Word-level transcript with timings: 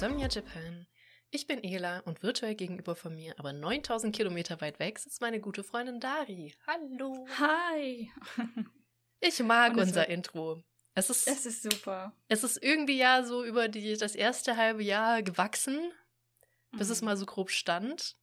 Insomnia 0.00 0.28
Japan. 0.28 0.86
Ich 1.30 1.48
bin 1.48 1.64
Ela 1.64 1.98
und 2.04 2.22
virtuell 2.22 2.54
gegenüber 2.54 2.94
von 2.94 3.16
mir, 3.16 3.34
aber 3.36 3.52
9000 3.52 4.14
Kilometer 4.14 4.60
weit 4.60 4.78
weg, 4.78 5.00
sitzt 5.00 5.20
meine 5.20 5.40
gute 5.40 5.64
Freundin 5.64 5.98
Dari. 5.98 6.54
Hallo. 6.68 7.26
Hi. 7.40 8.08
Ich 9.20 9.42
mag 9.42 9.76
unser 9.76 10.08
Intro. 10.08 10.62
Es 10.98 11.10
ist, 11.10 11.28
Es 11.28 11.46
ist 11.46 11.62
super. 11.62 12.12
es 12.28 12.44
ist 12.44 12.62
irgendwie 12.62 12.98
ja 12.98 13.22
so 13.24 13.44
über 13.44 13.68
die, 13.68 13.96
das 13.96 14.14
erste 14.14 14.56
halbe 14.56 14.82
Jahr 14.82 15.22
gewachsen, 15.22 15.92
bis 16.72 16.88
es 16.90 17.00
Mhm. 17.00 17.06
mal 17.06 17.16
so 17.16 17.26
grob 17.26 17.50
stand. 17.50 18.16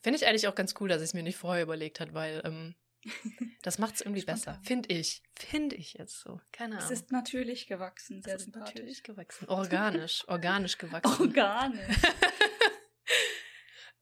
Finde 0.00 0.18
ich 0.18 0.26
eigentlich 0.26 0.48
auch 0.48 0.54
ganz 0.54 0.74
cool, 0.80 0.88
dass 0.88 1.00
ich 1.00 1.08
es 1.08 1.14
mir 1.14 1.22
nicht 1.22 1.36
vorher 1.36 1.62
überlegt 1.62 2.00
hat, 2.00 2.12
weil 2.12 2.42
ähm, 2.44 2.74
das 3.62 3.78
macht 3.78 3.94
es 3.96 4.00
irgendwie 4.00 4.24
besser. 4.24 4.60
Finde 4.64 4.92
ich. 4.94 5.22
Finde 5.36 5.76
ich 5.76 5.94
jetzt 5.94 6.20
so. 6.20 6.40
Keine 6.52 6.76
Es 6.78 6.84
Ahnung. 6.84 6.92
ist 6.94 7.12
natürlich 7.12 7.66
gewachsen, 7.66 8.22
sehr 8.22 8.36
es 8.36 8.42
ist 8.46 8.54
natürlich 8.56 9.02
gewachsen. 9.02 9.48
Organisch. 9.48 10.24
Organisch 10.28 10.78
gewachsen. 10.78 11.20
Organisch. 11.22 11.96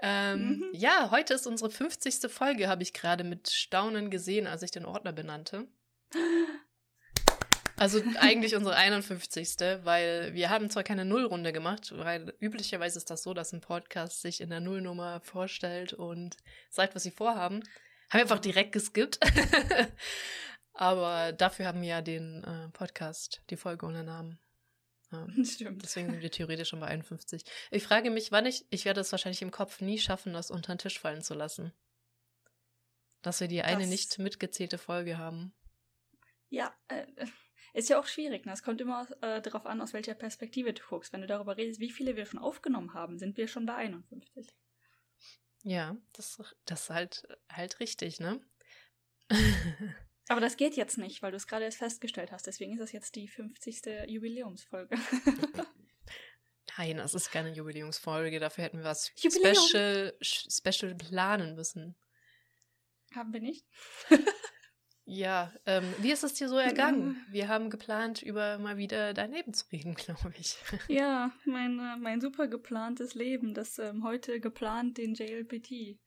Ähm, 0.02 0.40
Mhm. 0.56 0.70
Ja, 0.72 1.10
heute 1.10 1.34
ist 1.34 1.46
unsere 1.46 1.70
50. 1.70 2.30
Folge, 2.32 2.68
habe 2.68 2.82
ich 2.82 2.94
gerade 2.94 3.22
mit 3.22 3.50
Staunen 3.50 4.10
gesehen, 4.10 4.46
als 4.46 4.62
ich 4.62 4.70
den 4.70 4.86
Ordner 4.86 5.12
benannte. 5.12 5.68
Also 7.80 8.02
eigentlich 8.18 8.54
unsere 8.54 8.76
51. 8.76 9.56
Weil 9.84 10.34
wir 10.34 10.50
haben 10.50 10.68
zwar 10.68 10.82
keine 10.84 11.06
Nullrunde 11.06 11.50
gemacht, 11.50 11.92
weil 11.96 12.34
üblicherweise 12.38 12.98
ist 12.98 13.08
das 13.08 13.22
so, 13.22 13.32
dass 13.32 13.54
ein 13.54 13.62
Podcast 13.62 14.20
sich 14.20 14.42
in 14.42 14.50
der 14.50 14.60
Nullnummer 14.60 15.20
vorstellt 15.22 15.94
und 15.94 16.36
sagt, 16.68 16.94
was 16.94 17.04
sie 17.04 17.10
vorhaben. 17.10 17.62
Haben 18.10 18.18
wir 18.18 18.20
einfach 18.20 18.38
direkt 18.38 18.72
geskippt. 18.72 19.18
Aber 20.74 21.32
dafür 21.32 21.66
haben 21.66 21.80
wir 21.80 21.88
ja 21.88 22.02
den 22.02 22.44
äh, 22.44 22.68
Podcast, 22.68 23.40
die 23.48 23.56
Folge 23.56 23.86
ohne 23.86 24.04
Namen. 24.04 24.38
Ähm, 25.10 25.42
Stimmt. 25.44 25.82
Deswegen 25.82 26.10
sind 26.10 26.20
wir 26.20 26.30
theoretisch 26.30 26.68
schon 26.68 26.80
bei 26.80 26.88
51. 26.88 27.44
Ich 27.70 27.82
frage 27.82 28.10
mich, 28.10 28.30
wann 28.30 28.44
ich, 28.44 28.66
ich 28.68 28.84
werde 28.84 29.00
es 29.00 29.10
wahrscheinlich 29.10 29.40
im 29.40 29.50
Kopf 29.52 29.80
nie 29.80 29.98
schaffen, 29.98 30.34
das 30.34 30.50
unter 30.50 30.74
den 30.74 30.78
Tisch 30.78 31.00
fallen 31.00 31.22
zu 31.22 31.32
lassen. 31.32 31.72
Dass 33.22 33.40
wir 33.40 33.48
die 33.48 33.62
eine 33.62 33.80
Das- 33.80 33.88
nicht 33.88 34.18
mitgezählte 34.18 34.76
Folge 34.76 35.16
haben. 35.16 35.54
Ja, 36.50 36.74
äh, 36.88 37.06
ist 37.72 37.88
ja 37.88 37.98
auch 37.98 38.06
schwierig. 38.06 38.46
Ne? 38.46 38.52
Es 38.52 38.62
kommt 38.62 38.80
immer 38.80 39.06
äh, 39.22 39.40
darauf 39.40 39.66
an, 39.66 39.80
aus 39.80 39.92
welcher 39.92 40.14
Perspektive 40.14 40.72
du 40.72 40.82
guckst. 40.82 41.12
Wenn 41.12 41.20
du 41.20 41.26
darüber 41.26 41.56
redest, 41.56 41.80
wie 41.80 41.90
viele 41.90 42.16
wir 42.16 42.26
schon 42.26 42.40
aufgenommen 42.40 42.94
haben, 42.94 43.18
sind 43.18 43.36
wir 43.36 43.48
schon 43.48 43.66
bei 43.66 43.74
51. 43.74 44.46
Ja, 45.62 45.96
das, 46.12 46.40
das 46.64 46.82
ist 46.82 46.90
halt, 46.90 47.28
halt 47.50 47.80
richtig, 47.80 48.18
ne? 48.18 48.40
Aber 50.28 50.40
das 50.40 50.56
geht 50.56 50.76
jetzt 50.76 50.96
nicht, 50.96 51.22
weil 51.22 51.32
du 51.32 51.36
es 51.36 51.46
gerade 51.46 51.64
erst 51.64 51.78
festgestellt 51.78 52.30
hast. 52.30 52.46
Deswegen 52.46 52.72
ist 52.72 52.80
das 52.80 52.92
jetzt 52.92 53.16
die 53.16 53.28
50. 53.28 53.82
Jubiläumsfolge. 54.06 54.96
Nein, 56.78 56.98
das 56.98 57.14
ist 57.14 57.32
keine 57.32 57.52
Jubiläumsfolge. 57.52 58.38
Dafür 58.38 58.64
hätten 58.64 58.78
wir 58.78 58.84
was 58.84 59.10
Jubiläum. 59.16 59.56
Special, 59.56 60.16
Special 60.22 60.94
planen 60.94 61.56
müssen. 61.56 61.96
haben 63.12 63.32
wir 63.32 63.40
nicht? 63.40 63.66
Ja, 65.12 65.52
ähm, 65.66 65.92
wie 65.98 66.12
ist 66.12 66.22
es 66.22 66.34
dir 66.34 66.48
so 66.48 66.56
ergangen? 66.56 67.16
Wir 67.28 67.48
haben 67.48 67.68
geplant, 67.68 68.22
über 68.22 68.58
mal 68.58 68.76
wieder 68.76 69.12
dein 69.12 69.32
Leben 69.32 69.52
zu 69.52 69.66
reden, 69.72 69.94
glaube 69.96 70.32
ich. 70.38 70.56
Ja, 70.86 71.32
mein, 71.44 71.80
äh, 71.80 71.96
mein 71.96 72.20
super 72.20 72.46
geplantes 72.46 73.14
Leben, 73.16 73.52
das 73.52 73.80
ähm, 73.80 74.04
heute 74.04 74.38
geplant 74.38 74.98
den 74.98 75.14
JLPT 75.14 75.98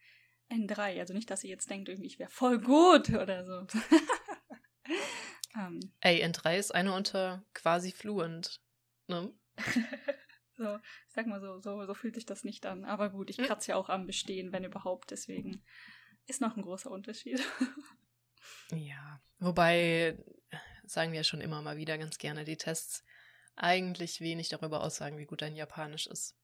N3. 0.50 1.00
Also 1.02 1.14
nicht, 1.14 1.30
dass 1.30 1.44
ihr 1.44 1.50
jetzt 1.50 1.70
denkt, 1.70 1.90
irgendwie 1.90 2.08
ich 2.08 2.18
wäre 2.18 2.30
voll 2.30 2.60
gut 2.60 3.10
oder 3.10 3.46
so. 3.46 3.68
ähm, 5.60 5.82
Ey, 6.00 6.24
N3 6.24 6.58
ist 6.58 6.74
eine 6.74 6.94
unter 6.94 7.44
quasi 7.54 7.92
fluent. 7.92 8.62
Ne? 9.10 9.34
so, 10.58 10.78
ich 10.78 11.14
sag 11.14 11.28
mal 11.28 11.42
so, 11.42 11.60
so, 11.60 11.86
so 11.86 11.94
fühlt 11.94 12.16
sich 12.16 12.26
das 12.26 12.46
nicht 12.46 12.66
an. 12.66 12.86
Aber 12.86 13.10
gut, 13.10 13.30
ich 13.30 13.38
Hm. 13.38 13.48
kratze 13.48 13.72
ja 13.72 13.76
auch 13.76 13.90
am 13.90 14.06
Bestehen, 14.06 14.54
wenn 14.54 14.64
überhaupt. 14.64 15.12
Deswegen 15.12 15.62
ist 16.26 16.40
noch 16.40 16.56
ein 16.56 16.64
großer 16.64 16.90
Unterschied. 16.90 17.44
Ja, 18.72 19.22
wobei, 19.40 20.18
sagen 20.86 21.12
wir 21.12 21.24
schon 21.24 21.42
immer 21.42 21.62
mal 21.62 21.78
wieder 21.78 21.98
ganz 21.98 22.18
gerne, 22.18 22.46
die 22.46 22.58
Tests 22.58 23.04
eigentlich 23.56 24.22
wenig 24.22 24.50
darüber 24.50 24.84
aussagen, 24.84 25.18
wie 25.18 25.26
gut 25.26 25.42
dein 25.42 25.56
Japanisch 25.56 26.08
ist. 26.08 26.36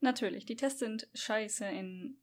Natürlich, 0.00 0.44
die 0.44 0.56
Tests 0.56 0.80
sind 0.80 1.08
scheiße 1.14 1.66
in. 1.66 2.18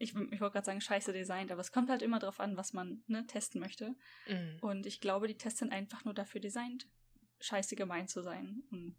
Ich, 0.00 0.10
ich 0.10 0.40
wollte 0.40 0.52
gerade 0.52 0.66
sagen, 0.66 0.80
scheiße 0.80 1.12
designt, 1.12 1.50
aber 1.50 1.60
es 1.60 1.72
kommt 1.72 1.90
halt 1.90 2.02
immer 2.02 2.20
drauf 2.20 2.38
an, 2.38 2.56
was 2.56 2.72
man 2.72 3.02
ne, 3.08 3.26
testen 3.26 3.60
möchte. 3.60 3.96
Mhm. 4.28 4.58
Und 4.60 4.86
ich 4.86 5.00
glaube, 5.00 5.26
die 5.26 5.36
Tests 5.36 5.58
sind 5.58 5.72
einfach 5.72 6.04
nur 6.04 6.14
dafür 6.14 6.40
designt, 6.40 6.86
scheiße 7.40 7.74
gemein 7.74 8.06
zu 8.06 8.22
sein. 8.22 8.62
Und 8.70 8.96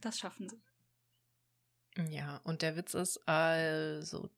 das 0.00 0.18
schaffen 0.18 0.48
sie. 0.48 0.60
Ja, 2.10 2.38
und 2.44 2.62
der 2.62 2.76
Witz 2.76 2.94
ist 2.94 3.26
also. 3.26 4.30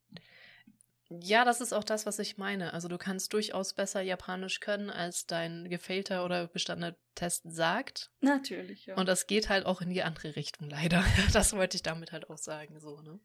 Ja, 1.08 1.44
das 1.44 1.60
ist 1.60 1.72
auch 1.72 1.84
das, 1.84 2.04
was 2.04 2.18
ich 2.18 2.36
meine. 2.36 2.72
Also 2.72 2.88
du 2.88 2.98
kannst 2.98 3.32
durchaus 3.32 3.74
besser 3.74 4.00
Japanisch 4.00 4.58
können, 4.60 4.90
als 4.90 5.26
dein 5.26 5.68
gefailter 5.68 6.24
oder 6.24 6.48
bestandener 6.48 6.96
Test 7.14 7.42
sagt. 7.46 8.10
Natürlich, 8.20 8.86
ja. 8.86 8.96
Und 8.96 9.06
das 9.06 9.26
geht 9.28 9.48
halt 9.48 9.66
auch 9.66 9.80
in 9.80 9.90
die 9.90 10.02
andere 10.02 10.34
Richtung, 10.34 10.68
leider. 10.70 11.04
Das 11.32 11.52
wollte 11.54 11.76
ich 11.76 11.82
damit 11.82 12.12
halt 12.12 12.28
auch 12.28 12.38
sagen, 12.38 12.80
so, 12.80 13.00
ne? 13.02 13.20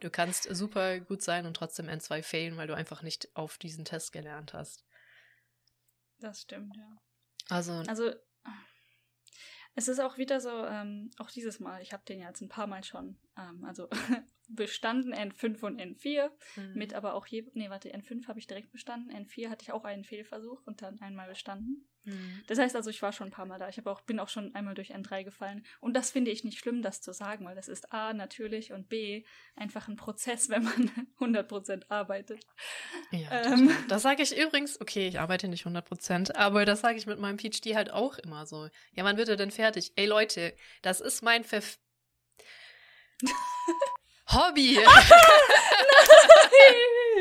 Du 0.00 0.10
kannst 0.10 0.52
super 0.54 0.98
gut 0.98 1.22
sein 1.22 1.46
und 1.46 1.54
trotzdem 1.54 1.88
N2 1.88 2.24
failen, 2.24 2.56
weil 2.56 2.66
du 2.66 2.74
einfach 2.74 3.02
nicht 3.02 3.28
auf 3.36 3.56
diesen 3.56 3.84
Test 3.84 4.12
gelernt 4.12 4.52
hast. 4.52 4.84
das 6.18 6.42
stimmt, 6.42 6.76
ja. 6.76 6.96
Also, 7.48 7.72
Also, 7.86 8.12
es 9.74 9.88
ist 9.88 10.00
auch 10.00 10.18
wieder 10.18 10.40
so, 10.40 10.50
ähm, 10.50 11.10
auch 11.18 11.30
dieses 11.30 11.60
Mal, 11.60 11.82
ich 11.82 11.92
habe 11.92 12.04
den 12.06 12.20
ja 12.20 12.28
jetzt 12.28 12.42
ein 12.42 12.48
paar 12.48 12.66
Mal 12.66 12.84
schon, 12.84 13.16
ähm, 13.38 13.64
also 13.64 13.88
bestanden 14.48 15.14
N5 15.14 15.64
und 15.64 15.80
N4, 15.80 16.30
mhm. 16.56 16.74
mit 16.74 16.94
aber 16.94 17.14
auch 17.14 17.26
je, 17.26 17.50
nee, 17.54 17.70
warte, 17.70 17.90
N5 17.90 18.28
habe 18.28 18.38
ich 18.38 18.46
direkt 18.46 18.72
bestanden, 18.72 19.10
N4 19.10 19.48
hatte 19.48 19.62
ich 19.62 19.72
auch 19.72 19.84
einen 19.84 20.04
Fehlversuch 20.04 20.62
und 20.66 20.82
dann 20.82 21.00
einmal 21.00 21.28
bestanden. 21.28 21.88
Mhm. 22.04 22.42
Das 22.48 22.58
heißt 22.58 22.74
also, 22.76 22.90
ich 22.90 23.00
war 23.02 23.12
schon 23.12 23.28
ein 23.28 23.32
paar 23.32 23.46
Mal 23.46 23.58
da. 23.58 23.68
Ich 23.68 23.76
habe 23.78 23.90
auch, 23.90 24.00
bin 24.00 24.18
auch 24.18 24.28
schon 24.28 24.54
einmal 24.54 24.74
durch 24.74 24.94
N3 24.94 25.24
gefallen. 25.24 25.64
Und 25.80 25.94
das 25.94 26.10
finde 26.10 26.30
ich 26.30 26.42
nicht 26.44 26.58
schlimm, 26.58 26.82
das 26.82 27.00
zu 27.00 27.12
sagen, 27.12 27.44
weil 27.46 27.54
das 27.54 27.68
ist 27.68 27.92
A, 27.92 28.12
natürlich 28.12 28.72
und 28.72 28.88
B, 28.88 29.24
einfach 29.56 29.88
ein 29.88 29.96
Prozess, 29.96 30.48
wenn 30.50 30.64
man 30.64 30.90
100% 31.20 31.84
arbeitet. 31.88 32.44
Ja, 33.10 33.30
Ähm. 33.44 33.68
total. 33.68 33.84
das 33.88 34.02
sage 34.02 34.22
ich 34.22 34.36
übrigens, 34.36 34.80
okay, 34.80 35.06
ich 35.08 35.20
arbeite 35.20 35.48
nicht 35.48 35.64
100%, 35.66 36.34
aber 36.34 36.64
das 36.64 36.80
sage 36.80 36.98
ich 36.98 37.06
mit 37.06 37.18
meinem 37.18 37.38
PhD 37.38 37.74
halt 37.74 37.90
auch 37.92 38.18
immer 38.18 38.46
so. 38.46 38.68
Ja, 38.94 39.04
wann 39.04 39.16
wird 39.16 39.28
er 39.28 39.36
denn 39.36 39.50
fertig? 39.50 39.92
Ey 39.96 40.06
Leute, 40.06 40.54
das 40.82 41.00
ist 41.00 41.22
mein 41.22 41.44
Verf 41.44 41.78
Hobby. 44.32 44.78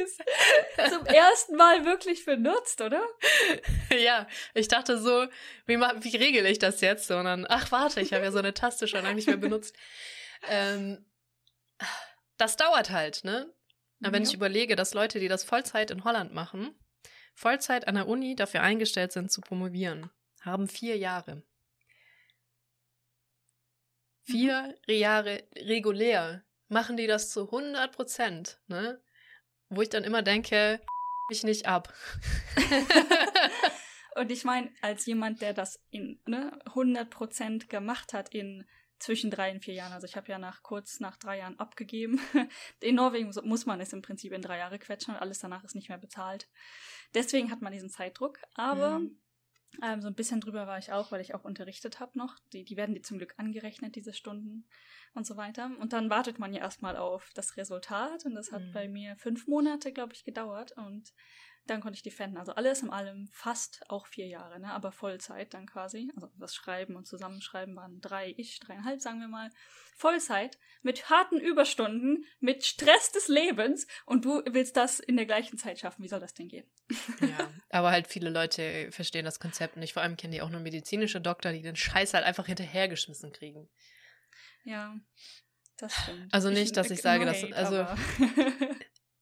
Zum 0.89 1.05
ersten 1.05 1.55
Mal 1.55 1.85
wirklich 1.85 2.25
benutzt, 2.25 2.81
oder? 2.81 3.01
ja, 3.97 4.27
ich 4.53 4.67
dachte 4.67 4.97
so, 4.99 5.27
wie, 5.65 5.77
wie 5.79 6.17
regel 6.17 6.45
ich 6.45 6.59
das 6.59 6.81
jetzt? 6.81 7.07
Sondern, 7.07 7.45
ach 7.49 7.71
warte, 7.71 8.01
ich 8.01 8.13
habe 8.13 8.23
ja 8.23 8.31
so 8.31 8.39
eine 8.39 8.53
Taste 8.53 8.87
schon 8.87 9.03
lange 9.03 9.15
nicht 9.15 9.27
mehr 9.27 9.37
benutzt. 9.37 9.75
Ähm, 10.47 11.05
das 12.37 12.57
dauert 12.57 12.89
halt, 12.89 13.23
ne? 13.23 13.53
Aber 14.03 14.13
wenn 14.13 14.23
Ja. 14.23 14.29
ich 14.29 14.33
überlege, 14.35 14.75
dass 14.75 14.93
Leute, 14.95 15.19
die 15.19 15.27
das 15.27 15.43
Vollzeit 15.43 15.91
in 15.91 16.03
Holland 16.03 16.33
machen, 16.33 16.73
Vollzeit 17.35 17.87
an 17.87 17.95
der 17.95 18.07
Uni 18.07 18.35
dafür 18.35 18.61
eingestellt 18.61 19.11
sind 19.11 19.31
zu 19.31 19.41
promovieren, 19.41 20.09
haben 20.41 20.67
vier 20.67 20.97
Jahre. 20.97 21.43
Vier 24.23 24.75
Jahre 24.87 25.43
regulär 25.55 26.43
machen 26.67 26.95
die 26.97 27.07
das 27.07 27.29
zu 27.31 27.45
100 27.45 27.91
Prozent, 27.91 28.59
ne? 28.67 29.01
Wo 29.73 29.81
ich 29.81 29.89
dann 29.89 30.03
immer 30.03 30.21
denke, 30.21 30.79
mich 31.29 31.43
nicht 31.43 31.65
ab. 31.65 31.93
Und 34.15 34.29
ich 34.31 34.43
meine, 34.43 34.69
als 34.81 35.05
jemand, 35.05 35.41
der 35.41 35.53
das 35.53 35.79
in 35.89 36.19
ne, 36.25 36.51
100% 36.65 37.67
gemacht 37.67 38.13
hat 38.13 38.33
in 38.35 38.65
zwischen 38.99 39.31
drei 39.31 39.51
und 39.51 39.63
vier 39.63 39.73
Jahren, 39.73 39.93
also 39.93 40.05
ich 40.05 40.15
habe 40.15 40.27
ja 40.29 40.37
nach 40.37 40.61
kurz 40.61 40.99
nach 40.99 41.17
drei 41.17 41.39
Jahren 41.39 41.57
abgegeben. 41.57 42.19
In 42.81 42.95
Norwegen 42.95 43.25
muss- 43.27 43.41
muss 43.41 43.65
man 43.65 43.81
es 43.81 43.93
im 43.93 44.03
Prinzip 44.03 44.31
in 44.31 44.43
drei 44.43 44.59
Jahre 44.59 44.77
quetschen 44.77 45.15
und 45.15 45.19
alles 45.21 45.39
danach 45.39 45.63
ist 45.63 45.73
nicht 45.73 45.89
mehr 45.89 45.97
bezahlt. 45.97 46.47
Deswegen 47.15 47.49
hat 47.49 47.61
man 47.61 47.73
diesen 47.73 47.89
Zeitdruck. 47.89 48.37
Aber 48.53 48.99
Mhm. 48.99 49.19
Ähm, 49.81 50.01
so 50.01 50.07
ein 50.07 50.15
bisschen 50.15 50.41
drüber 50.41 50.67
war 50.67 50.77
ich 50.77 50.91
auch, 50.91 51.11
weil 51.11 51.21
ich 51.21 51.33
auch 51.33 51.43
unterrichtet 51.43 51.99
habe 51.99 52.17
noch. 52.17 52.37
Die, 52.53 52.63
die 52.63 52.77
werden 52.77 52.95
die 52.95 53.01
zum 53.01 53.17
Glück 53.17 53.33
angerechnet, 53.37 53.95
diese 53.95 54.13
Stunden 54.13 54.65
und 55.13 55.25
so 55.25 55.37
weiter. 55.37 55.71
Und 55.79 55.93
dann 55.93 56.09
wartet 56.09 56.39
man 56.39 56.53
ja 56.53 56.61
erstmal 56.61 56.97
auf 56.97 57.29
das 57.35 57.57
Resultat 57.57 58.25
und 58.25 58.35
das 58.35 58.51
hat 58.51 58.61
Mhm. 58.63 58.71
bei 58.73 58.87
mir 58.87 59.15
fünf 59.17 59.47
Monate, 59.47 59.91
glaube 59.93 60.13
ich, 60.13 60.23
gedauert. 60.23 60.73
Und 60.77 61.13
Dann 61.67 61.81
konnte 61.81 61.95
ich 61.95 62.03
defenden. 62.03 62.37
Also 62.37 62.53
alles 62.53 62.81
in 62.81 62.89
allem 62.89 63.29
fast 63.31 63.83
auch 63.87 64.07
vier 64.07 64.27
Jahre, 64.27 64.59
ne? 64.59 64.71
aber 64.73 64.91
Vollzeit 64.91 65.53
dann 65.53 65.67
quasi. 65.67 66.11
Also 66.15 66.29
das 66.37 66.55
Schreiben 66.55 66.95
und 66.95 67.05
Zusammenschreiben 67.05 67.75
waren 67.75 68.01
drei, 68.01 68.33
ich, 68.37 68.59
dreieinhalb, 68.59 68.99
sagen 68.99 69.19
wir 69.19 69.27
mal. 69.27 69.49
Vollzeit, 69.95 70.57
mit 70.81 71.09
harten 71.09 71.39
Überstunden, 71.39 72.25
mit 72.39 72.65
Stress 72.65 73.11
des 73.11 73.27
Lebens 73.27 73.85
und 74.05 74.25
du 74.25 74.41
willst 74.49 74.75
das 74.75 74.99
in 74.99 75.15
der 75.15 75.27
gleichen 75.27 75.59
Zeit 75.59 75.79
schaffen. 75.79 76.03
Wie 76.03 76.07
soll 76.07 76.19
das 76.19 76.33
denn 76.33 76.47
gehen? 76.47 76.65
Ja, 77.21 77.51
aber 77.69 77.91
halt 77.91 78.07
viele 78.07 78.31
Leute 78.31 78.91
verstehen 78.91 79.25
das 79.25 79.39
Konzept 79.39 79.77
nicht. 79.77 79.93
Vor 79.93 80.01
allem 80.01 80.17
kennen 80.17 80.33
die 80.33 80.41
auch 80.41 80.49
nur 80.49 80.61
medizinische 80.61 81.21
Doktor, 81.21 81.51
die 81.51 81.61
den 81.61 81.75
Scheiß 81.75 82.15
halt 82.15 82.25
einfach 82.25 82.47
hinterhergeschmissen 82.47 83.31
kriegen. 83.31 83.69
Ja, 84.63 84.95
das 85.77 85.93
stimmt. 85.95 86.33
Also 86.33 86.49
nicht, 86.49 86.75
dass 86.77 86.89
ich 86.89 87.01
sage, 87.01 87.25
dass 87.25 87.43
also 87.53 87.85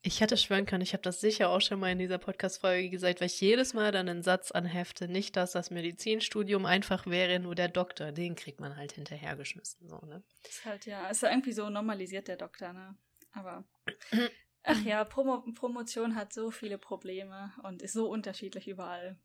ich 0.02 0.22
hätte 0.22 0.38
schwören 0.38 0.66
können, 0.66 0.82
ich 0.82 0.94
habe 0.94 1.04
das 1.04 1.20
sicher 1.20 1.50
auch 1.50 1.60
schon 1.60 1.80
mal 1.80 1.92
in 1.92 2.00
dieser 2.00 2.18
Podcast-Folge 2.18 2.90
gesagt, 2.90 3.20
weil 3.20 3.28
ich 3.28 3.42
jedes 3.42 3.74
Mal 3.74 3.92
dann 3.92 4.08
einen 4.08 4.24
Satz 4.24 4.52
anhefte, 4.52 5.08
nicht, 5.10 5.36
dass 5.36 5.52
das 5.52 5.72
Medizinstudium 5.72 6.66
einfach 6.66 7.06
wäre, 7.06 7.40
nur 7.40 7.56
der 7.56 7.68
Doktor, 7.68 8.12
den 8.12 8.36
kriegt 8.36 8.62
man 8.62 8.78
halt 8.78 8.94
hinterhergeschmissen, 8.94 9.90
so, 9.90 9.98
ne? 10.06 10.24
Ist 10.48 10.66
halt, 10.66 10.86
ja, 10.86 11.10
ist 11.10 11.24
irgendwie 11.24 11.52
so 11.52 11.70
normalisiert, 11.70 12.30
der 12.30 12.38
Doktor, 12.38 12.72
ne? 12.72 12.96
Aber, 13.34 13.66
ach 14.64 14.82
ja, 14.84 15.04
Promo 15.04 15.42
Promotion 15.54 16.16
hat 16.16 16.32
so 16.32 16.50
viele 16.50 16.78
Probleme 16.78 17.52
und 17.64 17.82
ist 17.82 17.94
so 17.94 18.10
unterschiedlich 18.10 18.68
überall. 18.68 19.18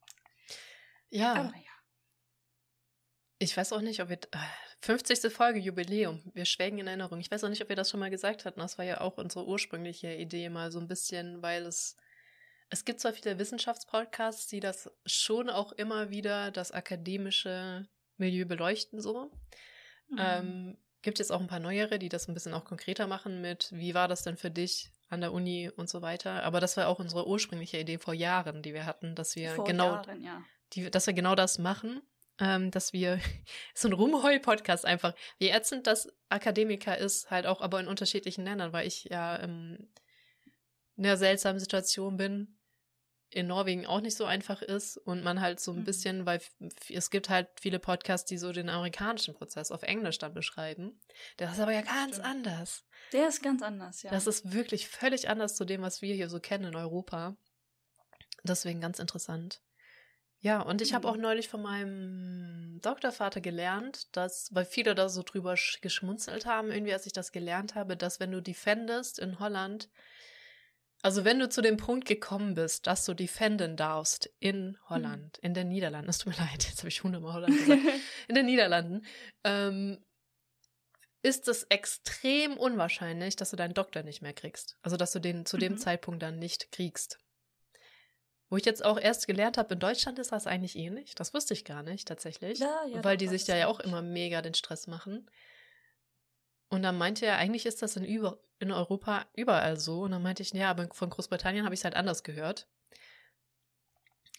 Ja. 1.11 1.35
Aber 1.35 1.55
ja. 1.55 1.74
Ich 3.45 3.57
weiß 3.57 3.75
auch 3.75 3.83
nicht, 3.83 4.01
ob 4.01 4.09
wir. 4.09 4.19
50. 4.81 5.25
Äh, 5.25 5.31
Folge 5.31 5.59
Jubiläum. 5.59 6.23
Wir 6.33 6.47
schwelgen 6.47 6.79
in 6.79 6.87
Erinnerung. 6.87 7.21
Ich 7.21 7.31
weiß 7.31 7.45
auch 7.45 7.49
nicht, 7.51 7.63
ob 7.63 7.69
wir 7.69 7.77
das 7.77 7.91
schon 7.91 8.01
mal 8.01 8.11
gesagt 8.11 8.45
hatten. 8.45 8.61
Das 8.61 8.79
war 8.79 8.85
ja 8.85 9.01
auch 9.01 9.19
unsere 9.19 9.47
ursprüngliche 9.47 10.15
Idee 10.15 10.49
mal 10.49 10.73
so 10.73 10.81
ein 10.81 10.89
bisschen, 10.89 11.43
weil 11.43 11.65
es. 11.65 11.97
Es 12.71 12.87
gibt 12.87 12.99
zwar 13.01 13.13
viele 13.13 13.39
Wissenschaftspodcasts, 13.39 14.47
die 14.49 14.59
das 14.59 14.91
schon 15.05 15.51
auch 15.51 15.73
immer 15.73 16.11
wieder 16.11 16.51
das 16.51 16.73
akademische 16.73 17.87
Milieu 18.17 18.47
beleuchten, 18.47 19.01
so. 19.01 19.31
Mhm. 20.09 20.19
Ähm, 20.19 20.79
gibt 21.03 21.21
es 21.21 21.31
auch 21.31 21.41
ein 21.41 21.47
paar 21.47 21.61
neuere, 21.61 21.99
die 21.99 22.09
das 22.09 22.27
ein 22.27 22.35
bisschen 22.35 22.55
auch 22.55 22.65
konkreter 22.65 23.07
machen 23.07 23.43
mit, 23.43 23.69
wie 23.73 23.95
war 23.95 24.09
das 24.09 24.23
denn 24.23 24.39
für 24.39 24.51
dich 24.51 24.91
an 25.09 25.21
der 25.21 25.33
Uni 25.33 25.71
und 25.77 25.91
so 25.91 26.01
weiter. 26.01 26.43
Aber 26.43 26.59
das 26.59 26.77
war 26.79 26.89
auch 26.89 26.99
unsere 26.99 27.29
ursprüngliche 27.29 27.79
Idee 27.79 27.99
vor 27.99 28.15
Jahren, 28.15 28.63
die 28.63 28.73
wir 28.73 28.87
hatten, 28.87 29.15
dass 29.15 29.37
wir 29.37 29.55
vor 29.55 29.67
genau, 29.67 29.93
Jahren, 29.93 30.23
ja. 30.23 30.43
die, 30.73 30.91
dass 30.91 31.07
wir 31.07 31.15
genau 31.15 31.35
das 31.35 31.59
machen 31.59 32.01
ähm, 32.41 32.71
dass 32.71 32.93
wir 32.93 33.21
so 33.75 33.89
ein 33.89 33.93
Rumheul-Podcast 33.93 34.85
einfach, 34.85 35.15
wie 35.39 35.51
ätzend 35.51 35.87
das 35.87 36.09
Akademiker 36.29 36.97
ist, 36.99 37.31
halt 37.31 37.47
auch 37.47 37.61
aber 37.61 37.81
in 37.81 37.89
unterschiedlichen 37.89 38.45
Ländern, 38.45 38.73
weil 38.73 38.87
ich 38.87 39.05
ja 39.05 39.41
ähm, 39.41 39.89
in 40.97 41.07
einer 41.07 41.17
seltsamen 41.17 41.59
Situation 41.59 42.17
bin, 42.17 42.57
in 43.35 43.49
Norwegen 43.49 43.85
auch 43.85 44.01
nicht 44.01 44.17
so 44.17 44.25
einfach 44.25 44.63
ist 44.63 44.97
und 44.97 45.25
man 45.25 45.41
halt 45.41 45.59
so 45.59 45.73
ein 45.73 45.81
mhm. 45.81 45.85
bisschen, 45.85 46.27
weil 46.27 46.41
es 46.89 47.11
gibt 47.11 47.29
halt 47.29 47.49
viele 47.61 47.81
Podcasts, 47.81 48.29
die 48.29 48.39
so 48.39 48.53
den 48.53 48.69
amerikanischen 48.69 49.35
Prozess 49.35 49.73
auf 49.73 49.83
Englisch 49.83 50.19
dann 50.19 50.35
beschreiben. 50.35 51.01
Der 51.39 51.51
ist 51.51 51.59
aber 51.59 51.73
ja 51.73 51.83
ganz 51.83 52.17
Stimmt. 52.17 52.29
anders. 52.29 52.85
Der 53.13 53.29
ist 53.29 53.43
ganz 53.43 53.63
anders, 53.63 54.03
ja. 54.03 54.11
Das 54.11 54.27
ist 54.27 54.53
wirklich 54.53 54.89
völlig 54.89 55.29
anders 55.29 55.57
zu 55.57 55.65
dem, 55.65 55.83
was 55.83 56.01
wir 56.01 56.15
hier 56.15 56.29
so 56.29 56.39
kennen 56.39 56.67
in 56.67 56.77
Europa. 56.77 57.37
Deswegen 58.45 58.81
ganz 58.81 58.99
interessant. 58.99 59.61
Ja, 60.45 60.61
und 60.61 60.83
ich 60.83 60.93
habe 60.93 61.09
auch 61.09 61.17
mhm. 61.17 61.23
neulich 61.23 61.49
von 61.49 61.63
meinem 61.63 62.79
Doktorvater 62.83 63.41
gelernt, 63.41 64.15
dass, 64.15 64.51
weil 64.53 64.67
viele 64.67 64.95
da 64.95 65.09
so 65.09 65.23
drüber 65.23 65.55
geschmunzelt 65.81 66.45
haben, 66.45 66.71
irgendwie, 66.71 66.93
als 66.93 67.07
ich 67.07 67.15
das 67.15 67.33
gelernt 67.33 67.75
habe, 67.75 67.97
dass 67.97 68.21
wenn 68.21 68.31
du 68.31 68.43
defendest 68.43 69.19
in 69.19 69.39
Holland, 69.39 69.89
also 71.01 71.25
wenn 71.25 71.39
du 71.39 71.49
zu 71.49 71.63
dem 71.63 71.79
Punkt 71.79 72.07
gekommen 72.07 72.53
bist, 72.53 72.87
dass 72.87 73.07
du 73.07 73.15
defenden 73.15 73.79
darfst 73.79 74.35
in 74.39 74.73
mhm. 74.73 74.77
Holland, 74.91 75.39
in 75.39 75.55
den 75.55 75.69
Niederlanden, 75.69 76.11
es 76.11 76.19
tut 76.19 76.39
mir 76.39 76.45
leid, 76.45 76.67
jetzt 76.69 76.81
habe 76.81 76.89
ich 76.89 77.03
hundertmal 77.03 77.33
Holland 77.33 77.57
gesagt, 77.59 77.81
in 78.29 78.35
den 78.35 78.45
Niederlanden, 78.45 79.07
ähm, 79.45 80.05
ist 81.23 81.49
es 81.49 81.63
extrem 81.71 82.59
unwahrscheinlich, 82.59 83.35
dass 83.37 83.49
du 83.49 83.57
deinen 83.57 83.73
Doktor 83.73 84.03
nicht 84.03 84.21
mehr 84.21 84.35
kriegst. 84.35 84.77
Also 84.83 84.99
dass 84.99 85.13
du 85.13 85.21
den 85.21 85.47
zu 85.47 85.57
dem 85.57 85.73
mhm. 85.73 85.79
Zeitpunkt 85.79 86.23
dann 86.23 86.39
nicht 86.39 86.71
kriegst. 86.71 87.19
Wo 88.51 88.57
ich 88.57 88.65
jetzt 88.65 88.85
auch 88.85 88.99
erst 88.99 89.27
gelernt 89.27 89.59
habe, 89.59 89.75
in 89.75 89.81
Deutschland 89.81 90.19
ist 90.19 90.33
das 90.33 90.47
eigentlich 90.47 90.77
ähnlich. 90.77 91.15
Das 91.15 91.35
wusste 91.35 91.55
ich 91.55 91.65
gar 91.65 91.83
nicht 91.83 92.07
tatsächlich. 92.07 92.59
Ja, 92.59 92.85
ja, 92.87 93.03
weil 93.03 93.17
die 93.17 93.29
sich 93.29 93.45
da 93.45 93.57
ja 93.57 93.67
auch 93.67 93.81
immer 93.81 94.03
mega 94.03 94.43
den 94.43 94.55
Stress 94.55 94.87
machen. 94.87 95.29
Und 96.69 96.83
dann 96.83 96.99
meinte 96.99 97.25
er, 97.27 97.39
eigentlich 97.39 97.67
ist 97.67 97.83
das 97.83 97.97
in, 97.97 98.05
über, 98.05 98.39
in 98.59 98.71
Europa 98.71 99.27
überall 99.35 99.79
so. 99.79 100.03
Und 100.03 100.11
dann 100.11 100.23
meinte 100.23 100.43
ich, 100.43 100.53
ja, 100.53 100.71
aber 100.71 100.89
von 100.93 101.11
Großbritannien 101.11 101.65
habe 101.65 101.75
ich 101.75 101.81
es 101.81 101.85
halt 101.85 101.97
anders 101.97 102.23
gehört. 102.23 102.67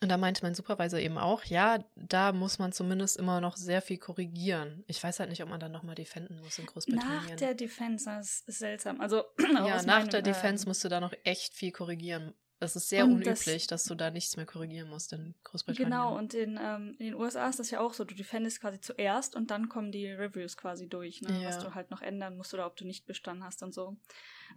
Und 0.02 0.10
da 0.10 0.18
meinte 0.18 0.44
mein 0.44 0.54
Supervisor 0.54 1.00
eben 1.00 1.18
auch, 1.18 1.46
ja, 1.46 1.80
da 1.96 2.34
muss 2.34 2.60
man 2.60 2.74
zumindest 2.74 3.16
immer 3.16 3.40
noch 3.40 3.56
sehr 3.56 3.82
viel 3.82 3.98
korrigieren. 3.98 4.84
Ich 4.88 5.02
weiß 5.02 5.20
halt 5.20 5.30
nicht, 5.30 5.42
ob 5.42 5.50
man 5.50 5.60
dann 5.60 5.72
nochmal 5.72 5.96
defenden 5.96 6.42
muss 6.42 6.60
in 6.60 6.66
Großbritannien. 6.66 7.30
Nach 7.30 7.36
der 7.38 7.54
Defense, 7.54 8.06
das 8.06 8.42
ist 8.42 8.60
seltsam. 8.60 9.00
Also, 9.00 9.24
ja, 9.54 9.82
nach 9.84 10.08
der 10.08 10.22
Defense 10.22 10.68
musst 10.68 10.84
du 10.84 10.90
da 10.90 11.00
noch 11.00 11.14
echt 11.24 11.54
viel 11.54 11.72
korrigieren. 11.72 12.34
Es 12.66 12.76
ist 12.76 12.90
sehr 12.90 13.06
und 13.06 13.14
unüblich, 13.14 13.68
das, 13.68 13.68
dass 13.68 13.84
du 13.86 13.96
da 13.96 14.12
nichts 14.12 14.36
mehr 14.38 14.46
korrigieren 14.46 14.90
musst 14.90 15.14
in 15.14 15.36
Großbritannien. 15.44 15.92
Genau, 15.92 16.18
und 16.18 16.34
in, 16.34 16.60
ähm, 16.62 16.96
in 17.00 17.06
den 17.06 17.16
USA 17.16 17.48
ist 17.48 17.60
das 17.60 17.72
ja 17.72 17.80
auch 17.80 17.94
so. 17.94 18.04
Du 18.04 18.16
defendest 18.16 18.62
quasi 18.62 18.82
zuerst 18.82 19.36
und 19.36 19.52
dann 19.52 19.70
kommen 19.70 19.92
die 19.92 20.08
Reviews 20.08 20.58
quasi 20.58 20.88
durch, 20.88 21.22
ne? 21.22 21.42
Ja. 21.42 21.48
was 21.48 21.60
du 21.60 21.74
halt 21.76 21.92
noch 21.92 22.02
ändern 22.02 22.36
musst 22.38 22.54
oder 22.54 22.66
ob 22.66 22.76
du 22.76 22.86
nicht 22.86 23.06
bestanden 23.06 23.44
hast 23.44 23.64
und 23.64 23.74
so. 23.74 23.98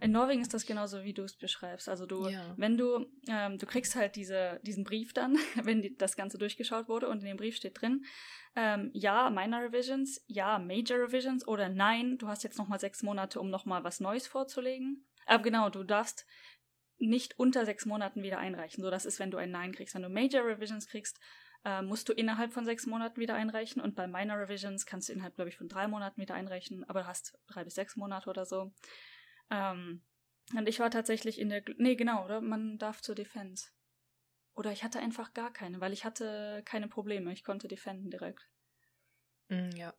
In 0.01 0.11
Norwegen 0.11 0.41
ist 0.41 0.53
das 0.53 0.65
genauso, 0.65 1.03
wie 1.03 1.13
du 1.13 1.23
es 1.23 1.35
beschreibst. 1.35 1.89
Also 1.89 2.05
du, 2.05 2.27
ja. 2.27 2.53
wenn 2.57 2.77
du, 2.77 3.05
ähm, 3.27 3.57
du 3.57 3.65
kriegst 3.65 3.95
halt 3.95 4.15
diese, 4.15 4.59
diesen 4.63 4.83
Brief 4.83 5.13
dann, 5.13 5.37
wenn 5.63 5.81
die, 5.81 5.95
das 5.95 6.15
Ganze 6.15 6.37
durchgeschaut 6.37 6.87
wurde 6.87 7.07
und 7.07 7.19
in 7.19 7.25
dem 7.25 7.37
Brief 7.37 7.55
steht 7.55 7.81
drin, 7.81 8.05
ähm, 8.55 8.91
ja, 8.93 9.29
Minor 9.29 9.61
Revisions, 9.61 10.23
ja, 10.27 10.59
Major 10.59 10.99
Revisions 10.99 11.47
oder 11.47 11.69
nein, 11.69 12.17
du 12.17 12.27
hast 12.27 12.43
jetzt 12.43 12.57
nochmal 12.57 12.79
sechs 12.79 13.03
Monate, 13.03 13.39
um 13.39 13.49
nochmal 13.49 13.83
was 13.83 13.99
Neues 13.99 14.27
vorzulegen. 14.27 15.05
Aber 15.25 15.43
genau, 15.43 15.69
du 15.69 15.83
darfst 15.83 16.25
nicht 16.99 17.39
unter 17.39 17.65
sechs 17.65 17.85
Monaten 17.85 18.23
wieder 18.23 18.39
einreichen. 18.39 18.83
So, 18.83 18.89
das 18.89 19.05
ist, 19.05 19.19
wenn 19.19 19.31
du 19.31 19.37
ein 19.37 19.51
Nein 19.51 19.73
kriegst. 19.73 19.95
Wenn 19.95 20.03
du 20.03 20.09
Major 20.09 20.45
Revisions 20.45 20.87
kriegst, 20.87 21.19
äh, 21.65 21.81
musst 21.81 22.07
du 22.09 22.13
innerhalb 22.13 22.53
von 22.53 22.65
sechs 22.65 22.85
Monaten 22.85 23.19
wieder 23.19 23.35
einreichen. 23.35 23.81
Und 23.81 23.95
bei 23.95 24.07
Minor 24.07 24.37
Revisions 24.37 24.85
kannst 24.85 25.09
du 25.09 25.13
innerhalb, 25.13 25.35
glaube 25.35 25.49
ich, 25.49 25.57
von 25.57 25.67
drei 25.67 25.87
Monaten 25.87 26.21
wieder 26.21 26.35
einreichen, 26.35 26.83
aber 26.89 27.01
du 27.01 27.07
hast 27.07 27.37
drei 27.47 27.63
bis 27.63 27.75
sechs 27.75 27.95
Monate 27.95 28.29
oder 28.29 28.45
so. 28.45 28.71
Ähm, 29.49 30.03
und 30.55 30.67
ich 30.67 30.79
war 30.79 30.89
tatsächlich 30.89 31.39
in 31.39 31.49
der, 31.49 31.63
nee, 31.77 31.95
genau, 31.95 32.25
oder? 32.25 32.41
Man 32.41 32.77
darf 32.77 33.01
zur 33.01 33.15
Defense. 33.15 33.69
Oder 34.55 34.71
ich 34.71 34.83
hatte 34.83 34.99
einfach 34.99 35.33
gar 35.33 35.53
keine, 35.53 35.79
weil 35.79 35.93
ich 35.93 36.05
hatte 36.05 36.63
keine 36.65 36.87
Probleme. 36.87 37.31
Ich 37.31 37.43
konnte 37.43 37.67
defenden 37.67 38.09
direkt. 38.09 38.49
Mm, 39.49 39.69
ja. 39.75 39.93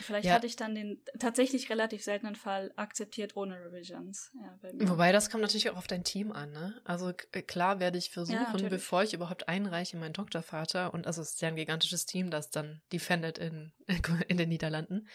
Vielleicht 0.00 0.26
ja. 0.26 0.34
hatte 0.34 0.46
ich 0.46 0.56
dann 0.56 0.74
den 0.74 1.02
tatsächlich 1.18 1.70
relativ 1.70 2.02
seltenen 2.02 2.36
Fall 2.36 2.72
akzeptiert 2.76 3.36
ohne 3.36 3.56
Revisions. 3.56 4.30
Ja, 4.34 4.58
Wobei 4.88 5.12
das 5.12 5.30
kommt 5.30 5.42
natürlich 5.42 5.70
auch 5.70 5.76
auf 5.76 5.86
dein 5.86 6.04
Team 6.04 6.32
an, 6.32 6.52
ne? 6.52 6.80
Also 6.84 7.12
äh, 7.32 7.42
klar 7.42 7.80
werde 7.80 7.98
ich 7.98 8.10
versuchen, 8.10 8.40
ja, 8.58 8.68
bevor 8.68 9.02
ich 9.02 9.14
überhaupt 9.14 9.48
einreiche, 9.48 9.96
meinen 9.96 10.12
Doktorvater, 10.12 10.92
und 10.94 11.06
also 11.06 11.22
es 11.22 11.34
ist 11.34 11.42
ja 11.42 11.48
ein 11.48 11.56
gigantisches 11.56 12.06
Team, 12.06 12.30
das 12.30 12.50
dann 12.50 12.82
defendet 12.92 13.38
in, 13.38 13.72
in 14.28 14.36
den 14.36 14.48
Niederlanden, 14.48 15.08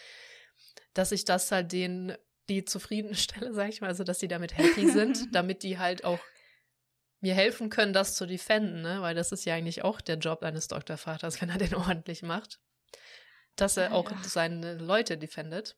dass 0.94 1.12
ich 1.12 1.24
das 1.24 1.50
halt 1.50 1.72
denen 1.72 2.16
die 2.48 2.64
zufriedenstelle, 2.64 3.52
sag 3.54 3.68
ich 3.68 3.80
mal, 3.80 3.88
also 3.88 4.04
dass 4.04 4.18
die 4.18 4.28
damit 4.28 4.56
happy 4.56 4.88
sind, 4.90 5.28
damit 5.34 5.62
die 5.62 5.78
halt 5.78 6.04
auch 6.04 6.20
mir 7.20 7.34
helfen 7.34 7.68
können, 7.68 7.92
das 7.92 8.14
zu 8.14 8.26
defenden, 8.26 8.82
ne? 8.82 9.02
Weil 9.02 9.14
das 9.14 9.32
ist 9.32 9.44
ja 9.44 9.54
eigentlich 9.54 9.82
auch 9.82 10.00
der 10.00 10.18
Job 10.18 10.42
eines 10.42 10.68
Doktorvaters, 10.68 11.40
wenn 11.40 11.50
er 11.50 11.58
den 11.58 11.74
ordentlich 11.74 12.22
macht 12.22 12.60
dass 13.60 13.76
er 13.76 13.92
ah, 13.92 13.94
auch 13.94 14.10
ja. 14.10 14.16
seine 14.22 14.76
Leute 14.78 15.18
defendet. 15.18 15.76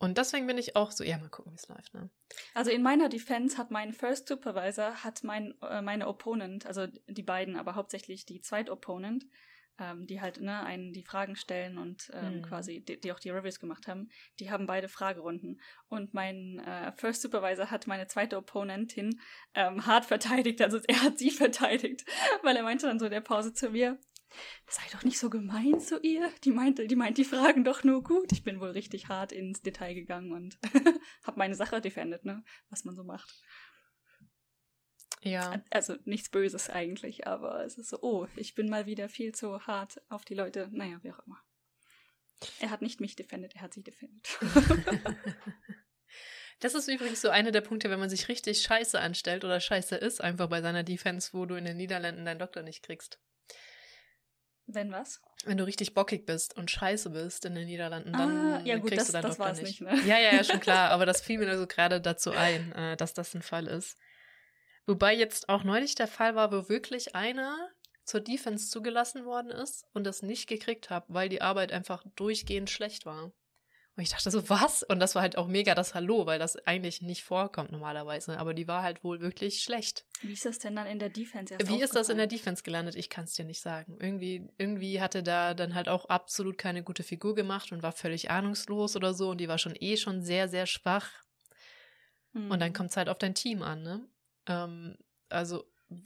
Und 0.00 0.16
deswegen 0.16 0.46
bin 0.46 0.58
ich 0.58 0.76
auch 0.76 0.92
so, 0.92 1.02
ja, 1.02 1.18
mal 1.18 1.28
gucken, 1.28 1.52
wie 1.52 1.56
es 1.56 1.68
läuft, 1.68 1.92
ne? 1.92 2.08
Also 2.54 2.70
in 2.70 2.82
meiner 2.82 3.08
Defense 3.08 3.58
hat 3.58 3.72
mein 3.72 3.92
First 3.92 4.28
Supervisor, 4.28 5.02
hat 5.02 5.24
mein, 5.24 5.54
äh, 5.60 5.82
meine 5.82 6.06
Opponent, 6.06 6.66
also 6.66 6.86
die 7.08 7.22
beiden, 7.22 7.56
aber 7.56 7.74
hauptsächlich 7.74 8.24
die 8.24 8.40
Zweit-Opponent, 8.40 9.26
ähm, 9.80 10.06
die 10.06 10.20
halt, 10.20 10.40
ne, 10.40 10.62
einen 10.62 10.92
die 10.92 11.02
Fragen 11.02 11.34
stellen 11.34 11.78
und 11.78 12.10
ähm, 12.14 12.34
hm. 12.34 12.42
quasi, 12.42 12.80
die, 12.80 13.00
die, 13.00 13.10
auch 13.10 13.18
die 13.18 13.30
Reviews 13.30 13.58
gemacht 13.58 13.88
haben, 13.88 14.08
die 14.38 14.50
haben 14.50 14.66
beide 14.66 14.88
Fragerunden. 14.88 15.60
Und 15.88 16.14
mein 16.14 16.60
äh, 16.60 16.92
First 16.92 17.22
Supervisor 17.22 17.72
hat 17.72 17.88
meine 17.88 18.06
zweite 18.06 18.36
Opponentin 18.36 19.20
ähm, 19.54 19.84
hart 19.84 20.04
verteidigt, 20.04 20.62
also 20.62 20.78
er 20.86 21.02
hat 21.02 21.18
sie 21.18 21.30
verteidigt, 21.32 22.04
weil 22.42 22.56
er 22.56 22.62
meinte 22.62 22.86
dann 22.86 23.00
so 23.00 23.06
in 23.06 23.12
der 23.12 23.20
Pause 23.20 23.52
zu 23.52 23.70
mir, 23.70 23.98
sei 24.66 24.82
doch 24.92 25.04
nicht 25.04 25.18
so 25.18 25.30
gemein 25.30 25.80
zu 25.80 26.00
ihr. 26.00 26.30
Die 26.44 26.50
meinte, 26.50 26.86
die 26.86 26.96
meint 26.96 27.18
die 27.18 27.24
Fragen 27.24 27.64
doch 27.64 27.84
nur 27.84 28.02
gut. 28.02 28.32
Ich 28.32 28.44
bin 28.44 28.60
wohl 28.60 28.70
richtig 28.70 29.08
hart 29.08 29.32
ins 29.32 29.62
Detail 29.62 29.94
gegangen 29.94 30.32
und 30.32 30.58
habe 31.24 31.38
meine 31.38 31.54
Sache 31.54 31.80
defendet, 31.80 32.24
ne? 32.24 32.44
Was 32.70 32.84
man 32.84 32.96
so 32.96 33.04
macht. 33.04 33.42
Ja. 35.22 35.62
Also 35.70 35.96
nichts 36.04 36.28
Böses 36.28 36.70
eigentlich, 36.70 37.26
aber 37.26 37.64
es 37.64 37.76
ist 37.78 37.90
so, 37.90 38.00
oh, 38.02 38.28
ich 38.36 38.54
bin 38.54 38.68
mal 38.68 38.86
wieder 38.86 39.08
viel 39.08 39.34
zu 39.34 39.66
hart 39.66 40.00
auf 40.08 40.24
die 40.24 40.34
Leute. 40.34 40.68
Naja, 40.72 40.98
wie 41.02 41.12
auch 41.12 41.26
immer. 41.26 41.42
Er 42.60 42.70
hat 42.70 42.82
nicht 42.82 43.00
mich 43.00 43.16
defendet, 43.16 43.56
er 43.56 43.62
hat 43.62 43.74
sie 43.74 43.82
defendet. 43.82 44.38
Das 46.60 46.74
ist 46.74 46.88
übrigens 46.88 47.20
so 47.20 47.28
einer 47.28 47.52
der 47.52 47.60
Punkte, 47.60 47.88
wenn 47.88 48.00
man 48.00 48.10
sich 48.10 48.28
richtig 48.28 48.62
scheiße 48.62 48.98
anstellt 48.98 49.44
oder 49.44 49.60
scheiße 49.60 49.94
ist, 49.94 50.20
einfach 50.20 50.48
bei 50.48 50.60
seiner 50.60 50.82
Defense, 50.82 51.30
wo 51.32 51.46
du 51.46 51.54
in 51.54 51.64
den 51.64 51.76
Niederlanden 51.76 52.24
deinen 52.24 52.40
Doktor 52.40 52.62
nicht 52.62 52.82
kriegst. 52.82 53.20
Wenn 54.70 54.92
was? 54.92 55.22
Wenn 55.44 55.56
du 55.56 55.64
richtig 55.64 55.94
bockig 55.94 56.26
bist 56.26 56.54
und 56.58 56.70
scheiße 56.70 57.08
bist 57.08 57.46
in 57.46 57.54
den 57.54 57.66
Niederlanden, 57.66 58.12
dann 58.12 58.54
ah, 58.54 58.60
ja, 58.64 58.76
gut, 58.76 58.90
kriegst 58.90 59.00
das, 59.00 59.06
du 59.06 59.12
deinen 59.14 59.22
das 59.22 59.38
Doktor 59.38 59.52
nicht. 59.54 59.80
nicht 59.80 59.80
ne? 59.80 60.00
Ja, 60.06 60.18
ja, 60.18 60.34
ja, 60.34 60.44
schon 60.44 60.60
klar, 60.60 60.90
aber 60.90 61.06
das 61.06 61.22
fiel 61.22 61.38
mir 61.38 61.46
nur 61.46 61.56
so 61.56 61.66
gerade 61.66 62.02
dazu 62.02 62.32
ein, 62.32 62.72
äh, 62.72 62.96
dass 62.98 63.14
das 63.14 63.34
ein 63.34 63.40
Fall 63.40 63.66
ist. 63.66 63.96
Wobei 64.86 65.14
jetzt 65.14 65.48
auch 65.48 65.64
neulich 65.64 65.94
der 65.94 66.06
Fall 66.06 66.34
war, 66.34 66.52
wo 66.52 66.68
wirklich 66.68 67.14
einer 67.14 67.56
zur 68.04 68.20
Defense 68.20 68.70
zugelassen 68.70 69.24
worden 69.24 69.50
ist 69.50 69.86
und 69.94 70.04
das 70.04 70.22
nicht 70.22 70.48
gekriegt 70.48 70.90
hat, 70.90 71.04
weil 71.08 71.30
die 71.30 71.40
Arbeit 71.40 71.72
einfach 71.72 72.04
durchgehend 72.16 72.68
schlecht 72.68 73.06
war. 73.06 73.32
Und 73.98 74.02
ich 74.02 74.10
dachte 74.10 74.30
so, 74.30 74.48
was? 74.48 74.84
Und 74.84 75.00
das 75.00 75.16
war 75.16 75.22
halt 75.22 75.36
auch 75.36 75.48
mega 75.48 75.74
das 75.74 75.92
Hallo, 75.92 76.24
weil 76.24 76.38
das 76.38 76.54
eigentlich 76.68 77.02
nicht 77.02 77.24
vorkommt 77.24 77.72
normalerweise. 77.72 78.38
Aber 78.38 78.54
die 78.54 78.68
war 78.68 78.84
halt 78.84 79.02
wohl 79.02 79.20
wirklich 79.20 79.60
schlecht. 79.60 80.06
Wie 80.22 80.34
ist 80.34 80.44
das 80.44 80.60
denn 80.60 80.76
dann 80.76 80.86
in 80.86 81.00
der 81.00 81.08
Defense? 81.08 81.56
Wie 81.64 81.82
ist 81.82 81.96
das 81.96 82.08
in 82.08 82.16
der? 82.16 82.28
Defense 82.28 82.62
gelandet? 82.62 82.94
Ich 82.94 83.10
kann 83.10 83.24
es 83.24 83.34
dir 83.34 83.44
nicht 83.44 83.60
sagen. 83.60 83.96
Irgendwie, 83.98 84.46
irgendwie 84.56 85.00
hatte 85.00 85.24
da 85.24 85.52
dann 85.52 85.74
halt 85.74 85.88
auch 85.88 86.04
absolut 86.04 86.58
keine 86.58 86.84
gute 86.84 87.02
Figur 87.02 87.34
gemacht 87.34 87.72
und 87.72 87.82
war 87.82 87.90
völlig 87.90 88.30
ahnungslos 88.30 88.94
oder 88.94 89.14
so. 89.14 89.30
Und 89.30 89.38
die 89.38 89.48
war 89.48 89.58
schon 89.58 89.74
eh 89.74 89.96
schon 89.96 90.22
sehr, 90.22 90.48
sehr 90.48 90.66
schwach. 90.66 91.10
Und 92.34 92.60
dann 92.60 92.70
Mhm. 92.70 92.74
kommt 92.74 92.90
es 92.90 92.96
halt 92.96 93.08
auf 93.08 93.18
dein 93.18 93.34
Team 93.34 93.62
an, 93.62 93.82
ne? 93.82 94.08
Ähm, 94.46 94.96
also 95.28 95.64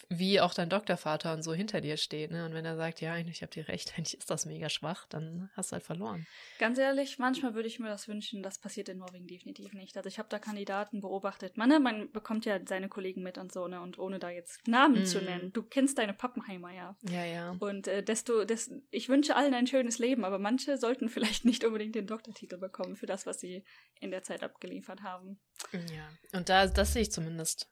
wie 0.09 0.41
auch 0.41 0.55
dein 0.55 0.69
Doktorvater 0.71 1.33
und 1.35 1.43
so 1.43 1.53
hinter 1.55 1.81
dir 1.81 1.97
steht, 1.97 2.31
ne? 2.31 2.47
Und 2.47 2.55
wenn 2.55 2.65
er 2.65 2.77
sagt, 2.77 3.01
ja, 3.01 3.13
eigentlich 3.13 3.43
habt 3.43 3.57
ihr 3.57 3.67
recht, 3.69 3.93
eigentlich 3.99 4.17
ist 4.19 4.31
das 4.31 4.47
mega 4.47 4.69
schwach, 4.69 5.07
dann 5.09 5.51
hast 5.55 5.71
du 5.71 5.75
halt 5.75 5.83
verloren. 5.83 6.27
Ganz 6.59 6.79
ehrlich, 6.79 7.19
manchmal 7.19 7.55
würde 7.55 7.67
ich 7.69 7.79
mir 7.81 7.89
das 7.89 8.07
wünschen, 8.07 8.43
das 8.43 8.59
passiert 8.61 8.89
in 8.89 8.99
Norwegen 8.99 9.27
definitiv 9.27 9.73
nicht. 9.73 9.97
Also 9.97 10.09
ich 10.09 10.19
habe 10.19 10.29
da 10.29 10.39
Kandidaten 10.39 11.01
beobachtet. 11.01 11.57
Man, 11.57 11.69
ne, 11.69 11.81
man 11.81 12.11
bekommt 12.13 12.45
ja 12.45 12.61
seine 12.65 12.89
Kollegen 12.89 13.23
mit 13.23 13.39
und 13.39 13.53
so, 13.53 13.67
ne? 13.67 13.81
Und 13.81 13.99
ohne 13.99 14.19
da 14.19 14.31
jetzt 14.31 14.67
Namen 14.69 15.05
zu 15.05 15.19
Mhm. 15.19 15.25
nennen. 15.25 15.53
Du 15.53 15.63
kennst 15.63 15.99
deine 15.99 16.15
Pappenheimer 16.15 16.73
ja. 16.73 16.97
Ja, 17.11 17.25
ja. 17.25 17.57
Und 17.59 17.89
äh, 17.89 18.03
desto, 18.03 18.45
des, 18.45 18.71
ich 18.91 19.09
wünsche 19.09 19.35
allen 19.35 19.55
ein 19.55 19.67
schönes 19.67 19.99
Leben, 19.99 20.25
aber 20.25 20.39
manche 20.39 20.79
sollten 20.79 21.09
vielleicht 21.09 21.45
nicht 21.45 21.65
unbedingt 21.65 21.95
den 21.95 22.07
Doktortitel 22.07 22.57
bekommen 22.59 22.95
für 22.97 23.07
das, 23.07 23.27
was 23.27 23.41
sie 23.41 23.65
in 24.01 24.11
der 24.11 24.23
Zeit 24.23 24.43
abgeliefert 24.43 25.03
haben. 25.03 25.41
Ja. 25.73 26.09
Und 26.39 26.49
da, 26.49 26.67
das 26.67 26.93
sehe 26.93 27.03
ich 27.03 27.13
zumindest 27.13 27.69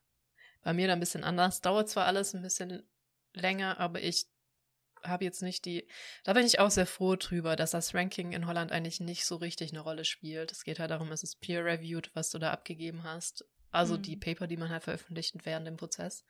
bei 0.63 0.73
mir 0.73 0.87
da 0.87 0.93
ein 0.93 0.99
bisschen 0.99 1.23
anders. 1.23 1.61
Dauert 1.61 1.89
zwar 1.89 2.05
alles 2.05 2.33
ein 2.33 2.41
bisschen 2.41 2.83
länger, 3.33 3.79
aber 3.79 4.01
ich 4.01 4.25
habe 5.03 5.23
jetzt 5.23 5.41
nicht 5.41 5.65
die. 5.65 5.87
Da 6.23 6.33
bin 6.33 6.45
ich 6.45 6.59
auch 6.59 6.69
sehr 6.69 6.85
froh 6.85 7.15
drüber, 7.15 7.55
dass 7.55 7.71
das 7.71 7.95
Ranking 7.95 8.33
in 8.33 8.45
Holland 8.45 8.71
eigentlich 8.71 8.99
nicht 8.99 9.25
so 9.25 9.37
richtig 9.37 9.71
eine 9.71 9.79
Rolle 9.79 10.05
spielt. 10.05 10.51
Es 10.51 10.63
geht 10.63 10.79
halt 10.79 10.91
darum, 10.91 11.11
es 11.11 11.23
ist 11.23 11.41
peer-reviewed, 11.41 12.11
was 12.13 12.29
du 12.29 12.37
da 12.37 12.51
abgegeben 12.51 13.03
hast. 13.03 13.43
Also 13.71 13.97
Mhm. 13.97 14.01
die 14.03 14.17
Paper, 14.17 14.47
die 14.47 14.57
man 14.57 14.69
halt 14.69 14.83
veröffentlicht 14.83 15.33
während 15.43 15.65
dem 15.65 15.77
Prozess. 15.77 16.23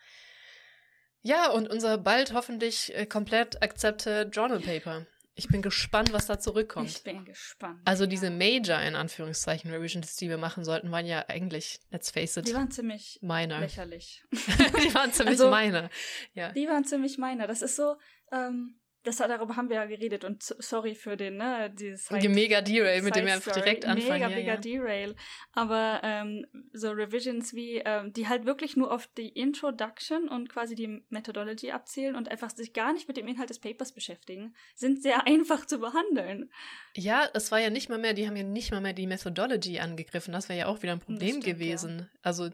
Ja, 1.23 1.49
und 1.51 1.69
unser 1.69 1.97
bald 1.97 2.33
hoffentlich 2.33 2.95
äh, 2.95 3.05
komplett 3.05 3.61
accepted 3.61 4.33
Journal 4.35 4.59
Paper. 4.59 5.05
Ich 5.33 5.47
bin 5.47 5.61
gespannt, 5.61 6.11
was 6.11 6.25
da 6.27 6.39
zurückkommt. 6.39 6.89
Ich 6.89 7.03
bin 7.03 7.23
gespannt. 7.23 7.79
Also 7.85 8.03
ja. 8.03 8.09
diese 8.09 8.29
Major 8.29 8.79
in 8.81 8.95
Anführungszeichen 8.95 9.71
Revisions, 9.71 10.15
die 10.17 10.27
wir 10.29 10.37
machen 10.37 10.65
sollten, 10.65 10.91
waren 10.91 11.05
ja 11.05 11.25
eigentlich, 11.29 11.79
let's 11.89 12.11
face 12.11 12.35
it, 12.37 12.47
Die 12.47 12.53
waren 12.53 12.69
ziemlich 12.69 13.17
meine. 13.21 13.59
lächerlich. 13.59 14.23
die 14.31 14.93
waren 14.93 15.13
ziemlich 15.13 15.39
Also- 15.39 15.49
meine. 15.49 15.89
Ja. 16.33 16.51
Die 16.51 16.67
waren 16.67 16.83
ziemlich 16.83 17.17
meine. 17.17 17.47
Das 17.47 17.61
ist 17.61 17.75
so, 17.77 17.95
ähm, 18.31 18.75
das, 19.03 19.17
darüber 19.17 19.55
haben 19.55 19.69
wir 19.69 19.77
ja 19.77 19.85
geredet 19.85 20.23
und 20.23 20.43
so- 20.43 20.55
sorry 20.59 20.95
für 20.95 21.17
den, 21.17 21.37
ne, 21.37 21.73
dieses 21.77 22.07
Die 22.07 22.29
mega 22.29 22.61
Derail, 22.61 23.01
mit 23.01 23.15
dem 23.15 23.25
wir 23.25 23.33
einfach 23.33 23.51
direkt 23.53 23.85
anfangen. 23.85 24.13
Mega, 24.13 24.29
ja, 24.29 24.35
mega 24.35 24.53
ja. 24.53 24.57
Derail. 24.59 25.15
Aber 25.53 26.01
ähm, 26.03 26.45
so 26.73 26.91
Revisions 26.91 27.53
wie, 27.53 27.77
ähm, 27.83 28.13
die 28.13 28.27
halt 28.27 28.45
wirklich 28.45 28.77
nur 28.77 28.91
auf 28.91 29.07
die 29.17 29.29
Introduction 29.29 30.29
und 30.29 30.49
quasi 30.49 30.75
die 30.75 31.03
Methodology 31.09 31.71
abzielen 31.71 32.15
und 32.15 32.29
einfach 32.29 32.49
sich 32.51 32.73
gar 32.73 32.93
nicht 32.93 33.07
mit 33.07 33.17
dem 33.17 33.27
Inhalt 33.27 33.49
des 33.49 33.59
Papers 33.59 33.91
beschäftigen, 33.91 34.53
sind 34.75 35.01
sehr 35.01 35.25
einfach 35.27 35.65
zu 35.65 35.79
behandeln. 35.79 36.51
ja, 36.95 37.27
es 37.33 37.51
war 37.51 37.59
ja 37.59 37.69
nicht 37.69 37.89
mal 37.89 37.97
mehr, 37.97 38.13
die 38.13 38.27
haben 38.27 38.35
ja 38.35 38.43
nicht 38.43 38.71
mal 38.71 38.81
mehr 38.81 38.93
die 38.93 39.07
Methodology 39.07 39.79
angegriffen. 39.79 40.31
Das 40.33 40.49
wäre 40.49 40.59
ja 40.59 40.65
auch 40.67 40.81
wieder 40.83 40.93
ein 40.93 40.99
Problem 40.99 41.41
stimmt, 41.41 41.45
gewesen. 41.45 42.09
Also 42.21 42.49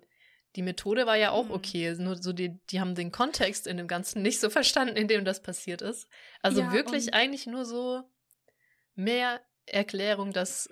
die 0.58 0.62
Methode 0.64 1.06
war 1.06 1.16
ja 1.16 1.32
auch 1.32 1.46
Mhm. 1.46 1.52
okay, 1.52 1.96
nur 1.98 2.18
so 2.22 2.34
die, 2.34 2.60
die 2.72 2.80
haben 2.82 2.96
den 2.96 3.12
Kontext 3.12 3.68
in 3.68 3.78
dem 3.78 3.88
Ganzen 3.88 4.22
nicht 4.24 4.40
so 4.42 4.50
verstanden, 4.50 4.98
in 4.98 5.08
dem 5.08 5.24
das 5.24 5.42
passiert 5.42 5.82
ist. 5.82 6.08
Also 6.42 6.62
Ja, 6.62 6.74
wirklich 6.74 7.14
eigentlich 7.14 7.46
nur 7.48 7.64
so 7.64 8.04
mehr 8.96 9.42
Erklärung, 9.66 10.34
dass 10.34 10.70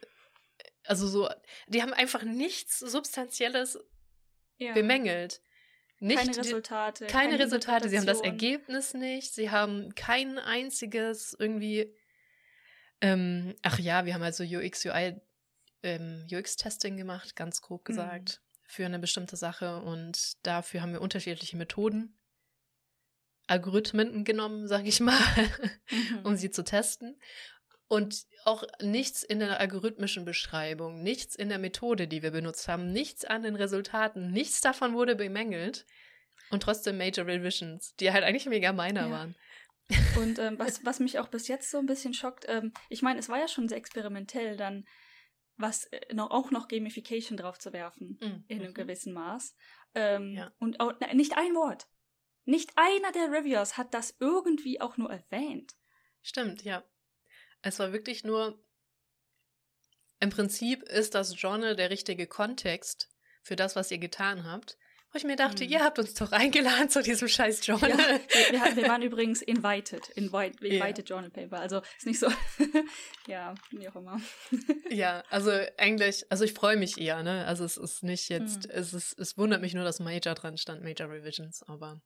also 0.87 1.07
so, 1.07 1.29
die 1.67 1.81
haben 1.81 1.93
einfach 1.93 2.23
nichts 2.23 2.79
Substanzielles 2.79 3.79
Ja. 4.57 4.73
bemängelt. 4.73 5.41
Nicht 5.99 6.17
keine 6.17 6.31
die- 6.31 6.39
Resultate. 6.39 7.07
keine 7.07 7.39
Resultate, 7.39 7.89
sie 7.89 7.97
haben 7.97 8.05
das. 8.05 8.21
Ergebnis 8.21 8.93
nicht, 8.93 9.33
sie 9.33 9.49
haben 9.49 9.95
kein 9.95 10.37
einziges 10.37 11.35
irgendwie, 11.39 11.95
ähm, 13.01 13.55
ach 13.63 13.79
ja, 13.79 14.05
wir 14.05 14.13
haben 14.13 14.21
also 14.23 14.43
UX, 14.43 14.85
UI, 14.85 15.19
ähm, 15.83 16.25
UX-Testing 16.31 16.97
gemacht, 16.97 17.35
ganz 17.35 17.61
grob 17.61 17.81
Mhm. 17.81 17.85
gesagt, 17.85 18.41
für 18.67 18.85
eine 18.85 18.99
bestimmte 18.99 19.35
Sache 19.37 19.77
und 19.81 20.33
dafür 20.45 20.81
haben 20.81 20.93
wir 20.93 21.01
unterschiedliche 21.01 21.57
Methoden, 21.57 22.17
Algorithmen 23.47 24.23
genommen, 24.23 24.67
sage 24.67 24.87
ich 24.87 24.99
mal, 24.99 25.19
Mhm. 25.91 26.19
um 26.25 26.35
sie 26.35 26.51
zu 26.51 26.63
testen. 26.63 27.19
Und 27.87 28.25
auch 28.45 28.63
nichts 28.81 29.21
in 29.21 29.37
der 29.39 29.59
algorithmischen 29.59 30.25
Beschreibung, 30.25 31.03
nichts 31.03 31.35
in 31.35 31.49
der 31.49 31.59
Methode, 31.59 32.07
die 32.07 32.23
wir 32.23 32.31
benutzt 32.31 32.67
haben, 32.67 32.91
nichts 32.91 33.25
an 33.25 33.43
den 33.43 33.55
Resultaten, 33.55 34.31
nichts 34.31 34.61
davon 34.61 34.95
wurde 34.95 35.15
bemängelt. 35.15 35.85
Und 36.49 36.63
trotzdem 36.63 36.97
Major 36.97 37.27
Revisions, 37.27 37.95
die 37.97 38.11
halt 38.11 38.23
eigentlich 38.23 38.47
mega 38.47 38.71
minor 38.73 39.03
Ja. 39.05 39.11
waren. 39.11 39.35
Und 40.17 40.39
ähm, 40.39 40.57
was, 40.57 40.83
was 40.85 40.99
mich 40.99 41.19
auch 41.19 41.27
bis 41.27 41.47
jetzt 41.47 41.69
so 41.69 41.77
ein 41.77 41.85
bisschen 41.85 42.15
schockt, 42.15 42.45
ähm, 42.47 42.73
ich 42.89 43.03
meine, 43.03 43.19
es 43.19 43.29
war 43.29 43.37
ja 43.37 43.47
schon 43.47 43.69
sehr 43.69 43.77
experimentell, 43.77 44.57
dann 44.57 44.87
was 45.57 45.85
äh, 45.85 46.13
noch, 46.13 46.31
auch 46.31 46.51
noch 46.51 46.67
Gamification 46.67 47.37
drauf 47.37 47.59
zu 47.59 47.71
werfen, 47.73 48.17
in 48.47 48.59
einem 48.61 48.69
Mhm. 48.71 48.73
gewissen 48.73 49.13
Maß. 49.13 49.55
Ähm, 49.93 50.33
Ja. 50.33 50.51
Und 50.59 50.79
auch, 50.79 50.93
na, 50.99 51.13
nicht 51.13 51.37
ein 51.37 51.53
Wort. 51.55 51.87
Nicht 52.45 52.71
einer 52.75 53.11
der 53.11 53.31
Reviewers 53.31 53.77
hat 53.77 53.93
das 53.93 54.15
irgendwie 54.19 54.79
auch 54.81 54.97
nur 54.97 55.09
erwähnt. 55.11 55.73
Stimmt, 56.21 56.63
ja. 56.63 56.83
Es 57.61 57.79
war 57.79 57.91
wirklich 57.93 58.23
nur. 58.23 58.61
Im 60.19 60.29
Prinzip 60.29 60.83
ist 60.83 61.15
das 61.15 61.39
Journal 61.39 61.75
der 61.75 61.89
richtige 61.89 62.27
Kontext 62.27 63.09
für 63.41 63.55
das, 63.55 63.75
was 63.75 63.91
ihr 63.91 63.97
getan 63.97 64.43
habt. 64.43 64.77
Wo 65.15 65.17
ich 65.17 65.23
mir 65.23 65.37
dachte, 65.37 65.63
Mhm. 65.63 65.69
ihr 65.69 65.79
habt 65.81 65.97
uns 65.97 66.13
doch 66.15 66.33
eingeladen 66.33 66.89
zu 66.89 67.01
diesem 67.01 67.29
scheiß 67.29 67.65
Journal. 67.65 67.89
Ja, 67.89 67.97
wir, 67.97 68.51
wir, 68.51 68.75
wir 68.75 68.87
waren 68.89 69.01
übrigens 69.01 69.41
invited, 69.41 70.09
invite, 70.09 70.57
Ja. 70.67 70.73
invited 70.85 71.07
Journal 71.09 71.29
Paper. 71.29 71.57
Also 71.61 71.81
ist 71.97 72.05
nicht 72.05 72.19
so, 72.19 72.27
ja, 73.27 73.55
wie 73.71 73.87
auch 73.87 73.95
immer. 73.95 74.19
Ja, 74.91 75.23
also 75.29 75.51
eigentlich, 75.77 76.29
also 76.29 76.43
ich 76.43 76.51
freue 76.51 76.75
mich 76.75 76.97
eher, 76.99 77.23
ne? 77.23 77.45
Also 77.45 77.63
es 77.63 77.77
ist 77.77 78.03
nicht 78.03 78.27
jetzt, 78.27 78.65
Mhm. 78.65 78.71
es 78.73 78.93
ist, 78.93 79.17
es 79.17 79.37
wundert 79.37 79.61
mich 79.61 79.73
nur, 79.73 79.85
dass 79.85 80.01
Major 80.01 80.33
dran 80.35 80.57
stand, 80.57 80.83
Major 80.83 81.09
Revisions, 81.09 81.63
aber. 81.63 82.01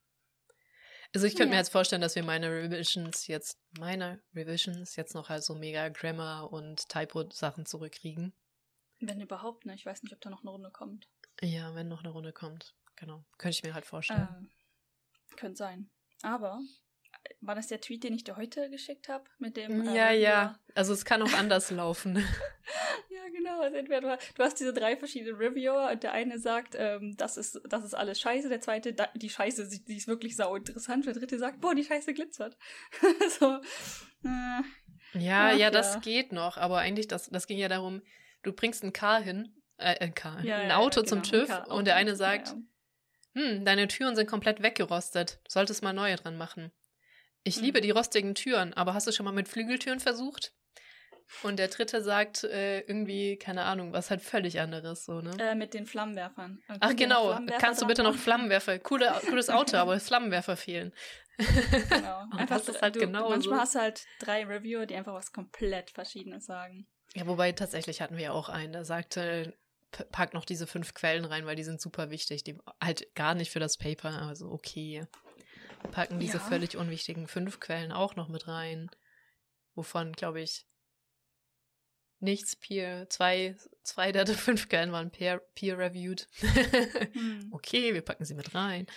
Also 1.11 1.25
ich 1.25 1.33
könnte 1.33 1.49
mir 1.49 1.55
Ja. 1.55 1.61
jetzt 1.61 1.71
vorstellen, 1.71 2.03
dass 2.03 2.15
wir 2.15 2.21
meine 2.23 2.51
Revisions 2.51 3.25
jetzt, 3.25 3.57
meine 3.79 4.21
Revisions 4.35 4.95
jetzt 4.97 5.15
noch 5.15 5.29
halt 5.29 5.43
so 5.43 5.55
mega 5.55 5.89
Grammar 5.89 6.53
und 6.53 6.87
Typo-Sachen 6.89 7.65
zurückkriegen. 7.65 8.33
Wenn 8.99 9.19
überhaupt, 9.19 9.65
ne? 9.65 9.73
Ich 9.73 9.87
weiß 9.87 10.03
nicht, 10.03 10.13
ob 10.13 10.21
da 10.21 10.29
noch 10.29 10.41
eine 10.43 10.51
Runde 10.51 10.69
kommt. 10.69 11.07
Ja, 11.41 11.73
wenn 11.73 11.87
noch 11.87 12.01
eine 12.01 12.09
Runde 12.11 12.33
kommt. 12.33 12.75
Genau. 12.99 13.23
Könnte 13.37 13.57
ich 13.57 13.63
mir 13.63 13.73
halt 13.73 13.85
vorstellen. 13.85 14.49
Äh, 15.31 15.35
könnte 15.35 15.57
sein. 15.57 15.89
Aber 16.21 16.59
äh, 17.23 17.29
war 17.41 17.55
das 17.55 17.67
der 17.67 17.79
Tweet, 17.81 18.03
den 18.03 18.13
ich 18.13 18.23
dir 18.23 18.35
heute 18.35 18.69
geschickt 18.69 19.07
habe? 19.09 19.23
Mit 19.37 19.55
dem. 19.57 19.87
äh, 19.87 19.95
ja, 19.95 20.11
ja. 20.11 20.41
Reviewer? 20.41 20.59
Also 20.75 20.93
es 20.93 21.05
kann 21.05 21.21
auch 21.21 21.33
anders 21.33 21.71
laufen. 21.71 22.15
Ja, 23.09 23.23
genau. 23.31 23.61
Also 23.61 23.77
entweder 23.77 24.17
du, 24.17 24.43
hast 24.43 24.59
diese 24.59 24.73
drei 24.73 24.97
verschiedenen 24.97 25.35
Reviewer 25.37 25.89
und 25.91 26.03
der 26.03 26.11
eine 26.11 26.39
sagt, 26.39 26.75
ähm, 26.77 27.15
das, 27.17 27.37
ist, 27.37 27.61
das 27.65 27.83
ist 27.83 27.93
alles 27.93 28.19
scheiße. 28.19 28.49
Der 28.49 28.61
zweite, 28.61 28.93
da, 28.93 29.07
die 29.15 29.29
Scheiße, 29.29 29.69
die 29.69 29.97
ist 29.97 30.07
wirklich 30.07 30.35
sau 30.35 30.55
interessant. 30.55 31.05
Der 31.05 31.13
dritte 31.13 31.39
sagt, 31.39 31.61
boah, 31.61 31.73
die 31.73 31.83
Scheiße 31.85 32.13
glitzert. 32.13 32.57
so. 33.39 33.59
Äh, 34.25 34.61
Ja, 35.13 35.47
Ach, 35.51 35.57
ja, 35.57 35.71
das 35.71 35.95
ja. 35.95 35.99
geht 36.01 36.31
noch, 36.33 36.57
aber 36.57 36.79
eigentlich, 36.79 37.07
das, 37.07 37.29
das 37.29 37.47
ging 37.47 37.57
ja 37.57 37.67
darum, 37.67 38.01
du 38.43 38.53
bringst 38.53 38.83
ein 38.83 38.93
Car 38.93 39.21
hin, 39.21 39.55
äh, 39.77 39.97
ein 39.99 40.13
Car, 40.13 40.43
ja, 40.43 40.57
ein 40.57 40.69
ja, 40.69 40.77
Auto 40.77 41.01
ja, 41.01 41.05
zum 41.07 41.23
genau, 41.23 41.45
TÜV 41.45 41.67
und 41.67 41.85
der 41.87 41.95
eine 41.95 42.15
sagt, 42.15 42.49
Ja, 42.49 42.53
ja. 42.53 42.59
Hm, 43.35 43.65
deine 43.65 43.87
Türen 43.87 44.15
sind 44.15 44.27
komplett 44.27 44.61
weggerostet, 44.61 45.39
solltest 45.47 45.83
mal 45.83 45.93
neue 45.93 46.15
dran 46.15 46.37
machen. 46.37 46.71
Ich 47.43 47.57
Mhm. 47.57 47.63
liebe 47.63 47.81
die 47.81 47.91
rostigen 47.91 48.35
Türen, 48.35 48.73
aber 48.73 48.93
hast 48.93 49.07
du 49.07 49.11
schon 49.11 49.25
mal 49.25 49.31
mit 49.31 49.47
Flügeltüren 49.47 49.99
versucht? 49.99 50.53
Und 51.43 51.57
der 51.57 51.67
dritte 51.67 52.01
sagt 52.03 52.43
äh, 52.43 52.79
irgendwie, 52.81 53.37
keine 53.37 53.63
Ahnung, 53.63 53.93
was 53.93 54.09
halt 54.09 54.21
völlig 54.21 54.59
anderes, 54.59 55.05
so, 55.05 55.21
ne? 55.21 55.31
Äh, 55.39 55.55
mit 55.55 55.73
den 55.73 55.85
Flammenwerfern. 55.85 56.61
Und 56.67 56.77
Ach 56.79 56.95
genau, 56.95 57.39
kannst 57.59 57.81
du 57.81 57.87
bitte 57.87 58.03
noch? 58.03 58.15
Flammenwerfer, 58.15 58.79
Coole, 58.79 59.11
cooles 59.29 59.49
Auto, 59.49 59.77
aber 59.77 59.99
Flammenwerfer 59.99 60.57
fehlen. 60.57 60.91
Genau. 61.37 62.25
Einfach, 62.37 62.57
das 62.57 62.67
ist 62.69 62.81
halt 62.81 62.95
du, 62.95 63.01
genau 63.01 63.29
Manchmal 63.29 63.57
so. 63.57 63.61
hast 63.61 63.75
du 63.75 63.79
halt 63.79 64.05
drei 64.19 64.43
Reviewer, 64.45 64.85
die 64.85 64.95
einfach 64.95 65.13
was 65.13 65.31
komplett 65.31 65.91
Verschiedenes 65.91 66.45
sagen. 66.45 66.87
Ja, 67.15 67.25
wobei 67.27 67.51
tatsächlich 67.53 68.01
hatten 68.01 68.17
wir 68.17 68.25
ja 68.25 68.31
auch 68.31 68.49
einen, 68.49 68.73
der 68.73 68.85
sagte, 68.85 69.53
pack 70.11 70.33
noch 70.33 70.45
diese 70.45 70.67
fünf 70.67 70.93
Quellen 70.93 71.25
rein, 71.25 71.45
weil 71.45 71.55
die 71.55 71.63
sind 71.63 71.81
super 71.81 72.09
wichtig. 72.09 72.43
Die 72.43 72.57
halt 72.81 73.13
gar 73.15 73.35
nicht 73.35 73.51
für 73.51 73.59
das 73.59 73.77
Paper, 73.77 74.21
also 74.21 74.51
okay. 74.51 75.05
Packen 75.91 76.19
diese 76.19 76.37
ja. 76.37 76.43
völlig 76.43 76.75
unwichtigen 76.75 77.27
fünf 77.27 77.59
Quellen 77.59 77.91
auch 77.91 78.15
noch 78.15 78.27
mit 78.27 78.47
rein. 78.47 78.89
Wovon, 79.75 80.11
glaube 80.11 80.41
ich, 80.41 80.65
nichts 82.19 82.55
peer, 82.55 83.09
zwei, 83.09 83.55
zwei 83.83 84.11
der 84.11 84.27
fünf 84.27 84.67
Quellen 84.69 84.91
waren 84.91 85.11
peer-reviewed. 85.11 86.27
Peer 86.39 87.13
hm. 87.13 87.49
Okay, 87.53 87.93
wir 87.93 88.01
packen 88.01 88.25
sie 88.25 88.35
mit 88.35 88.53
rein. 88.55 88.87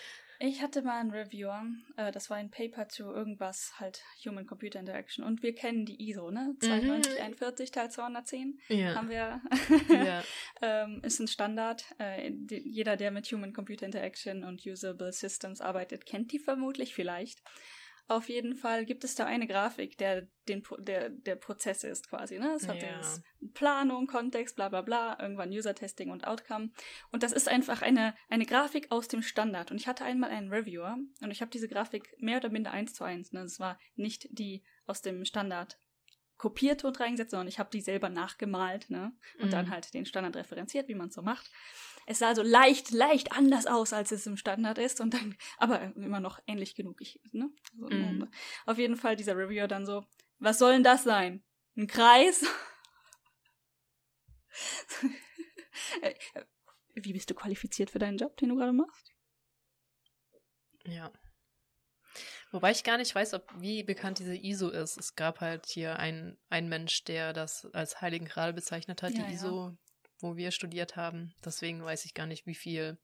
Ich 0.44 0.60
hatte 0.60 0.82
mal 0.82 0.98
einen 0.98 1.12
Reviewer, 1.12 1.64
äh, 1.96 2.10
das 2.10 2.28
war 2.28 2.36
ein 2.36 2.50
Paper 2.50 2.88
zu 2.88 3.04
irgendwas, 3.04 3.74
halt 3.78 4.02
Human-Computer 4.26 4.80
Interaction. 4.80 5.24
Und 5.24 5.44
wir 5.44 5.54
kennen 5.54 5.86
die 5.86 6.08
ISO, 6.08 6.32
ne? 6.32 6.56
9241 6.60 7.70
mhm. 7.70 7.72
Teil 7.72 7.90
210 7.92 8.60
ja. 8.66 8.94
haben 8.96 9.08
wir. 9.08 9.40
ja. 9.88 10.24
ähm, 10.62 11.00
ist 11.04 11.20
ein 11.20 11.28
Standard. 11.28 11.84
Äh, 11.98 12.32
die, 12.32 12.60
jeder, 12.68 12.96
der 12.96 13.12
mit 13.12 13.30
Human-Computer 13.30 13.86
Interaction 13.86 14.42
und 14.42 14.66
Usable 14.66 15.12
Systems 15.12 15.60
arbeitet, 15.60 16.06
kennt 16.06 16.32
die 16.32 16.40
vermutlich 16.40 16.92
vielleicht. 16.92 17.40
Auf 18.12 18.28
jeden 18.28 18.56
Fall 18.56 18.84
gibt 18.84 19.04
es 19.04 19.14
da 19.14 19.24
eine 19.24 19.46
Grafik, 19.46 19.96
der 19.96 20.28
den, 20.46 20.62
der, 20.80 21.08
der 21.08 21.34
Prozess 21.34 21.82
ist 21.82 22.10
quasi. 22.10 22.38
Ne? 22.38 22.52
Es 22.54 22.68
hat 22.68 22.82
ja. 22.82 23.00
Planung, 23.54 24.06
Kontext, 24.06 24.54
bla 24.54 24.68
bla 24.68 24.82
bla, 24.82 25.18
irgendwann 25.18 25.48
User-Testing 25.48 26.10
und 26.10 26.26
Outcome. 26.26 26.72
Und 27.10 27.22
das 27.22 27.32
ist 27.32 27.48
einfach 27.48 27.80
eine, 27.80 28.14
eine 28.28 28.44
Grafik 28.44 28.92
aus 28.92 29.08
dem 29.08 29.22
Standard. 29.22 29.70
Und 29.70 29.78
ich 29.78 29.86
hatte 29.86 30.04
einmal 30.04 30.28
einen 30.28 30.52
Reviewer 30.52 30.98
und 31.22 31.30
ich 31.30 31.40
habe 31.40 31.50
diese 31.50 31.68
Grafik 31.68 32.14
mehr 32.18 32.36
oder 32.36 32.50
minder 32.50 32.70
eins 32.70 32.92
zu 32.92 33.02
eins. 33.02 33.32
Ne? 33.32 33.40
Das 33.40 33.58
war 33.58 33.78
nicht 33.94 34.28
die 34.30 34.62
aus 34.84 35.00
dem 35.00 35.24
Standard 35.24 35.78
kopiert 36.36 36.84
und 36.84 37.00
reingesetzt, 37.00 37.30
sondern 37.30 37.48
ich 37.48 37.58
habe 37.58 37.70
die 37.72 37.80
selber 37.80 38.10
nachgemalt 38.10 38.90
ne? 38.90 39.16
und 39.38 39.46
mhm. 39.46 39.52
dann 39.52 39.70
halt 39.70 39.94
den 39.94 40.04
Standard 40.04 40.36
referenziert, 40.36 40.88
wie 40.88 40.94
man 40.94 41.08
es 41.08 41.14
so 41.14 41.22
macht. 41.22 41.50
Es 42.06 42.18
sah 42.18 42.34
so 42.34 42.42
leicht, 42.42 42.90
leicht 42.90 43.32
anders 43.32 43.66
aus, 43.66 43.92
als 43.92 44.10
es 44.12 44.26
im 44.26 44.36
Standard 44.36 44.78
ist 44.78 45.00
und 45.00 45.14
dann, 45.14 45.36
aber 45.58 45.94
immer 45.96 46.20
noch 46.20 46.40
ähnlich 46.46 46.74
genug. 46.74 47.00
Ich, 47.00 47.20
ne? 47.32 47.50
So, 47.78 47.88
mm. 47.88 48.28
Auf 48.66 48.78
jeden 48.78 48.96
Fall 48.96 49.16
dieser 49.16 49.36
Reviewer 49.36 49.68
dann 49.68 49.86
so, 49.86 50.04
was 50.38 50.58
soll 50.58 50.72
denn 50.72 50.84
das 50.84 51.04
sein? 51.04 51.44
Ein 51.76 51.86
Kreis? 51.86 52.44
Wie 56.94 57.12
bist 57.12 57.30
du 57.30 57.34
qualifiziert 57.34 57.90
für 57.90 57.98
deinen 57.98 58.18
Job, 58.18 58.36
den 58.36 58.50
du 58.50 58.56
gerade 58.56 58.72
machst? 58.72 59.12
Ja. 60.84 61.10
Wobei 62.50 62.70
ich 62.70 62.84
gar 62.84 62.98
nicht 62.98 63.14
weiß, 63.14 63.32
ob 63.32 63.48
wie 63.60 63.82
bekannt 63.82 64.18
diese 64.18 64.36
ISO 64.36 64.68
ist. 64.68 64.98
Es 64.98 65.14
gab 65.14 65.40
halt 65.40 65.64
hier 65.66 65.98
einen, 65.98 66.36
einen 66.50 66.68
Mensch, 66.68 67.04
der 67.04 67.32
das 67.32 67.64
als 67.72 68.02
Heiligen 68.02 68.26
Gral 68.26 68.52
bezeichnet 68.52 69.02
hat, 69.02 69.12
ja, 69.12 69.24
die 69.24 69.32
ISO 69.32 69.74
wo 70.22 70.36
wir 70.36 70.50
studiert 70.50 70.96
haben. 70.96 71.34
Deswegen 71.44 71.84
weiß 71.84 72.04
ich 72.04 72.14
gar 72.14 72.26
nicht, 72.26 72.46
wie 72.46 72.54
viel 72.54 72.98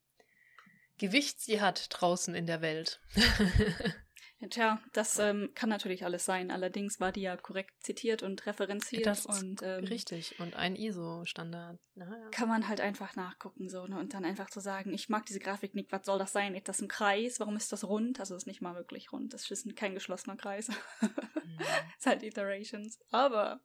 Gewicht 0.97 1.39
sie 1.39 1.61
hat 1.61 1.87
draußen 1.89 2.33
in 2.33 2.45
der 2.45 2.61
Welt. 2.61 3.01
Tja, 4.49 4.81
das 4.93 5.19
ähm, 5.19 5.51
kann 5.53 5.67
natürlich 5.67 6.05
alles 6.05 6.23
sein. 6.23 6.49
Allerdings 6.49 7.01
war 7.01 7.11
die 7.11 7.21
ja 7.21 7.35
korrekt 7.35 7.73
zitiert 7.83 8.23
und 8.23 8.45
referenziert. 8.45 9.05
Das 9.05 9.25
und, 9.25 9.61
ähm, 9.63 9.83
richtig. 9.83 10.39
Und 10.39 10.55
ein 10.55 10.77
ISO-Standard. 10.77 11.77
Naja. 11.95 12.29
Kann 12.31 12.47
man 12.47 12.69
halt 12.69 12.79
einfach 12.79 13.17
nachgucken 13.17 13.67
so 13.67 13.85
ne? 13.85 13.99
und 13.99 14.13
dann 14.13 14.23
einfach 14.23 14.49
so 14.49 14.61
sagen, 14.61 14.93
ich 14.93 15.09
mag 15.09 15.25
diese 15.25 15.41
Grafik 15.41 15.75
nicht, 15.75 15.91
was 15.91 16.05
soll 16.05 16.19
das 16.19 16.31
sein? 16.31 16.55
Ist 16.55 16.69
das 16.69 16.81
ein 16.81 16.87
Kreis? 16.87 17.41
Warum 17.41 17.57
ist 17.57 17.73
das 17.73 17.83
rund? 17.83 18.21
Also 18.21 18.33
es 18.33 18.43
ist 18.43 18.47
nicht 18.47 18.61
mal 18.61 18.75
wirklich 18.75 19.11
rund. 19.11 19.33
Das 19.33 19.51
ist 19.51 19.75
kein 19.75 19.93
geschlossener 19.93 20.37
Kreis. 20.37 20.69
mhm. 21.01 21.09
ist 21.97 22.05
halt 22.05 22.23
Iterations. 22.23 22.97
Aber 23.11 23.59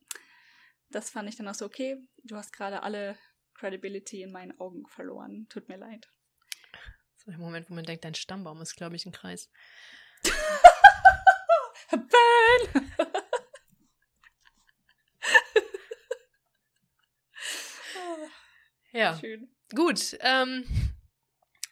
das 0.90 1.08
fand 1.08 1.28
ich 1.28 1.37
dann 1.37 1.46
auch 1.46 1.54
so, 1.54 1.66
okay, 1.66 1.99
du 2.25 2.37
hast 2.37 2.52
gerade 2.52 2.82
alle 2.82 3.16
Credibility 3.54 4.23
in 4.23 4.32
meinen 4.32 4.58
Augen 4.61 4.87
verloren. 4.87 5.46
Tut 5.49 5.68
mir 5.68 5.76
leid. 5.76 6.08
So 7.16 7.30
ein 7.30 7.38
Moment, 7.38 7.70
wo 7.70 7.75
man 7.75 7.84
denkt, 7.84 8.04
dein 8.04 8.14
Stammbaum 8.14 8.61
ist, 8.61 8.76
glaube 8.76 8.96
ich, 8.96 9.06
ein 9.06 9.12
Kreis. 9.12 9.50
Ben! 11.90 12.92
ja. 18.92 19.16
Schön. 19.18 19.48
Gut. 19.74 20.18
Ähm, 20.20 20.64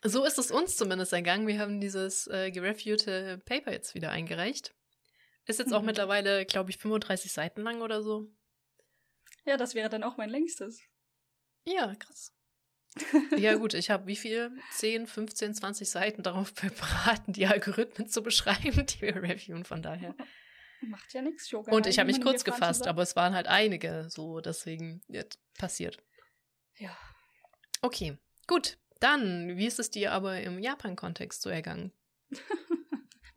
so 0.02 0.24
ist 0.24 0.38
es 0.38 0.50
uns 0.50 0.76
zumindest 0.76 1.12
ergangen. 1.12 1.46
Wir 1.46 1.59
haben 1.59 1.80
dieses 1.80 2.26
äh, 2.28 2.50
gereviewte 2.50 3.38
Paper 3.44 3.72
jetzt 3.72 3.94
wieder 3.94 4.11
eingereicht. 4.11 4.74
Ist 5.46 5.59
jetzt 5.59 5.72
auch 5.72 5.80
mhm. 5.80 5.87
mittlerweile, 5.87 6.46
glaube 6.46 6.70
ich, 6.70 6.78
35 6.78 7.33
Seiten 7.33 7.62
lang 7.62 7.83
oder 7.83 8.02
so. 8.02 8.28
Ja, 9.44 9.56
das 9.56 9.74
wäre 9.74 9.88
dann 9.88 10.04
auch 10.04 10.16
mein 10.16 10.30
längstes. 10.30 10.80
Ja, 11.64 11.94
krass. 11.94 12.33
ja, 13.38 13.55
gut, 13.55 13.75
ich 13.75 13.90
habe 13.90 14.07
wie 14.07 14.16
viel? 14.16 14.53
10, 14.72 15.07
15, 15.07 15.55
20 15.55 15.88
Seiten 15.88 16.22
darauf 16.22 16.53
beraten, 16.55 17.33
die 17.33 17.46
Algorithmen 17.46 18.09
zu 18.09 18.22
beschreiben, 18.22 18.87
die 18.87 19.01
wir 19.01 19.16
reviewen, 19.16 19.64
von 19.64 19.83
daher. 19.83 20.14
Macht 20.83 21.12
ja 21.14 21.22
nichts, 21.22 21.51
Yoga. 21.51 21.72
Und 21.72 21.87
ich 21.87 21.98
habe 21.98 22.09
mich 22.09 22.20
kurz 22.20 22.44
gefasst, 22.44 22.87
aber 22.87 23.03
es 23.03 23.14
waren 23.14 23.35
halt 23.35 23.46
einige, 23.46 24.07
so, 24.11 24.40
deswegen 24.40 25.01
ja, 25.09 25.22
passiert. 25.57 26.03
Ja. 26.77 26.96
Okay, 27.81 28.18
gut. 28.46 28.79
Dann, 28.98 29.57
wie 29.57 29.66
ist 29.66 29.79
es 29.79 29.90
dir 29.90 30.12
aber 30.12 30.40
im 30.42 30.59
Japan-Kontext 30.61 31.42
so 31.42 31.51
ergangen? 31.51 31.92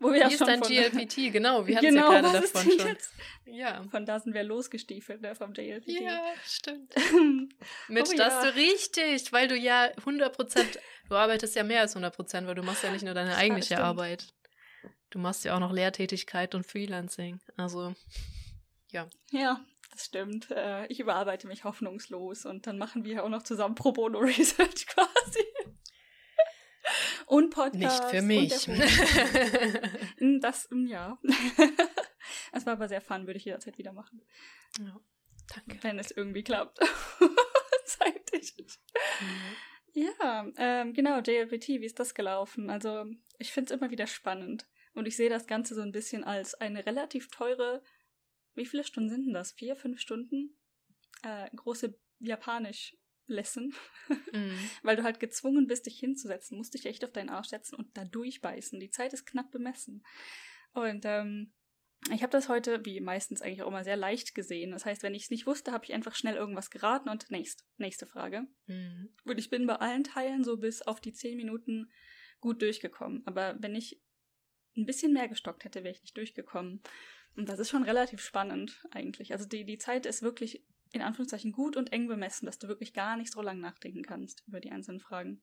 Wo 0.06 0.14
wir 0.14 0.30
Wie 0.30 0.34
ist 0.34 0.42
dein 0.42 0.62
GLPT? 0.62 1.34
Genau, 1.34 1.66
wir 1.66 1.78
hatten 1.78 1.88
genau, 1.88 2.12
ja 2.12 2.22
gerade 2.22 2.42
davon 2.42 2.72
schon. 2.72 2.88
Jetzt? 2.88 3.12
Ja. 3.46 3.84
Von 3.90 4.06
da 4.06 4.20
sind 4.20 4.36
wir 4.36 4.44
losgestiefelt, 4.44 5.22
ne, 5.22 5.34
vom 5.34 5.54
JLPT. 5.54 5.88
Ja, 5.88 6.22
stimmt. 6.46 6.94
Mit 7.88 8.08
oh, 8.08 8.14
das 8.16 8.34
ja. 8.34 8.52
du 8.52 8.56
richtig, 8.56 9.34
weil 9.34 9.48
du 9.48 9.56
ja 9.56 9.88
100%, 10.06 10.78
du 11.10 11.16
arbeitest 11.16 11.56
ja 11.56 11.64
mehr 11.64 11.82
als 11.82 11.96
100%, 11.96 12.46
weil 12.46 12.54
du 12.54 12.62
machst 12.62 12.84
ja 12.84 12.92
nicht 12.92 13.04
nur 13.04 13.16
deine 13.16 13.36
eigentliche 13.36 13.76
ja, 13.76 13.80
Arbeit. 13.80 14.28
Du 15.10 15.18
machst 15.18 15.44
ja 15.44 15.56
auch 15.56 15.60
noch 15.60 15.72
Lehrtätigkeit 15.72 16.54
und 16.54 16.68
Freelancing. 16.68 17.40
Also, 17.58 17.96
ja. 18.92 19.08
Ja, 19.32 19.60
das 19.92 20.06
stimmt. 20.06 20.52
Äh, 20.52 20.86
ich 20.88 21.00
überarbeite 21.00 21.48
mich 21.48 21.64
hoffnungslos 21.64 22.46
und 22.46 22.68
dann 22.68 22.78
machen 22.78 23.06
wir 23.06 23.24
auch 23.24 23.30
noch 23.30 23.42
zusammen 23.42 23.74
Pro 23.74 23.92
Bono 23.92 24.20
Research 24.20 24.86
quasi 24.86 25.46
und 27.28 27.50
Podcast. 27.50 28.04
Nicht 28.04 28.06
für 28.06 28.22
mich. 28.22 28.52
das, 30.42 30.70
ja. 30.88 31.20
Es 32.52 32.66
war 32.66 32.74
aber 32.74 32.88
sehr 32.88 33.02
fun, 33.02 33.28
würde 33.28 33.38
ich 33.38 33.46
jederzeit 33.46 33.78
wieder 33.78 33.94
machen. 33.94 34.22
Ja, 34.80 35.00
danke. 35.54 35.84
Wenn 35.84 36.00
es 36.00 36.12
irgendwie 36.12 36.44
klappt. 36.44 36.80
Zeitig. 37.86 38.56
Mhm. 39.20 40.04
Ja, 40.20 40.52
ähm, 40.58 40.94
genau, 40.94 41.20
JLPT, 41.20 41.68
wie 41.68 41.86
ist 41.86 42.00
das 42.00 42.14
gelaufen? 42.14 42.70
Also, 42.70 43.06
ich 43.38 43.52
finde 43.52 43.74
es 43.74 43.80
immer 43.80 43.92
wieder 43.92 44.08
spannend. 44.08 44.68
Und 44.94 45.08
ich 45.08 45.16
sehe 45.16 45.30
das 45.30 45.48
Ganze 45.48 45.76
so 45.76 45.82
ein 45.82 45.92
bisschen 45.92 46.24
als 46.24 46.56
eine 46.56 46.86
relativ 46.86 47.30
teure, 47.30 47.84
wie 48.56 48.66
viele 48.66 48.84
Stunden 48.84 49.10
sind 49.10 49.26
denn 49.26 49.34
das? 49.34 49.52
Vier, 49.52 49.76
fünf 49.76 50.00
Stunden? 50.00 50.58
Äh, 51.24 51.50
große 51.56 51.98
Japanisch 52.20 52.98
Lesson, 53.28 53.74
mhm. 54.32 54.58
weil 54.84 54.96
du 54.96 55.04
halt 55.04 55.20
gezwungen 55.20 55.68
bist, 55.68 55.86
dich 55.86 56.00
hinzusetzen, 56.00 56.58
musst 56.58 56.74
dich 56.74 56.86
echt 56.86 57.04
auf 57.04 57.12
deinen 57.12 57.30
Arsch 57.30 57.50
setzen 57.50 57.76
und 57.76 57.96
da 57.98 58.06
durchbeißen. 58.06 58.80
Die 58.80 58.90
Zeit 58.90 59.14
ist 59.14 59.26
knapp 59.26 59.52
bemessen. 59.52 60.04
Und 60.74 61.06
ähm, 61.06 61.54
ich 62.14 62.22
habe 62.22 62.32
das 62.32 62.50
heute, 62.50 62.86
wie 62.86 63.00
meistens 63.00 63.42
eigentlich 63.42 63.64
auch 63.64 63.68
immer, 63.68 63.84
sehr 63.84 63.98
leicht 63.98 64.36
gesehen. 64.36 64.72
Das 64.72 64.86
heißt, 64.86 65.02
wenn 65.02 65.16
ich 65.16 65.24
es 65.24 65.30
nicht 65.32 65.48
wusste, 65.48 65.72
habe 65.72 65.86
ich 65.86 65.94
einfach 65.94 66.14
schnell 66.14 66.36
irgendwas 66.36 66.70
geraten 66.70 67.10
und 67.10 67.32
nächst, 67.32 67.66
nächste 67.78 68.06
Frage. 68.06 68.46
Mhm. 68.68 69.10
Und 69.24 69.40
ich 69.40 69.50
bin 69.50 69.66
bei 69.66 69.78
allen 69.78 70.04
Teilen 70.04 70.44
so 70.44 70.58
bis 70.58 70.84
auf 70.84 71.02
die 71.02 71.14
zehn 71.14 71.38
Minuten 71.38 71.90
gut 72.42 72.62
durchgekommen. 72.62 73.24
Aber 73.26 73.56
wenn 73.60 73.74
ich 73.74 74.02
ein 74.78 74.86
bisschen 74.86 75.14
mehr 75.14 75.28
gestockt 75.28 75.64
hätte, 75.64 75.84
wäre 75.84 75.96
ich 75.96 76.02
nicht 76.02 76.18
durchgekommen. 76.18 76.82
Und 77.36 77.50
das 77.50 77.60
ist 77.60 77.70
schon 77.70 77.84
relativ 77.84 78.22
spannend 78.22 78.84
eigentlich. 78.92 79.32
Also 79.32 79.46
die, 79.46 79.66
die 79.66 79.78
Zeit 79.78 80.06
ist 80.06 80.22
wirklich 80.22 80.64
in 80.96 81.02
Anführungszeichen 81.02 81.52
gut 81.52 81.78
und 81.78 81.92
eng 81.92 82.08
bemessen, 82.08 82.46
dass 82.46 82.58
du 82.58 82.68
wirklich 82.68 82.94
gar 82.94 83.18
nicht 83.18 83.32
so 83.32 83.42
lange 83.42 83.62
nachdenken 83.62 84.04
kannst 84.04 84.44
über 84.48 84.60
die 84.60 84.72
einzelnen 84.72 85.00
Fragen. 85.00 85.42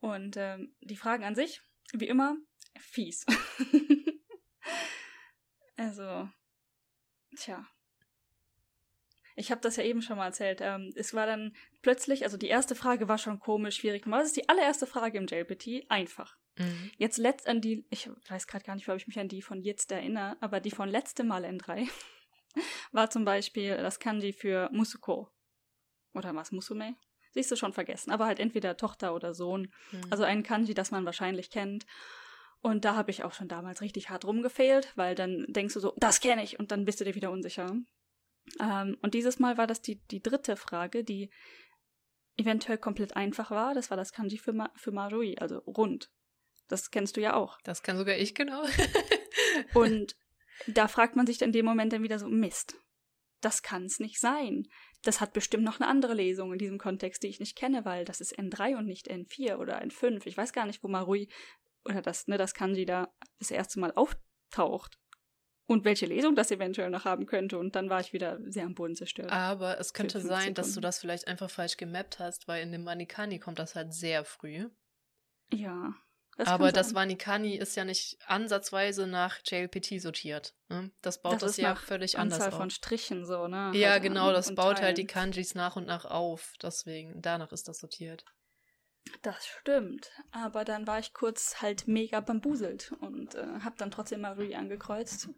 Und 0.00 0.36
ähm, 0.36 0.74
die 0.80 0.96
Fragen 0.96 1.24
an 1.24 1.34
sich, 1.34 1.62
wie 1.92 2.08
immer, 2.08 2.36
fies. 2.78 3.26
also, 5.76 6.28
tja. 7.36 7.66
Ich 9.34 9.50
habe 9.50 9.60
das 9.60 9.76
ja 9.76 9.84
eben 9.84 10.02
schon 10.02 10.18
mal 10.18 10.26
erzählt. 10.26 10.60
Ähm, 10.60 10.92
es 10.94 11.14
war 11.14 11.26
dann 11.26 11.56
plötzlich, 11.80 12.24
also 12.24 12.36
die 12.36 12.48
erste 12.48 12.74
Frage 12.74 13.08
war 13.08 13.18
schon 13.18 13.38
komisch, 13.38 13.76
schwierig. 13.76 14.02
Was 14.06 14.26
ist 14.26 14.36
die 14.36 14.48
allererste 14.48 14.86
Frage 14.86 15.18
im 15.18 15.26
JLPT? 15.26 15.86
Einfach. 15.88 16.36
Mhm. 16.58 16.90
Jetzt 16.98 17.18
letzt 17.18 17.48
an 17.48 17.60
die, 17.60 17.86
ich 17.90 18.10
weiß 18.28 18.46
gerade 18.46 18.64
gar 18.64 18.74
nicht, 18.74 18.88
ob 18.88 18.96
ich 18.96 19.06
mich 19.06 19.18
an 19.18 19.28
die 19.28 19.42
von 19.42 19.62
jetzt 19.62 19.90
erinnere, 19.90 20.36
aber 20.40 20.60
die 20.60 20.70
von 20.70 20.88
letztem 20.88 21.28
Mal 21.28 21.44
N3 21.44 21.88
war 22.92 23.10
zum 23.10 23.24
Beispiel 23.24 23.76
das 23.76 23.98
Kanji 23.98 24.32
für 24.32 24.68
Musuko. 24.72 25.30
Oder 26.14 26.34
was, 26.34 26.52
Musume? 26.52 26.96
Siehst 27.32 27.50
du 27.50 27.56
schon 27.56 27.72
vergessen. 27.72 28.10
Aber 28.10 28.26
halt 28.26 28.38
entweder 28.38 28.76
Tochter 28.76 29.14
oder 29.14 29.34
Sohn. 29.34 29.72
Mhm. 29.90 30.02
Also 30.10 30.24
ein 30.24 30.42
Kanji, 30.42 30.74
das 30.74 30.90
man 30.90 31.06
wahrscheinlich 31.06 31.50
kennt. 31.50 31.86
Und 32.60 32.84
da 32.84 32.94
habe 32.94 33.10
ich 33.10 33.24
auch 33.24 33.32
schon 33.32 33.48
damals 33.48 33.80
richtig 33.80 34.10
hart 34.10 34.24
rumgefehlt, 34.24 34.92
weil 34.94 35.14
dann 35.14 35.46
denkst 35.48 35.74
du 35.74 35.80
so, 35.80 35.94
das 35.96 36.20
kenne 36.20 36.44
ich, 36.44 36.60
und 36.60 36.70
dann 36.70 36.84
bist 36.84 37.00
du 37.00 37.04
dir 37.04 37.16
wieder 37.16 37.32
unsicher. 37.32 37.76
Ähm, 38.60 38.96
und 39.02 39.14
dieses 39.14 39.40
Mal 39.40 39.58
war 39.58 39.66
das 39.66 39.82
die, 39.82 39.96
die 40.06 40.22
dritte 40.22 40.56
Frage, 40.56 41.02
die 41.02 41.30
eventuell 42.36 42.78
komplett 42.78 43.16
einfach 43.16 43.50
war, 43.50 43.74
das 43.74 43.90
war 43.90 43.96
das 43.96 44.12
Kanji 44.12 44.38
für, 44.38 44.52
Ma 44.52 44.70
für 44.76 44.92
Marui, 44.92 45.36
also 45.38 45.58
rund. 45.58 46.10
Das 46.68 46.90
kennst 46.90 47.16
du 47.16 47.20
ja 47.20 47.34
auch. 47.34 47.60
Das 47.62 47.82
kann 47.82 47.98
sogar 47.98 48.16
ich 48.16 48.34
genau. 48.34 48.62
Und 49.74 50.16
da 50.66 50.88
fragt 50.88 51.16
man 51.16 51.26
sich 51.26 51.38
dann 51.38 51.48
in 51.48 51.52
dem 51.52 51.64
Moment 51.64 51.92
dann 51.92 52.02
wieder 52.02 52.18
so, 52.18 52.28
Mist, 52.28 52.76
das 53.40 53.62
kann 53.62 53.84
es 53.84 53.98
nicht 53.98 54.20
sein. 54.20 54.68
Das 55.02 55.20
hat 55.20 55.32
bestimmt 55.32 55.64
noch 55.64 55.80
eine 55.80 55.88
andere 55.88 56.14
Lesung 56.14 56.52
in 56.52 56.58
diesem 56.58 56.78
Kontext, 56.78 57.22
die 57.22 57.28
ich 57.28 57.40
nicht 57.40 57.56
kenne, 57.56 57.84
weil 57.84 58.04
das 58.04 58.20
ist 58.20 58.38
N3 58.38 58.76
und 58.76 58.86
nicht 58.86 59.10
N4 59.10 59.56
oder 59.56 59.82
N5. 59.82 60.26
Ich 60.26 60.36
weiß 60.36 60.52
gar 60.52 60.66
nicht, 60.66 60.82
wo 60.82 60.88
Marui 60.88 61.28
oder 61.84 62.02
das, 62.02 62.28
ne, 62.28 62.38
das 62.38 62.54
Kanji 62.54 62.84
da 62.84 63.12
das 63.38 63.50
erste 63.50 63.80
Mal 63.80 63.92
auftaucht 63.92 64.98
und 65.66 65.84
welche 65.84 66.06
Lesung 66.06 66.36
das 66.36 66.50
eventuell 66.50 66.90
noch 66.90 67.04
haben 67.04 67.26
könnte. 67.26 67.58
Und 67.58 67.74
dann 67.74 67.90
war 67.90 68.00
ich 68.00 68.12
wieder 68.12 68.38
sehr 68.44 68.64
am 68.64 68.74
Boden 68.74 68.94
zerstört. 68.94 69.32
Aber 69.32 69.78
es 69.78 69.92
könnte 69.92 70.20
sein, 70.20 70.54
dass 70.54 70.74
du 70.74 70.80
das 70.80 71.00
vielleicht 71.00 71.26
einfach 71.26 71.50
falsch 71.50 71.76
gemappt 71.76 72.20
hast, 72.20 72.46
weil 72.46 72.62
in 72.62 72.72
dem 72.72 72.84
Manikani 72.84 73.38
kommt 73.38 73.58
das 73.58 73.74
halt 73.74 73.92
sehr 73.92 74.24
früh. 74.24 74.68
Ja. 75.52 75.94
Das 76.36 76.48
Aber 76.48 76.72
das 76.72 76.94
Vanikani 76.94 77.56
ist 77.56 77.76
ja 77.76 77.84
nicht 77.84 78.18
ansatzweise 78.26 79.06
nach 79.06 79.40
JLPT 79.44 80.00
sortiert. 80.00 80.54
Ne? 80.68 80.90
Das 81.02 81.20
baut 81.20 81.42
das 81.42 81.52
es 81.52 81.56
ja 81.58 81.74
völlig 81.74 82.18
Anzahl 82.18 82.40
anders 82.40 82.54
auf. 82.54 82.60
von 82.60 82.70
Strichen 82.70 83.26
so, 83.26 83.48
ne? 83.48 83.70
Ja, 83.74 83.90
halt 83.90 84.02
genau, 84.02 84.32
das 84.32 84.54
baut 84.54 84.76
Teilen. 84.76 84.86
halt 84.86 84.98
die 84.98 85.06
Kanjis 85.06 85.54
nach 85.54 85.76
und 85.76 85.86
nach 85.86 86.06
auf. 86.06 86.54
Deswegen, 86.62 87.20
danach 87.20 87.52
ist 87.52 87.68
das 87.68 87.78
sortiert. 87.80 88.24
Das 89.20 89.46
stimmt. 89.46 90.10
Aber 90.30 90.64
dann 90.64 90.86
war 90.86 90.98
ich 90.98 91.12
kurz 91.12 91.60
halt 91.60 91.86
mega 91.86 92.20
bambuselt 92.20 92.92
und 93.00 93.34
äh, 93.34 93.60
hab 93.62 93.76
dann 93.76 93.90
trotzdem 93.90 94.22
Marie 94.22 94.54
angekreuzt. 94.54 95.28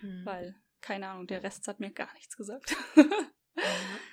Hm. 0.00 0.22
Weil, 0.24 0.56
keine 0.80 1.08
Ahnung, 1.08 1.26
der 1.28 1.42
Rest 1.42 1.68
hat 1.68 1.78
mir 1.78 1.92
gar 1.92 2.12
nichts 2.14 2.36
gesagt. 2.36 2.74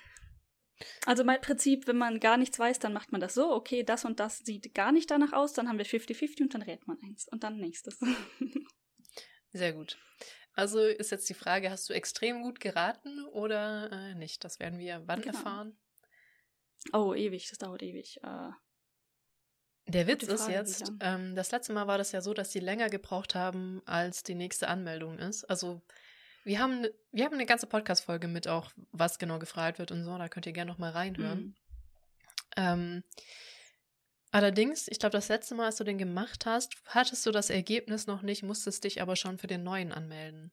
Also 1.06 1.24
mein 1.24 1.40
Prinzip, 1.40 1.86
wenn 1.86 1.96
man 1.96 2.20
gar 2.20 2.36
nichts 2.36 2.58
weiß, 2.58 2.78
dann 2.78 2.92
macht 2.92 3.10
man 3.12 3.20
das 3.20 3.34
so, 3.34 3.52
okay, 3.52 3.82
das 3.82 4.04
und 4.04 4.20
das 4.20 4.38
sieht 4.38 4.74
gar 4.74 4.92
nicht 4.92 5.10
danach 5.10 5.32
aus, 5.32 5.52
dann 5.54 5.68
haben 5.68 5.78
wir 5.78 5.86
50-50 5.86 6.42
und 6.42 6.54
dann 6.54 6.62
rät 6.62 6.86
man 6.86 6.98
eins 7.02 7.26
und 7.28 7.42
dann 7.42 7.56
nächstes. 7.56 7.98
Sehr 9.52 9.72
gut. 9.72 9.98
Also 10.52 10.80
ist 10.80 11.10
jetzt 11.10 11.28
die 11.28 11.34
Frage, 11.34 11.70
hast 11.70 11.88
du 11.88 11.94
extrem 11.94 12.42
gut 12.42 12.60
geraten 12.60 13.24
oder 13.26 13.90
äh, 13.90 14.14
nicht? 14.14 14.44
Das 14.44 14.60
werden 14.60 14.78
wir 14.78 15.02
wann 15.06 15.22
genau. 15.22 15.36
erfahren? 15.38 15.78
Oh, 16.92 17.14
ewig, 17.14 17.48
das 17.48 17.58
dauert 17.58 17.82
ewig. 17.82 18.20
Äh, 18.22 18.50
der 19.86 20.06
Witz 20.06 20.24
ist 20.24 20.48
jetzt, 20.48 20.92
ähm, 21.00 21.34
das 21.34 21.50
letzte 21.50 21.72
Mal 21.72 21.86
war 21.86 21.98
das 21.98 22.12
ja 22.12 22.20
so, 22.20 22.34
dass 22.34 22.50
die 22.50 22.60
länger 22.60 22.90
gebraucht 22.90 23.34
haben, 23.34 23.82
als 23.86 24.22
die 24.22 24.34
nächste 24.34 24.68
Anmeldung 24.68 25.18
ist. 25.18 25.44
Also 25.44 25.82
wir 26.44 26.58
haben, 26.58 26.80
ne, 26.80 26.92
wir 27.12 27.24
haben 27.24 27.34
eine 27.34 27.46
ganze 27.46 27.66
Podcast-Folge 27.66 28.28
mit 28.28 28.48
auch, 28.48 28.72
was 28.92 29.18
genau 29.18 29.38
gefragt 29.38 29.78
wird 29.78 29.92
und 29.92 30.04
so. 30.04 30.16
Da 30.16 30.28
könnt 30.28 30.46
ihr 30.46 30.52
gerne 30.52 30.70
noch 30.70 30.78
mal 30.78 30.90
reinhören. 30.90 31.40
Mhm. 31.40 31.54
Ähm, 32.56 33.04
allerdings, 34.30 34.88
ich 34.88 34.98
glaube, 34.98 35.12
das 35.12 35.28
letzte 35.28 35.54
Mal, 35.54 35.66
als 35.66 35.76
du 35.76 35.84
den 35.84 35.98
gemacht 35.98 36.46
hast, 36.46 36.74
hattest 36.86 37.24
du 37.26 37.30
das 37.30 37.50
Ergebnis 37.50 38.06
noch 38.06 38.22
nicht, 38.22 38.42
musstest 38.42 38.84
dich 38.84 39.02
aber 39.02 39.16
schon 39.16 39.38
für 39.38 39.46
den 39.46 39.62
neuen 39.62 39.92
anmelden. 39.92 40.52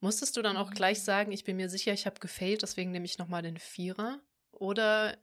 Musstest 0.00 0.36
du 0.36 0.42
dann 0.42 0.56
auch 0.56 0.70
gleich 0.70 0.98
mhm. 0.98 1.04
sagen, 1.04 1.32
ich 1.32 1.44
bin 1.44 1.56
mir 1.56 1.68
sicher, 1.68 1.92
ich 1.92 2.06
habe 2.06 2.20
gefailt, 2.20 2.62
deswegen 2.62 2.90
nehme 2.90 3.06
ich 3.06 3.18
nochmal 3.18 3.42
den 3.42 3.58
Vierer? 3.58 4.20
Oder 4.50 5.16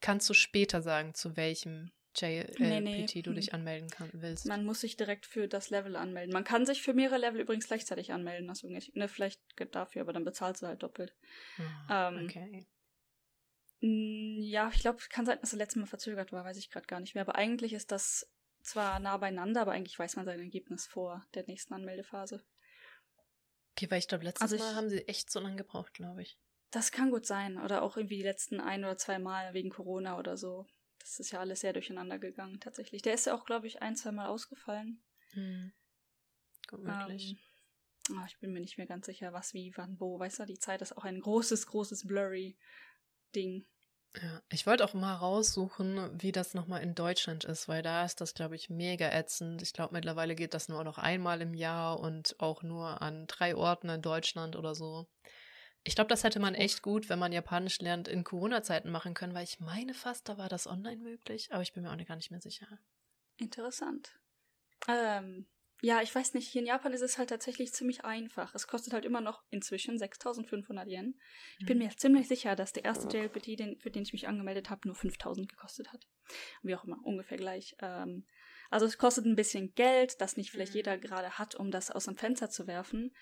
kannst 0.00 0.28
du 0.28 0.34
später 0.34 0.82
sagen, 0.82 1.14
zu 1.14 1.36
welchem 1.36 1.90
JLPT 2.16 2.58
nee, 2.58 2.80
nee. 2.80 3.22
du 3.22 3.32
dich 3.32 3.54
anmelden 3.54 3.88
kann, 3.88 4.10
willst. 4.12 4.46
Man 4.46 4.64
muss 4.64 4.80
sich 4.80 4.96
direkt 4.96 5.26
für 5.26 5.46
das 5.46 5.70
Level 5.70 5.96
anmelden. 5.96 6.32
Man 6.32 6.44
kann 6.44 6.66
sich 6.66 6.82
für 6.82 6.92
mehrere 6.92 7.18
Level 7.18 7.40
übrigens 7.40 7.68
gleichzeitig 7.68 8.12
anmelden. 8.12 8.48
Also 8.48 8.68
nicht, 8.68 8.96
ne, 8.96 9.08
vielleicht 9.08 9.40
dafür, 9.72 10.02
aber 10.02 10.12
dann 10.12 10.24
bezahlst 10.24 10.62
du 10.62 10.66
halt 10.66 10.82
doppelt. 10.82 11.14
Oh, 11.58 11.62
ähm, 11.92 12.24
okay. 12.24 12.66
Ja, 13.80 14.70
ich 14.74 14.80
glaube, 14.80 14.98
kann 15.08 15.24
sein, 15.24 15.38
dass 15.40 15.50
das 15.50 15.58
letzte 15.58 15.78
Mal 15.78 15.86
verzögert 15.86 16.32
war, 16.32 16.44
weiß 16.44 16.58
ich 16.58 16.70
gerade 16.70 16.86
gar 16.86 17.00
nicht 17.00 17.14
mehr. 17.14 17.22
Aber 17.22 17.36
eigentlich 17.36 17.72
ist 17.72 17.92
das 17.92 18.30
zwar 18.62 18.98
nah 18.98 19.16
beieinander, 19.16 19.62
aber 19.62 19.72
eigentlich 19.72 19.98
weiß 19.98 20.16
man 20.16 20.26
sein 20.26 20.40
Ergebnis 20.40 20.86
vor 20.86 21.24
der 21.34 21.46
nächsten 21.46 21.72
Anmeldephase. 21.72 22.44
Okay, 23.76 23.90
weil 23.90 24.00
ich 24.00 24.08
glaube, 24.08 24.24
letztes 24.24 24.42
also 24.42 24.56
ich, 24.56 24.60
Mal 24.60 24.74
haben 24.74 24.90
sie 24.90 25.06
echt 25.08 25.30
so 25.30 25.40
lange 25.40 25.56
gebraucht, 25.56 25.94
glaube 25.94 26.22
ich. 26.22 26.38
Das 26.70 26.92
kann 26.92 27.10
gut 27.10 27.24
sein. 27.24 27.58
Oder 27.58 27.82
auch 27.82 27.96
irgendwie 27.96 28.16
die 28.16 28.22
letzten 28.22 28.60
ein 28.60 28.84
oder 28.84 28.98
zwei 28.98 29.18
Mal 29.18 29.54
wegen 29.54 29.70
Corona 29.70 30.18
oder 30.18 30.36
so. 30.36 30.66
Das 31.00 31.18
ist 31.18 31.32
ja 31.32 31.40
alles 31.40 31.60
sehr 31.60 31.72
durcheinander 31.72 32.18
gegangen, 32.18 32.60
tatsächlich. 32.60 33.02
Der 33.02 33.14
ist 33.14 33.26
ja 33.26 33.34
auch, 33.34 33.44
glaube 33.44 33.66
ich, 33.66 33.82
ein, 33.82 33.96
zwei 33.96 34.12
Mal 34.12 34.26
ausgefallen. 34.28 35.02
Hm. 35.32 35.72
Gut 36.68 36.84
möglich. 36.84 37.36
Ähm, 38.10 38.18
oh, 38.18 38.24
ich 38.26 38.38
bin 38.38 38.52
mir 38.52 38.60
nicht 38.60 38.78
mehr 38.78 38.86
ganz 38.86 39.06
sicher, 39.06 39.32
was, 39.32 39.54
wie, 39.54 39.72
wann, 39.76 39.98
wo. 39.98 40.18
Weißt 40.18 40.38
du, 40.38 40.44
die 40.44 40.58
Zeit 40.58 40.82
ist 40.82 40.96
auch 40.96 41.04
ein 41.04 41.20
großes, 41.20 41.66
großes 41.66 42.06
Blurry-Ding. 42.06 43.66
Ja, 44.20 44.42
ich 44.50 44.66
wollte 44.66 44.84
auch 44.84 44.94
mal 44.94 45.14
raussuchen, 45.14 46.20
wie 46.20 46.32
das 46.32 46.54
nochmal 46.54 46.82
in 46.82 46.96
Deutschland 46.96 47.44
ist, 47.44 47.68
weil 47.68 47.82
da 47.82 48.04
ist 48.04 48.20
das, 48.20 48.34
glaube 48.34 48.56
ich, 48.56 48.68
mega 48.68 49.08
ätzend. 49.08 49.62
Ich 49.62 49.72
glaube, 49.72 49.94
mittlerweile 49.94 50.34
geht 50.34 50.52
das 50.52 50.68
nur 50.68 50.82
noch 50.82 50.98
einmal 50.98 51.40
im 51.40 51.54
Jahr 51.54 52.00
und 52.00 52.34
auch 52.40 52.62
nur 52.64 53.02
an 53.02 53.28
drei 53.28 53.54
Orten 53.54 53.88
in 53.88 54.02
Deutschland 54.02 54.56
oder 54.56 54.74
so. 54.74 55.06
Ich 55.82 55.94
glaube, 55.94 56.08
das 56.08 56.24
hätte 56.24 56.40
man 56.40 56.54
echt 56.54 56.82
gut, 56.82 57.08
wenn 57.08 57.18
man 57.18 57.32
Japanisch 57.32 57.80
lernt, 57.80 58.06
in 58.06 58.24
Corona-Zeiten 58.24 58.90
machen 58.90 59.14
können, 59.14 59.34
weil 59.34 59.44
ich 59.44 59.60
meine 59.60 59.94
fast, 59.94 60.28
da 60.28 60.36
war 60.36 60.48
das 60.48 60.66
online 60.66 61.02
möglich, 61.02 61.48
aber 61.52 61.62
ich 61.62 61.72
bin 61.72 61.82
mir 61.82 61.90
auch 61.90 62.06
gar 62.06 62.16
nicht 62.16 62.30
mehr 62.30 62.40
sicher. 62.40 62.66
Interessant. 63.38 64.18
Ähm, 64.88 65.46
ja, 65.82 66.02
ich 66.02 66.14
weiß 66.14 66.34
nicht, 66.34 66.48
hier 66.48 66.60
in 66.60 66.66
Japan 66.66 66.92
ist 66.92 67.00
es 67.00 67.16
halt 67.16 67.30
tatsächlich 67.30 67.72
ziemlich 67.72 68.04
einfach. 68.04 68.54
Es 68.54 68.66
kostet 68.66 68.92
halt 68.92 69.06
immer 69.06 69.22
noch 69.22 69.42
inzwischen 69.48 69.98
6500 69.98 70.86
Yen. 70.86 71.18
Ich 71.58 71.66
bin 71.66 71.78
mhm. 71.78 71.84
mir 71.84 71.96
ziemlich 71.96 72.28
sicher, 72.28 72.54
dass 72.54 72.74
der 72.74 72.84
erste 72.84 73.08
JLPT, 73.08 73.58
den, 73.58 73.80
für 73.80 73.90
den 73.90 74.02
ich 74.02 74.12
mich 74.12 74.28
angemeldet 74.28 74.68
habe, 74.68 74.86
nur 74.86 74.94
5000 74.94 75.48
gekostet 75.48 75.90
hat. 75.92 76.06
Wie 76.62 76.74
auch 76.74 76.84
immer, 76.84 76.98
ungefähr 77.02 77.38
gleich. 77.38 77.76
Ähm, 77.80 78.26
also 78.68 78.84
es 78.84 78.98
kostet 78.98 79.24
ein 79.24 79.36
bisschen 79.36 79.74
Geld, 79.74 80.20
das 80.20 80.36
nicht 80.36 80.50
vielleicht 80.50 80.72
mhm. 80.72 80.78
jeder 80.78 80.98
gerade 80.98 81.38
hat, 81.38 81.54
um 81.54 81.70
das 81.70 81.90
aus 81.90 82.04
dem 82.04 82.16
Fenster 82.16 82.50
zu 82.50 82.66
werfen. 82.66 83.14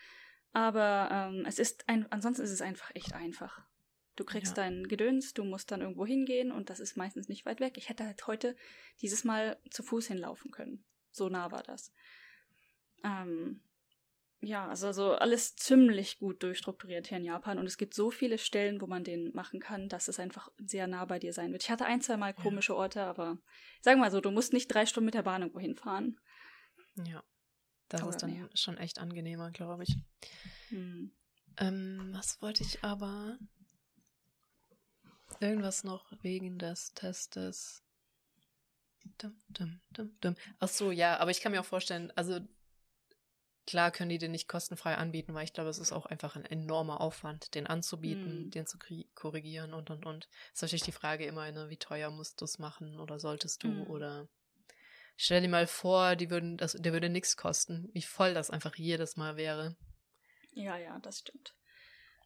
Aber 0.53 1.09
ähm, 1.11 1.45
es 1.47 1.59
ist 1.59 1.89
ein, 1.89 2.11
ansonsten 2.11 2.43
ist 2.43 2.51
es 2.51 2.63
einfach 2.63 2.91
echt 2.95 3.13
einfach. 3.13 3.63
Du 4.17 4.25
kriegst 4.25 4.57
ja. 4.57 4.65
dein 4.65 4.89
Gedöns, 4.89 5.33
du 5.33 5.45
musst 5.45 5.71
dann 5.71 5.81
irgendwo 5.81 6.05
hingehen 6.05 6.51
und 6.51 6.71
das 6.71 6.81
ist 6.81 6.97
meistens 6.97 7.29
nicht 7.29 7.47
weit 7.47 7.61
weg. 7.61 7.75
Ich 7.77 7.89
hätte 7.89 8.05
halt 8.05 8.27
heute 8.27 8.57
dieses 9.01 9.23
Mal 9.23 9.59
zu 9.71 9.83
Fuß 9.83 10.09
hinlaufen 10.09 10.51
können. 10.51 10.85
So 11.13 11.29
nah 11.29 11.53
war 11.53 11.63
das. 11.63 11.93
Ähm, 13.05 13.61
ja, 14.41 14.69
also, 14.69 14.89
also 14.89 15.13
alles 15.15 15.57
ziemlich 15.57 16.19
gut 16.19 16.43
durchstrukturiert 16.43 17.09
hier 17.09 17.19
in 17.19 17.25
Japan 17.25 17.59
und 17.59 17.67
es 17.67 17.77
gibt 17.77 17.95
so 17.95 18.11
viele 18.11 18.39
Stellen, 18.39 18.81
wo 18.81 18.87
man 18.87 19.03
den 19.03 19.33
machen 19.35 19.59
kann, 19.59 19.89
dass 19.89 20.09
es 20.09 20.21
einfach 20.21 20.51
sehr 20.59 20.87
nah 20.87 21.05
bei 21.05 21.19
dir 21.19 21.33
sein 21.33 21.53
wird. 21.53 21.63
Ich 21.65 21.71
hatte 21.71 21.87
ein, 21.87 22.01
zwei 22.01 22.17
Mal 22.17 22.35
komische 22.35 22.77
Orte, 22.77 23.03
aber 23.03 23.39
sagen 23.83 23.99
wir 23.99 24.07
mal 24.07 24.11
so, 24.11 24.21
du 24.21 24.31
musst 24.31 24.53
nicht 24.53 24.69
drei 24.69 24.87
Stunden 24.87 25.07
mit 25.07 25.15
der 25.15 25.23
Bahn 25.23 25.43
irgendwo 25.43 25.61
hinfahren. 25.61 26.21
Ja. 27.05 27.23
Das 27.88 28.03
aber 28.03 28.11
ist 28.11 28.22
dann 28.22 28.33
mehr. 28.33 28.48
schon 28.55 28.77
echt 28.77 28.98
angenehmer, 28.98 29.51
glaube 29.51 29.85
ich. 29.85 29.96
Hm. 30.68 31.11
Ähm, 31.57 32.11
was 32.12 32.40
wollte 32.42 32.62
ich 32.62 32.85
aber? 32.85 33.38
Irgendwas 35.40 35.85
noch 35.85 36.12
wegen 36.22 36.59
des 36.59 36.94
Testes. 36.94 37.83
Dum, 39.18 39.37
dum, 39.48 39.81
dum, 39.90 40.16
dum. 40.20 40.37
Ach 40.59 40.68
so, 40.68 40.90
ja, 40.90 41.18
aber 41.18 41.31
ich 41.31 41.40
kann 41.40 41.53
mir 41.53 41.61
auch 41.61 41.66
vorstellen, 41.66 42.12
also 42.14 42.40
klar 43.66 43.90
können 43.90 44.11
die 44.11 44.18
den 44.18 44.33
nicht 44.33 44.48
kostenfrei 44.48 44.96
anbieten, 44.96 45.35
weil 45.35 45.44
ich 45.44 45.53
glaube, 45.53 45.70
es 45.70 45.79
ist 45.79 45.92
auch 45.92 46.07
einfach 46.07 46.37
ein 46.37 46.44
enormer 46.44 47.01
Aufwand, 47.01 47.55
den 47.55 47.66
anzubieten, 47.66 48.44
hm. 48.44 48.51
den 48.51 48.66
zu 48.66 48.79
korrigieren 49.14 49.74
und 49.74 49.90
und 49.90 50.07
und. 50.07 50.29
Ist 50.53 50.62
natürlich 50.62 50.83
die 50.83 50.92
Frage 50.92 51.27
immer, 51.27 51.51
ne, 51.53 51.68
wie 51.70 51.77
teuer 51.77 52.11
musst 52.11 52.40
du 52.40 52.44
es 52.44 52.59
machen 52.59 52.98
oder 53.01 53.18
solltest 53.18 53.62
du 53.62 53.68
hm. 53.68 53.87
oder 53.88 54.29
Stell 55.20 55.42
dir 55.42 55.48
mal 55.48 55.66
vor, 55.66 56.14
die 56.14 56.31
würden, 56.31 56.57
das, 56.57 56.74
der 56.74 56.92
würde 56.92 57.09
nichts 57.09 57.37
kosten. 57.37 57.90
Wie 57.92 58.02
voll 58.02 58.35
das 58.35 58.50
einfach 58.50 58.76
jedes 58.76 59.16
Mal 59.16 59.37
wäre. 59.37 59.76
Ja, 60.52 60.76
ja, 60.76 60.96
das 61.00 61.18
stimmt. 61.18 61.57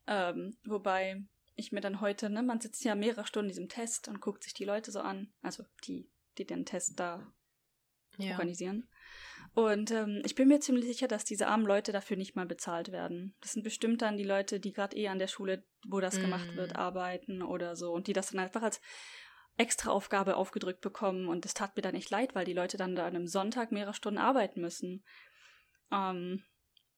Ähm, 0.06 0.58
wobei 0.64 1.24
ich 1.54 1.72
mir 1.72 1.80
dann 1.80 2.02
heute, 2.02 2.28
ne, 2.28 2.42
man 2.42 2.60
sitzt 2.60 2.84
ja 2.84 2.94
mehrere 2.94 3.26
Stunden 3.26 3.48
in 3.48 3.54
diesem 3.54 3.68
Test 3.70 4.08
und 4.08 4.20
guckt 4.20 4.44
sich 4.44 4.52
die 4.52 4.66
Leute 4.66 4.90
so 4.90 5.00
an, 5.00 5.32
also 5.40 5.64
die, 5.84 6.10
die 6.36 6.44
den 6.44 6.66
Test 6.66 7.00
da 7.00 7.32
ja. 8.18 8.32
organisieren. 8.32 8.86
Und 9.54 9.90
ähm, 9.90 10.20
ich 10.26 10.34
bin 10.34 10.48
mir 10.48 10.60
ziemlich 10.60 10.84
sicher, 10.84 11.08
dass 11.08 11.24
diese 11.24 11.46
armen 11.46 11.66
Leute 11.66 11.92
dafür 11.92 12.18
nicht 12.18 12.36
mal 12.36 12.46
bezahlt 12.46 12.92
werden. 12.92 13.34
Das 13.40 13.52
sind 13.52 13.62
bestimmt 13.62 14.02
dann 14.02 14.18
die 14.18 14.24
Leute, 14.24 14.60
die 14.60 14.72
gerade 14.72 14.96
eh 14.98 15.08
an 15.08 15.18
der 15.18 15.28
Schule, 15.28 15.64
wo 15.88 16.00
das 16.00 16.18
mm. 16.18 16.20
gemacht 16.20 16.56
wird, 16.56 16.76
arbeiten 16.76 17.40
oder 17.40 17.74
so 17.74 17.92
und 17.92 18.06
die 18.06 18.12
das 18.12 18.30
dann 18.30 18.40
einfach 18.40 18.62
als 18.62 18.82
extra 19.56 19.90
Aufgabe 19.90 20.36
aufgedrückt 20.36 20.80
bekommen 20.80 21.28
und 21.28 21.44
es 21.44 21.54
tat 21.54 21.76
mir 21.76 21.82
dann 21.82 21.94
echt 21.94 22.10
leid, 22.10 22.34
weil 22.34 22.44
die 22.44 22.54
Leute 22.54 22.76
dann 22.76 22.96
da 22.96 23.06
an 23.06 23.14
einem 23.14 23.26
Sonntag 23.26 23.72
mehrere 23.72 23.94
Stunden 23.94 24.18
arbeiten 24.18 24.60
müssen. 24.60 25.04
Ähm, 25.92 26.42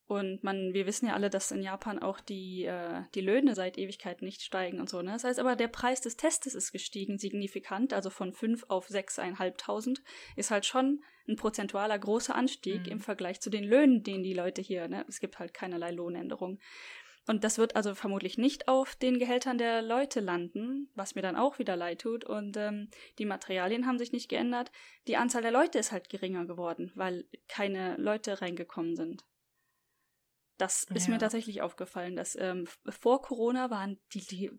und 0.06 0.44
man, 0.44 0.74
wir 0.74 0.84
wissen 0.86 1.06
ja 1.06 1.14
alle, 1.14 1.30
dass 1.30 1.50
in 1.50 1.62
Japan 1.62 1.98
auch 1.98 2.20
die, 2.20 2.64
äh, 2.64 3.02
die 3.14 3.22
Löhne 3.22 3.54
seit 3.54 3.78
Ewigkeiten 3.78 4.26
nicht 4.26 4.42
steigen 4.42 4.78
und 4.78 4.88
so. 4.88 5.00
Ne? 5.00 5.12
Das 5.12 5.24
heißt 5.24 5.38
aber, 5.38 5.56
der 5.56 5.68
Preis 5.68 6.02
des 6.02 6.16
Testes 6.16 6.54
ist 6.54 6.72
gestiegen, 6.72 7.16
signifikant, 7.16 7.94
also 7.94 8.10
von 8.10 8.34
5 8.34 8.64
auf 8.68 8.88
6.500 8.88 10.00
ist 10.36 10.50
halt 10.50 10.66
schon 10.66 11.02
ein 11.26 11.36
prozentualer 11.36 11.98
großer 11.98 12.34
Anstieg 12.34 12.82
mhm. 12.82 12.92
im 12.92 13.00
Vergleich 13.00 13.40
zu 13.40 13.48
den 13.48 13.64
Löhnen, 13.64 14.02
den 14.02 14.22
die 14.22 14.34
Leute 14.34 14.60
hier, 14.60 14.88
ne? 14.88 15.06
es 15.08 15.20
gibt 15.20 15.38
halt 15.38 15.54
keinerlei 15.54 15.90
Lohnänderung. 15.90 16.58
Und 17.26 17.42
das 17.42 17.56
wird 17.56 17.74
also 17.74 17.94
vermutlich 17.94 18.36
nicht 18.36 18.68
auf 18.68 18.96
den 18.96 19.18
Gehältern 19.18 19.56
der 19.56 19.80
Leute 19.80 20.20
landen, 20.20 20.90
was 20.94 21.14
mir 21.14 21.22
dann 21.22 21.36
auch 21.36 21.58
wieder 21.58 21.74
leid 21.74 22.02
tut. 22.02 22.24
Und 22.24 22.56
ähm, 22.56 22.90
die 23.18 23.24
Materialien 23.24 23.86
haben 23.86 23.98
sich 23.98 24.12
nicht 24.12 24.28
geändert. 24.28 24.70
Die 25.06 25.16
Anzahl 25.16 25.42
der 25.42 25.50
Leute 25.50 25.78
ist 25.78 25.90
halt 25.90 26.10
geringer 26.10 26.44
geworden, 26.44 26.92
weil 26.94 27.24
keine 27.48 27.96
Leute 27.96 28.42
reingekommen 28.42 28.94
sind. 28.94 29.24
Das 30.58 30.84
ist 30.84 31.06
Ja. 31.06 31.14
mir 31.14 31.18
tatsächlich 31.18 31.62
aufgefallen, 31.62 32.14
dass 32.14 32.36
ähm, 32.36 32.66
vor 32.88 33.22
Corona 33.22 33.70
waren 33.70 33.98
die, 34.12 34.24
die, 34.24 34.50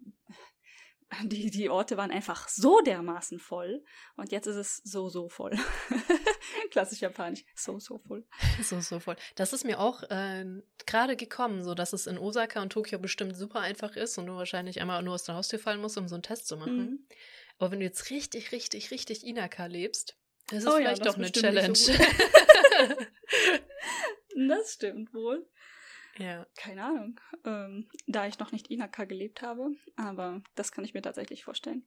die, 1.24 1.50
die 1.50 1.70
Orte 1.70 1.98
waren 1.98 2.12
einfach 2.12 2.48
so 2.48 2.82
dermaßen 2.82 3.40
voll 3.40 3.84
und 4.16 4.32
jetzt 4.32 4.48
ist 4.48 4.56
es 4.56 4.78
so, 4.84 5.10
so 5.10 5.30
voll. 5.30 5.56
Klassisch 6.72 7.02
japanisch. 7.02 7.46
So, 7.56 7.80
so 7.80 8.00
voll. 8.00 8.26
So, 8.62 8.80
so 8.82 9.00
voll. 9.00 9.16
Das 9.36 9.54
ist 9.54 9.66
mir 9.66 9.80
auch 9.80 10.04
äh, 10.04 10.46
gerade 10.86 11.16
gekommen, 11.16 11.64
so 11.64 11.74
dass 11.76 11.94
es 11.94 12.08
in 12.08 12.18
Osaka 12.18 12.62
und 12.62 12.72
Tokio 12.72 13.00
bestimmt 13.00 13.38
super 13.38 13.60
einfach 13.60 13.96
ist 13.96 14.18
und 14.18 14.28
du 14.28 14.36
wahrscheinlich 14.36 14.82
einmal 14.82 15.02
nur 15.04 15.14
aus 15.14 15.24
der 15.24 15.36
Haustür 15.36 15.60
fallen 15.60 15.82
musst, 15.82 15.98
um 15.98 16.08
so 16.08 16.16
einen 16.16 16.24
Test 16.24 16.48
zu 16.48 16.58
machen. 16.58 16.78
Mhm. 16.78 17.08
Aber 17.58 17.72
wenn 17.72 17.80
du 17.80 17.86
jetzt 17.86 18.10
richtig, 18.10 18.52
richtig, 18.52 18.92
richtig 18.92 19.26
Inaka 19.26 19.68
lebst, 19.68 20.18
ist 20.52 20.64
es 20.64 20.68
Oh 20.68 20.72
ja, 20.72 20.78
vielleicht 20.78 21.06
das 21.06 21.16
doch 21.16 21.18
eine 21.18 21.32
Challenge. 21.32 21.76
so 21.76 21.94
Das 24.48 24.74
stimmt 24.74 25.14
wohl. 25.14 25.48
Ja. 26.18 26.46
Keine 26.58 26.84
Ahnung. 26.84 27.20
Ähm, 27.44 27.90
da 28.08 28.28
ich 28.28 28.40
noch 28.40 28.52
nicht 28.52 28.68
Inaka 28.68 29.06
gelebt 29.06 29.42
habe, 29.42 29.72
aber 29.96 30.42
das 30.56 30.72
kann 30.72 30.86
ich 30.86 30.94
mir 30.94 31.02
tatsächlich 31.02 31.44
vorstellen. 31.44 31.86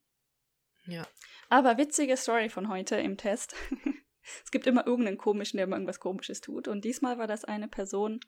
Ja. 0.86 1.06
Aber 1.48 1.78
witzige 1.78 2.16
Story 2.16 2.48
von 2.48 2.68
heute 2.68 2.96
im 2.96 3.16
Test. 3.16 3.54
es 4.44 4.50
gibt 4.50 4.66
immer 4.66 4.86
irgendeinen 4.86 5.18
komischen, 5.18 5.58
der 5.58 5.64
immer 5.64 5.76
irgendwas 5.76 6.00
komisches 6.00 6.40
tut. 6.40 6.68
Und 6.68 6.84
diesmal 6.84 7.18
war 7.18 7.26
das 7.26 7.44
eine 7.44 7.68
Person. 7.68 8.20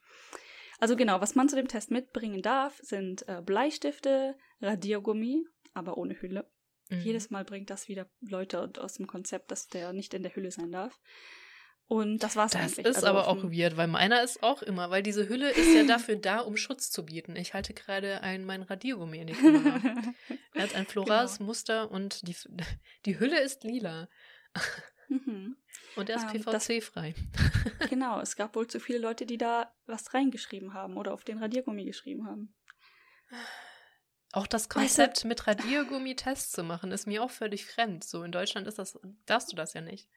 Also 0.79 0.97
genau, 0.97 1.21
was 1.21 1.35
man 1.35 1.49
zu 1.49 1.57
dem 1.57 1.69
Test 1.69 1.91
mitbringen 1.91 2.43
darf, 2.43 2.79
sind 2.83 3.29
äh, 3.29 3.43
Bleistifte, 3.43 4.37
Radiergummi, 4.61 5.45
aber 5.75 5.99
ohne 5.99 6.21
Hülle. 6.21 6.51
Mhm. 6.89 7.01
Jedes 7.01 7.31
Mal 7.31 7.45
bringt 7.45 7.71
das 7.71 7.89
wieder 7.89 8.09
Leute 8.21 8.71
aus 8.79 8.95
dem 8.95 9.07
Konzept, 9.07 9.51
dass 9.51 9.69
der 9.69 9.93
nicht 9.93 10.15
in 10.15 10.23
der 10.23 10.35
Hülle 10.35 10.51
sein 10.51 10.73
darf. 10.73 10.99
Und 11.92 12.18
das 12.20 12.37
war's 12.37 12.53
Das 12.53 12.61
eigentlich. 12.62 12.87
ist 12.87 12.96
Also 12.96 13.09
aber 13.09 13.26
auch 13.26 13.42
weird, 13.42 13.76
weil 13.76 13.88
meiner 13.88 14.22
ist 14.22 14.44
auch 14.44 14.62
immer, 14.62 14.90
weil 14.90 15.03
diese 15.03 15.29
Hülle 15.29 15.50
ist 15.50 15.74
ja 15.74 15.83
dafür 15.83 16.14
da, 16.14 16.38
um 16.38 16.57
Schutz 16.57 16.88
zu 16.92 17.05
bieten. 17.05 17.35
Ich 17.35 17.53
halte 17.53 17.74
gerade 17.74 18.20
ein, 18.22 18.44
mein 18.44 18.62
Radiergummi 18.62 19.18
in 19.18 19.26
die 19.26 19.33
Kamera. 19.33 19.81
Er 20.55 20.62
hat 20.62 20.74
ein 20.76 20.87
Genau. 20.87 21.26
Muster 21.40 21.90
und 21.90 22.29
die, 22.29 22.37
die 23.07 23.18
Hülle 23.18 23.40
ist 23.40 23.64
lila. 23.64 24.09
Mhm. 25.09 25.57
Und 25.96 26.09
er 26.09 26.16
ist 26.16 26.33
Ähm, 26.33 26.44
das- 26.44 26.68
PVC-frei. 26.68 27.14
Genau, 27.88 28.20
es 28.20 28.37
gab 28.37 28.55
wohl 28.55 28.68
zu 28.68 28.79
viele 28.79 28.98
Leute, 29.00 29.26
die 29.26 29.37
da 29.38 29.74
was 29.87 30.14
reingeschrieben 30.14 30.72
haben 30.74 30.96
oder 30.96 31.12
auf 31.12 31.24
den 31.24 31.38
Radiergummi 31.38 31.85
geschrieben 31.85 32.24
haben. 32.29 32.55
Auch 34.33 34.46
das 34.46 34.64
Weißt 34.66 34.70
du- 34.98 35.03
Konzept, 35.03 35.24
mit 35.24 35.46
Radiergummi 35.48 36.14
Tests 36.14 36.53
zu 36.53 36.62
machen, 36.62 36.92
ist 36.92 37.07
mir 37.09 37.20
auch 37.24 37.31
völlig 37.33 37.66
fremd. 37.66 38.05
So 38.05 38.22
in 38.22 38.31
Deutschland 38.31 38.68
ist 38.68 38.79
das, 38.79 38.96
darfst 39.26 39.50
du 39.50 39.57
das 39.57 39.74
ja 39.74 39.81
nicht. 39.81 40.09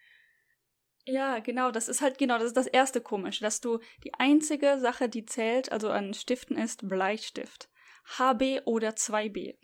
Ja, 1.05 1.39
genau, 1.39 1.71
das 1.71 1.89
ist 1.89 2.01
halt 2.01 2.17
genau, 2.17 2.37
das 2.37 2.47
ist 2.47 2.57
das 2.57 2.67
erste 2.67 3.01
komische, 3.01 3.41
dass 3.41 3.59
du 3.59 3.79
die 4.03 4.13
einzige 4.13 4.79
Sache, 4.79 5.09
die 5.09 5.25
zählt, 5.25 5.71
also 5.71 5.89
an 5.89 6.13
Stiften 6.13 6.57
ist 6.57 6.87
Bleistift. 6.87 7.69
HB 8.17 8.61
oder 8.65 8.89
2B. 8.91 9.55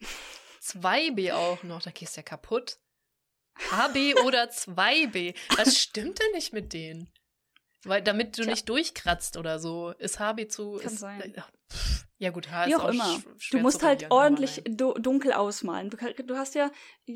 2B 0.62 1.34
auch 1.34 1.64
noch, 1.64 1.82
da 1.82 1.92
gehst 1.92 2.16
du 2.16 2.20
ja 2.20 2.24
kaputt. 2.24 2.80
HB 3.72 4.16
oder 4.26 4.46
2B. 4.46 5.36
Was 5.58 5.78
stimmt 5.78 6.20
denn 6.20 6.32
nicht 6.34 6.54
mit 6.54 6.74
denen? 6.74 7.12
Weil 7.86 8.02
damit 8.02 8.38
du 8.38 8.44
Tja. 8.44 8.52
nicht 8.52 8.68
durchkratzt 8.68 9.38
oder 9.38 9.60
so, 9.60 9.92
ist 9.98 10.20
HB 10.20 10.50
zu. 10.50 10.74
Kann 10.74 10.94
ist, 10.94 11.00
sein. 11.00 11.34
Pff, 11.72 12.06
Ja 12.18 12.32
gut, 12.32 12.52
H 12.52 12.66
Wie 12.66 12.72
ist 12.72 12.80
auch 12.80 12.84
auch 12.86 12.90
immer. 12.90 13.24
Du 13.52 13.60
musst 13.60 13.82
halt 13.84 14.08
ordentlich 14.12 14.62
du 14.68 14.94
dunkel 14.96 15.32
ausmalen. 15.32 15.90
Du, 15.90 15.96
du 15.98 16.36
hast 16.38 16.56
ja 16.56 16.72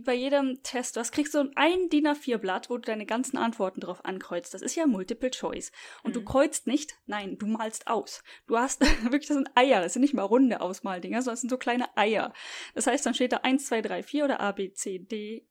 bei 0.06 0.14
jedem 0.14 0.64
Test, 0.64 0.96
du 0.96 1.02
hast, 1.02 1.12
kriegst 1.12 1.34
so 1.34 1.44
ein 1.56 1.90
DIN 1.90 2.08
A4-Blatt, 2.08 2.70
wo 2.70 2.78
du 2.78 2.84
deine 2.84 3.06
ganzen 3.06 3.36
Antworten 3.38 3.82
drauf 3.82 4.06
ankreuzt. 4.06 4.54
Das 4.54 4.62
ist 4.62 4.76
ja 4.76 4.88
Multiple 4.88 5.32
Choice. 5.32 5.74
Und 6.04 6.16
du 6.16 6.22
Mhm. 6.22 6.26
kreuzt 6.26 6.66
nicht, 6.68 6.96
nein, 7.08 7.38
du 7.38 7.48
malst 7.48 7.88
aus. 7.88 8.24
Du 8.48 8.58
hast 8.58 8.80
wirklich, 9.12 9.28
das 9.28 9.36
sind 9.36 9.50
Eier, 9.56 9.82
das 9.82 9.94
sind 9.94 10.02
nicht 10.02 10.14
mal 10.14 10.24
runde 10.24 10.62
Ausmaldinger, 10.62 11.22
sondern 11.22 11.34
das 11.34 11.42
sind 11.42 11.50
so 11.50 11.58
kleine 11.58 11.96
Eier. 11.98 12.32
Das 12.74 12.88
heißt, 12.88 13.06
dann 13.06 13.14
steht 13.14 13.34
da 13.34 13.38
1, 13.38 13.66
2, 13.66 13.82
3, 13.82 14.04
4 14.04 14.24
oder 14.24 14.40
A, 14.40 14.54
B, 14.54 14.72
C, 14.72 15.00
D. 15.00 15.46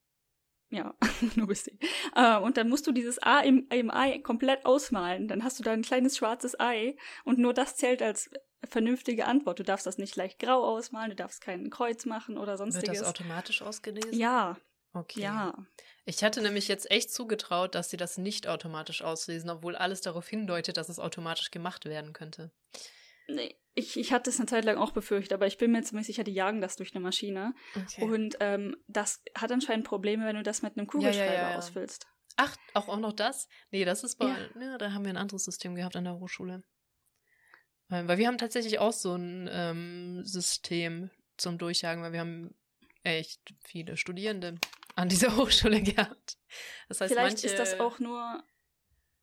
Ja, 0.73 0.95
nur 1.37 1.47
bis 1.49 1.65
C. 1.65 1.79
Äh, 2.17 2.39
und 2.39 2.57
dann 2.57 2.69
musst 2.71 2.87
du 2.87 2.93
dieses 2.93 3.23
A 3.23 3.41
im, 3.41 3.69
im 3.71 3.91
Ei 3.91 4.19
komplett 4.21 4.65
ausmalen. 4.65 5.29
Dann 5.29 5.45
hast 5.45 5.59
du 5.59 5.63
da 5.63 5.73
ein 5.73 5.83
kleines 5.83 6.17
schwarzes 6.17 6.59
Ei 6.59 6.97
und 7.25 7.39
nur 7.39 7.53
das 7.53 7.77
zählt 7.77 8.01
als 8.03 8.31
vernünftige 8.67 9.27
Antwort. 9.27 9.59
Du 9.59 9.65
darfst 9.65 9.87
das 9.87 9.99
nicht 9.99 10.17
leicht 10.17 10.39
grau 10.39 10.65
ausmalen, 10.65 11.11
du 11.11 11.17
darfst 11.17 11.43
kein 11.43 11.69
Kreuz 11.69 12.07
machen 12.07 12.39
oder 12.39 12.53
Wird 12.53 12.73
sonstiges. 12.73 13.01
das 13.01 13.09
automatisch 13.09 13.61
ausgelesen? 13.63 14.19
ja, 14.19 14.57
Okay. 14.95 15.21
ja. 15.23 15.55
Ich 16.05 16.23
hatte 16.23 16.43
nämlich 16.43 16.69
jetzt 16.69 16.91
echt 16.91 17.11
zugetraut, 17.11 17.75
dass 17.75 17.89
sie 17.89 17.97
das 17.97 18.19
nicht 18.19 18.47
automatisch 18.47 19.01
auslesen, 19.03 19.49
obwohl 19.49 19.75
alles 19.75 20.03
darauf 20.03 20.29
hindeutet, 20.29 20.77
dass 20.77 20.89
es 20.91 20.99
automatisch 20.99 21.51
gemacht 21.51 21.87
werden 21.87 22.13
könnte. 22.13 22.51
Nee, 23.29 23.55
ich, 23.75 23.99
ich 23.99 24.13
hatte 24.13 24.31
es 24.31 24.39
eine 24.39 24.47
Zeit 24.47 24.65
lang 24.65 24.77
auch 24.77 24.93
befürchtet, 24.93 25.33
aber 25.33 25.47
ich 25.47 25.59
bin 25.59 25.73
mir 25.73 25.83
ziemlich 25.83 26.07
sicher, 26.07 26.25
die 26.25 26.33
jagen 26.33 26.61
das 26.61 26.77
durch 26.77 26.95
eine 26.95 27.03
Maschine. 27.03 27.55
Okay. 27.75 28.05
Und 28.05 28.37
ähm, 28.41 28.77
das 28.87 29.23
hat 29.37 29.51
anscheinend 29.51 29.87
Probleme, 29.87 30.27
wenn 30.27 30.37
du 30.37 30.43
das 30.43 30.63
mit 30.63 30.77
einem 30.77 30.87
Kugelschreiber 30.87 31.33
ja, 31.33 31.51
ja. 31.51 31.59
ausfüllst. 31.59 32.07
Ach, 32.37 32.57
auch, 32.75 32.89
auch 32.89 32.99
noch 32.99 33.13
das? 33.13 33.49
Nee, 33.71 33.85
das 33.85 34.05
ist 34.05 34.17
bei. 34.17 34.27
Ja. 34.27 34.61
Ja. 34.61 34.79
da 34.79 34.93
haben 34.93 35.05
wir 35.05 35.11
ein 35.11 35.17
anderes 35.17 35.45
System 35.45 35.75
gehabt 35.75 35.97
an 35.97 36.05
der 36.05 36.19
Hochschule. 36.19 36.63
Weil, 37.89 38.09
weil 38.09 38.19
wir 38.19 38.27
haben 38.27 38.39
tatsächlich 38.39 38.79
auch 38.79 38.93
so 38.93 39.15
ein 39.15 39.49
ähm, 39.53 40.25
System 40.25 41.11
zum 41.37 41.59
Durchjagen, 41.59 42.03
weil 42.03 42.13
wir 42.13 42.21
haben 42.21 42.55
echt 43.03 43.41
viele 43.61 43.97
Studierende 43.97 44.59
an 44.95 45.09
dieser 45.09 45.37
Hochschule 45.37 45.83
gehabt. 45.83 46.37
Das 46.89 47.01
heißt, 47.01 47.13
Vielleicht 47.13 47.43
manche, 47.43 47.47
ist 47.47 47.59
das 47.59 47.81
auch 47.81 47.99
nur 47.99 48.43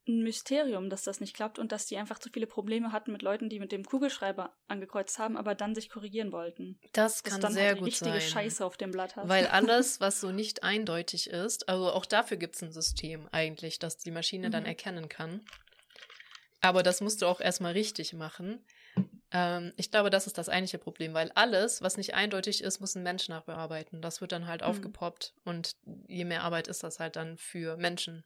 ein 0.09 0.23
Mysterium, 0.23 0.89
dass 0.89 1.03
das 1.03 1.21
nicht 1.21 1.35
klappt 1.35 1.59
und 1.59 1.71
dass 1.71 1.85
die 1.85 1.95
einfach 1.97 2.19
zu 2.19 2.29
viele 2.29 2.47
Probleme 2.47 2.91
hatten 2.91 3.11
mit 3.13 3.21
Leuten, 3.21 3.47
die 3.47 3.59
mit 3.59 3.71
dem 3.71 3.85
Kugelschreiber 3.85 4.53
angekreuzt 4.67 5.19
haben, 5.19 5.37
aber 5.37 5.55
dann 5.55 5.75
sich 5.75 5.89
korrigieren 5.89 6.31
wollten. 6.33 6.79
Das 6.93 7.23
kann 7.23 7.39
dann 7.39 7.53
sehr 7.53 7.67
halt 7.67 7.75
die 7.75 7.79
gut 7.79 7.87
richtige 7.87 8.19
sein. 8.19 8.21
Scheiße 8.21 8.65
auf 8.65 8.75
dem 8.75 8.91
Blatt 8.91 9.15
hast. 9.15 9.29
Weil 9.29 9.47
alles, 9.47 10.01
was 10.01 10.19
so 10.19 10.31
nicht 10.31 10.63
eindeutig 10.63 11.29
ist, 11.29 11.69
also 11.69 11.91
auch 11.91 12.05
dafür 12.05 12.35
gibt 12.37 12.55
es 12.55 12.61
ein 12.63 12.71
System 12.73 13.29
eigentlich, 13.31 13.79
dass 13.79 13.97
die 13.97 14.11
Maschine 14.11 14.49
dann 14.49 14.63
Mhm. 14.63 14.69
erkennen 14.69 15.07
kann. 15.09 15.41
Aber 16.61 16.83
das 16.83 16.99
musst 17.01 17.21
du 17.21 17.25
auch 17.27 17.39
erstmal 17.39 17.71
richtig 17.71 18.13
machen. 18.13 18.65
Ähm, 19.31 19.73
ich 19.77 19.91
glaube, 19.91 20.09
das 20.09 20.27
ist 20.27 20.37
das 20.37 20.49
eigentliche 20.49 20.79
Problem, 20.79 21.13
weil 21.13 21.31
alles, 21.35 21.81
was 21.81 21.97
nicht 21.97 22.15
eindeutig 22.15 22.63
ist, 22.63 22.79
muss 22.79 22.95
ein 22.95 23.03
Mensch 23.03 23.29
nachbearbeiten. 23.29 24.01
Das 24.01 24.21
wird 24.21 24.31
dann 24.31 24.47
halt 24.47 24.61
Mhm. 24.61 24.67
aufgepoppt 24.67 25.33
und 25.45 25.75
je 26.07 26.25
mehr 26.25 26.43
Arbeit 26.43 26.67
ist 26.67 26.83
das 26.83 26.99
halt 26.99 27.15
dann 27.15 27.37
für 27.37 27.77
Menschen. 27.77 28.25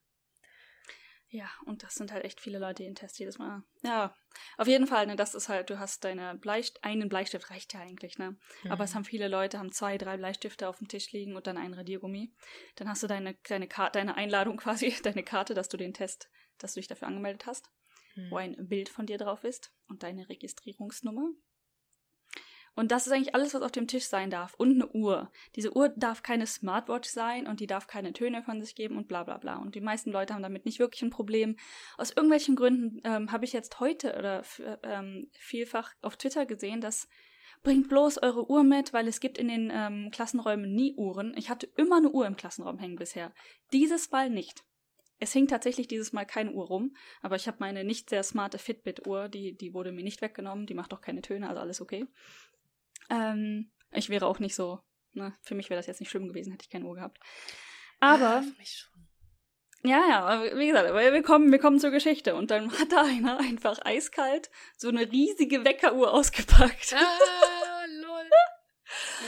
Ja, 1.33 1.49
und 1.65 1.81
das 1.81 1.95
sind 1.95 2.11
halt 2.11 2.23
echt 2.25 2.39
viele 2.39 2.59
Leute, 2.59 2.83
die 2.83 2.83
den 2.83 2.93
Test 2.93 3.17
jedes 3.17 3.39
Mal. 3.39 3.63
Ja, 3.81 4.15
auf 4.57 4.67
jeden 4.67 4.85
Fall, 4.85 5.07
ne, 5.07 5.15
das 5.15 5.33
ist 5.33 5.49
halt, 5.49 5.67
du 5.71 5.79
hast 5.79 6.03
deine 6.03 6.35
Bleistift, 6.35 6.83
einen 6.83 7.09
Bleistift 7.09 7.49
reicht 7.49 7.73
ja 7.73 7.79
eigentlich, 7.79 8.19
ne? 8.19 8.37
Aber 8.69 8.83
es 8.83 8.91
Mhm. 8.91 8.97
haben 8.97 9.05
viele 9.05 9.27
Leute, 9.27 9.57
haben 9.57 9.71
zwei, 9.71 9.97
drei 9.97 10.15
Bleistifte 10.17 10.69
auf 10.69 10.77
dem 10.77 10.87
Tisch 10.87 11.11
liegen 11.11 11.35
und 11.35 11.47
dann 11.47 11.57
einen 11.57 11.73
Radiergummi. 11.73 12.31
Dann 12.75 12.87
hast 12.87 13.01
du 13.01 13.07
deine, 13.07 13.33
deine, 13.49 13.67
Karte, 13.67 13.97
deine 13.97 14.15
Einladung 14.15 14.57
quasi, 14.63 14.93
deine 15.01 15.23
Karte, 15.23 15.55
dass 15.55 15.69
du 15.69 15.77
den 15.77 15.95
Test, 15.95 16.29
dass 16.59 16.75
du 16.75 16.81
dich 16.81 16.87
dafür 16.87 17.07
angemeldet 17.07 17.47
hast, 17.47 17.71
Mhm. 18.15 18.29
wo 18.29 18.35
ein 18.37 18.55
Bild 18.67 18.89
von 18.89 19.07
dir 19.07 19.17
drauf 19.17 19.43
ist 19.43 19.73
und 19.87 20.03
deine 20.03 20.29
Registrierungsnummer. 20.29 21.29
Und 22.75 22.91
das 22.91 23.05
ist 23.05 23.13
eigentlich 23.13 23.35
alles, 23.35 23.53
was 23.53 23.61
auf 23.61 23.71
dem 23.71 23.87
Tisch 23.87 24.05
sein 24.05 24.29
darf. 24.29 24.55
Und 24.55 24.71
eine 24.71 24.87
Uhr. 24.87 25.31
Diese 25.55 25.75
Uhr 25.75 25.89
darf 25.89 26.23
keine 26.23 26.47
Smartwatch 26.47 27.09
sein 27.09 27.47
und 27.47 27.59
die 27.59 27.67
darf 27.67 27.87
keine 27.87 28.13
Töne 28.13 28.43
von 28.43 28.61
sich 28.61 28.75
geben 28.75 28.97
und 28.97 29.07
bla 29.07 29.23
bla 29.23 29.37
bla. 29.37 29.57
Und 29.57 29.75
die 29.75 29.81
meisten 29.81 30.11
Leute 30.11 30.33
haben 30.33 30.43
damit 30.43 30.65
nicht 30.65 30.79
wirklich 30.79 31.03
ein 31.03 31.09
Problem. 31.09 31.55
Aus 31.97 32.11
irgendwelchen 32.11 32.55
Gründen 32.55 33.01
ähm, 33.03 33.31
habe 33.31 33.45
ich 33.45 33.53
jetzt 33.53 33.79
heute 33.79 34.17
oder 34.17 34.43
ähm, 34.83 35.29
vielfach 35.33 35.93
auf 36.01 36.17
Twitter 36.17 36.45
gesehen, 36.45 36.81
dass 36.81 37.07
bringt 37.63 37.87
bloß 37.87 38.21
eure 38.21 38.49
Uhr 38.49 38.63
mit, 38.63 38.93
weil 38.93 39.07
es 39.07 39.19
gibt 39.19 39.37
in 39.37 39.47
den 39.47 39.71
ähm, 39.73 40.11
Klassenräumen 40.11 40.73
nie 40.73 40.93
Uhren. 40.95 41.33
Ich 41.37 41.49
hatte 41.49 41.69
immer 41.77 41.97
eine 41.97 42.11
Uhr 42.11 42.27
im 42.27 42.35
Klassenraum 42.35 42.77
hängen 42.77 42.97
bisher. 42.97 43.33
Dieses 43.71 44.11
Mal 44.11 44.29
nicht. 44.29 44.65
Es 45.19 45.31
hing 45.31 45.47
tatsächlich 45.47 45.87
dieses 45.87 46.11
Mal 46.11 46.25
keine 46.25 46.51
Uhr 46.51 46.65
rum, 46.65 46.95
aber 47.21 47.37
ich 47.37 47.47
habe 47.47 47.57
meine 47.61 47.85
nicht 47.85 48.09
sehr 48.09 48.23
smarte 48.23 48.57
Fitbit-Uhr, 48.57 49.29
die, 49.29 49.55
die 49.55 49.73
wurde 49.73 49.93
mir 49.93 50.03
nicht 50.03 50.21
weggenommen, 50.21 50.65
die 50.65 50.73
macht 50.73 50.93
auch 50.93 50.99
keine 50.99 51.21
Töne, 51.21 51.47
also 51.47 51.61
alles 51.61 51.79
okay. 51.79 52.05
Ähm, 53.09 53.71
ich 53.91 54.09
wäre 54.09 54.25
auch 54.25 54.39
nicht 54.39 54.55
so, 54.55 54.79
ne, 55.13 55.33
für 55.43 55.55
mich 55.55 55.69
wäre 55.69 55.79
das 55.79 55.87
jetzt 55.87 55.99
nicht 55.99 56.09
schlimm 56.09 56.27
gewesen, 56.27 56.51
hätte 56.51 56.63
ich 56.63 56.69
keine 56.69 56.85
Uhr 56.85 56.95
gehabt. 56.95 57.19
Aber, 57.99 58.37
Ah, 58.37 58.41
für 58.41 58.57
mich 58.57 58.77
schon. 58.77 59.07
ja, 59.89 60.01
ja, 60.09 60.57
wie 60.57 60.67
gesagt, 60.67 60.89
aber 60.89 60.99
wir 61.13 61.23
kommen, 61.23 61.51
wir 61.51 61.59
kommen 61.59 61.79
zur 61.79 61.91
Geschichte 61.91 62.35
und 62.35 62.51
dann 62.51 62.71
hat 62.77 62.91
da 62.91 63.03
einer 63.03 63.37
einfach 63.39 63.79
eiskalt 63.85 64.49
so 64.77 64.89
eine 64.89 65.09
riesige 65.11 65.63
Weckeruhr 65.65 66.13
ausgepackt. 66.13 66.93
Ah, 66.93 67.85
lol. 68.01 68.23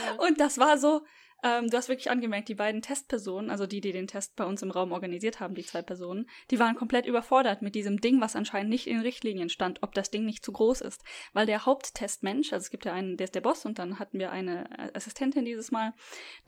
Ja. 0.04 0.12
Und 0.26 0.38
das 0.38 0.58
war 0.58 0.78
so, 0.78 1.04
ähm, 1.42 1.68
du 1.68 1.76
hast 1.76 1.88
wirklich 1.88 2.10
angemerkt, 2.10 2.48
die 2.48 2.54
beiden 2.54 2.82
Testpersonen, 2.82 3.50
also 3.50 3.66
die, 3.66 3.80
die 3.80 3.92
den 3.92 4.06
Test 4.06 4.36
bei 4.36 4.44
uns 4.44 4.62
im 4.62 4.70
Raum 4.70 4.92
organisiert 4.92 5.40
haben, 5.40 5.54
die 5.54 5.64
zwei 5.64 5.82
Personen, 5.82 6.28
die 6.50 6.58
waren 6.58 6.76
komplett 6.76 7.06
überfordert 7.06 7.62
mit 7.62 7.74
diesem 7.74 8.00
Ding, 8.00 8.20
was 8.20 8.36
anscheinend 8.36 8.70
nicht 8.70 8.86
in 8.86 9.00
Richtlinien 9.00 9.48
stand, 9.48 9.82
ob 9.82 9.94
das 9.94 10.10
Ding 10.10 10.24
nicht 10.24 10.44
zu 10.44 10.52
groß 10.52 10.80
ist. 10.80 11.04
Weil 11.32 11.46
der 11.46 11.66
Haupttestmensch, 11.66 12.52
also 12.52 12.64
es 12.64 12.70
gibt 12.70 12.84
ja 12.84 12.92
einen, 12.92 13.16
der 13.16 13.26
ist 13.26 13.34
der 13.34 13.40
Boss 13.42 13.66
und 13.66 13.78
dann 13.78 13.98
hatten 13.98 14.18
wir 14.18 14.32
eine 14.32 14.94
Assistentin 14.94 15.44
dieses 15.44 15.70
Mal, 15.70 15.92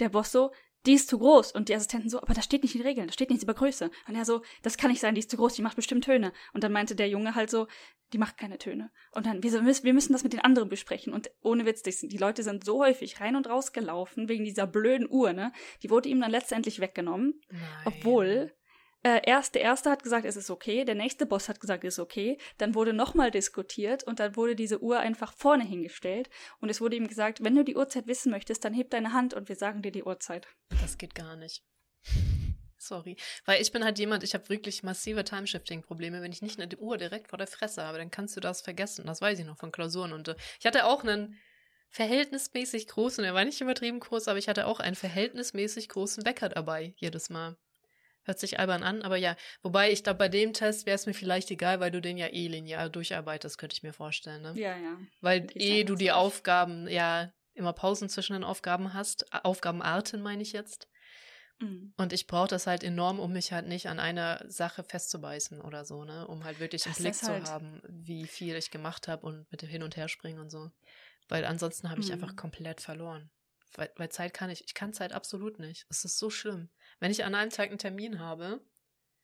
der 0.00 0.08
Boss 0.08 0.32
so, 0.32 0.52
die 0.86 0.94
ist 0.94 1.08
zu 1.08 1.18
groß. 1.18 1.52
Und 1.52 1.68
die 1.68 1.74
Assistenten 1.74 2.08
so, 2.08 2.20
aber 2.20 2.34
das 2.34 2.44
steht 2.44 2.62
nicht 2.62 2.74
in 2.74 2.80
den 2.80 2.86
Regeln, 2.86 3.06
das 3.06 3.14
steht 3.14 3.30
nichts 3.30 3.44
über 3.44 3.54
Größe. 3.54 3.90
Und 4.06 4.14
er 4.14 4.24
so, 4.24 4.42
das 4.62 4.76
kann 4.76 4.90
nicht 4.90 5.00
sein, 5.00 5.14
die 5.14 5.20
ist 5.20 5.30
zu 5.30 5.36
groß, 5.36 5.54
die 5.54 5.62
macht 5.62 5.76
bestimmt 5.76 6.04
Töne. 6.04 6.32
Und 6.52 6.64
dann 6.64 6.72
meinte 6.72 6.94
der 6.94 7.08
Junge 7.08 7.34
halt 7.34 7.50
so, 7.50 7.66
die 8.12 8.18
macht 8.18 8.38
keine 8.38 8.58
Töne. 8.58 8.90
Und 9.12 9.26
dann, 9.26 9.42
wir, 9.42 9.52
wir 9.52 9.94
müssen 9.94 10.12
das 10.12 10.24
mit 10.24 10.32
den 10.32 10.40
anderen 10.40 10.68
besprechen. 10.68 11.12
Und 11.12 11.30
ohne 11.42 11.66
Witz, 11.66 11.82
die 11.82 12.18
Leute 12.18 12.42
sind 12.42 12.64
so 12.64 12.82
häufig 12.82 13.20
rein 13.20 13.36
und 13.36 13.48
raus 13.48 13.72
gelaufen 13.72 14.28
wegen 14.28 14.44
dieser 14.44 14.66
blöden 14.66 15.08
Uhr, 15.10 15.32
ne? 15.32 15.52
Die 15.82 15.90
wurde 15.90 16.08
ihm 16.08 16.20
dann 16.20 16.30
letztendlich 16.30 16.80
weggenommen. 16.80 17.40
Nein. 17.50 17.62
Obwohl 17.84 18.54
äh, 19.08 19.22
erst, 19.24 19.54
der 19.54 19.62
erste 19.62 19.90
hat 19.90 20.02
gesagt, 20.02 20.26
es 20.26 20.36
ist 20.36 20.50
okay, 20.50 20.84
der 20.84 20.94
nächste 20.94 21.26
Boss 21.26 21.48
hat 21.48 21.60
gesagt, 21.60 21.84
es 21.84 21.94
ist 21.94 21.98
okay. 21.98 22.38
Dann 22.58 22.74
wurde 22.74 22.92
nochmal 22.92 23.30
diskutiert 23.30 24.04
und 24.04 24.20
dann 24.20 24.36
wurde 24.36 24.54
diese 24.54 24.82
Uhr 24.82 24.98
einfach 24.98 25.32
vorne 25.32 25.64
hingestellt 25.64 26.28
und 26.60 26.68
es 26.68 26.80
wurde 26.80 26.96
ihm 26.96 27.08
gesagt, 27.08 27.42
wenn 27.42 27.54
du 27.54 27.64
die 27.64 27.76
Uhrzeit 27.76 28.06
wissen 28.06 28.30
möchtest, 28.30 28.64
dann 28.64 28.74
heb 28.74 28.90
deine 28.90 29.12
Hand 29.12 29.34
und 29.34 29.48
wir 29.48 29.56
sagen 29.56 29.82
dir 29.82 29.92
die 29.92 30.04
Uhrzeit. 30.04 30.46
Das 30.82 30.98
geht 30.98 31.14
gar 31.14 31.36
nicht. 31.36 31.62
Sorry. 32.76 33.16
Weil 33.44 33.60
ich 33.60 33.72
bin 33.72 33.84
halt 33.84 33.98
jemand, 33.98 34.22
ich 34.22 34.34
habe 34.34 34.48
wirklich 34.48 34.82
massive 34.82 35.24
Timeshifting-Probleme. 35.24 36.22
Wenn 36.22 36.30
ich 36.30 36.42
nicht 36.42 36.60
eine 36.60 36.76
Uhr 36.76 36.96
direkt 36.96 37.28
vor 37.28 37.38
der 37.38 37.48
Fresse 37.48 37.82
habe, 37.82 37.98
dann 37.98 38.10
kannst 38.10 38.36
du 38.36 38.40
das 38.40 38.60
vergessen. 38.60 39.06
Das 39.06 39.20
weiß 39.20 39.38
ich 39.38 39.44
noch 39.44 39.58
von 39.58 39.72
Klausuren. 39.72 40.12
Und 40.12 40.28
äh, 40.28 40.36
ich 40.60 40.66
hatte 40.66 40.84
auch 40.84 41.02
einen 41.02 41.36
verhältnismäßig 41.90 42.86
großen, 42.86 43.24
er 43.24 43.34
war 43.34 43.44
nicht 43.44 43.60
übertrieben 43.60 44.00
groß, 44.00 44.28
aber 44.28 44.38
ich 44.38 44.48
hatte 44.48 44.66
auch 44.66 44.80
einen 44.80 44.94
verhältnismäßig 44.94 45.88
großen 45.88 46.24
Wecker 46.24 46.48
dabei, 46.48 46.94
jedes 46.96 47.30
Mal. 47.30 47.56
Hört 48.28 48.38
sich 48.38 48.58
albern 48.58 48.82
an, 48.82 49.00
aber 49.00 49.16
ja. 49.16 49.36
Wobei, 49.62 49.90
ich 49.90 50.04
glaube, 50.04 50.18
bei 50.18 50.28
dem 50.28 50.52
Test 50.52 50.84
wäre 50.84 50.96
es 50.96 51.06
mir 51.06 51.14
vielleicht 51.14 51.50
egal, 51.50 51.80
weil 51.80 51.90
du 51.90 52.02
den 52.02 52.18
ja 52.18 52.26
eh 52.26 52.46
linear 52.46 52.90
durcharbeitest, 52.90 53.56
könnte 53.56 53.72
ich 53.72 53.82
mir 53.82 53.94
vorstellen, 53.94 54.42
ne? 54.42 54.52
Ja, 54.54 54.76
ja. 54.76 54.98
Weil 55.22 55.46
eh 55.54 55.84
du 55.84 55.94
die 55.94 56.12
Aufgaben, 56.12 56.86
ja, 56.88 57.32
immer 57.54 57.72
Pausen 57.72 58.10
zwischen 58.10 58.34
den 58.34 58.44
Aufgaben 58.44 58.92
hast. 58.92 59.32
Aufgabenarten 59.32 60.20
meine 60.20 60.42
ich 60.42 60.52
jetzt. 60.52 60.88
Mhm. 61.58 61.94
Und 61.96 62.12
ich 62.12 62.26
brauche 62.26 62.48
das 62.48 62.66
halt 62.66 62.84
enorm, 62.84 63.18
um 63.18 63.32
mich 63.32 63.50
halt 63.50 63.66
nicht 63.66 63.88
an 63.88 63.98
einer 63.98 64.44
Sache 64.46 64.84
festzubeißen 64.84 65.62
oder 65.62 65.86
so, 65.86 66.04
ne? 66.04 66.28
Um 66.28 66.44
halt 66.44 66.60
wirklich 66.60 66.82
das 66.82 66.98
im 66.98 67.04
Blick 67.04 67.22
halt 67.22 67.46
zu 67.46 67.50
haben, 67.50 67.80
wie 67.88 68.26
viel 68.26 68.56
ich 68.56 68.70
gemacht 68.70 69.08
habe 69.08 69.24
und 69.24 69.50
mit 69.50 69.62
dem 69.62 69.70
Hin- 69.70 69.82
und 69.82 69.96
Herspringen 69.96 70.38
und 70.38 70.50
so. 70.50 70.70
Weil 71.30 71.46
ansonsten 71.46 71.88
habe 71.88 72.02
ich 72.02 72.08
mhm. 72.08 72.12
einfach 72.12 72.36
komplett 72.36 72.82
verloren. 72.82 73.30
Weil, 73.74 73.90
weil 73.96 74.10
Zeit 74.10 74.34
kann 74.34 74.50
ich, 74.50 74.62
ich 74.66 74.74
kann 74.74 74.92
Zeit 74.92 75.14
absolut 75.14 75.58
nicht. 75.58 75.86
Es 75.88 76.04
ist 76.04 76.18
so 76.18 76.28
schlimm. 76.28 76.68
Wenn 77.00 77.10
ich 77.10 77.24
an 77.24 77.34
einem 77.34 77.50
Tag 77.50 77.68
einen 77.68 77.78
Termin 77.78 78.18
habe, 78.18 78.60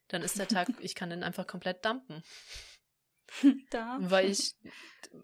dann 0.09 0.23
ist 0.23 0.39
der 0.39 0.49
Tag, 0.49 0.69
ich 0.81 0.95
kann 0.95 1.11
den 1.11 1.23
einfach 1.23 1.47
komplett 1.47 1.85
dumpen. 1.85 2.23
Da. 3.71 3.97
Weil 4.01 4.31
ich 4.31 4.55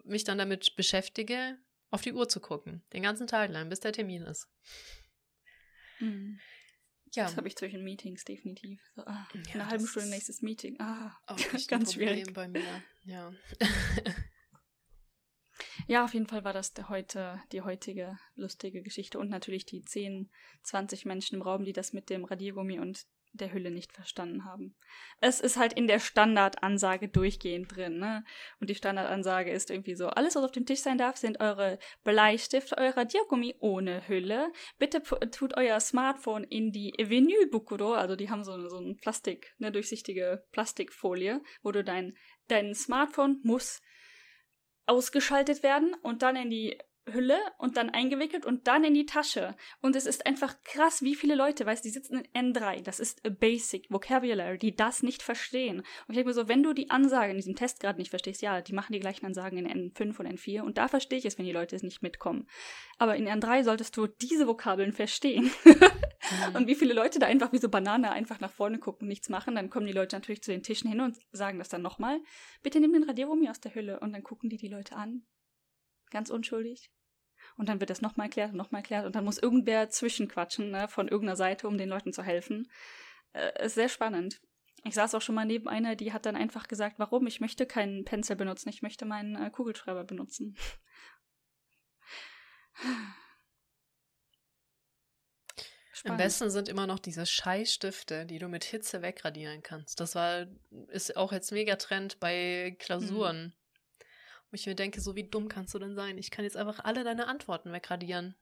mich 0.03 0.23
dann 0.23 0.39
damit 0.39 0.75
beschäftige, 0.75 1.57
auf 1.91 2.01
die 2.01 2.13
Uhr 2.13 2.27
zu 2.27 2.41
gucken. 2.41 2.83
Den 2.91 3.03
ganzen 3.03 3.27
Tag 3.27 3.51
lang, 3.51 3.69
bis 3.69 3.79
der 3.79 3.93
Termin 3.93 4.23
ist. 4.23 4.49
Mhm. 5.99 6.39
Ja. 7.13 7.25
Das 7.25 7.37
habe 7.37 7.47
ich 7.47 7.55
zwischen 7.55 7.83
Meetings 7.83 8.23
definitiv. 8.23 8.81
So, 8.95 9.03
ah, 9.03 9.27
ja, 9.33 9.53
eine 9.53 9.67
halbe 9.67 9.87
Stunde 9.87 10.09
nächstes 10.09 10.41
Meeting. 10.41 10.79
Ah, 10.79 11.15
auch 11.27 11.37
ganz 11.67 11.93
schwierig 11.93 12.33
bei 12.33 12.47
mir. 12.47 12.83
Ja. 13.03 13.31
Ja, 15.87 16.03
auf 16.03 16.13
jeden 16.13 16.27
Fall 16.27 16.43
war 16.43 16.53
das 16.53 16.73
heute, 16.89 17.41
die 17.51 17.61
heutige 17.61 18.17
lustige 18.35 18.81
Geschichte 18.81 19.19
und 19.19 19.29
natürlich 19.29 19.65
die 19.65 19.83
10, 19.83 20.29
20 20.63 21.05
Menschen 21.05 21.35
im 21.35 21.41
Raum, 21.41 21.63
die 21.63 21.73
das 21.73 21.93
mit 21.93 22.09
dem 22.09 22.25
Radiergummi 22.25 22.79
und 22.79 23.05
der 23.33 23.53
Hülle 23.53 23.71
nicht 23.71 23.93
verstanden 23.93 24.45
haben. 24.45 24.75
Es 25.19 25.39
ist 25.39 25.57
halt 25.57 25.73
in 25.73 25.87
der 25.87 25.99
Standardansage 25.99 27.07
durchgehend 27.07 27.75
drin, 27.75 27.97
ne? 27.97 28.23
Und 28.59 28.69
die 28.69 28.75
Standardansage 28.75 29.51
ist 29.51 29.69
irgendwie 29.69 29.95
so, 29.95 30.07
alles, 30.07 30.35
was 30.35 30.43
auf 30.43 30.51
dem 30.51 30.65
Tisch 30.65 30.81
sein 30.81 30.97
darf, 30.97 31.17
sind 31.17 31.39
eure 31.39 31.79
Bleistifte, 32.03 32.77
euer 32.77 32.95
Radiergummi 32.95 33.55
ohne 33.59 34.07
Hülle. 34.07 34.51
Bitte 34.79 35.01
tut 35.31 35.55
euer 35.55 35.79
Smartphone 35.79 36.43
in 36.43 36.71
die 36.71 36.93
Vinylbukuro, 36.97 37.93
also 37.93 38.15
die 38.15 38.29
haben 38.29 38.43
so, 38.43 38.67
so 38.67 38.79
ein 38.79 38.97
Plastik, 38.97 39.53
eine 39.59 39.71
durchsichtige 39.71 40.43
Plastikfolie, 40.51 41.41
wo 41.63 41.71
du 41.71 41.83
dein, 41.83 42.17
dein 42.47 42.75
Smartphone 42.75 43.39
muss 43.43 43.81
ausgeschaltet 44.91 45.63
werden 45.63 45.95
und 46.03 46.21
dann 46.21 46.35
in 46.35 46.49
die 46.49 46.77
Hülle 47.09 47.39
und 47.57 47.77
dann 47.77 47.89
eingewickelt 47.89 48.45
und 48.45 48.67
dann 48.67 48.83
in 48.83 48.93
die 48.93 49.05
Tasche. 49.05 49.55
Und 49.81 49.95
es 49.95 50.05
ist 50.05 50.25
einfach 50.25 50.55
krass, 50.63 51.01
wie 51.01 51.15
viele 51.15 51.35
Leute, 51.35 51.65
weißt 51.65 51.83
du, 51.83 51.87
die 51.87 51.93
sitzen 51.93 52.23
in 52.33 52.53
N3, 52.53 52.81
das 52.81 52.99
ist 52.99 53.25
a 53.25 53.29
Basic 53.29 53.89
Vocabulary, 53.89 54.57
die 54.57 54.75
das 54.75 55.01
nicht 55.01 55.23
verstehen. 55.23 55.79
Und 55.79 55.85
ich 56.09 56.15
denke 56.15 56.29
mir 56.29 56.33
so, 56.33 56.47
wenn 56.47 56.63
du 56.63 56.73
die 56.73 56.89
Ansage 56.89 57.31
in 57.31 57.37
diesem 57.37 57.55
Test 57.55 57.79
gerade 57.79 57.99
nicht 57.99 58.09
verstehst, 58.09 58.41
ja, 58.41 58.61
die 58.61 58.73
machen 58.73 58.93
die 58.93 58.99
gleichen 58.99 59.25
Ansagen 59.25 59.57
in 59.57 59.91
N5 59.91 60.19
und 60.19 60.27
N4 60.27 60.61
und 60.61 60.77
da 60.77 60.87
verstehe 60.87 61.19
ich 61.19 61.25
es, 61.25 61.37
wenn 61.37 61.45
die 61.45 61.51
Leute 61.51 61.75
es 61.75 61.83
nicht 61.83 62.01
mitkommen. 62.01 62.47
Aber 62.97 63.15
in 63.15 63.27
N3 63.27 63.63
solltest 63.63 63.97
du 63.97 64.07
diese 64.07 64.47
Vokabeln 64.47 64.93
verstehen. 64.93 65.51
mhm. 65.65 66.55
Und 66.55 66.67
wie 66.67 66.75
viele 66.75 66.93
Leute 66.93 67.19
da 67.19 67.25
einfach 67.25 67.51
wie 67.51 67.57
so 67.57 67.69
Banane 67.69 68.11
einfach 68.11 68.39
nach 68.39 68.51
vorne 68.51 68.77
gucken 68.77 69.05
und 69.05 69.09
nichts 69.09 69.29
machen, 69.29 69.55
dann 69.55 69.69
kommen 69.69 69.87
die 69.87 69.93
Leute 69.93 70.15
natürlich 70.15 70.43
zu 70.43 70.51
den 70.51 70.63
Tischen 70.63 70.89
hin 70.89 71.01
und 71.01 71.17
sagen 71.31 71.57
das 71.57 71.69
dann 71.69 71.81
nochmal. 71.81 72.19
Bitte 72.61 72.79
nimm 72.79 72.93
den 72.93 73.03
Radiergummi 73.03 73.49
aus 73.49 73.59
der 73.59 73.73
Hülle 73.73 73.99
und 73.99 74.13
dann 74.13 74.23
gucken 74.23 74.49
die 74.49 74.57
die 74.57 74.67
Leute 74.67 74.95
an 74.95 75.23
ganz 76.11 76.29
unschuldig. 76.29 76.91
Und 77.57 77.69
dann 77.69 77.79
wird 77.79 77.89
das 77.89 78.01
nochmal 78.01 78.27
erklärt 78.27 78.51
und 78.51 78.57
nochmal 78.57 78.81
erklärt 78.81 79.05
und 79.05 79.15
dann 79.15 79.25
muss 79.25 79.37
irgendwer 79.37 79.89
zwischenquatschen, 79.89 80.71
ne, 80.71 80.87
von 80.87 81.07
irgendeiner 81.07 81.35
Seite, 81.35 81.67
um 81.67 81.77
den 81.77 81.89
Leuten 81.89 82.13
zu 82.13 82.23
helfen. 82.23 82.71
Äh, 83.33 83.65
ist 83.65 83.75
sehr 83.75 83.89
spannend. 83.89 84.41
Ich 84.83 84.95
saß 84.95 85.15
auch 85.15 85.21
schon 85.21 85.35
mal 85.35 85.45
neben 85.45 85.67
einer, 85.67 85.95
die 85.95 86.11
hat 86.13 86.25
dann 86.25 86.35
einfach 86.35 86.67
gesagt, 86.67 86.97
warum? 86.97 87.27
Ich 87.27 87.39
möchte 87.39 87.65
keinen 87.65 88.03
Pencil 88.03 88.35
benutzen, 88.35 88.69
ich 88.69 88.81
möchte 88.81 89.05
meinen 89.05 89.35
äh, 89.35 89.49
Kugelschreiber 89.49 90.03
benutzen. 90.03 90.57
Spannend. 95.93 96.19
Am 96.19 96.25
besten 96.25 96.49
sind 96.49 96.67
immer 96.67 96.87
noch 96.87 96.97
diese 96.97 97.27
Scheißstifte, 97.27 98.25
die 98.25 98.39
du 98.39 98.47
mit 98.47 98.63
Hitze 98.63 99.03
wegradieren 99.03 99.61
kannst. 99.61 99.99
Das 99.99 100.15
war, 100.15 100.47
ist 100.87 101.15
auch 101.15 101.31
jetzt 101.31 101.51
mega 101.51 101.75
Trend 101.75 102.19
bei 102.19 102.75
Klausuren. 102.79 103.43
Mhm. 103.43 103.60
Wo 104.51 104.55
ich 104.55 104.65
mir 104.65 104.75
denke, 104.75 104.99
so 104.99 105.15
wie 105.15 105.23
dumm 105.23 105.47
kannst 105.47 105.73
du 105.73 105.79
denn 105.79 105.95
sein? 105.95 106.17
Ich 106.17 106.29
kann 106.29 106.43
jetzt 106.43 106.57
einfach 106.57 106.83
alle 106.83 107.03
deine 107.03 107.27
Antworten 107.27 107.71
wegradieren. 107.71 108.35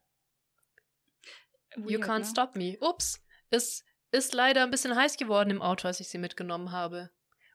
Weird, 1.76 1.92
you 1.92 2.00
can't 2.00 2.20
ne? 2.20 2.26
stop 2.26 2.56
me. 2.56 2.78
Ups, 2.82 3.24
es 3.52 3.86
ist 4.12 4.34
leider 4.34 4.64
ein 4.64 4.72
bisschen 4.72 4.96
heiß 4.96 5.18
geworden 5.18 5.52
im 5.52 5.62
Auto, 5.62 5.88
als 5.88 6.00
ich 6.00 6.10
sie 6.10 6.18
mitgenommen 6.18 6.72
habe. 6.72 7.12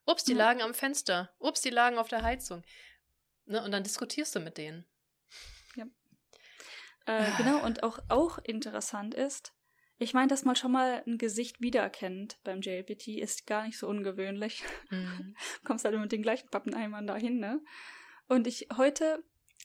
Ups, 0.06 0.22
die 0.22 0.34
mhm. 0.34 0.38
lagen 0.38 0.62
am 0.62 0.72
Fenster. 0.72 1.34
Ups, 1.38 1.62
die 1.62 1.70
lagen 1.70 1.98
auf 1.98 2.08
der 2.08 2.22
Heizung. 2.22 2.62
Ne, 3.46 3.62
und 3.62 3.72
dann 3.72 3.82
diskutierst 3.82 4.34
du 4.36 4.40
mit 4.40 4.56
denen. 4.56 4.86
Ja. 5.74 5.86
Äh, 7.06 7.30
genau, 7.36 7.64
und 7.64 7.82
auch, 7.82 7.98
auch 8.08 8.38
interessant 8.38 9.14
ist, 9.14 9.52
ich 9.98 10.14
meine, 10.14 10.28
dass 10.28 10.44
man 10.44 10.56
schon 10.56 10.72
mal 10.72 11.02
ein 11.06 11.18
Gesicht 11.18 11.60
wiedererkennt 11.60 12.38
beim 12.42 12.60
JLPT, 12.60 13.08
ist 13.08 13.46
gar 13.46 13.64
nicht 13.64 13.78
so 13.78 13.88
ungewöhnlich. 13.88 14.62
Mhm. 14.90 15.36
Kommst 15.64 15.84
halt 15.84 15.98
mit 15.98 16.12
den 16.12 16.22
gleichen 16.22 16.48
Pappeneimern 16.50 17.06
dahin, 17.06 17.38
ne? 17.38 17.60
Und 18.28 18.46
ich 18.46 18.68
heute 18.76 19.22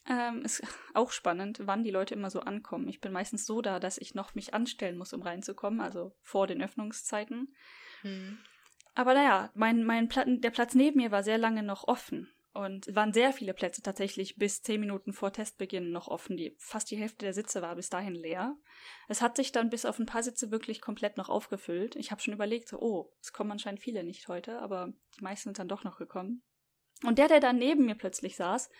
ähm, 0.08 0.42
ist 0.42 0.62
auch 0.94 1.12
spannend, 1.12 1.60
wann 1.64 1.84
die 1.84 1.90
Leute 1.90 2.14
immer 2.14 2.30
so 2.30 2.40
ankommen. 2.40 2.88
Ich 2.88 3.00
bin 3.00 3.12
meistens 3.12 3.46
so 3.46 3.62
da, 3.62 3.80
dass 3.80 3.98
ich 3.98 4.14
noch 4.14 4.34
mich 4.34 4.54
anstellen 4.54 4.98
muss, 4.98 5.12
um 5.12 5.22
reinzukommen, 5.22 5.80
also 5.80 6.12
vor 6.22 6.46
den 6.46 6.62
Öffnungszeiten. 6.62 7.54
Mhm. 8.02 8.38
Aber 8.94 9.14
naja, 9.14 9.50
mein, 9.54 9.84
mein 9.84 10.08
Pla 10.08 10.24
der 10.26 10.50
Platz 10.50 10.74
neben 10.74 10.98
mir 10.98 11.10
war 11.10 11.22
sehr 11.22 11.38
lange 11.38 11.62
noch 11.62 11.86
offen. 11.86 12.28
Und 12.52 12.92
waren 12.96 13.12
sehr 13.12 13.32
viele 13.32 13.54
Plätze 13.54 13.80
tatsächlich 13.80 14.34
bis 14.36 14.60
zehn 14.60 14.80
Minuten 14.80 15.12
vor 15.12 15.32
Testbeginn 15.32 15.92
noch 15.92 16.08
offen. 16.08 16.36
Die, 16.36 16.56
fast 16.58 16.90
die 16.90 16.96
Hälfte 16.96 17.24
der 17.24 17.32
Sitze 17.32 17.62
war 17.62 17.76
bis 17.76 17.90
dahin 17.90 18.14
leer. 18.14 18.56
Es 19.06 19.22
hat 19.22 19.36
sich 19.36 19.52
dann 19.52 19.70
bis 19.70 19.84
auf 19.84 20.00
ein 20.00 20.06
paar 20.06 20.24
Sitze 20.24 20.50
wirklich 20.50 20.80
komplett 20.80 21.16
noch 21.16 21.28
aufgefüllt. 21.28 21.94
Ich 21.94 22.10
habe 22.10 22.20
schon 22.20 22.34
überlegt, 22.34 22.66
so, 22.66 22.80
oh, 22.80 23.12
es 23.20 23.32
kommen 23.32 23.52
anscheinend 23.52 23.80
viele 23.80 24.02
nicht 24.02 24.26
heute, 24.26 24.58
aber 24.58 24.92
die 25.16 25.22
meisten 25.22 25.50
sind 25.50 25.60
dann 25.60 25.68
doch 25.68 25.84
noch 25.84 25.96
gekommen. 25.96 26.42
Und 27.04 27.18
der, 27.18 27.28
der 27.28 27.40
da 27.40 27.52
neben 27.52 27.86
mir 27.86 27.94
plötzlich 27.94 28.36
saß, 28.36 28.70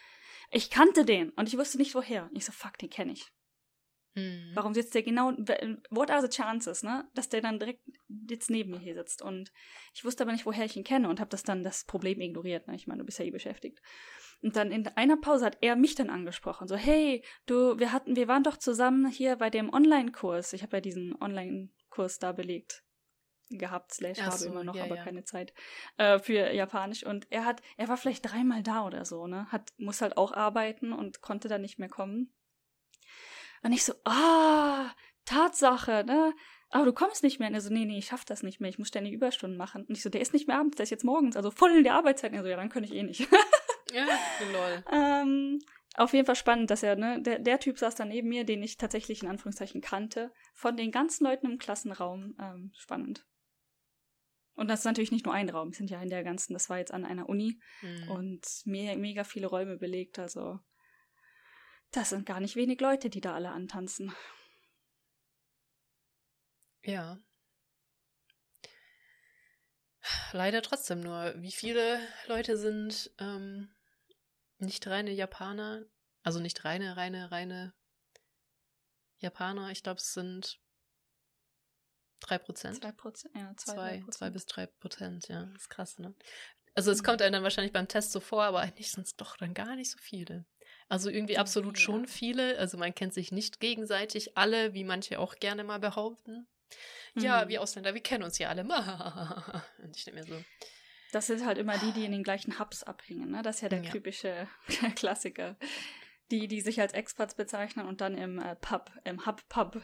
ich 0.50 0.70
kannte 0.70 1.04
den 1.04 1.30
und 1.30 1.48
ich 1.48 1.56
wusste 1.56 1.78
nicht 1.78 1.94
woher. 1.94 2.24
Und 2.24 2.36
ich 2.36 2.44
so, 2.44 2.52
fuck, 2.52 2.76
den 2.78 2.90
kenne 2.90 3.12
ich. 3.12 3.30
Mhm. 4.14 4.50
Warum 4.54 4.74
sitzt 4.74 4.94
der 4.94 5.02
genau, 5.02 5.30
what 5.90 6.10
are 6.10 6.20
the 6.20 6.28
chances, 6.28 6.82
ne, 6.82 7.08
dass 7.14 7.28
der 7.28 7.40
dann 7.40 7.60
direkt 7.60 7.82
jetzt 8.28 8.50
neben 8.50 8.72
mir 8.72 8.80
hier 8.80 8.94
sitzt? 8.94 9.22
Und 9.22 9.52
ich 9.94 10.04
wusste 10.04 10.24
aber 10.24 10.32
nicht, 10.32 10.46
woher 10.46 10.64
ich 10.64 10.76
ihn 10.76 10.84
kenne 10.84 11.08
und 11.08 11.20
habe 11.20 11.30
das 11.30 11.44
dann 11.44 11.62
das 11.62 11.84
Problem 11.84 12.20
ignoriert. 12.20 12.66
Ne? 12.66 12.74
Ich 12.74 12.86
meine, 12.86 12.98
du 12.98 13.06
bist 13.06 13.18
ja 13.18 13.24
eh 13.24 13.30
beschäftigt. 13.30 13.80
Und 14.42 14.56
dann 14.56 14.72
in 14.72 14.86
einer 14.88 15.18
Pause 15.18 15.44
hat 15.44 15.58
er 15.60 15.76
mich 15.76 15.94
dann 15.94 16.10
angesprochen, 16.10 16.66
so, 16.66 16.74
hey, 16.74 17.22
du, 17.46 17.78
wir 17.78 17.92
hatten, 17.92 18.16
wir 18.16 18.26
waren 18.26 18.42
doch 18.42 18.56
zusammen 18.56 19.06
hier 19.08 19.36
bei 19.36 19.50
dem 19.50 19.72
Online-Kurs. 19.72 20.54
Ich 20.54 20.62
habe 20.62 20.78
ja 20.78 20.80
diesen 20.80 21.14
Online-Kurs 21.20 22.18
da 22.18 22.32
belegt 22.32 22.82
gehabt, 23.50 23.92
slash 23.92 24.18
Ach 24.20 24.26
habe 24.26 24.36
so, 24.36 24.48
immer 24.48 24.64
noch, 24.64 24.74
ja, 24.74 24.84
aber 24.84 24.96
ja. 24.96 25.04
keine 25.04 25.24
Zeit 25.24 25.52
äh, 25.96 26.18
für 26.18 26.52
Japanisch. 26.52 27.04
Und 27.04 27.26
er 27.30 27.44
hat, 27.44 27.62
er 27.76 27.88
war 27.88 27.96
vielleicht 27.96 28.30
dreimal 28.30 28.62
da 28.62 28.86
oder 28.86 29.04
so, 29.04 29.26
ne? 29.26 29.46
Hat, 29.50 29.72
muss 29.78 30.00
halt 30.00 30.16
auch 30.16 30.32
arbeiten 30.32 30.92
und 30.92 31.20
konnte 31.20 31.48
dann 31.48 31.62
nicht 31.62 31.78
mehr 31.78 31.88
kommen. 31.88 32.32
Und 33.62 33.72
ich 33.72 33.84
so, 33.84 33.94
ah, 34.04 34.90
Tatsache, 35.24 36.04
ne? 36.06 36.32
Aber 36.70 36.84
du 36.84 36.92
kommst 36.92 37.22
nicht 37.22 37.40
mehr. 37.40 37.48
Und 37.48 37.54
er 37.54 37.60
so, 37.60 37.72
nee, 37.72 37.84
nee, 37.84 37.98
ich 37.98 38.06
schaff 38.06 38.24
das 38.24 38.42
nicht 38.42 38.60
mehr. 38.60 38.70
Ich 38.70 38.78
muss 38.78 38.88
ständig 38.88 39.12
Überstunden 39.12 39.58
machen. 39.58 39.84
Und 39.86 39.96
ich 39.96 40.02
so, 40.02 40.08
der 40.08 40.20
ist 40.20 40.32
nicht 40.32 40.46
mehr 40.46 40.58
abends, 40.58 40.76
der 40.76 40.84
ist 40.84 40.90
jetzt 40.90 41.04
morgens, 41.04 41.36
also 41.36 41.50
voll 41.50 41.72
in 41.72 41.84
der 41.84 41.94
Arbeitszeit. 41.94 42.30
Und 42.30 42.38
er 42.38 42.42
so, 42.42 42.48
ja, 42.48 42.56
dann 42.56 42.68
könnte 42.68 42.88
ich 42.88 42.94
eh 42.94 43.02
nicht. 43.02 43.28
Ja, 43.92 44.06
lol. 44.52 44.84
ähm, 44.92 45.58
auf 45.96 46.12
jeden 46.12 46.24
Fall 46.24 46.36
spannend, 46.36 46.70
dass 46.70 46.84
er, 46.84 46.94
ne, 46.94 47.20
der, 47.20 47.40
der 47.40 47.58
Typ 47.58 47.76
saß 47.76 47.96
da 47.96 48.04
neben 48.04 48.28
mir, 48.28 48.44
den 48.44 48.62
ich 48.62 48.76
tatsächlich 48.76 49.24
in 49.24 49.28
Anführungszeichen 49.28 49.80
kannte. 49.80 50.32
Von 50.54 50.76
den 50.76 50.92
ganzen 50.92 51.24
Leuten 51.24 51.46
im 51.46 51.58
Klassenraum. 51.58 52.36
Ähm, 52.40 52.72
spannend. 52.76 53.26
Und 54.60 54.68
das 54.68 54.80
ist 54.80 54.84
natürlich 54.84 55.10
nicht 55.10 55.24
nur 55.24 55.32
ein 55.32 55.48
Raum, 55.48 55.70
wir 55.70 55.76
sind 55.78 55.88
ja 55.88 56.02
in 56.02 56.10
der 56.10 56.22
ganzen, 56.22 56.52
das 56.52 56.68
war 56.68 56.76
jetzt 56.76 56.92
an 56.92 57.06
einer 57.06 57.30
Uni 57.30 57.58
Mhm. 57.80 58.10
und 58.10 58.46
me 58.66 58.94
mega 58.94 59.24
viele 59.24 59.46
Räume 59.46 59.78
belegt, 59.78 60.18
also 60.18 60.60
das 61.92 62.10
sind 62.10 62.26
gar 62.26 62.40
nicht 62.40 62.56
wenig 62.56 62.78
Leute, 62.78 63.08
die 63.08 63.22
da 63.22 63.34
alle 63.34 63.52
antanzen. 63.52 64.14
Ja. 66.84 67.18
Leider 70.32 70.60
trotzdem 70.60 71.00
nur. 71.00 71.32
Wie 71.40 71.52
viele 71.52 71.98
Leute 72.26 72.58
sind 72.58 73.10
ähm, 73.18 73.74
nicht 74.58 74.86
reine 74.86 75.10
Japaner? 75.10 75.86
Also 76.22 76.38
nicht 76.38 76.66
reine, 76.66 76.98
reine, 76.98 77.30
reine 77.30 77.72
Japaner. 79.20 79.70
Ich 79.70 79.82
glaube, 79.82 80.00
es 80.00 80.12
sind 80.12 80.60
drei 82.20 82.38
Prozent. 82.38 82.76
Zwei 82.80 82.92
Prozent, 82.92 83.34
ja, 83.36 83.52
zwei, 83.56 83.74
Zwei, 83.74 84.04
zwei 84.10 84.30
bis 84.30 84.46
drei 84.46 84.66
Prozent, 84.66 85.28
ja. 85.28 85.44
Das 85.46 85.62
ist 85.62 85.68
krass, 85.70 85.98
ne? 85.98 86.14
Also 86.74 86.90
es 86.92 87.00
Mhm. 87.02 87.06
kommt 87.06 87.22
einem 87.22 87.32
dann 87.34 87.42
wahrscheinlich 87.42 87.72
beim 87.72 87.88
Test 87.88 88.12
so 88.12 88.20
vor, 88.20 88.44
aber 88.44 88.60
eigentlich 88.60 88.92
sind 88.92 89.06
es 89.06 89.16
doch 89.16 89.36
dann 89.36 89.54
gar 89.54 89.74
nicht 89.76 89.90
so 89.90 89.98
viele. 89.98 90.44
Also 90.88 91.10
irgendwie 91.10 91.38
absolut 91.38 91.78
Ja. 91.78 91.84
schon 91.84 92.06
viele. 92.06 92.58
Also 92.58 92.78
man 92.78 92.94
kennt 92.94 93.12
sich 93.14 93.32
nicht 93.32 93.60
gegenseitig 93.60 94.36
alle, 94.38 94.72
wie 94.74 94.84
manche 94.84 95.18
auch 95.18 95.36
gerne 95.36 95.64
mal 95.64 95.78
behaupten. 95.80 96.46
Ja, 97.16 97.44
Mhm. 97.44 97.48
wir 97.48 97.62
Ausländer, 97.62 97.94
wir 97.94 98.00
kennen 98.02 98.22
uns 98.22 98.38
ja 98.38 98.48
alle. 98.48 98.62
Und 99.82 99.96
ich 99.96 100.04
denke 100.04 100.20
mir 100.20 100.26
so, 100.26 100.44
Das 101.12 101.26
sind 101.26 101.44
halt 101.44 101.58
immer 101.58 101.76
die, 101.78 101.90
die 101.92 102.04
in 102.04 102.12
den 102.12 102.22
gleichen 102.22 102.60
Hubs 102.60 102.84
abhängen, 102.84 103.32
ne? 103.32 103.42
Das 103.42 103.56
ist 103.56 103.62
ja 103.62 103.68
der 103.68 103.82
Ja. 103.82 103.90
typische 103.90 104.46
Klassiker. 104.94 105.56
Die, 106.30 106.46
die 106.46 106.60
sich 106.60 106.80
als 106.80 106.92
Expats 106.92 107.34
bezeichnen 107.34 107.88
und 107.88 108.00
dann 108.00 108.16
im 108.16 108.38
äh, 108.38 108.54
Pub, 108.54 108.92
im 109.02 109.26
Hub-Pub 109.26 109.82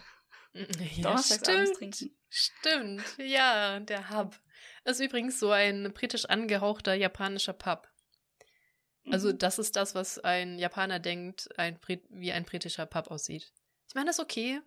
ja, 0.97 1.11
abends 1.11 1.35
stimmt. 1.35 2.11
Stimmt, 2.29 3.03
ja, 3.19 3.81
der 3.81 4.11
Hub. 4.11 4.39
Das 4.85 4.99
ist 5.01 5.07
übrigens 5.07 5.39
so 5.41 5.51
ein 5.51 5.93
britisch 5.93 6.27
angehauchter 6.27 6.95
japanischer 6.95 7.53
Pub. 7.53 7.89
Also 9.11 9.29
Mhm. 9.29 9.39
das 9.39 9.59
ist 9.59 9.77
das, 9.77 9.95
was 9.95 10.19
ein 10.19 10.59
Japaner 10.59 10.99
denkt, 10.99 11.49
ein 11.59 11.79
wie 12.11 12.33
ein 12.33 12.45
britischer 12.45 12.87
Pub 12.87 13.11
aussieht. 13.11 13.53
Ich 13.89 13.95
meine, 13.95 14.07
das 14.07 14.19
ist 14.19 14.25
okay. 14.25 14.61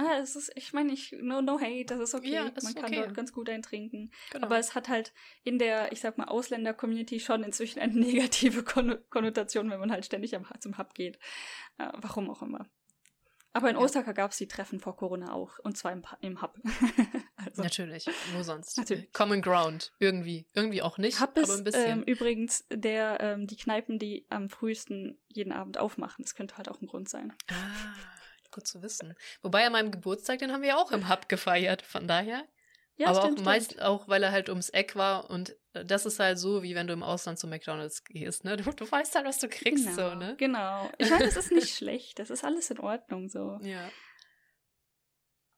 Ah, 0.00 0.18
es 0.20 0.36
ist, 0.36 0.52
ich 0.54 0.72
meine, 0.72 0.92
ich, 0.92 1.10
no, 1.10 1.40
no 1.40 1.58
hate, 1.60 1.86
das 1.86 1.98
ist 1.98 2.14
okay. 2.14 2.30
Ja, 2.30 2.46
ist 2.46 2.62
Man 2.62 2.74
kann 2.76 2.84
okay. 2.84 2.96
dort 2.96 3.14
ganz 3.14 3.32
gut 3.32 3.50
eintrinken. 3.50 4.12
Genau. 4.30 4.46
Aber 4.46 4.56
es 4.56 4.76
hat 4.76 4.88
halt 4.88 5.12
in 5.42 5.58
der, 5.58 5.90
ich 5.90 6.00
sag 6.00 6.18
mal, 6.18 6.28
Ausländer-Community 6.28 7.18
schon 7.18 7.42
inzwischen 7.42 7.80
eine 7.80 7.94
negative 7.98 8.62
Konno 8.62 8.96
Konnotation, 9.10 9.68
wenn 9.70 9.80
man 9.80 9.90
halt 9.90 10.04
ständig 10.04 10.36
am, 10.36 10.46
zum 10.60 10.78
Hub 10.78 10.94
geht. 10.94 11.18
Äh, 11.78 11.88
warum 11.94 12.30
auch 12.30 12.42
immer. 12.42 12.68
Aber 13.58 13.70
in 13.70 13.76
Ja. 13.76 13.82
Osaka 13.82 14.12
gab 14.12 14.30
es 14.30 14.36
die 14.36 14.46
Treffen 14.46 14.78
vor 14.78 14.96
Corona 14.96 15.32
auch. 15.32 15.58
Und 15.58 15.76
zwar 15.76 15.90
im, 15.90 16.04
im 16.20 16.40
Hub. 16.40 16.56
also, 17.36 17.62
Natürlich, 17.62 18.06
wo 18.32 18.42
sonst? 18.44 18.78
Natürlich. 18.78 19.12
Common 19.12 19.42
Ground, 19.42 19.92
irgendwie. 19.98 20.46
Irgendwie 20.54 20.80
auch 20.80 20.96
nicht, 20.96 21.20
Hub 21.20 21.30
aber 21.30 21.40
ist 21.40 21.50
ein 21.50 21.64
bisschen. 21.64 21.90
ähm, 21.90 22.02
übrigens 22.04 22.64
der, 22.70 23.18
ähm, 23.20 23.48
die 23.48 23.56
Kneipen, 23.56 23.98
die 23.98 24.26
am 24.30 24.48
frühesten 24.48 25.18
jeden 25.26 25.50
Abend 25.52 25.76
aufmachen. 25.76 26.24
Das 26.24 26.36
könnte 26.36 26.56
halt 26.56 26.68
auch 26.68 26.80
ein 26.80 26.86
Grund 26.86 27.08
sein. 27.08 27.32
ah, 27.50 27.54
gut 28.52 28.68
zu 28.68 28.80
wissen. 28.80 29.14
Wobei 29.42 29.66
an 29.66 29.72
meinem 29.72 29.90
Geburtstag, 29.90 30.38
den 30.38 30.52
haben 30.52 30.62
wir 30.62 30.68
ja 30.68 30.76
auch 30.76 30.92
im 30.92 31.08
Hub 31.08 31.28
gefeiert, 31.28 31.82
von 31.82 32.06
daher. 32.06 32.44
Ja, 32.98 33.08
aber 33.08 33.22
stimmt, 33.22 33.40
auch 33.40 33.44
meist 33.44 33.72
stimmt. 33.72 33.82
auch, 33.82 34.08
weil 34.08 34.22
er 34.24 34.32
halt 34.32 34.48
ums 34.48 34.70
Eck 34.70 34.96
war 34.96 35.30
und 35.30 35.56
äh, 35.72 35.84
das 35.84 36.04
ist 36.04 36.18
halt 36.18 36.38
so, 36.38 36.64
wie 36.64 36.74
wenn 36.74 36.88
du 36.88 36.92
im 36.92 37.04
Ausland 37.04 37.38
zu 37.38 37.46
McDonalds 37.46 38.02
gehst, 38.02 38.44
ne? 38.44 38.56
Du, 38.56 38.70
du 38.72 38.90
weißt 38.90 39.14
halt, 39.14 39.24
was 39.24 39.38
du 39.38 39.48
kriegst, 39.48 39.86
genau, 39.86 40.10
so, 40.10 40.14
ne? 40.16 40.34
Genau. 40.36 40.90
Ich 40.98 41.08
meine, 41.08 41.24
das 41.24 41.36
ist 41.36 41.52
nicht 41.52 41.74
schlecht. 41.74 42.18
Das 42.18 42.28
ist 42.28 42.44
alles 42.44 42.70
in 42.70 42.80
Ordnung 42.80 43.28
so. 43.28 43.58
Ja. 43.62 43.88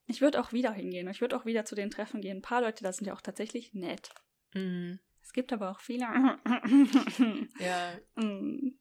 Ich 0.07 0.21
würde 0.21 0.41
auch 0.41 0.53
wieder 0.53 0.73
hingehen. 0.73 1.09
Ich 1.09 1.23
würde 1.23 1.37
auch 1.37 1.47
wieder 1.47 1.65
zu 1.65 1.75
den 1.75 1.91
Treffen 1.91 2.21
gehen. 2.21 2.39
Ein 2.39 2.43
paar 2.43 2.61
Leute 2.61 2.85
da 2.85 2.93
sind 2.93 3.07
ja 3.07 3.15
auch 3.15 3.23
tatsächlich 3.23 3.73
nett. 3.73 4.11
Mhm. 4.53 4.99
Es 5.23 5.33
gibt 5.33 5.53
aber 5.53 5.71
auch 5.71 5.81
viele. 5.81 6.05
Ja. 7.59 7.93
Mm. 8.17 8.73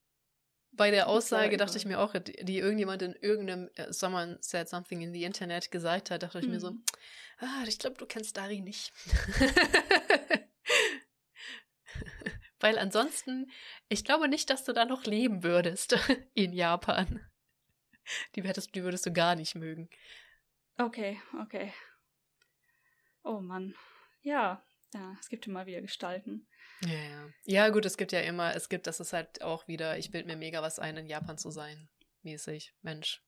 Bei 0.79 0.91
der 0.91 1.07
Aussage 1.09 1.57
dachte 1.57 1.77
ich 1.77 1.83
mir 1.83 1.99
auch, 1.99 2.15
die, 2.17 2.57
irgendjemand 2.57 3.01
in 3.01 3.13
irgendeinem 3.15 3.69
äh, 3.75 3.91
Someone 3.91 4.37
said 4.39 4.69
something 4.69 5.01
in 5.01 5.11
the 5.11 5.25
Internet 5.25 5.71
gesagt 5.71 6.09
hat, 6.09 6.23
dachte 6.23 6.39
ich 6.39 6.47
mir 6.47 6.61
so, 6.61 6.71
Mhm. 6.71 6.83
ah, 7.39 7.65
ich 7.67 7.79
glaube, 7.79 7.97
du 7.97 8.05
kennst 8.05 8.37
Dari 8.37 8.61
nicht. 8.61 8.93
Weil 12.61 12.77
ansonsten, 12.79 13.51
ich 13.89 14.05
glaube 14.05 14.29
nicht, 14.29 14.49
dass 14.49 14.63
du 14.63 14.71
da 14.71 14.85
noch 14.85 15.03
leben 15.03 15.43
würdest 15.43 15.97
in 16.33 16.53
Japan. 16.53 17.25
Die, 18.35 18.43
hättest, 18.43 18.73
die 18.73 18.83
würdest 18.83 19.05
du 19.05 19.11
gar 19.11 19.35
nicht 19.35 19.55
mögen. 19.55 19.89
Okay, 20.77 21.21
okay. 21.41 21.73
Oh 23.23 23.41
Mann. 23.41 23.75
Ja, 24.21 24.63
ja, 24.93 25.15
es 25.19 25.29
gibt 25.29 25.47
immer 25.47 25.65
wieder 25.65 25.81
Gestalten. 25.81 26.47
Ja, 26.81 26.93
ja. 26.93 27.29
Ja, 27.45 27.69
gut, 27.69 27.85
es 27.85 27.97
gibt 27.97 28.11
ja 28.11 28.21
immer, 28.21 28.55
es 28.55 28.69
gibt, 28.69 28.87
das 28.87 28.99
ist 28.99 29.13
halt 29.13 29.41
auch 29.41 29.67
wieder, 29.67 29.97
ich 29.97 30.11
bild 30.11 30.25
mir 30.25 30.37
mega 30.37 30.61
was 30.61 30.79
ein, 30.79 30.97
in 30.97 31.07
Japan 31.07 31.37
zu 31.37 31.51
sein. 31.51 31.89
Mäßig. 32.23 32.73
Mensch. 32.81 33.21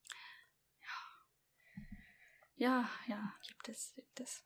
Ja, 2.56 2.88
ja, 3.08 3.34
gibt 3.48 3.70
es, 3.70 3.94
gibt 3.96 4.20
es. 4.20 4.44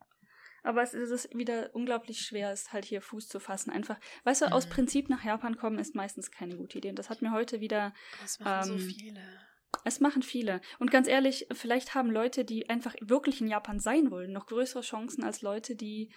Aber 0.63 0.82
es 0.82 0.93
ist 0.93 1.36
wieder 1.36 1.70
unglaublich 1.74 2.22
schwer, 2.22 2.49
es 2.51 2.72
halt 2.72 2.86
hier 2.86 3.01
Fuß 3.01 3.28
zu 3.28 3.41
fassen. 3.41 3.72
Einfach, 3.72 3.99
weißt 4.24 4.43
du, 4.43 4.51
aus 4.53 4.66
Mhm. 4.66 4.70
Prinzip 4.72 5.09
nach 5.09 5.24
Japan 5.24 5.57
kommen 5.57 5.80
ist 5.80 5.95
meistens 5.95 6.32
keine 6.32 6.55
gute 6.55 6.78
Idee. 6.78 6.89
Und 6.89 6.97
das 6.97 7.09
hat 7.09 7.22
mir 7.22 7.32
heute 7.34 7.59
wieder 7.59 7.93
Das 8.22 8.39
machen 8.39 8.72
Ähm, 8.72 8.80
so 8.80 8.86
viele. 8.86 9.22
Es 9.84 9.99
machen 9.99 10.24
viele. 10.24 10.61
Und 10.80 10.89
ganz 10.91 11.09
ehrlich, 11.09 11.45
vielleicht 11.51 11.93
haben 11.93 12.09
Leute, 12.09 12.45
die 12.45 12.70
einfach 12.70 12.95
wirklich 13.01 13.41
in 13.41 13.47
Japan 13.47 13.80
sein 13.82 14.09
wollen, 14.09 14.32
noch 14.32 14.47
größere 14.47 14.82
Chancen 14.82 15.24
als 15.24 15.41
Leute, 15.41 15.76
die, 15.76 16.11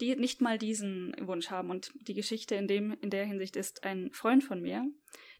die 0.00 0.16
nicht 0.16 0.40
mal 0.40 0.58
diesen 0.58 1.14
Wunsch 1.20 1.50
haben. 1.50 1.70
Und 1.70 1.92
die 2.08 2.14
Geschichte 2.14 2.54
in, 2.54 2.66
dem, 2.66 2.96
in 3.00 3.10
der 3.10 3.24
Hinsicht 3.24 3.56
ist 3.56 3.84
ein 3.84 4.10
Freund 4.12 4.42
von 4.42 4.60
mir. 4.60 4.84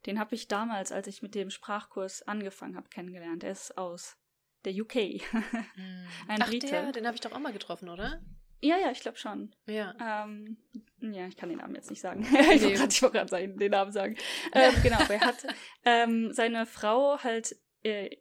Den 0.07 0.18
habe 0.18 0.34
ich 0.34 0.48
damals, 0.48 0.92
als 0.92 1.07
ich 1.07 1.22
mit 1.22 1.34
dem 1.34 1.50
Sprachkurs 1.50 2.22
angefangen 2.22 2.76
habe, 2.76 2.88
kennengelernt. 2.88 3.44
Er 3.44 3.52
ist 3.52 3.76
aus 3.76 4.16
der 4.64 4.72
UK. 4.72 4.94
Mhm. 4.94 5.20
ein 6.28 6.42
Ach, 6.42 6.48
Brite. 6.48 6.66
der, 6.66 6.92
den 6.92 7.07
habe 7.07 7.14
ich 7.14 7.20
doch 7.20 7.32
auch 7.32 7.40
mal 7.40 7.52
getroffen, 7.52 7.88
oder? 7.88 8.22
ja, 8.64 8.78
ja, 8.78 8.90
ich 8.90 9.00
glaube 9.00 9.18
schon. 9.18 9.55
Ja. 9.66 10.24
Ähm, 10.24 10.57
ja, 11.00 11.26
ich 11.26 11.36
kann 11.36 11.50
den 11.50 11.59
Namen 11.59 11.74
jetzt 11.74 11.90
nicht 11.90 12.00
sagen. 12.00 12.22
Ich 12.50 12.62
wollte 12.62 13.11
gerade 13.11 13.48
den 13.48 13.70
Namen 13.70 13.92
sagen. 13.92 14.16
Ähm, 14.52 14.74
genau, 14.82 14.98
er 15.00 15.20
hat 15.20 15.46
ähm, 15.84 16.32
seine 16.32 16.64
Frau 16.64 17.22
halt 17.22 17.57
äh, 17.82 18.16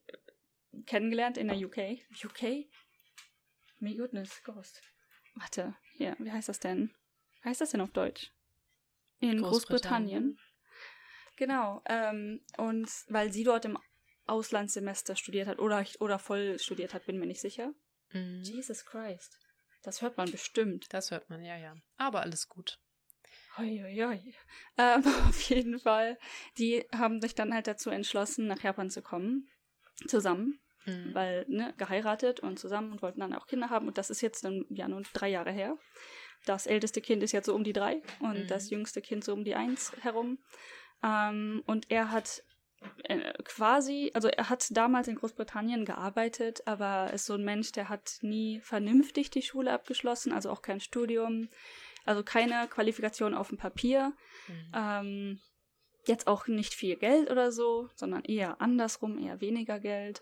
kennengelernt 0.86 1.38
in 1.38 1.48
der 1.48 1.58
UK. 1.58 2.00
UK? 2.26 2.68
Me 3.80 3.96
goodness, 3.96 4.44
Ghost. 4.44 4.82
Warte, 5.36 5.76
hier, 5.94 6.16
wie 6.20 6.32
heißt 6.32 6.50
das 6.50 6.60
denn? 6.60 6.94
Wie 7.42 7.50
heißt 7.50 7.62
das 7.62 7.72
denn 7.72 7.82
auf 7.82 7.92
Deutsch? 7.92 8.32
In 9.20 9.42
Großbritannien. 9.42 10.38
Genau, 11.36 11.82
ähm, 11.86 12.42
und 12.58 12.90
weil 13.08 13.32
sie 13.32 13.44
dort 13.44 13.66
im 13.66 13.78
Auslandssemester 14.26 15.16
studiert 15.16 15.48
hat 15.48 15.60
oder, 15.60 15.86
oder 16.00 16.20
voll 16.20 16.60
studiert 16.60 16.94
hat, 16.94 17.06
bin 17.06 17.20
mir 17.20 17.26
nicht 17.26 17.42
sicher. 17.42 17.74
Mhm. 18.12 18.42
Jesus 18.44 18.86
Christ. 18.86 19.40
Das 19.82 20.02
hört 20.02 20.18
man 20.18 20.32
bestimmt. 20.32 20.94
Das 20.94 21.12
hört 21.12 21.30
man, 21.30 21.44
ja, 21.44 21.58
ja. 21.58 21.76
Aber 21.98 22.22
alles 22.22 22.48
gut. 22.48 22.80
Hoi, 23.58 23.80
hoi, 23.84 23.96
hoi. 23.96 24.34
Ähm, 24.78 25.04
auf 25.30 25.42
jeden 25.50 25.80
Fall. 25.80 26.18
Die 26.58 26.86
haben 26.96 27.22
sich 27.22 27.36
dann 27.36 27.54
halt 27.54 27.68
dazu 27.68 27.90
entschlossen, 27.90 28.48
nach 28.48 28.64
Japan 28.64 28.90
zu 28.90 29.02
kommen. 29.02 29.50
Zusammen. 30.08 30.60
Mhm. 30.86 31.14
Weil, 31.14 31.46
ne, 31.48 31.74
geheiratet 31.78 32.40
und 32.42 32.60
zusammen 32.60 32.92
und 32.92 33.02
wollten 33.02 33.20
dann 33.20 33.34
auch 33.34 33.48
Kinder 33.48 33.70
haben. 33.70 33.88
Und 33.88 33.98
das 33.98 34.10
ist 34.10 34.22
jetzt 34.22 34.44
dann 34.44 34.66
ja 34.70 34.88
nun 34.88 35.06
drei 35.14 35.30
Jahre 35.30 35.52
her. 35.52 35.78
Das 36.46 36.66
älteste 36.68 37.02
Kind 37.02 37.24
ist 37.24 37.32
jetzt 37.32 37.46
so 37.46 37.56
um 37.56 37.64
die 37.64 37.74
drei 37.74 38.02
und 38.20 38.44
Mhm. 38.44 38.48
das 38.48 38.70
jüngste 38.70 39.02
Kind 39.02 39.24
so 39.24 39.34
um 39.34 39.44
die 39.44 39.56
eins 39.56 39.94
herum. 40.02 40.40
Ähm, 41.04 41.64
und 41.66 41.90
er 41.90 42.12
hat 42.12 42.44
äh, 43.04 43.32
quasi, 43.44 44.12
also 44.14 44.28
er 44.28 44.50
hat 44.50 44.68
damals 44.76 45.08
in 45.08 45.16
Großbritannien 45.16 45.86
gearbeitet, 45.86 46.68
aber 46.68 47.14
ist 47.14 47.26
so 47.26 47.36
ein 47.36 47.44
Mensch, 47.46 47.72
der 47.72 47.88
hat 47.88 48.18
nie 48.22 48.60
vernünftig 48.60 49.30
die 49.30 49.42
Schule 49.42 49.72
abgeschlossen, 49.72 50.34
also 50.34 50.50
auch 50.50 50.62
kein 50.62 50.82
Studium, 50.82 51.48
also 52.04 52.24
keine 52.24 52.68
Qualifikation 52.68 53.36
auf 53.36 53.48
dem 53.48 53.58
Papier. 53.58 54.12
Mhm. 54.48 54.72
Ähm, 54.76 55.40
jetzt 56.08 56.28
auch 56.28 56.48
nicht 56.48 56.74
viel 56.74 56.98
Geld 56.98 57.32
oder 57.32 57.54
so, 57.54 57.90
sondern 57.96 58.26
eher 58.26 58.60
andersrum, 58.60 59.18
eher 59.18 59.40
weniger 59.40 59.80
Geld. 59.80 60.22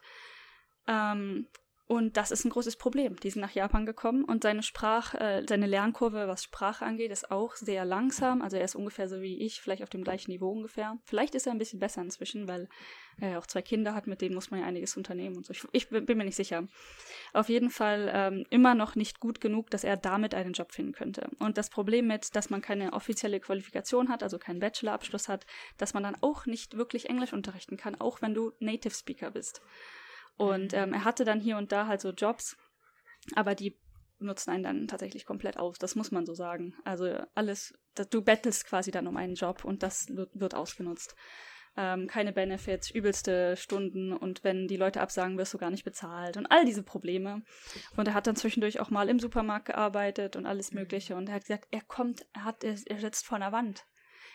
Ähm, 0.87 1.47
Und 1.87 2.15
das 2.15 2.31
ist 2.31 2.45
ein 2.45 2.51
großes 2.51 2.77
Problem. 2.77 3.17
Die 3.17 3.29
sind 3.29 3.41
nach 3.41 3.51
Japan 3.53 3.85
gekommen 3.85 4.23
und 4.23 4.43
seine 4.43 4.63
Sprach, 4.63 5.13
äh, 5.13 5.43
seine 5.45 5.67
Lernkurve, 5.67 6.25
was 6.25 6.41
Sprache 6.41 6.85
angeht, 6.85 7.11
ist 7.11 7.31
auch 7.31 7.55
sehr 7.55 7.83
langsam. 7.83 8.41
Also 8.41 8.55
er 8.55 8.63
ist 8.63 8.75
ungefähr 8.75 9.09
so 9.09 9.21
wie 9.21 9.41
ich, 9.45 9.59
vielleicht 9.59 9.83
auf 9.83 9.89
dem 9.89 10.05
gleichen 10.05 10.31
Niveau 10.31 10.49
ungefähr. 10.51 10.97
Vielleicht 11.03 11.35
ist 11.35 11.47
er 11.47 11.51
ein 11.51 11.57
bisschen 11.57 11.81
besser 11.81 12.01
inzwischen, 12.01 12.47
weil 12.47 12.69
er 13.19 13.39
auch 13.39 13.45
zwei 13.45 13.61
Kinder 13.61 13.93
hat, 13.93 14.07
mit 14.07 14.21
denen 14.21 14.35
muss 14.35 14.51
man 14.51 14.61
ja 14.61 14.67
einiges 14.67 14.95
unternehmen 14.95 15.35
und 15.35 15.45
so. 15.45 15.51
Ich, 15.51 15.65
ich 15.73 15.89
bin 15.89 16.17
mir 16.17 16.23
nicht 16.23 16.37
sicher. 16.37 16.65
Auf 17.33 17.49
jeden 17.49 17.69
Fall 17.69 18.09
ähm, 18.13 18.45
immer 18.49 18.73
noch 18.73 18.95
nicht 18.95 19.19
gut 19.19 19.41
genug, 19.41 19.69
dass 19.69 19.83
er 19.83 19.97
damit 19.97 20.33
einen 20.33 20.53
Job 20.53 20.71
finden 20.71 20.93
könnte. 20.93 21.29
Und 21.39 21.57
das 21.57 21.69
Problem 21.69 22.07
mit, 22.07 22.37
dass 22.37 22.49
man 22.49 22.61
keine 22.61 22.93
offizielle 22.93 23.41
Qualifikation 23.41 24.07
hat, 24.07 24.23
also 24.23 24.39
keinen 24.39 24.61
Bachelorabschluss 24.61 25.27
hat, 25.27 25.45
dass 25.77 25.93
man 25.93 26.03
dann 26.03 26.15
auch 26.21 26.45
nicht 26.45 26.77
wirklich 26.77 27.09
Englisch 27.09 27.33
unterrichten 27.33 27.75
kann, 27.75 27.99
auch 27.99 28.21
wenn 28.21 28.33
du 28.33 28.53
Native 28.59 28.93
Speaker 28.93 29.31
bist. 29.31 29.61
Und 30.41 30.73
ähm, 30.73 30.91
er 30.91 31.05
hatte 31.05 31.23
dann 31.23 31.39
hier 31.39 31.55
und 31.57 31.71
da 31.71 31.85
halt 31.85 32.01
so 32.01 32.09
Jobs, 32.09 32.57
aber 33.35 33.53
die 33.53 33.77
nutzen 34.17 34.49
einen 34.49 34.63
dann 34.63 34.87
tatsächlich 34.87 35.23
komplett 35.23 35.57
aus. 35.57 35.77
Das 35.77 35.95
muss 35.95 36.09
man 36.09 36.25
so 36.25 36.33
sagen. 36.33 36.73
Also 36.83 37.15
alles, 37.35 37.75
das, 37.93 38.09
du 38.09 38.23
bettelst 38.23 38.65
quasi 38.65 38.89
dann 38.89 39.05
um 39.05 39.17
einen 39.17 39.35
Job 39.35 39.63
und 39.63 39.83
das 39.83 40.07
wird, 40.09 40.55
ausgenutzt. 40.55 41.15
Ähm, 41.77 42.07
keine 42.07 42.33
Benefits, 42.33 42.89
übelste 42.89 43.55
Stunden 43.55 44.13
und 44.13 44.43
wenn 44.43 44.67
die 44.67 44.77
Leute 44.77 44.99
absagen, 44.99 45.37
wirst 45.37 45.53
du 45.53 45.59
gar 45.59 45.69
nicht 45.69 45.85
bezahlt 45.85 46.37
und 46.37 46.47
all 46.47 46.65
diese 46.65 46.81
Probleme. 46.81 47.43
Und 47.95 48.07
er 48.07 48.15
hat 48.15 48.25
dann 48.25 48.35
zwischendurch 48.35 48.79
auch 48.79 48.89
mal 48.89 49.09
im 49.09 49.19
Supermarkt 49.19 49.67
gearbeitet 49.67 50.35
und 50.35 50.47
alles 50.47 50.71
Mögliche 50.71 51.15
und 51.15 51.29
er 51.29 51.35
hat 51.35 51.43
gesagt, 51.43 51.67
er 51.69 51.81
kommt, 51.81 52.25
er 52.33 52.45
hat, 52.45 52.63
er 52.63 52.75
sitzt 52.75 53.27
vor 53.27 53.35
einer 53.35 53.51
Wand. 53.51 53.85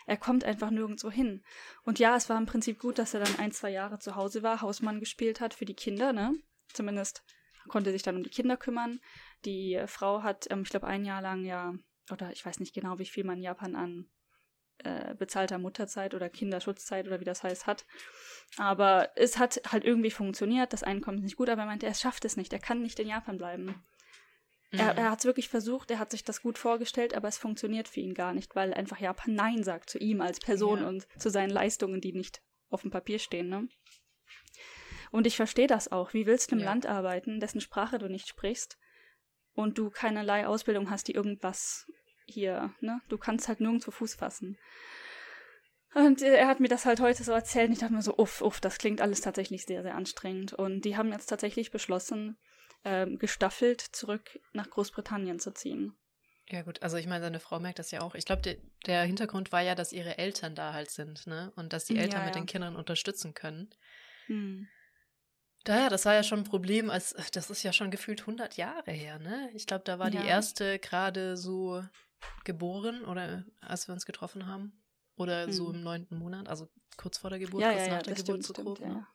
Er 0.07 0.17
kommt 0.17 0.45
einfach 0.45 0.71
nirgendwo 0.71 1.11
hin. 1.11 1.43
Und 1.83 1.99
ja, 1.99 2.15
es 2.15 2.29
war 2.29 2.37
im 2.37 2.45
Prinzip 2.45 2.79
gut, 2.79 2.97
dass 2.97 3.13
er 3.13 3.19
dann 3.19 3.37
ein, 3.37 3.51
zwei 3.51 3.69
Jahre 3.69 3.99
zu 3.99 4.15
Hause 4.15 4.41
war, 4.41 4.61
Hausmann 4.61 4.99
gespielt 4.99 5.41
hat 5.41 5.53
für 5.53 5.65
die 5.65 5.75
Kinder, 5.75 6.13
ne? 6.13 6.33
Zumindest 6.73 7.23
konnte 7.67 7.91
sich 7.91 8.03
dann 8.03 8.15
um 8.15 8.23
die 8.23 8.29
Kinder 8.29 8.55
kümmern. 8.57 8.99
Die 9.45 9.83
Frau 9.85 10.23
hat, 10.23 10.49
ähm, 10.49 10.61
ich 10.63 10.69
glaube, 10.69 10.87
ein 10.87 11.05
Jahr 11.05 11.21
lang 11.21 11.43
ja, 11.43 11.73
oder 12.09 12.31
ich 12.31 12.45
weiß 12.45 12.59
nicht 12.61 12.73
genau, 12.73 12.99
wie 12.99 13.05
viel 13.05 13.25
man 13.25 13.37
in 13.37 13.43
Japan 13.43 13.75
an 13.75 14.09
äh, 14.79 15.15
bezahlter 15.15 15.57
Mutterzeit 15.57 16.13
oder 16.13 16.29
Kinderschutzzeit 16.29 17.07
oder 17.07 17.19
wie 17.19 17.25
das 17.25 17.43
heißt 17.43 17.67
hat. 17.67 17.85
Aber 18.55 19.09
es 19.15 19.37
hat 19.37 19.61
halt 19.69 19.83
irgendwie 19.83 20.11
funktioniert. 20.11 20.71
Das 20.71 20.83
Einkommen 20.83 21.17
ist 21.17 21.23
nicht 21.23 21.35
gut, 21.35 21.49
aber 21.49 21.63
er 21.63 21.67
meinte, 21.67 21.85
er 21.85 21.93
schafft 21.93 22.23
es 22.25 22.37
nicht. 22.37 22.53
Er 22.53 22.59
kann 22.59 22.81
nicht 22.81 22.99
in 22.99 23.09
Japan 23.09 23.37
bleiben. 23.37 23.83
Mhm. 24.71 24.79
Er, 24.79 24.97
er 24.97 25.11
hat 25.11 25.19
es 25.19 25.25
wirklich 25.25 25.49
versucht, 25.49 25.91
er 25.91 25.99
hat 25.99 26.11
sich 26.11 26.23
das 26.23 26.41
gut 26.41 26.57
vorgestellt, 26.57 27.15
aber 27.15 27.27
es 27.27 27.37
funktioniert 27.37 27.87
für 27.87 28.01
ihn 28.01 28.13
gar 28.13 28.33
nicht, 28.33 28.55
weil 28.55 28.73
einfach 28.73 28.99
Japan 28.99 29.33
Nein 29.33 29.63
sagt 29.63 29.89
zu 29.89 29.97
ihm 29.97 30.21
als 30.21 30.39
Person 30.39 30.81
ja. 30.81 30.87
und 30.87 31.07
zu 31.17 31.29
seinen 31.29 31.51
Leistungen, 31.51 32.01
die 32.01 32.13
nicht 32.13 32.41
auf 32.69 32.81
dem 32.81 32.91
Papier 32.91 33.19
stehen. 33.19 33.49
Ne? 33.49 33.69
Und 35.11 35.25
ich 35.25 35.35
verstehe 35.35 35.67
das 35.67 35.91
auch. 35.91 36.13
Wie 36.13 36.25
willst 36.25 36.51
du 36.51 36.55
im 36.55 36.61
ja. 36.61 36.65
Land 36.65 36.85
arbeiten, 36.85 37.39
dessen 37.39 37.61
Sprache 37.61 37.97
du 37.97 38.09
nicht 38.09 38.27
sprichst 38.27 38.77
und 39.53 39.77
du 39.77 39.89
keinerlei 39.89 40.47
Ausbildung 40.47 40.89
hast, 40.89 41.07
die 41.07 41.13
irgendwas 41.13 41.89
hier, 42.25 42.73
ne? 42.81 43.01
Du 43.07 43.17
kannst 43.17 43.47
halt 43.47 43.61
nirgendwo 43.61 43.91
Fuß 43.91 44.15
fassen. 44.15 44.57
Und 45.93 46.21
er 46.21 46.47
hat 46.47 46.59
mir 46.59 46.67
das 46.67 46.85
halt 46.85 46.99
heute 46.99 47.23
so 47.23 47.31
erzählt 47.31 47.67
und 47.67 47.73
ich 47.73 47.79
dachte 47.79 47.93
mir 47.93 48.01
so, 48.01 48.17
uff, 48.17 48.41
uff, 48.41 48.59
das 48.59 48.77
klingt 48.77 49.01
alles 49.01 49.21
tatsächlich 49.21 49.65
sehr, 49.65 49.81
sehr 49.81 49.95
anstrengend. 49.95 50.53
Und 50.53 50.81
die 50.81 50.97
haben 50.97 51.11
jetzt 51.11 51.27
tatsächlich 51.27 51.71
beschlossen, 51.71 52.37
ähm, 52.83 53.17
gestaffelt 53.17 53.81
zurück 53.81 54.39
nach 54.53 54.69
Großbritannien 54.69 55.39
zu 55.39 55.53
ziehen. 55.53 55.97
Ja 56.49 56.61
gut, 56.61 56.81
also 56.81 56.95
ich 56.95 57.07
meine, 57.07 57.23
seine 57.23 57.41
Frau 57.41 57.59
merkt 57.59 57.79
das 57.79 57.91
ja 57.91 58.01
auch. 58.01 58.15
Ich 58.15 58.23
glaube, 58.23 58.41
der, 58.41 58.55
der, 58.85 59.03
Hintergrund 59.03 59.51
war 59.51 59.61
ja, 59.61 59.75
dass 59.75 59.91
ihre 59.91 60.17
Eltern 60.17 60.55
da 60.55 60.71
halt 60.71 60.89
sind, 60.89 61.27
ne? 61.27 61.51
Und 61.57 61.73
dass 61.73 61.85
die 61.85 61.97
Eltern 61.97 62.19
ja, 62.19 62.19
ja. 62.19 62.25
mit 62.25 62.35
den 62.35 62.45
Kindern 62.45 62.77
unterstützen 62.77 63.33
können. 63.33 63.69
Hm. 64.27 64.67
Daher, 65.65 65.89
das 65.89 66.05
war 66.05 66.13
ja 66.13 66.23
schon 66.23 66.39
ein 66.39 66.45
Problem, 66.45 66.89
als 66.89 67.13
das 67.33 67.49
ist 67.49 67.63
ja 67.63 67.73
schon 67.73 67.91
gefühlt 67.91 68.21
100 68.21 68.55
Jahre 68.55 68.91
her, 68.91 69.19
ne? 69.19 69.49
Ich 69.53 69.67
glaube, 69.67 69.83
da 69.83 69.99
war 69.99 70.09
ja. 70.09 70.21
die 70.21 70.27
erste 70.27 70.79
gerade 70.79 71.35
so 71.35 71.83
geboren 72.45 73.03
oder 73.03 73.43
als 73.59 73.89
wir 73.89 73.93
uns 73.93 74.05
getroffen 74.05 74.47
haben 74.47 74.81
oder 75.17 75.43
hm. 75.43 75.51
so 75.51 75.71
im 75.71 75.83
neunten 75.83 76.17
Monat, 76.17 76.47
also 76.47 76.69
kurz 76.95 77.17
vor 77.17 77.29
der 77.29 77.39
Geburt, 77.39 77.61
ja, 77.61 77.73
kurz 77.73 77.87
nach 77.89 78.03
der 78.03 78.15
Geburt 78.15 78.43
stimmt, 78.43 78.45
zu 78.45 78.53
grob. 78.53 78.79
Ne? 78.79 79.05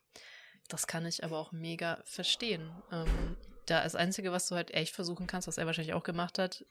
Das 0.69 0.87
kann 0.87 1.07
ich 1.07 1.25
aber 1.25 1.39
auch 1.39 1.53
mega 1.53 2.03
verstehen. 2.05 2.71
Ähm, 2.91 3.37
da 3.73 3.83
das 3.83 3.95
Einzige, 3.95 4.33
was 4.33 4.47
du 4.49 4.55
halt 4.55 4.73
echt 4.73 4.95
versuchen 4.95 5.27
kannst, 5.27 5.49
was 5.49 5.59
er 5.59 5.67
wahrscheinlich 5.67 5.95
auch 5.95 6.05
gemacht 6.05 6.39
hat, 6.39 6.65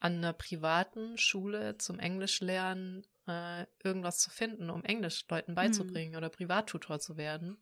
an 0.00 0.16
einer 0.16 0.32
privaten 0.32 1.16
Schule 1.18 1.78
zum 1.78 1.98
Englisch 1.98 2.40
lernen, 2.40 3.06
äh, 3.26 3.66
irgendwas 3.84 4.18
zu 4.18 4.30
finden, 4.30 4.70
um 4.70 4.84
Englisch 4.84 5.24
Leuten 5.28 5.54
beizubringen 5.54 6.14
hm. 6.14 6.18
oder 6.18 6.28
Privattutor 6.28 6.98
zu 6.98 7.16
werden. 7.16 7.58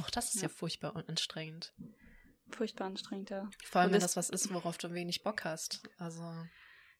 Auch 0.00 0.08
das 0.08 0.34
ist 0.34 0.36
ja, 0.36 0.42
ja 0.42 0.48
furchtbar 0.48 0.96
und 0.96 1.08
anstrengend. 1.08 1.74
Furchtbar 2.50 2.86
anstrengend, 2.86 3.30
ja. 3.30 3.50
Vor 3.64 3.82
allem, 3.82 3.92
wenn 3.92 4.00
das 4.00 4.16
was 4.16 4.30
ist, 4.30 4.52
worauf 4.54 4.78
du 4.78 4.92
wenig 4.92 5.22
Bock 5.22 5.44
hast. 5.44 5.82
Also. 5.98 6.22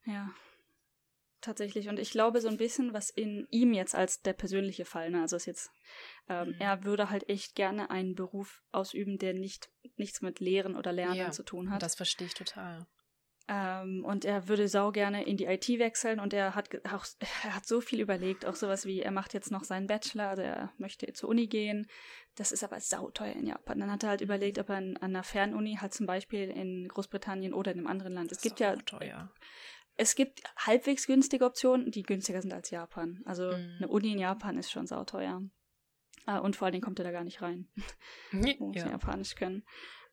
Ja. 0.05 0.31
Tatsächlich. 1.43 1.89
Und 1.89 1.99
ich 1.99 2.13
glaube 2.13 2.41
so 2.41 2.49
ein 2.49 2.57
bisschen, 2.57 2.95
was 2.95 3.11
in 3.11 3.49
ihm 3.51 3.75
jetzt 3.75 3.97
als 3.97 4.23
der 4.23 4.33
persönliche 4.33 4.85
Fall, 4.85 5.11
ne, 5.11 5.23
also 5.23 5.35
ist 5.35 5.47
jetzt, 5.47 5.73
ähm, 6.29 6.51
mhm. 6.51 6.55
er 6.61 6.85
würde 6.85 7.11
halt 7.11 7.29
echt 7.29 7.57
gerne 7.57 7.91
einen 7.91 8.15
Beruf 8.15 8.63
ausüben, 8.71 9.19
der 9.19 9.35
nicht 9.35 9.69
nichts 9.97 10.23
mit 10.23 10.39
Lehren 10.39 10.77
oder 10.77 10.93
Lernen 10.93 11.17
ja, 11.17 11.31
zu 11.33 11.43
tun 11.43 11.71
hat. 11.71 11.83
Das 11.83 11.97
verstehe 11.97 12.29
ich 12.29 12.35
total. 12.35 12.87
Ähm, 13.49 14.05
und 14.05 14.25
er 14.25 14.47
würde 14.47 14.69
sau 14.69 14.93
gerne 14.93 15.25
in 15.25 15.37
die 15.37 15.47
IT 15.47 15.69
wechseln 15.69 16.21
und 16.21 16.33
er 16.33 16.55
hat 16.55 16.71
auch, 16.93 17.05
er 17.43 17.57
hat 17.57 17.67
so 17.67 17.81
viel 17.81 18.01
überlegt, 18.01 18.47
auch 18.47 18.55
sowas 18.55 18.87
wie, 18.87 19.01
er 19.01 19.11
macht 19.11 19.35
jetzt 19.35 19.51
noch 19.51 19.65
seinen 19.65 19.89
Bachelor, 19.89 20.29
also 20.29 20.43
er 20.43 20.73
möchte 20.79 21.13
zur 21.13 21.29
Uni 21.29 21.49
gehen. 21.49 21.89
Das 22.37 22.53
ist 22.53 22.63
aber 22.63 22.79
sauteuer 22.79 23.35
in 23.35 23.49
Japan. 23.49 23.81
Dann 23.81 23.91
hat 23.91 24.05
er 24.05 24.11
halt 24.11 24.21
überlegt, 24.21 24.61
ob 24.61 24.69
er 24.69 24.77
an, 24.77 24.97
an 24.99 25.11
einer 25.11 25.25
Fernuni 25.25 25.79
halt 25.81 25.93
zum 25.93 26.07
Beispiel 26.07 26.51
in 26.51 26.87
Großbritannien 26.87 27.53
oder 27.53 27.73
in 27.73 27.79
einem 27.79 27.89
anderen 27.89 28.13
Land. 28.13 28.31
Es 28.31 28.41
gibt 28.43 28.61
ja 28.61 28.77
teuer 28.77 29.33
es 29.97 30.15
gibt 30.15 30.43
halbwegs 30.57 31.07
günstige 31.07 31.45
Optionen, 31.45 31.91
die 31.91 32.03
günstiger 32.03 32.43
sind 32.43 32.53
als 32.53 32.71
Japan. 32.71 33.21
Also 33.25 33.47
mhm. 33.47 33.75
eine 33.79 33.89
Uni 33.89 34.13
in 34.13 34.19
Japan 34.19 34.59
ist 34.59 34.71
schon 34.71 34.87
sauteuer. 34.87 35.43
Äh, 36.27 36.39
und 36.39 36.57
vor 36.57 36.67
allen 36.67 36.73
Dingen 36.73 36.85
kommt 36.85 36.99
er 36.99 37.05
da 37.05 37.13
gar 37.13 37.25
nicht 37.25 37.43
rein. 37.43 37.69
Muss 38.33 38.77
ja. 38.77 38.89
Japanisch 38.89 39.35
können. 39.35 39.65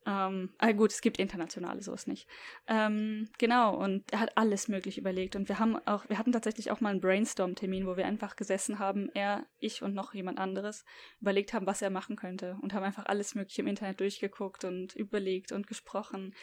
Ähm, 0.06 0.54
ah 0.58 0.72
gut, 0.72 0.92
es 0.92 1.02
gibt 1.02 1.20
internationale, 1.20 1.82
so 1.82 1.94
ist 1.94 2.08
nicht. 2.08 2.28
Ähm, 2.68 3.30
genau, 3.38 3.76
und 3.76 4.12
er 4.12 4.22
hat 4.22 4.38
alles 4.38 4.70
möglich 4.70 4.98
überlegt. 4.98 5.36
Und 5.36 5.50
wir 5.50 5.60
haben 5.60 5.76
auch, 5.88 6.08
wir 6.08 6.18
hatten 6.18 6.32
tatsächlich 6.32 6.72
auch 6.72 6.80
mal 6.80 6.90
einen 6.90 7.02
Brainstorm-Termin, 7.02 7.86
wo 7.86 7.98
wir 7.98 8.06
einfach 8.06 8.36
gesessen 8.36 8.80
haben, 8.80 9.10
er, 9.14 9.46
ich 9.60 9.82
und 9.82 9.94
noch 9.94 10.14
jemand 10.14 10.40
anderes, 10.40 10.86
überlegt 11.20 11.54
haben, 11.54 11.68
was 11.68 11.82
er 11.82 11.90
machen 11.90 12.16
könnte. 12.16 12.58
Und 12.62 12.74
haben 12.74 12.84
einfach 12.84 13.06
alles 13.08 13.36
mögliche 13.36 13.62
im 13.62 13.68
Internet 13.68 14.00
durchgeguckt 14.00 14.64
und 14.64 14.96
überlegt 14.96 15.52
und 15.52 15.68
gesprochen. 15.68 16.34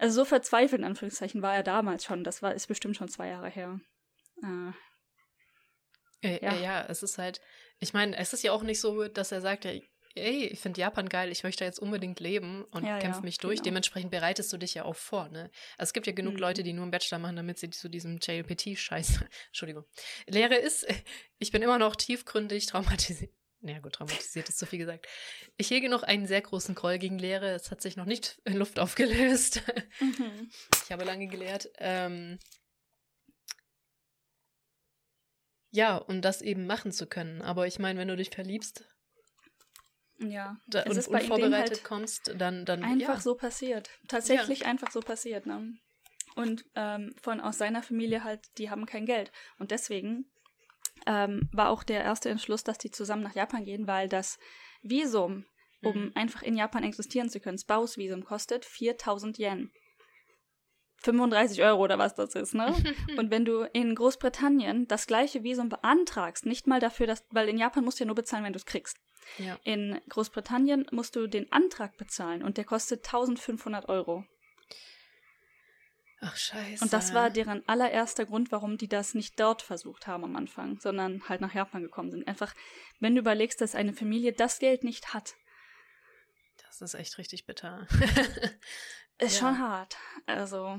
Also 0.00 0.22
so 0.22 0.24
verzweifelt 0.24 0.80
in 0.80 0.86
Anführungszeichen 0.86 1.42
war 1.42 1.54
er 1.54 1.62
damals 1.62 2.04
schon. 2.04 2.24
Das 2.24 2.40
war 2.40 2.54
ist 2.54 2.68
bestimmt 2.68 2.96
schon 2.96 3.08
zwei 3.08 3.28
Jahre 3.28 3.50
her. 3.50 3.80
Äh, 4.42 4.72
äh, 6.22 6.42
ja. 6.42 6.54
ja, 6.54 6.86
es 6.88 7.02
ist 7.02 7.18
halt, 7.18 7.42
ich 7.80 7.92
meine, 7.92 8.16
es 8.16 8.32
ist 8.32 8.42
ja 8.42 8.52
auch 8.52 8.62
nicht 8.62 8.80
so, 8.80 9.08
dass 9.08 9.30
er 9.30 9.42
sagt, 9.42 9.66
ey, 9.66 10.46
ich 10.46 10.58
finde 10.58 10.80
Japan 10.80 11.06
geil, 11.10 11.30
ich 11.30 11.44
möchte 11.44 11.66
jetzt 11.66 11.78
unbedingt 11.78 12.18
leben 12.18 12.64
und 12.70 12.84
ja, 12.84 12.98
kämpfe 12.98 13.20
ja, 13.20 13.24
mich 13.24 13.36
durch. 13.36 13.56
Genau. 13.56 13.64
Dementsprechend 13.64 14.10
bereitest 14.10 14.50
du 14.54 14.56
dich 14.56 14.72
ja 14.72 14.86
auch 14.86 14.96
vor, 14.96 15.28
ne? 15.28 15.50
Also 15.76 15.90
es 15.90 15.92
gibt 15.92 16.06
ja 16.06 16.14
genug 16.14 16.34
mhm. 16.34 16.40
Leute, 16.40 16.62
die 16.62 16.72
nur 16.72 16.84
einen 16.84 16.92
Bachelor 16.92 17.18
machen, 17.18 17.36
damit 17.36 17.58
sie 17.58 17.68
zu 17.68 17.90
diesem 17.90 18.18
JLPT-Scheiß, 18.20 19.20
Entschuldigung, 19.48 19.84
Lehre 20.26 20.56
ist, 20.56 20.86
ich 21.38 21.52
bin 21.52 21.60
immer 21.60 21.78
noch 21.78 21.94
tiefgründig 21.94 22.66
traumatisiert, 22.66 23.34
naja, 23.60 23.78
gut, 23.80 23.94
traumatisiert 23.94 24.48
ist 24.48 24.58
zu 24.58 24.66
viel 24.66 24.78
gesagt. 24.78 25.06
Ich 25.56 25.70
hege 25.70 25.88
noch 25.88 26.02
einen 26.02 26.26
sehr 26.26 26.40
großen 26.40 26.74
Groll 26.74 26.98
gegen 26.98 27.18
Lehre. 27.18 27.50
Es 27.50 27.70
hat 27.70 27.82
sich 27.82 27.96
noch 27.96 28.06
nicht 28.06 28.40
in 28.44 28.56
Luft 28.56 28.78
aufgelöst. 28.78 29.62
Mhm. 30.00 30.50
Ich 30.84 30.92
habe 30.92 31.04
lange 31.04 31.28
gelehrt. 31.28 31.70
Ähm, 31.78 32.40
ja, 35.70 35.96
um 35.96 36.20
das 36.20 36.42
eben 36.42 36.66
machen 36.66 36.90
zu 36.90 37.06
können. 37.06 37.42
Aber 37.42 37.68
ich 37.68 37.78
meine, 37.78 37.98
wenn 38.00 38.08
du 38.08 38.16
dich 38.16 38.30
verliebst 38.30 38.84
ja, 40.18 40.58
da, 40.66 40.82
und 40.82 40.96
unvorbereitet 40.96 41.70
halt 41.70 41.84
kommst, 41.84 42.34
dann, 42.36 42.64
dann 42.64 42.82
einfach 42.82 43.14
ja. 43.14 43.20
so 43.20 43.36
passiert. 43.36 43.88
Tatsächlich 44.08 44.60
ja. 44.60 44.66
einfach 44.66 44.90
so 44.90 45.00
passiert. 45.00 45.46
Ne? 45.46 45.76
Und 46.34 46.64
ähm, 46.74 47.14
von 47.22 47.40
aus 47.40 47.58
seiner 47.58 47.82
Familie 47.82 48.24
halt, 48.24 48.40
die 48.58 48.68
haben 48.68 48.84
kein 48.84 49.06
Geld. 49.06 49.30
Und 49.58 49.70
deswegen 49.70 50.30
ähm, 51.06 51.48
war 51.52 51.70
auch 51.70 51.82
der 51.82 52.02
erste 52.02 52.28
Entschluss, 52.28 52.64
dass 52.64 52.78
die 52.78 52.90
zusammen 52.90 53.22
nach 53.22 53.34
Japan 53.34 53.64
gehen, 53.64 53.86
weil 53.86 54.08
das 54.08 54.38
Visum, 54.82 55.44
um 55.82 56.04
mhm. 56.04 56.12
einfach 56.14 56.42
in 56.42 56.56
Japan 56.56 56.84
existieren 56.84 57.28
zu 57.28 57.40
können, 57.40 57.56
das 57.56 57.64
Bausvisum 57.64 58.24
kostet 58.24 58.64
4000 58.64 59.38
Yen. 59.38 59.72
35 61.02 61.62
Euro 61.62 61.82
oder 61.82 61.98
was 61.98 62.14
das 62.14 62.34
ist, 62.34 62.54
ne? 62.54 62.74
Und 63.16 63.30
wenn 63.30 63.44
du 63.44 63.62
in 63.72 63.94
Großbritannien 63.94 64.86
das 64.86 65.06
gleiche 65.06 65.42
Visum 65.42 65.70
beantragst, 65.70 66.44
nicht 66.44 66.66
mal 66.66 66.80
dafür, 66.80 67.06
dass, 67.06 67.24
weil 67.30 67.48
in 67.48 67.58
Japan 67.58 67.84
musst 67.84 67.98
du 67.98 68.04
ja 68.04 68.06
nur 68.06 68.16
bezahlen, 68.16 68.44
wenn 68.44 68.52
du 68.52 68.58
es 68.58 68.66
kriegst. 68.66 68.98
Ja. 69.38 69.58
In 69.64 70.00
Großbritannien 70.08 70.86
musst 70.92 71.16
du 71.16 71.26
den 71.26 71.50
Antrag 71.52 71.96
bezahlen 71.96 72.42
und 72.42 72.58
der 72.58 72.64
kostet 72.64 73.06
1500 73.06 73.88
Euro. 73.88 74.24
Ach, 76.22 76.36
scheiße. 76.36 76.84
Und 76.84 76.92
das 76.92 77.14
war 77.14 77.30
deren 77.30 77.66
allererster 77.66 78.26
Grund, 78.26 78.52
warum 78.52 78.76
die 78.76 78.88
das 78.88 79.14
nicht 79.14 79.40
dort 79.40 79.62
versucht 79.62 80.06
haben 80.06 80.24
am 80.24 80.36
Anfang, 80.36 80.78
sondern 80.78 81.26
halt 81.28 81.40
nach 81.40 81.54
Japan 81.54 81.82
gekommen 81.82 82.10
sind. 82.10 82.28
Einfach, 82.28 82.54
wenn 82.98 83.14
du 83.14 83.20
überlegst, 83.20 83.60
dass 83.60 83.74
eine 83.74 83.94
Familie 83.94 84.32
das 84.32 84.58
Geld 84.58 84.84
nicht 84.84 85.14
hat, 85.14 85.34
Das 86.68 86.82
ist 86.82 86.94
echt 86.94 87.16
richtig 87.16 87.46
bitter. 87.46 87.86
ist 89.18 89.40
ja. 89.40 89.48
schon 89.48 89.58
hart. 89.58 89.96
Also. 90.26 90.78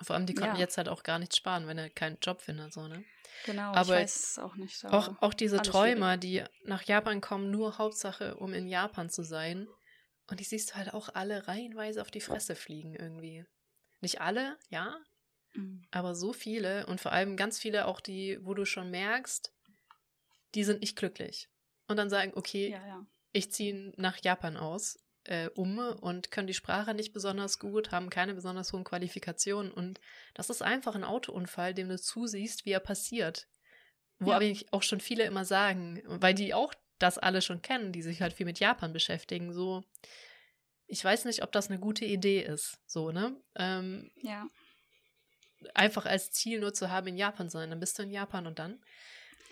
Vor 0.00 0.14
allem, 0.14 0.26
die 0.26 0.34
konnten 0.34 0.56
ja. 0.56 0.60
jetzt 0.60 0.78
halt 0.78 0.88
auch 0.88 1.02
gar 1.02 1.18
nichts 1.18 1.36
sparen, 1.36 1.66
wenn 1.66 1.78
er 1.78 1.90
keinen 1.90 2.18
Job 2.20 2.40
findet, 2.40 2.72
so, 2.72 2.86
ne? 2.86 3.04
Genau, 3.44 3.72
aber 3.72 3.96
ich 3.96 4.04
weiß 4.04 4.16
es 4.16 4.38
auch 4.38 4.54
nicht. 4.54 4.84
Auch, 4.86 5.20
auch 5.20 5.34
diese 5.34 5.60
Träumer, 5.62 6.16
die 6.16 6.44
nach 6.64 6.82
Japan 6.82 7.20
kommen, 7.20 7.50
nur 7.50 7.78
Hauptsache, 7.78 8.36
um 8.36 8.52
in 8.52 8.68
Japan 8.68 9.10
zu 9.10 9.22
sein. 9.22 9.68
Und 10.28 10.38
die 10.40 10.44
siehst 10.44 10.70
du 10.70 10.74
halt 10.76 10.94
auch 10.94 11.08
alle 11.14 11.48
reihenweise 11.48 12.00
auf 12.00 12.10
die 12.10 12.20
Fresse 12.20 12.54
fliegen 12.54 12.94
irgendwie. 12.94 13.44
Nicht 14.02 14.20
alle, 14.20 14.58
ja, 14.68 14.98
mhm. 15.54 15.82
aber 15.90 16.14
so 16.14 16.32
viele 16.32 16.86
und 16.86 17.00
vor 17.00 17.12
allem 17.12 17.36
ganz 17.36 17.58
viele 17.58 17.86
auch 17.86 18.00
die, 18.00 18.38
wo 18.42 18.52
du 18.52 18.66
schon 18.66 18.90
merkst, 18.90 19.52
die 20.54 20.64
sind 20.64 20.80
nicht 20.80 20.96
glücklich. 20.96 21.48
Und 21.88 21.96
dann 21.96 22.10
sagen, 22.10 22.32
okay, 22.34 22.70
ja, 22.70 22.86
ja. 22.86 23.06
ich 23.32 23.50
ziehe 23.52 23.92
nach 23.96 24.18
Japan 24.22 24.56
aus, 24.56 24.98
äh, 25.24 25.48
um 25.54 25.78
und 25.78 26.30
können 26.30 26.46
die 26.46 26.54
Sprache 26.54 26.94
nicht 26.94 27.12
besonders 27.12 27.58
gut, 27.58 27.92
haben 27.92 28.10
keine 28.10 28.34
besonders 28.34 28.72
hohen 28.72 28.84
Qualifikationen. 28.84 29.72
Und 29.72 30.00
das 30.34 30.50
ist 30.50 30.62
einfach 30.62 30.94
ein 30.94 31.04
Autounfall, 31.04 31.74
dem 31.74 31.88
du 31.88 31.98
zusiehst, 31.98 32.66
wie 32.66 32.72
er 32.72 32.80
passiert. 32.80 33.48
Wo 34.18 34.30
ja. 34.30 34.36
aber 34.36 34.52
auch 34.70 34.82
schon 34.82 35.00
viele 35.00 35.24
immer 35.24 35.44
sagen, 35.44 36.02
weil 36.06 36.34
die 36.34 36.54
auch 36.54 36.74
das 36.98 37.18
alle 37.18 37.42
schon 37.42 37.62
kennen, 37.62 37.92
die 37.92 38.02
sich 38.02 38.22
halt 38.22 38.32
viel 38.32 38.46
mit 38.46 38.60
Japan 38.60 38.92
beschäftigen, 38.92 39.52
so, 39.52 39.84
ich 40.86 41.04
weiß 41.04 41.24
nicht, 41.24 41.42
ob 41.42 41.52
das 41.52 41.70
eine 41.70 41.78
gute 41.78 42.04
Idee 42.04 42.42
ist, 42.42 42.78
so, 42.86 43.10
ne? 43.10 43.36
Ähm, 43.56 44.10
ja. 44.16 44.46
Einfach 45.74 46.06
als 46.06 46.32
Ziel 46.32 46.60
nur 46.60 46.74
zu 46.74 46.90
haben, 46.90 47.06
in 47.06 47.16
Japan 47.16 47.48
sein, 47.48 47.70
dann 47.70 47.80
bist 47.80 47.98
du 47.98 48.02
in 48.02 48.10
Japan 48.10 48.46
und 48.46 48.58
dann. 48.58 48.80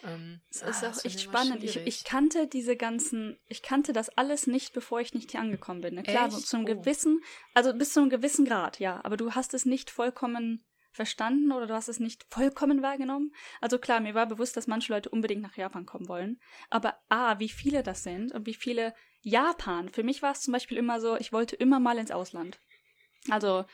Ähm, 0.02 0.40
es 0.50 0.62
ist 0.62 0.82
ah, 0.82 0.90
auch 0.90 1.04
echt 1.04 1.20
spannend. 1.20 1.62
Ich, 1.62 1.76
ich, 1.76 2.04
kannte 2.04 2.46
diese 2.46 2.76
ganzen, 2.76 3.38
ich 3.46 3.62
kannte 3.62 3.92
das 3.92 4.08
alles 4.10 4.46
nicht, 4.46 4.72
bevor 4.72 5.00
ich 5.00 5.14
nicht 5.14 5.30
hier 5.30 5.40
angekommen 5.40 5.82
bin. 5.82 5.94
Ne? 5.94 6.02
Klar, 6.02 6.30
so 6.30 6.38
zu 6.38 6.56
einem 6.56 6.66
oh. 6.66 6.74
gewissen, 6.74 7.20
also 7.54 7.74
bis 7.74 7.92
zu 7.92 8.00
einem 8.00 8.10
gewissen 8.10 8.44
Grad, 8.44 8.80
ja, 8.80 9.00
aber 9.04 9.16
du 9.16 9.32
hast 9.32 9.54
es 9.54 9.66
nicht 9.66 9.90
vollkommen 9.90 10.64
verstanden 10.92 11.52
oder 11.52 11.66
du 11.66 11.74
hast 11.74 11.88
es 11.88 12.00
nicht 12.00 12.26
vollkommen 12.28 12.82
wahrgenommen. 12.82 13.32
Also 13.60 13.78
klar, 13.78 14.00
mir 14.00 14.14
war 14.14 14.26
bewusst, 14.26 14.56
dass 14.56 14.66
manche 14.66 14.92
Leute 14.92 15.08
unbedingt 15.08 15.42
nach 15.42 15.56
Japan 15.56 15.86
kommen 15.86 16.08
wollen. 16.08 16.40
Aber 16.68 16.98
A, 17.08 17.38
wie 17.38 17.48
viele 17.48 17.82
das 17.82 18.02
sind 18.02 18.32
und 18.32 18.46
wie 18.46 18.54
viele 18.54 18.94
Japan. 19.22 19.88
Für 19.88 20.02
mich 20.02 20.22
war 20.22 20.32
es 20.32 20.40
zum 20.40 20.52
Beispiel 20.52 20.78
immer 20.78 21.00
so, 21.00 21.16
ich 21.16 21.32
wollte 21.32 21.56
immer 21.56 21.80
mal 21.80 21.98
ins 21.98 22.10
Ausland. 22.10 22.58
Also 23.28 23.64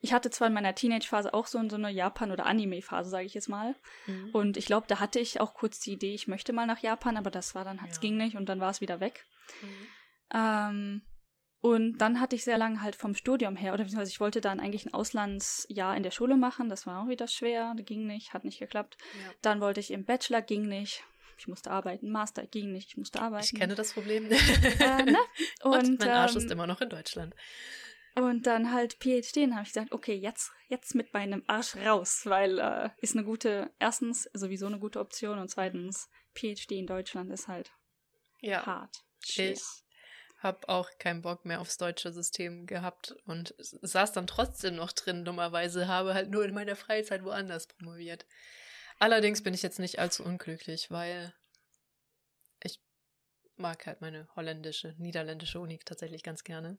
ich 0.00 0.12
hatte 0.12 0.30
zwar 0.30 0.48
in 0.48 0.54
meiner 0.54 0.74
Teenage-Phase 0.74 1.32
auch 1.32 1.46
so, 1.46 1.66
so 1.68 1.76
eine 1.76 1.90
Japan- 1.90 2.30
oder 2.30 2.46
Anime-Phase, 2.46 3.08
sage 3.08 3.24
ich 3.24 3.34
jetzt 3.34 3.48
mal. 3.48 3.74
Mhm. 4.06 4.30
Und 4.32 4.56
ich 4.56 4.66
glaube, 4.66 4.86
da 4.86 5.00
hatte 5.00 5.18
ich 5.18 5.40
auch 5.40 5.54
kurz 5.54 5.80
die 5.80 5.92
Idee, 5.92 6.14
ich 6.14 6.28
möchte 6.28 6.52
mal 6.52 6.66
nach 6.66 6.80
Japan, 6.80 7.16
aber 7.16 7.30
das 7.30 7.54
war 7.54 7.64
dann, 7.64 7.80
es 7.88 7.96
ja. 7.96 8.00
ging 8.02 8.18
nicht 8.18 8.36
und 8.36 8.48
dann 8.48 8.60
war 8.60 8.70
es 8.70 8.82
wieder 8.82 9.00
weg. 9.00 9.24
Mhm. 9.62 9.86
Ähm, 10.34 11.02
und 11.60 11.96
dann 11.96 12.20
hatte 12.20 12.36
ich 12.36 12.44
sehr 12.44 12.58
lange 12.58 12.82
halt 12.82 12.96
vom 12.96 13.14
Studium 13.14 13.56
her, 13.56 13.72
oder 13.72 13.84
beziehungsweise 13.84 14.10
ich 14.10 14.20
wollte 14.20 14.42
dann 14.42 14.60
eigentlich 14.60 14.84
ein 14.84 14.92
Auslandsjahr 14.92 15.96
in 15.96 16.02
der 16.02 16.10
Schule 16.10 16.36
machen, 16.36 16.68
das 16.68 16.86
war 16.86 17.02
auch 17.02 17.08
wieder 17.08 17.26
schwer, 17.26 17.74
ging 17.78 18.06
nicht, 18.06 18.34
hat 18.34 18.44
nicht 18.44 18.58
geklappt. 18.58 18.98
Ja. 19.00 19.32
Dann 19.40 19.62
wollte 19.62 19.80
ich 19.80 19.90
im 19.90 20.04
Bachelor, 20.04 20.42
ging 20.42 20.68
nicht. 20.68 21.02
Ich 21.38 21.48
musste 21.48 21.70
arbeiten, 21.70 22.10
Master 22.10 22.46
ging 22.46 22.72
nicht, 22.72 22.90
ich 22.90 22.96
musste 22.96 23.20
arbeiten. 23.20 23.44
Ich 23.44 23.54
kenne 23.58 23.74
das 23.74 23.92
Problem. 23.92 24.30
äh, 24.30 25.02
ne? 25.02 25.18
und, 25.62 25.72
und, 25.72 26.00
mein 26.00 26.10
Arsch 26.10 26.32
ähm, 26.32 26.38
ist 26.38 26.50
immer 26.50 26.66
noch 26.66 26.80
in 26.80 26.88
Deutschland. 26.88 27.34
Und 28.16 28.46
dann 28.46 28.72
halt 28.72 28.94
PhD, 29.00 29.38
dann 29.38 29.54
habe 29.54 29.64
ich 29.64 29.72
gesagt, 29.72 29.92
okay, 29.92 30.14
jetzt, 30.14 30.52
jetzt 30.68 30.94
mit 30.94 31.12
meinem 31.12 31.42
Arsch 31.48 31.74
raus, 31.76 32.22
weil 32.24 32.58
äh, 32.60 32.90
ist 32.98 33.16
eine 33.16 33.24
gute, 33.24 33.72
erstens 33.80 34.30
sowieso 34.32 34.66
eine 34.66 34.78
gute 34.78 35.00
Option 35.00 35.38
und 35.38 35.48
zweitens 35.48 36.08
PhD 36.34 36.72
in 36.72 36.86
Deutschland 36.86 37.30
ist 37.32 37.48
halt 37.48 37.72
ja. 38.40 38.64
hart. 38.64 39.04
Schwer. 39.24 39.52
Ich 39.52 39.62
habe 40.38 40.68
auch 40.68 40.90
keinen 40.98 41.22
Bock 41.22 41.44
mehr 41.44 41.60
aufs 41.60 41.78
deutsche 41.78 42.12
System 42.12 42.66
gehabt 42.66 43.16
und 43.24 43.54
saß 43.58 44.12
dann 44.12 44.26
trotzdem 44.26 44.76
noch 44.76 44.92
drin, 44.92 45.24
dummerweise, 45.24 45.88
habe 45.88 46.14
halt 46.14 46.30
nur 46.30 46.44
in 46.44 46.54
meiner 46.54 46.76
Freizeit 46.76 47.24
woanders 47.24 47.66
promoviert. 47.66 48.26
Allerdings 48.98 49.42
bin 49.42 49.54
ich 49.54 49.62
jetzt 49.62 49.78
nicht 49.78 49.98
allzu 49.98 50.24
unglücklich, 50.24 50.90
weil 50.90 51.34
ich 52.62 52.80
mag 53.56 53.86
halt 53.86 54.00
meine 54.00 54.28
holländische, 54.36 54.94
niederländische 54.98 55.60
Uni 55.60 55.78
tatsächlich 55.84 56.22
ganz 56.22 56.44
gerne. 56.44 56.78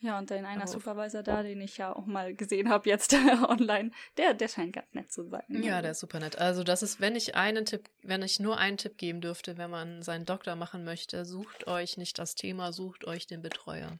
Ja, 0.00 0.18
und 0.18 0.30
dein 0.30 0.46
einer 0.46 0.62
Aber 0.62 0.70
Supervisor 0.70 1.24
da, 1.24 1.42
den 1.42 1.60
ich 1.60 1.76
ja 1.76 1.94
auch 1.94 2.06
mal 2.06 2.32
gesehen 2.34 2.68
habe 2.68 2.88
jetzt 2.88 3.12
online, 3.48 3.90
der, 4.16 4.32
der 4.32 4.46
scheint 4.46 4.74
ganz 4.74 4.86
nett 4.92 5.10
zu 5.10 5.28
sein. 5.28 5.42
Ja, 5.48 5.82
der 5.82 5.90
ist 5.90 6.00
super 6.00 6.20
nett. 6.20 6.38
Also 6.38 6.62
das 6.62 6.84
ist, 6.84 7.00
wenn 7.00 7.16
ich 7.16 7.34
einen 7.34 7.64
Tipp, 7.64 7.90
wenn 8.02 8.22
ich 8.22 8.38
nur 8.38 8.58
einen 8.58 8.76
Tipp 8.76 8.96
geben 8.96 9.20
dürfte, 9.20 9.58
wenn 9.58 9.70
man 9.70 10.02
seinen 10.02 10.24
Doktor 10.24 10.54
machen 10.54 10.84
möchte, 10.84 11.24
sucht 11.24 11.66
euch 11.66 11.96
nicht 11.96 12.18
das 12.18 12.36
Thema, 12.36 12.72
sucht 12.72 13.04
euch 13.06 13.26
den 13.26 13.42
Betreuer. 13.42 13.98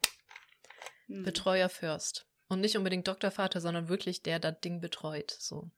Hm. 1.09 1.25
Betreuer 1.25 1.69
first. 1.69 2.27
Und 2.49 2.61
nicht 2.61 2.77
unbedingt 2.77 3.09
Doktorvater, 3.09 3.61
sondern 3.61 3.89
wirklich 3.89 4.23
der 4.23 4.39
das 4.39 4.61
Ding 4.61 4.81
betreut. 4.81 5.37
So. 5.39 5.69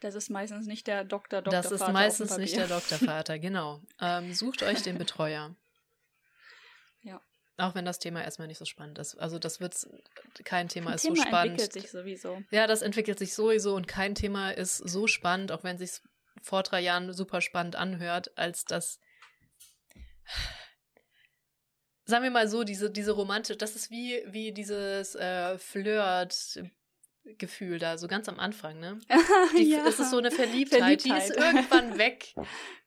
Das 0.00 0.14
ist 0.14 0.30
meistens 0.30 0.66
nicht 0.66 0.86
der 0.86 1.04
Doktor, 1.04 1.42
Doktorvater. 1.42 1.70
Das 1.70 1.80
ist 1.80 1.92
meistens 1.92 2.36
nicht 2.36 2.56
der 2.56 2.68
Doktorvater, 2.68 3.38
genau. 3.38 3.80
Ähm, 4.00 4.32
sucht 4.34 4.62
euch 4.62 4.82
den 4.82 4.98
Betreuer. 4.98 5.54
Ja. 7.02 7.18
Auch 7.56 7.74
wenn 7.74 7.86
das 7.86 7.98
Thema 7.98 8.22
erstmal 8.22 8.46
nicht 8.46 8.58
so 8.58 8.66
spannend 8.66 8.98
ist. 8.98 9.14
Also 9.14 9.38
das 9.38 9.58
wird 9.58 9.74
kein 10.44 10.68
Thema 10.68 10.92
ist 10.92 11.00
Thema 11.00 11.16
so 11.16 11.22
spannend. 11.22 11.52
entwickelt 11.52 11.72
sich 11.72 11.90
sowieso. 11.90 12.42
Ja, 12.50 12.66
das 12.66 12.82
entwickelt 12.82 13.18
sich 13.18 13.34
sowieso 13.34 13.74
und 13.74 13.88
kein 13.88 14.14
Thema 14.14 14.50
ist 14.50 14.76
so 14.76 15.06
spannend, 15.06 15.50
auch 15.50 15.64
wenn 15.64 15.78
sich 15.78 16.02
vor 16.42 16.62
drei 16.62 16.80
Jahren 16.80 17.14
super 17.14 17.40
spannend 17.40 17.74
anhört, 17.74 18.36
als 18.36 18.66
das 18.66 19.00
sagen 22.10 22.24
wir 22.24 22.30
mal 22.30 22.48
so, 22.48 22.64
diese, 22.64 22.90
diese 22.90 23.12
romantische, 23.12 23.56
das 23.56 23.76
ist 23.76 23.90
wie, 23.90 24.22
wie 24.26 24.52
dieses 24.52 25.14
äh, 25.14 25.56
Flirt, 25.56 26.60
Gefühl 27.38 27.78
da, 27.78 27.98
so 27.98 28.08
ganz 28.08 28.28
am 28.28 28.38
Anfang, 28.38 28.80
ne? 28.80 28.98
Die, 29.56 29.70
ja. 29.70 29.86
Es 29.86 30.00
ist 30.00 30.10
so 30.10 30.18
eine 30.18 30.30
Verliebtheit, 30.30 30.80
Verliebtheit. 30.80 31.22
die 31.22 31.32
ist 31.32 31.36
irgendwann 31.36 31.98
weg. 31.98 32.34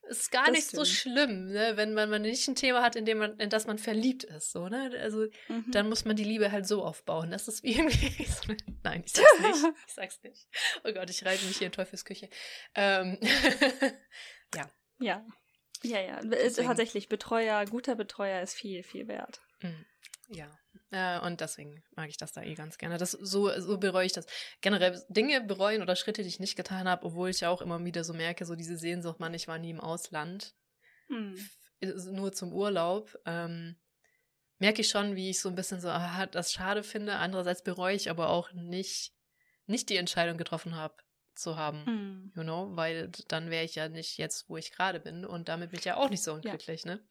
Ist 0.08 0.30
gar 0.30 0.46
das 0.46 0.52
nicht 0.52 0.68
stimmt. 0.68 0.86
so 0.86 0.92
schlimm, 0.92 1.46
ne? 1.52 1.72
wenn 1.76 1.94
man, 1.94 2.10
man 2.10 2.22
nicht 2.22 2.46
ein 2.46 2.56
Thema 2.56 2.82
hat, 2.82 2.94
in 2.96 3.06
dem 3.06 3.18
man, 3.18 3.38
in 3.38 3.48
das 3.48 3.66
man 3.66 3.78
verliebt 3.78 4.24
ist, 4.24 4.52
so, 4.52 4.68
ne? 4.68 4.90
Also 5.00 5.26
mhm. 5.48 5.70
dann 5.70 5.88
muss 5.88 6.04
man 6.04 6.16
die 6.16 6.24
Liebe 6.24 6.52
halt 6.52 6.66
so 6.66 6.84
aufbauen. 6.84 7.30
Das 7.30 7.48
ist 7.48 7.62
wie 7.62 7.72
irgendwie 7.72 8.24
so 8.24 8.42
eine, 8.48 8.56
Nein, 8.82 9.02
ich 9.06 9.12
sag's 9.12 9.40
nicht. 9.40 9.74
Ich 9.86 9.94
sag's 9.94 10.22
nicht. 10.22 10.48
Oh 10.84 10.92
Gott, 10.92 11.08
ich 11.08 11.24
reite 11.24 11.44
mich 11.46 11.56
hier 11.56 11.68
in 11.68 11.72
Teufelsküche. 11.72 12.28
Ähm, 12.74 13.18
ja. 14.54 14.70
Ja. 14.98 15.26
Ja, 15.82 16.00
ja. 16.00 16.20
Deswegen. 16.22 16.66
Tatsächlich, 16.66 17.08
Betreuer, 17.08 17.64
guter 17.66 17.94
Betreuer 17.94 18.42
ist 18.42 18.54
viel, 18.54 18.82
viel 18.82 19.06
wert. 19.06 19.40
Mhm. 19.60 19.86
Ja. 20.28 20.50
Äh, 20.90 21.24
und 21.26 21.40
deswegen 21.40 21.82
mag 21.96 22.08
ich 22.08 22.16
das 22.16 22.32
da 22.32 22.42
eh 22.42 22.54
ganz 22.54 22.78
gerne. 22.78 22.98
Das, 22.98 23.12
so, 23.12 23.50
so 23.60 23.78
bereue 23.78 24.06
ich 24.06 24.12
das. 24.12 24.26
Generell 24.60 25.02
Dinge 25.08 25.40
bereuen 25.40 25.82
oder 25.82 25.96
Schritte, 25.96 26.22
die 26.22 26.28
ich 26.28 26.40
nicht 26.40 26.56
getan 26.56 26.88
habe, 26.88 27.06
obwohl 27.06 27.30
ich 27.30 27.40
ja 27.40 27.50
auch 27.50 27.62
immer 27.62 27.82
wieder 27.84 28.04
so 28.04 28.14
merke, 28.14 28.44
so 28.44 28.54
diese 28.54 28.76
Sehnsucht, 28.76 29.20
man, 29.20 29.34
ich 29.34 29.48
war 29.48 29.58
nie 29.58 29.70
im 29.70 29.80
Ausland. 29.80 30.54
Hm. 31.08 31.36
Nur 32.12 32.32
zum 32.32 32.52
Urlaub. 32.52 33.18
Ähm, 33.26 33.76
merke 34.58 34.80
ich 34.80 34.88
schon, 34.88 35.16
wie 35.16 35.30
ich 35.30 35.40
so 35.40 35.48
ein 35.48 35.54
bisschen 35.54 35.80
so, 35.80 35.88
ah, 35.88 36.26
das 36.26 36.52
schade 36.52 36.82
finde. 36.82 37.16
Andererseits 37.16 37.62
bereue 37.62 37.94
ich 37.94 38.08
aber 38.10 38.30
auch 38.30 38.52
nicht, 38.52 39.12
nicht 39.66 39.90
die 39.90 39.96
Entscheidung 39.96 40.38
getroffen 40.38 40.76
habe, 40.76 40.94
zu 41.34 41.56
haben. 41.56 41.84
Mm. 41.84 42.32
You 42.36 42.42
know, 42.44 42.76
weil 42.76 43.10
dann 43.28 43.50
wäre 43.50 43.64
ich 43.64 43.74
ja 43.74 43.88
nicht 43.88 44.16
jetzt, 44.18 44.48
wo 44.48 44.56
ich 44.56 44.72
gerade 44.72 45.00
bin 45.00 45.24
und 45.24 45.48
damit 45.48 45.70
bin 45.70 45.80
ich 45.80 45.84
ja 45.84 45.96
auch 45.96 46.08
nicht 46.08 46.22
so 46.22 46.34
unglücklich, 46.34 46.84
ja. 46.84 46.94
ne? 46.94 47.04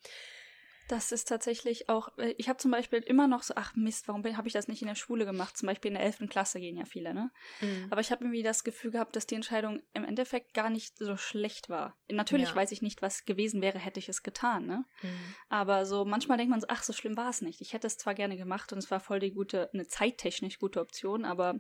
Das 0.90 1.12
ist 1.12 1.30
tatsächlich 1.30 1.88
auch, 1.90 2.18
äh, 2.18 2.34
ich 2.38 2.50
habe 2.50 2.58
zum 2.58 2.72
Beispiel 2.72 3.00
immer 3.00 3.28
noch 3.28 3.44
so, 3.44 3.54
ach 3.56 3.76
Mist, 3.76 4.08
warum 4.08 4.24
habe 4.24 4.48
ich 4.48 4.54
das 4.54 4.68
nicht 4.68 4.82
in 4.82 4.88
der 4.88 4.96
Schule 4.96 5.26
gemacht? 5.26 5.58
Zum 5.58 5.68
Beispiel 5.68 5.90
in 5.90 5.96
der 5.96 6.04
11. 6.04 6.30
Klasse 6.30 6.60
gehen 6.60 6.78
ja 6.78 6.86
viele, 6.86 7.14
ne? 7.14 7.32
Mhm. 7.62 7.88
Aber 7.90 8.02
ich 8.02 8.12
habe 8.12 8.26
irgendwie 8.26 8.44
das 8.44 8.64
Gefühl 8.64 8.92
gehabt, 8.92 9.16
dass 9.16 9.26
die 9.26 9.36
Entscheidung 9.36 9.82
im 9.94 10.04
Endeffekt 10.04 10.54
gar 10.54 10.70
nicht 10.70 10.98
so 10.98 11.16
schlecht 11.16 11.70
war. 11.70 11.98
Natürlich 12.10 12.50
ja. 12.50 12.56
weiß 12.56 12.72
ich 12.72 12.82
nicht, 12.82 13.02
was 13.02 13.26
gewesen 13.26 13.62
wäre, 13.62 13.80
hätte 13.80 14.00
ich 14.00 14.10
es 14.10 14.24
getan, 14.24 14.66
ne? 14.66 14.86
Mhm. 15.02 15.36
Aber 15.50 15.86
so 15.86 16.06
manchmal 16.06 16.38
denkt 16.38 16.52
man 16.52 16.62
so, 16.62 16.68
ach, 16.70 16.84
so 16.84 16.94
schlimm 16.94 17.16
war 17.16 17.30
es 17.30 17.42
nicht. 17.42 17.62
Ich 17.62 17.74
hätte 17.74 17.88
es 17.88 17.98
zwar 17.98 18.14
gerne 18.14 18.38
gemacht 18.38 18.74
und 18.74 18.80
es 18.80 18.92
war 18.92 19.00
voll 19.00 19.20
die 19.20 19.34
gute, 19.34 19.70
eine 19.74 19.88
zeittechnisch 19.88 20.60
gute 20.60 20.82
Option, 20.82 21.24
aber 21.26 21.60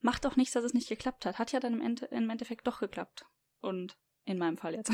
macht 0.00 0.24
doch 0.24 0.36
nichts, 0.36 0.54
dass 0.54 0.64
es 0.64 0.74
nicht 0.74 0.88
geklappt 0.88 1.26
hat. 1.26 1.38
Hat 1.38 1.52
ja 1.52 1.60
dann 1.60 1.74
im, 1.74 1.80
Ende, 1.80 2.06
im 2.06 2.30
Endeffekt 2.30 2.66
doch 2.66 2.80
geklappt. 2.80 3.24
Und 3.60 3.96
in 4.24 4.38
meinem 4.38 4.56
Fall 4.56 4.74
jetzt. 4.74 4.92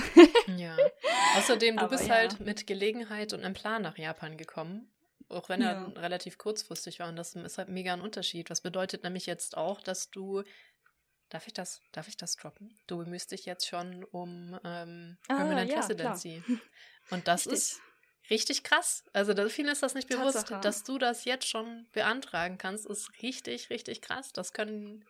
ja. 0.56 0.76
Außerdem, 1.36 1.76
du 1.76 1.82
Aber 1.82 1.96
bist 1.96 2.08
ja. 2.08 2.14
halt 2.14 2.40
mit 2.40 2.66
Gelegenheit 2.66 3.32
und 3.32 3.44
einem 3.44 3.54
Plan 3.54 3.82
nach 3.82 3.98
Japan 3.98 4.36
gekommen. 4.36 4.90
Auch 5.28 5.50
wenn 5.50 5.60
er 5.60 5.72
ja. 5.72 6.00
relativ 6.00 6.38
kurzfristig 6.38 7.00
war. 7.00 7.08
Und 7.08 7.16
das 7.16 7.34
ist 7.34 7.58
halt 7.58 7.68
mega 7.68 7.92
ein 7.92 8.00
Unterschied. 8.00 8.48
Was 8.48 8.62
bedeutet 8.62 9.04
nämlich 9.04 9.26
jetzt 9.26 9.56
auch, 9.56 9.82
dass 9.82 10.10
du. 10.10 10.42
Darf 11.28 11.46
ich 11.46 11.52
das, 11.52 11.82
darf 11.92 12.08
ich 12.08 12.16
das 12.16 12.36
droppen? 12.36 12.78
Du 12.86 12.96
bemühst 12.96 13.32
dich 13.32 13.44
jetzt 13.44 13.68
schon 13.68 14.02
um 14.04 14.58
ähm, 14.64 15.18
ah, 15.28 15.36
Permanent 15.36 15.70
ja, 15.70 15.80
Residency. 15.80 16.42
Klar. 16.42 16.58
Und 17.10 17.28
das 17.28 17.46
richtig. 17.46 17.52
ist 17.52 17.80
richtig 18.30 18.64
krass. 18.64 19.04
Also 19.12 19.34
vielen 19.50 19.68
ist 19.68 19.82
das 19.82 19.94
nicht 19.94 20.08
bewusst. 20.08 20.38
Tatsache. 20.38 20.60
Dass 20.62 20.84
du 20.84 20.96
das 20.96 21.26
jetzt 21.26 21.46
schon 21.46 21.86
beantragen 21.92 22.56
kannst, 22.56 22.86
ist 22.86 23.10
richtig, 23.20 23.68
richtig 23.68 24.00
krass. 24.00 24.32
Das 24.32 24.54
können 24.54 25.04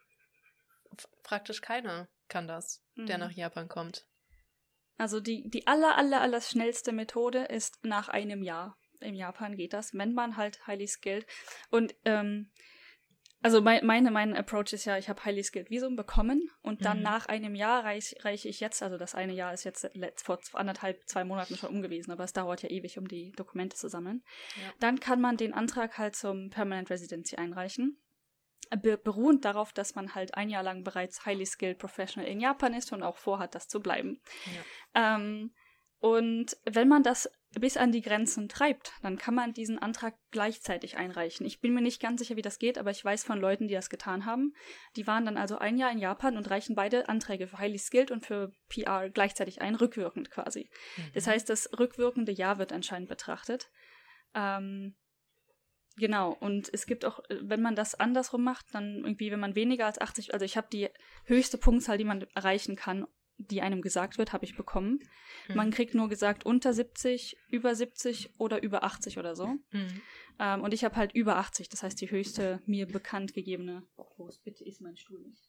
praktisch 1.22 1.60
keiner 1.60 2.08
kann 2.28 2.46
das, 2.46 2.82
mhm. 2.98 3.06
der 3.06 3.18
nach 3.18 3.32
Japan 3.32 3.68
kommt. 3.68 4.06
Also 4.96 5.20
die, 5.20 5.48
die 5.48 5.66
aller, 5.66 5.96
aller, 5.96 6.20
aller 6.20 6.40
schnellste 6.40 6.92
Methode 6.92 7.44
ist 7.44 7.78
nach 7.84 8.08
einem 8.08 8.42
Jahr. 8.42 8.76
in 9.00 9.14
Japan 9.14 9.56
geht 9.56 9.72
das, 9.72 9.94
wenn 9.94 10.12
man 10.12 10.36
halt 10.36 10.66
highly 10.66 10.88
skilled. 10.88 11.24
Und 11.70 11.94
ähm, 12.04 12.50
also 13.40 13.60
mein, 13.60 13.86
meine, 13.86 14.10
mein 14.10 14.36
Approach 14.36 14.72
ist 14.72 14.84
ja, 14.84 14.98
ich 14.98 15.08
habe 15.08 15.24
highly 15.24 15.44
skilled 15.44 15.70
Visum 15.70 15.94
bekommen 15.94 16.50
und 16.62 16.84
dann 16.84 16.98
mhm. 16.98 17.04
nach 17.04 17.26
einem 17.26 17.54
Jahr 17.54 17.84
reiche 17.84 18.16
reich 18.24 18.44
ich 18.46 18.58
jetzt, 18.58 18.82
also 18.82 18.98
das 18.98 19.14
eine 19.14 19.32
Jahr 19.32 19.54
ist 19.54 19.62
jetzt 19.62 19.88
vor 20.16 20.40
anderthalb, 20.54 21.00
zwei 21.06 21.22
Monaten 21.22 21.56
schon 21.56 21.70
umgewesen, 21.70 22.10
aber 22.10 22.24
es 22.24 22.32
dauert 22.32 22.62
ja 22.62 22.68
ewig, 22.68 22.98
um 22.98 23.06
die 23.06 23.30
Dokumente 23.36 23.76
zu 23.76 23.88
sammeln. 23.88 24.24
Ja. 24.56 24.72
Dann 24.80 24.98
kann 24.98 25.20
man 25.20 25.36
den 25.36 25.54
Antrag 25.54 25.98
halt 25.98 26.16
zum 26.16 26.50
Permanent 26.50 26.90
Residency 26.90 27.36
einreichen. 27.36 28.02
Be 28.76 28.98
beruhend 28.98 29.44
darauf, 29.44 29.72
dass 29.72 29.94
man 29.94 30.14
halt 30.14 30.34
ein 30.34 30.50
Jahr 30.50 30.62
lang 30.62 30.84
bereits 30.84 31.24
highly 31.24 31.46
skilled 31.46 31.78
professional 31.78 32.28
in 32.28 32.40
Japan 32.40 32.74
ist 32.74 32.92
und 32.92 33.02
auch 33.02 33.16
vorhat, 33.16 33.54
das 33.54 33.68
zu 33.68 33.80
bleiben. 33.80 34.20
Ja. 34.94 35.16
Ähm, 35.16 35.52
und 36.00 36.56
wenn 36.64 36.86
man 36.86 37.02
das 37.02 37.28
bis 37.58 37.76
an 37.76 37.90
die 37.90 38.02
Grenzen 38.02 38.48
treibt, 38.48 38.92
dann 39.02 39.16
kann 39.16 39.34
man 39.34 39.52
diesen 39.52 39.78
Antrag 39.78 40.14
gleichzeitig 40.30 40.96
einreichen. 40.96 41.44
Ich 41.46 41.60
bin 41.60 41.74
mir 41.74 41.80
nicht 41.80 42.00
ganz 42.00 42.20
sicher, 42.20 42.36
wie 42.36 42.42
das 42.42 42.58
geht, 42.58 42.78
aber 42.78 42.90
ich 42.90 43.04
weiß 43.04 43.24
von 43.24 43.40
Leuten, 43.40 43.68
die 43.68 43.74
das 43.74 43.90
getan 43.90 44.24
haben. 44.24 44.54
Die 44.96 45.06
waren 45.06 45.24
dann 45.24 45.36
also 45.36 45.58
ein 45.58 45.76
Jahr 45.76 45.90
in 45.90 45.98
Japan 45.98 46.36
und 46.36 46.50
reichen 46.50 46.76
beide 46.76 47.08
Anträge 47.08 47.48
für 47.48 47.58
Highly 47.58 47.78
Skilled 47.78 48.10
und 48.10 48.24
für 48.24 48.52
PR 48.68 49.10
gleichzeitig 49.10 49.60
ein, 49.60 49.74
rückwirkend 49.74 50.30
quasi. 50.30 50.70
Mhm. 50.96 51.02
Das 51.14 51.26
heißt, 51.26 51.48
das 51.48 51.68
rückwirkende 51.78 52.32
Jahr 52.32 52.58
wird 52.58 52.72
anscheinend 52.72 53.08
betrachtet. 53.08 53.70
Ähm, 54.34 54.94
Genau, 55.98 56.36
und 56.40 56.70
es 56.72 56.86
gibt 56.86 57.04
auch, 57.04 57.20
wenn 57.28 57.60
man 57.60 57.74
das 57.74 57.94
andersrum 57.94 58.44
macht, 58.44 58.66
dann 58.72 58.98
irgendwie, 59.04 59.30
wenn 59.30 59.40
man 59.40 59.54
weniger 59.54 59.86
als 59.86 60.00
80, 60.00 60.32
also 60.32 60.44
ich 60.44 60.56
habe 60.56 60.68
die 60.72 60.88
höchste 61.24 61.58
Punktzahl, 61.58 61.98
die 61.98 62.04
man 62.04 62.22
erreichen 62.34 62.76
kann, 62.76 63.06
die 63.38 63.62
einem 63.62 63.82
gesagt 63.82 64.18
wird, 64.18 64.32
habe 64.32 64.44
ich 64.44 64.56
bekommen. 64.56 65.00
Mhm. 65.48 65.54
Man 65.54 65.70
kriegt 65.70 65.94
nur 65.94 66.08
gesagt 66.08 66.44
unter 66.44 66.72
70, 66.72 67.36
über 67.48 67.74
70 67.74 68.34
oder 68.38 68.62
über 68.62 68.82
80 68.82 69.18
oder 69.18 69.36
so. 69.36 69.46
Mhm. 69.70 70.02
Ähm, 70.40 70.62
und 70.62 70.74
ich 70.74 70.84
habe 70.84 70.96
halt 70.96 71.12
über 71.14 71.36
80, 71.36 71.68
das 71.68 71.82
heißt 71.82 72.00
die 72.00 72.10
höchste 72.10 72.60
mir 72.66 72.86
bekannt 72.86 73.34
gegebene, 73.34 73.84
wo 73.96 74.28
bitte 74.44 74.64
ist 74.64 74.80
mein 74.80 74.96
Stuhl 74.96 75.20
nicht, 75.20 75.48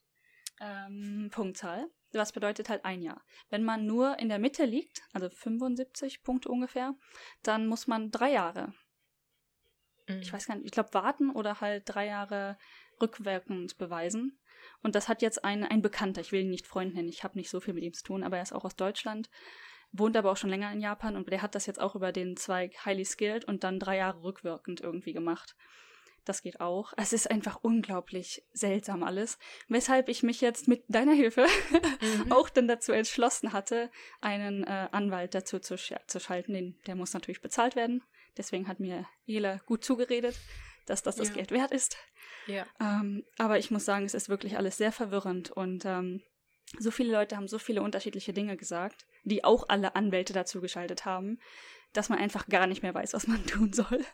ähm, 0.61 1.29
Punktzahl. 1.31 1.89
Was 2.11 2.31
bedeutet 2.31 2.69
halt 2.69 2.85
ein 2.85 3.03
Jahr. 3.03 3.23
Wenn 3.49 3.63
man 3.63 3.85
nur 3.85 4.17
in 4.17 4.29
der 4.29 4.39
Mitte 4.39 4.65
liegt, 4.65 5.03
also 5.13 5.29
75 5.29 6.23
Punkte 6.23 6.49
ungefähr, 6.49 6.95
dann 7.43 7.67
muss 7.67 7.85
man 7.85 8.09
drei 8.09 8.31
Jahre, 8.31 8.73
mhm. 10.10 10.22
ich 10.22 10.34
weiß 10.34 10.47
gar 10.47 10.55
nicht, 10.55 10.66
ich 10.66 10.72
glaube 10.72 10.93
warten 10.93 11.30
oder 11.30 11.62
halt 11.62 11.84
drei 11.86 12.07
Jahre 12.07 12.57
rückwirkend 13.01 13.78
beweisen. 13.78 14.38
Und 14.84 14.95
das 14.95 15.07
hat 15.07 15.22
jetzt 15.22 15.43
ein, 15.45 15.64
ein 15.64 15.82
Bekannter, 15.82 16.22
ich 16.22 16.32
will 16.32 16.41
ihn 16.41 16.49
nicht 16.49 16.68
Freund 16.68 16.93
nennen, 16.93 17.10
ich 17.10 17.24
habe 17.24 17.38
nicht 17.38 17.49
so 17.49 17.60
viel 17.60 17.74
mit 17.74 17.84
ihm 17.84 17.93
zu 17.93 18.03
tun, 18.03 18.24
aber 18.24 18.38
er 18.38 18.43
ist 18.43 18.53
auch 18.53 18.66
aus 18.66 18.76
Deutschland, 18.76 19.30
wohnt 19.91 20.18
aber 20.18 20.32
auch 20.32 20.38
schon 20.38 20.49
länger 20.49 20.72
in 20.72 20.82
Japan 20.82 21.16
und 21.16 21.30
der 21.30 21.41
hat 21.41 21.55
das 21.55 21.66
jetzt 21.66 21.80
auch 21.80 21.95
über 21.95 22.12
den 22.12 22.36
Zweig 22.36 22.86
Highly 22.86 23.05
Skilled 23.05 23.45
und 23.45 23.64
dann 23.64 23.80
drei 23.80 23.97
Jahre 23.97 24.22
rückwirkend 24.24 24.82
irgendwie 24.82 25.14
gemacht. 25.14 25.55
Das 26.26 26.43
geht 26.43 26.62
auch. 26.62 26.93
Es 26.97 27.14
ist 27.14 27.32
einfach 27.32 27.60
unglaublich 27.64 28.43
seltsam 28.53 29.03
alles. 29.03 29.39
Weshalb 29.68 30.10
ich 30.10 30.22
mich 30.22 30.41
jetzt 30.41 30.68
mit 30.68 30.84
deiner 30.88 31.14
Hilfe 31.14 31.47
mhm. 32.01 32.32
auch 32.32 32.49
dann 32.49 32.68
dazu 32.68 32.91
entschlossen 32.91 33.53
hatte, 33.53 33.89
einen 34.22 34.64
äh, 34.64 34.89
Anwalt 34.91 35.34
dazu 35.34 35.60
zu, 35.60 35.78
sch 35.78 35.93
zu 36.05 36.20
schalten. 36.20 36.53
Den, 36.53 36.80
der 36.86 36.95
muss 36.95 37.14
natürlich 37.14 37.41
bezahlt 37.41 37.76
werden. 37.76 38.03
Deswegen 38.38 38.67
hat 38.67 38.80
mir 38.80 39.05
Jela 39.25 39.57
gut 39.65 39.84
zugeredet, 39.84 40.36
dass 40.86 41.03
das 41.03 41.15
das 41.15 41.30
ja. 41.30 41.36
Geld 41.36 41.51
wert 41.51 41.71
ist. 41.71 41.97
Ja. 42.47 42.65
Ähm, 42.80 43.23
aber 43.38 43.59
ich 43.59 43.71
muss 43.71 43.86
sagen, 43.86 44.05
es 44.05 44.13
ist 44.13 44.30
wirklich 44.30 44.57
alles 44.57 44.77
sehr 44.77 44.91
verwirrend 44.91 45.51
und 45.51 45.86
ähm, 45.86 46.23
so 46.77 46.91
viele 46.91 47.11
Leute 47.11 47.36
haben 47.36 47.47
so 47.47 47.59
viele 47.59 47.82
unterschiedliche 47.82 48.34
Dinge 48.34 48.57
gesagt, 48.57 49.05
die 49.23 49.43
auch 49.43 49.69
alle 49.69 49.95
Anwälte 49.95 50.34
dazu 50.34 50.61
geschaltet 50.61 51.05
haben, 51.05 51.39
dass 51.93 52.09
man 52.09 52.19
einfach 52.19 52.47
gar 52.47 52.67
nicht 52.67 52.84
mehr 52.84 52.93
weiß, 52.93 53.13
was 53.13 53.27
man 53.27 53.45
tun 53.47 53.73
soll. 53.73 54.05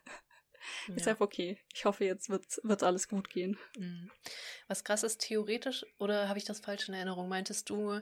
Ja. 0.87 0.95
Deshalb 0.95 1.21
okay. 1.21 1.59
Ich 1.73 1.85
hoffe, 1.85 2.05
jetzt 2.05 2.29
wird, 2.29 2.45
wird 2.63 2.83
alles 2.83 3.07
gut 3.07 3.29
gehen. 3.29 3.57
Mhm. 3.77 4.09
Was 4.67 4.83
krass 4.83 5.03
ist, 5.03 5.21
theoretisch, 5.21 5.85
oder 5.99 6.27
habe 6.27 6.39
ich 6.39 6.45
das 6.45 6.59
falsch 6.59 6.87
in 6.87 6.95
Erinnerung? 6.95 7.29
Meintest 7.29 7.69
du, 7.69 8.01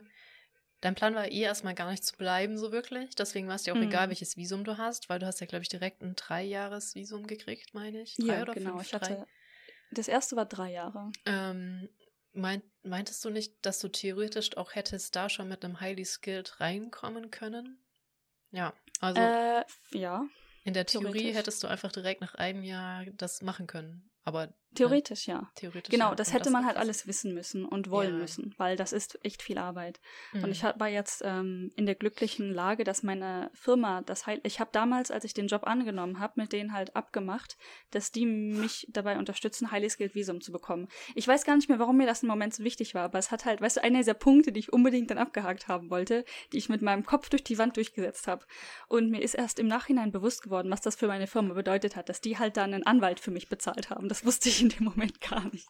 dein 0.84 0.94
Plan 0.94 1.14
war 1.14 1.26
eh 1.26 1.40
erstmal 1.40 1.74
gar 1.74 1.90
nicht 1.90 2.04
zu 2.04 2.14
bleiben, 2.16 2.58
so 2.58 2.70
wirklich? 2.70 3.14
Deswegen 3.14 3.48
war 3.48 3.54
es 3.54 3.62
dir 3.62 3.72
auch 3.72 3.78
mhm. 3.78 3.84
egal, 3.84 4.08
welches 4.08 4.36
Visum 4.36 4.64
du 4.64 4.76
hast, 4.76 5.08
weil 5.08 5.18
du 5.18 5.26
hast 5.26 5.40
ja, 5.40 5.46
glaube 5.46 5.62
ich, 5.62 5.68
direkt 5.68 6.02
ein 6.02 6.14
Dreijahres-Visum 6.14 7.26
gekriegt, 7.26 7.72
meine 7.72 8.02
ich. 8.02 8.16
Drei 8.16 8.26
ja, 8.26 8.42
oder 8.42 8.52
genau. 8.52 8.72
Fünf? 8.72 8.86
Ich 8.86 8.94
hatte 8.94 9.26
das 9.90 10.08
erste 10.08 10.36
war 10.36 10.46
drei 10.46 10.72
Jahre. 10.72 11.12
Ähm, 11.24 11.88
meint, 12.32 12.64
meintest 12.82 13.24
du 13.24 13.30
nicht, 13.30 13.54
dass 13.62 13.78
du 13.78 13.88
theoretisch 13.88 14.56
auch 14.56 14.74
hättest 14.74 15.14
da 15.16 15.28
schon 15.28 15.48
mit 15.48 15.64
einem 15.64 15.80
Highly 15.80 16.04
Skilled 16.04 16.60
reinkommen 16.60 17.30
können? 17.30 17.78
Ja, 18.50 18.74
also. 19.00 19.20
Äh, 19.20 19.64
ja. 19.92 20.26
In 20.64 20.74
der 20.74 20.86
Theorie 20.86 21.32
hättest 21.32 21.62
du 21.62 21.68
einfach 21.68 21.92
direkt 21.92 22.22
nach 22.22 22.34
einem 22.34 22.62
Jahr 22.62 23.04
das 23.16 23.42
machen 23.42 23.66
können. 23.66 24.10
Aber 24.24 24.54
Theoretisch 24.74 25.26
ja. 25.26 25.50
Theoretisch 25.54 25.90
genau, 25.90 26.10
ja. 26.10 26.14
das 26.14 26.32
hätte 26.32 26.44
das 26.44 26.52
man 26.52 26.66
halt 26.66 26.76
alles 26.76 27.06
wissen 27.06 27.34
müssen 27.34 27.64
und 27.64 27.90
wollen 27.90 28.14
ja. 28.14 28.20
müssen, 28.20 28.54
weil 28.58 28.76
das 28.76 28.92
ist 28.92 29.18
echt 29.22 29.42
viel 29.42 29.58
Arbeit. 29.58 30.00
Mhm. 30.32 30.44
Und 30.44 30.50
ich 30.50 30.62
war 30.62 30.88
jetzt 30.88 31.22
ähm, 31.24 31.72
in 31.76 31.86
der 31.86 31.94
glücklichen 31.94 32.52
Lage, 32.52 32.84
dass 32.84 33.02
meine 33.02 33.50
Firma, 33.54 34.02
das 34.02 34.26
halt, 34.26 34.40
ich 34.44 34.60
habe 34.60 34.70
damals, 34.72 35.10
als 35.10 35.24
ich 35.24 35.34
den 35.34 35.46
Job 35.46 35.66
angenommen 35.66 36.18
habe, 36.18 36.34
mit 36.36 36.52
denen 36.52 36.72
halt 36.72 36.96
abgemacht, 36.96 37.56
dass 37.90 38.12
die 38.12 38.26
mich 38.26 38.86
dabei 38.90 39.18
unterstützen, 39.18 39.70
Highly 39.70 39.90
Skilled 39.90 40.14
Visum 40.14 40.40
zu 40.40 40.52
bekommen. 40.52 40.88
Ich 41.14 41.26
weiß 41.26 41.44
gar 41.44 41.56
nicht 41.56 41.68
mehr, 41.68 41.78
warum 41.78 41.96
mir 41.96 42.06
das 42.06 42.22
im 42.22 42.28
Moment 42.28 42.54
so 42.54 42.64
wichtig 42.64 42.94
war, 42.94 43.04
aber 43.04 43.18
es 43.18 43.30
hat 43.30 43.44
halt, 43.44 43.60
weißt 43.60 43.78
du, 43.78 43.82
einer 43.82 43.98
dieser 43.98 44.14
Punkte, 44.14 44.52
die 44.52 44.60
ich 44.60 44.72
unbedingt 44.72 45.10
dann 45.10 45.18
abgehakt 45.18 45.68
haben 45.68 45.90
wollte, 45.90 46.24
die 46.52 46.58
ich 46.58 46.68
mit 46.68 46.82
meinem 46.82 47.04
Kopf 47.04 47.28
durch 47.28 47.44
die 47.44 47.58
Wand 47.58 47.76
durchgesetzt 47.76 48.26
habe. 48.26 48.44
Und 48.88 49.10
mir 49.10 49.22
ist 49.22 49.34
erst 49.34 49.58
im 49.58 49.66
Nachhinein 49.66 50.12
bewusst 50.12 50.42
geworden, 50.42 50.70
was 50.70 50.80
das 50.80 50.96
für 50.96 51.06
meine 51.06 51.26
Firma 51.26 51.54
bedeutet 51.54 51.96
hat, 51.96 52.08
dass 52.08 52.20
die 52.20 52.38
halt 52.38 52.56
dann 52.56 52.74
einen 52.74 52.86
Anwalt 52.86 53.20
für 53.20 53.30
mich 53.30 53.48
bezahlt 53.48 53.90
haben. 53.90 54.08
Das 54.08 54.24
wusste 54.24 54.48
ich 54.48 54.62
in 54.64 54.68
dem 54.70 54.84
Moment 54.84 55.20
gar 55.20 55.48
nicht. 55.50 55.68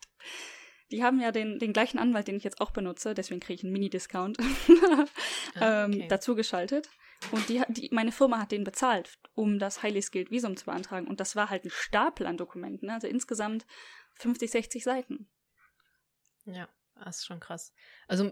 Die 0.91 1.03
haben 1.03 1.21
ja 1.21 1.33
den, 1.33 1.59
den 1.59 1.73
gleichen 1.73 1.99
Anwalt, 1.99 2.29
den 2.29 2.37
ich 2.37 2.45
jetzt 2.45 2.61
auch 2.61 2.71
benutze, 2.71 3.15
deswegen 3.15 3.41
kriege 3.41 3.55
ich 3.55 3.65
einen 3.65 3.73
Mini-Discount, 3.73 4.39
ah, 5.57 5.85
ähm, 5.85 6.09
dazu 6.09 6.35
geschaltet. 6.35 6.89
Und 7.31 7.49
die, 7.49 7.63
die, 7.69 7.89
meine 7.93 8.13
Firma 8.13 8.39
hat 8.39 8.53
den 8.53 8.65
bezahlt, 8.65 9.19
um 9.35 9.59
das 9.59 9.83
Highly 9.83 10.03
Skilled 10.03 10.31
Visum 10.31 10.57
zu 10.57 10.67
beantragen. 10.67 11.07
Und 11.09 11.21
das 11.21 11.37
war 11.37 11.51
halt 11.51 11.65
ein 11.65 11.71
Stapel 11.71 12.27
an 12.27 12.37
Dokumenten, 12.37 12.91
also 12.91 13.07
insgesamt 13.07 13.67
50, 14.15 14.51
60 14.51 14.85
Seiten. 14.85 15.29
Ja, 16.45 16.69
das 17.03 17.19
ist 17.19 17.27
schon 17.27 17.41
krass. 17.41 17.73
Also 18.07 18.31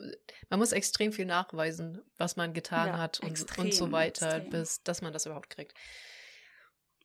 man 0.51 0.59
muss 0.59 0.73
extrem 0.73 1.13
viel 1.13 1.25
nachweisen, 1.25 2.03
was 2.19 2.37
man 2.37 2.53
getan 2.53 2.89
ja, 2.89 2.99
hat 2.99 3.21
und, 3.21 3.31
extrem, 3.31 3.67
und 3.67 3.75
so 3.75 3.91
weiter, 3.93 4.37
extrem. 4.37 4.51
bis 4.51 4.83
dass 4.83 5.01
man 5.01 5.13
das 5.13 5.27
überhaupt 5.27 5.51
kriegt. 5.51 5.75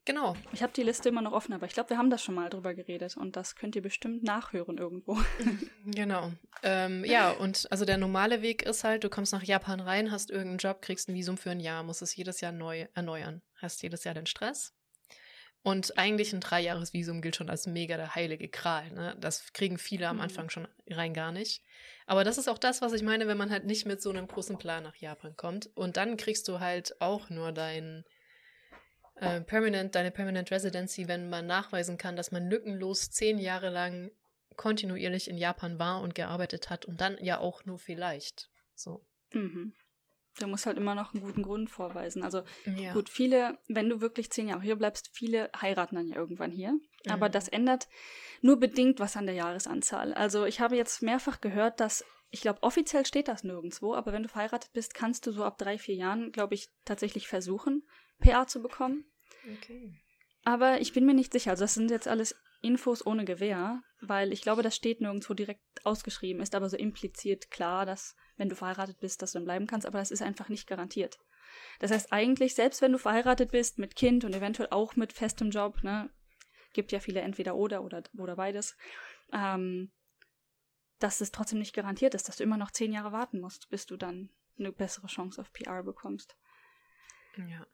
Genau. 0.07 0.37
Ich 0.53 0.63
habe 0.63 0.71
die 0.71 0.83
Liste 0.83 1.09
immer 1.09 1.21
noch 1.21 1.33
offen, 1.33 1.51
aber 1.51 1.65
ich 1.65 1.73
glaube, 1.73 1.89
wir 1.89 1.97
haben 1.97 2.09
das 2.09 2.23
schon 2.23 2.33
mal 2.33 2.49
drüber 2.49 2.73
geredet 2.73 3.17
und 3.17 3.35
das 3.35 3.57
könnt 3.57 3.75
ihr 3.75 3.81
bestimmt 3.81 4.23
nachhören 4.23 4.77
irgendwo. 4.77 5.19
genau. 5.85 6.31
Ähm, 6.63 7.03
ja, 7.03 7.31
und 7.31 7.67
also 7.71 7.83
der 7.83 7.97
normale 7.97 8.41
Weg 8.41 8.63
ist 8.63 8.85
halt, 8.85 9.03
du 9.03 9.09
kommst 9.09 9.33
nach 9.33 9.43
Japan 9.43 9.81
rein, 9.81 10.09
hast 10.09 10.31
irgendeinen 10.31 10.59
Job, 10.59 10.81
kriegst 10.81 11.09
ein 11.09 11.13
Visum 11.13 11.37
für 11.37 11.51
ein 11.51 11.59
Jahr, 11.59 11.83
musst 11.83 12.01
es 12.01 12.15
jedes 12.15 12.39
Jahr 12.39 12.53
neu 12.53 12.87
erneuern. 12.93 13.41
Hast 13.57 13.83
jedes 13.83 14.05
Jahr 14.05 14.13
den 14.13 14.27
Stress. 14.27 14.73
Und 15.61 15.97
eigentlich 15.97 16.31
ein 16.31 16.39
Dreijahresvisum 16.39 17.21
gilt 17.21 17.35
schon 17.35 17.49
als 17.49 17.67
mega 17.67 17.97
der 17.97 18.15
heilige 18.15 18.47
Kral. 18.47 18.89
Ne? 18.91 19.17
Das 19.19 19.51
kriegen 19.51 19.77
viele 19.77 20.07
am 20.07 20.17
mhm. 20.17 20.21
Anfang 20.21 20.49
schon 20.49 20.69
rein 20.89 21.13
gar 21.13 21.33
nicht. 21.33 21.61
Aber 22.05 22.23
das 22.23 22.37
ist 22.37 22.47
auch 22.47 22.59
das, 22.59 22.81
was 22.81 22.93
ich 22.93 23.03
meine, 23.03 23.27
wenn 23.27 23.37
man 23.37 23.51
halt 23.51 23.65
nicht 23.65 23.85
mit 23.85 24.01
so 24.01 24.09
einem 24.09 24.29
großen 24.29 24.57
Plan 24.57 24.83
nach 24.83 24.95
Japan 24.95 25.35
kommt. 25.35 25.69
Und 25.75 25.97
dann 25.97 26.15
kriegst 26.15 26.47
du 26.47 26.61
halt 26.61 27.01
auch 27.01 27.29
nur 27.29 27.51
dein 27.51 28.05
äh, 29.19 29.41
Permanent, 29.41 29.95
deine 29.95 30.11
Permanent 30.11 30.51
Residency, 30.51 31.07
wenn 31.07 31.29
man 31.29 31.45
nachweisen 31.45 31.97
kann, 31.97 32.15
dass 32.15 32.31
man 32.31 32.49
lückenlos 32.49 33.11
zehn 33.11 33.37
Jahre 33.37 33.69
lang 33.69 34.11
kontinuierlich 34.55 35.29
in 35.29 35.37
Japan 35.37 35.79
war 35.79 36.01
und 36.01 36.15
gearbeitet 36.15 36.69
hat 36.69 36.85
und 36.85 36.99
dann 36.99 37.17
ja 37.21 37.39
auch 37.39 37.65
nur 37.65 37.79
vielleicht. 37.79 38.49
So. 38.75 39.05
Mhm. 39.33 39.73
Du 40.39 40.47
musst 40.47 40.67
halt 40.67 40.77
immer 40.77 40.93
noch 40.93 41.13
einen 41.13 41.23
guten 41.23 41.41
Grund 41.41 41.71
vorweisen. 41.71 42.23
Also 42.23 42.43
ja. 42.65 42.93
gut, 42.93 43.09
viele, 43.09 43.57
wenn 43.67 43.89
du 43.89 44.01
wirklich 44.01 44.29
zehn 44.29 44.49
Jahre 44.49 44.61
hier 44.61 44.75
bleibst, 44.75 45.09
viele 45.11 45.49
heiraten 45.59 45.95
dann 45.95 46.07
ja 46.07 46.15
irgendwann 46.15 46.51
hier. 46.51 46.73
Mhm. 46.73 46.81
Aber 47.09 47.29
das 47.29 47.47
ändert 47.47 47.87
nur 48.41 48.59
bedingt 48.59 48.99
was 48.99 49.17
an 49.17 49.25
der 49.25 49.35
Jahresanzahl. 49.35 50.13
Also 50.13 50.45
ich 50.45 50.59
habe 50.59 50.75
jetzt 50.75 51.01
mehrfach 51.01 51.41
gehört, 51.41 51.79
dass 51.79 52.05
ich 52.29 52.41
glaube, 52.41 52.61
offiziell 52.61 53.05
steht 53.05 53.29
das 53.29 53.43
nirgendwo, 53.43 53.95
aber 53.95 54.11
wenn 54.11 54.23
du 54.23 54.29
verheiratet 54.29 54.73
bist, 54.73 54.93
kannst 54.93 55.25
du 55.25 55.31
so 55.31 55.45
ab 55.45 55.57
drei, 55.57 55.77
vier 55.77 55.95
Jahren, 55.95 56.31
glaube 56.31 56.55
ich, 56.55 56.69
tatsächlich 56.83 57.27
versuchen, 57.27 57.87
PA 58.19 58.47
zu 58.47 58.61
bekommen. 58.61 59.05
Okay. 59.57 59.93
Aber 60.43 60.79
ich 60.81 60.93
bin 60.93 61.05
mir 61.05 61.13
nicht 61.13 61.33
sicher. 61.33 61.51
Also 61.51 61.63
das 61.63 61.73
sind 61.73 61.91
jetzt 61.91 62.07
alles 62.07 62.35
Infos 62.61 63.05
ohne 63.05 63.25
Gewähr, 63.25 63.81
weil 64.01 64.33
ich 64.33 64.41
glaube, 64.41 64.63
das 64.63 64.75
steht 64.75 65.01
nirgendwo 65.01 65.33
direkt 65.33 65.61
ausgeschrieben, 65.85 66.41
ist 66.41 66.55
aber 66.55 66.69
so 66.69 66.77
impliziert 66.77 67.51
klar, 67.51 67.85
dass 67.85 68.15
wenn 68.35 68.49
du 68.49 68.55
verheiratet 68.55 68.99
bist, 68.99 69.21
dass 69.21 69.31
du 69.31 69.39
dann 69.39 69.45
bleiben 69.45 69.67
kannst, 69.67 69.85
aber 69.85 69.99
das 69.99 70.11
ist 70.11 70.21
einfach 70.21 70.49
nicht 70.49 70.67
garantiert. 70.67 71.19
Das 71.79 71.91
heißt 71.91 72.11
eigentlich, 72.11 72.55
selbst 72.55 72.81
wenn 72.81 72.91
du 72.91 72.97
verheiratet 72.97 73.51
bist 73.51 73.77
mit 73.79 73.95
Kind 73.95 74.23
und 74.23 74.33
eventuell 74.33 74.69
auch 74.71 74.95
mit 74.95 75.13
festem 75.13 75.49
Job, 75.49 75.83
ne, 75.83 76.09
gibt 76.73 76.91
ja 76.91 76.99
viele 76.99 77.21
entweder 77.21 77.55
oder 77.55 77.83
oder, 77.83 78.03
oder 78.17 78.35
beides, 78.35 78.75
ähm, 79.31 79.91
dass 80.99 81.21
es 81.21 81.31
trotzdem 81.31 81.59
nicht 81.59 81.73
garantiert 81.73 82.15
ist, 82.15 82.27
dass 82.27 82.37
du 82.37 82.43
immer 82.43 82.57
noch 82.57 82.71
zehn 82.71 82.91
Jahre 82.91 83.11
warten 83.11 83.39
musst, 83.39 83.69
bis 83.69 83.85
du 83.85 83.97
dann 83.97 84.29
eine 84.57 84.71
bessere 84.71 85.07
Chance 85.07 85.41
auf 85.41 85.51
PR 85.53 85.83
bekommst. 85.83 86.35
Ja. 87.37 87.65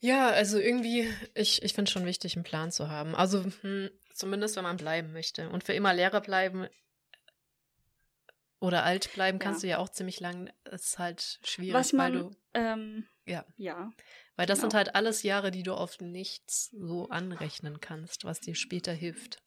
Ja, 0.00 0.30
also 0.30 0.58
irgendwie, 0.58 1.12
ich, 1.34 1.62
ich 1.62 1.74
finde 1.74 1.88
es 1.88 1.92
schon 1.92 2.06
wichtig, 2.06 2.34
einen 2.34 2.44
Plan 2.44 2.72
zu 2.72 2.88
haben. 2.88 3.14
Also 3.14 3.44
hm, 3.60 3.90
zumindest, 4.14 4.56
wenn 4.56 4.64
man 4.64 4.78
bleiben 4.78 5.12
möchte. 5.12 5.48
Und 5.50 5.62
für 5.64 5.74
immer 5.74 5.92
Lehrer 5.92 6.20
bleiben 6.20 6.66
oder 8.60 8.84
alt 8.84 9.12
bleiben 9.14 9.38
kannst 9.38 9.62
ja. 9.62 9.66
du 9.66 9.70
ja 9.70 9.78
auch 9.78 9.88
ziemlich 9.90 10.20
lang. 10.20 10.50
Das 10.64 10.84
ist 10.84 10.98
halt 10.98 11.40
schwierig, 11.44 11.74
Was 11.74 11.92
man, 11.92 12.12
weil 12.12 12.20
du. 12.20 12.36
Ähm, 12.54 13.06
ja. 13.26 13.44
Ja. 13.56 13.92
Weil 14.36 14.46
das 14.46 14.58
genau. 14.58 14.70
sind 14.70 14.74
halt 14.76 14.94
alles 14.94 15.22
Jahre, 15.22 15.50
die 15.50 15.62
du 15.62 15.74
auf 15.74 16.00
nichts 16.00 16.70
so 16.70 17.08
anrechnen 17.08 17.80
kannst, 17.80 18.24
was 18.24 18.40
dir 18.40 18.54
später 18.54 18.92
hilft. 18.92 19.42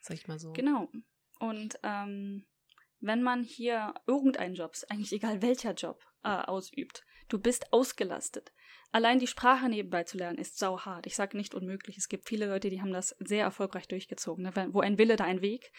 Sag 0.00 0.16
ich 0.16 0.28
mal 0.28 0.38
so. 0.38 0.52
Genau. 0.52 0.88
Und 1.38 1.78
ähm, 1.82 2.46
wenn 3.00 3.22
man 3.22 3.44
hier 3.44 3.94
irgendeinen 4.06 4.54
Job, 4.54 4.74
eigentlich 4.88 5.12
egal 5.12 5.42
welcher 5.42 5.74
Job, 5.74 6.02
äh, 6.22 6.28
ausübt, 6.28 7.04
du 7.32 7.38
bist 7.38 7.72
ausgelastet. 7.72 8.52
Allein 8.92 9.18
die 9.18 9.26
Sprache 9.26 9.68
nebenbei 9.68 10.04
zu 10.04 10.18
lernen 10.18 10.38
ist 10.38 10.58
sauhart. 10.58 11.06
Ich 11.06 11.16
sage 11.16 11.36
nicht 11.36 11.54
unmöglich. 11.54 11.96
Es 11.96 12.08
gibt 12.08 12.28
viele 12.28 12.46
Leute, 12.46 12.68
die 12.68 12.82
haben 12.82 12.92
das 12.92 13.16
sehr 13.20 13.42
erfolgreich 13.42 13.88
durchgezogen. 13.88 14.44
Ne? 14.44 14.68
Wo 14.72 14.80
ein 14.80 14.98
Wille, 14.98 15.16
da 15.16 15.24
ein 15.24 15.40
Weg. 15.40 15.72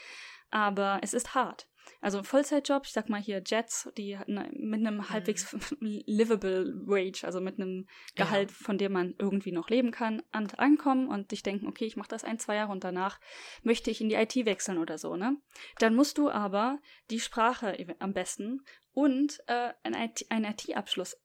Aber 0.49 0.99
es 1.03 1.13
ist 1.13 1.35
hart. 1.35 1.67
Also 2.01 2.19
ein 2.19 2.23
Vollzeitjob, 2.23 2.85
ich 2.85 2.91
sag 2.91 3.09
mal 3.09 3.21
hier 3.21 3.41
Jets, 3.45 3.89
die 3.97 4.17
ne, 4.27 4.49
mit 4.53 4.79
einem 4.79 4.97
mhm. 4.97 5.09
halbwegs 5.09 5.55
livable 5.79 6.73
Wage, 6.85 7.23
also 7.23 7.41
mit 7.41 7.59
einem 7.59 7.87
Gehalt, 8.15 8.51
ja. 8.51 8.55
von 8.55 8.77
dem 8.77 8.93
man 8.93 9.15
irgendwie 9.19 9.51
noch 9.51 9.69
leben 9.69 9.91
kann, 9.91 10.21
an, 10.31 10.49
ankommen 10.57 11.07
und 11.07 11.31
dich 11.31 11.43
denken, 11.43 11.67
okay, 11.67 11.85
ich 11.85 11.97
mache 11.97 12.09
das 12.09 12.23
ein, 12.23 12.39
zwei 12.39 12.55
Jahre 12.55 12.71
und 12.71 12.83
danach 12.83 13.19
möchte 13.63 13.91
ich 13.91 14.01
in 14.01 14.09
die 14.09 14.15
IT 14.15 14.35
wechseln 14.45 14.77
oder 14.77 14.97
so, 14.97 15.15
ne? 15.15 15.37
Dann 15.79 15.95
musst 15.95 16.17
du 16.17 16.29
aber 16.29 16.79
die 17.09 17.19
Sprache 17.19 17.75
am 17.99 18.13
besten 18.13 18.61
und 18.93 19.39
äh, 19.47 19.73
einen 19.83 20.45
IT-Abschluss 20.45 21.17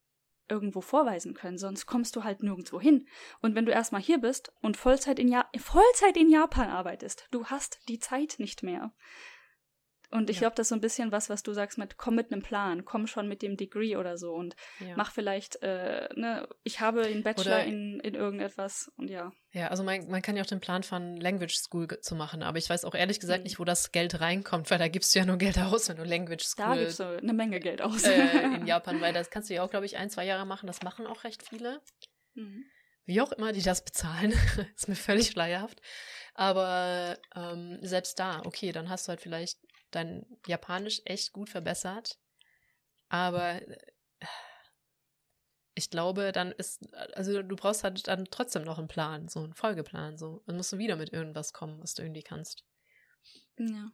irgendwo 0.49 0.81
vorweisen 0.81 1.35
können, 1.35 1.59
sonst 1.59 1.87
kommst 1.87 2.17
du 2.17 2.25
halt 2.25 2.43
nirgendwo 2.43 2.81
hin. 2.81 3.07
Und 3.41 3.55
wenn 3.55 3.67
du 3.67 3.73
erstmal 3.73 4.01
hier 4.01 4.19
bist 4.19 4.53
und 4.61 4.77
Vollzeit 4.77 5.19
in, 5.19 5.29
ja 5.29 5.49
Vollzeit 5.59 6.17
in 6.17 6.31
Japan 6.31 6.71
arbeitest, 6.71 7.29
du 7.31 7.47
hast 7.47 7.81
die 7.89 7.99
Zeit 7.99 8.37
nicht 8.39 8.63
mehr. 8.63 8.93
Und 10.11 10.31
ich 10.31 10.37
ja. 10.37 10.41
glaube, 10.41 10.57
das 10.57 10.67
ist 10.67 10.69
so 10.71 10.75
ein 10.75 10.81
bisschen 10.81 11.13
was, 11.13 11.29
was 11.29 11.43
du 11.43 11.53
sagst 11.53 11.77
mit, 11.77 11.99
komm 11.99 12.15
mit 12.15 12.33
einem 12.33 12.43
Plan, 12.43 12.87
komm 12.87 13.07
schon 13.07 13.29
mit 13.29 13.43
dem 13.43 13.59
Degree 13.59 13.97
oder 13.97 14.17
so 14.17 14.33
und 14.33 14.57
ja. 14.81 14.95
mach 14.97 15.13
vielleicht, 15.13 15.63
äh, 15.63 16.09
ne, 16.15 16.49
ich 16.63 16.81
habe 16.81 17.03
einen 17.03 17.23
Bachelor 17.23 17.65
in, 17.65 18.01
in 18.01 18.15
irgendetwas 18.15 18.91
und 18.97 19.11
ja. 19.11 19.33
Ja, 19.53 19.69
also 19.69 19.83
man, 19.83 20.09
man 20.09 20.23
kann 20.23 20.37
ja 20.37 20.43
auch 20.43 20.47
den 20.47 20.61
Plan 20.61 20.83
von 20.83 21.17
Language 21.17 21.57
School 21.57 21.89
zu 22.01 22.15
machen, 22.15 22.43
aber 22.43 22.57
ich 22.57 22.71
weiß 22.71 22.87
auch 22.87 22.95
ehrlich 22.95 23.21
gesagt 23.21 23.41
mhm. 23.41 23.45
nicht, 23.45 23.59
wo 23.59 23.65
das 23.65 23.93
Geld 23.93 24.21
reinkommt, 24.21 24.71
weil 24.71 24.79
da 24.79 24.89
gibst 24.89 25.15
du 25.15 25.19
ja 25.19 25.27
nur 25.27 25.37
Geld 25.37 25.59
aus, 25.59 25.91
wenn 25.91 25.97
du 25.97 26.05
Language 26.05 26.45
School. 26.45 26.65
Da 26.65 26.77
gibst 26.77 27.01
du 27.01 27.05
eine 27.05 27.35
Menge 27.35 27.61
Geld 27.61 27.83
aus. 27.83 28.05
Äh, 28.05 28.19
in 28.57 28.67
Japan, 28.67 29.03
weil 29.03 29.13
das 29.13 29.29
kannst 29.29 29.51
du 29.51 29.55
ja 29.55 29.63
auch, 29.63 29.71
glaube 29.71 29.85
ich, 29.87 29.99
ein, 29.99 30.09
zwei 30.09 30.25
Jahre 30.25 30.47
machen. 30.47 30.67
Das 30.67 30.83
machen 30.83 31.07
auch 31.07 31.25
recht 31.25 31.43
viele. 31.47 31.83
Mhm. 32.35 32.65
Wie 33.05 33.21
auch 33.23 33.33
immer 33.33 33.53
die 33.53 33.63
das 33.63 33.85
bezahlen, 33.85 34.33
ist 34.77 34.89
mir 34.89 34.95
völlig 34.95 35.29
schleierhaft. 35.29 35.81
Aber 36.35 37.19
ähm, 37.35 37.79
selbst 37.83 38.19
da, 38.19 38.43
okay, 38.45 38.71
dann 38.71 38.89
hast 38.89 39.07
du 39.07 39.11
halt 39.11 39.21
vielleicht 39.21 39.59
dein 39.91 40.27
Japanisch 40.47 41.03
echt 41.05 41.33
gut 41.33 41.49
verbessert. 41.51 42.19
Aber 43.09 43.63
äh, 43.63 43.79
ich 45.75 45.91
glaube, 45.91 46.33
dann 46.33 46.51
ist, 46.53 46.93
also 47.15 47.43
du 47.43 47.57
brauchst 47.57 47.85
halt 47.85 48.07
dann 48.09 48.27
trotzdem 48.31 48.65
noch 48.65 48.79
einen 48.79 48.89
Plan, 48.89 49.29
so 49.29 49.45
einen 49.45 49.55
Folgeplan, 49.55 50.19
so. 50.19 50.43
Dann 50.47 50.57
musst 50.57 50.73
du 50.73 50.79
wieder 50.79 50.97
mit 50.97 51.13
irgendwas 51.13 51.53
kommen, 51.53 51.81
was 51.81 51.95
du 51.95 52.03
irgendwie 52.03 52.23
kannst. 52.23 52.65
Ja. 53.59 53.93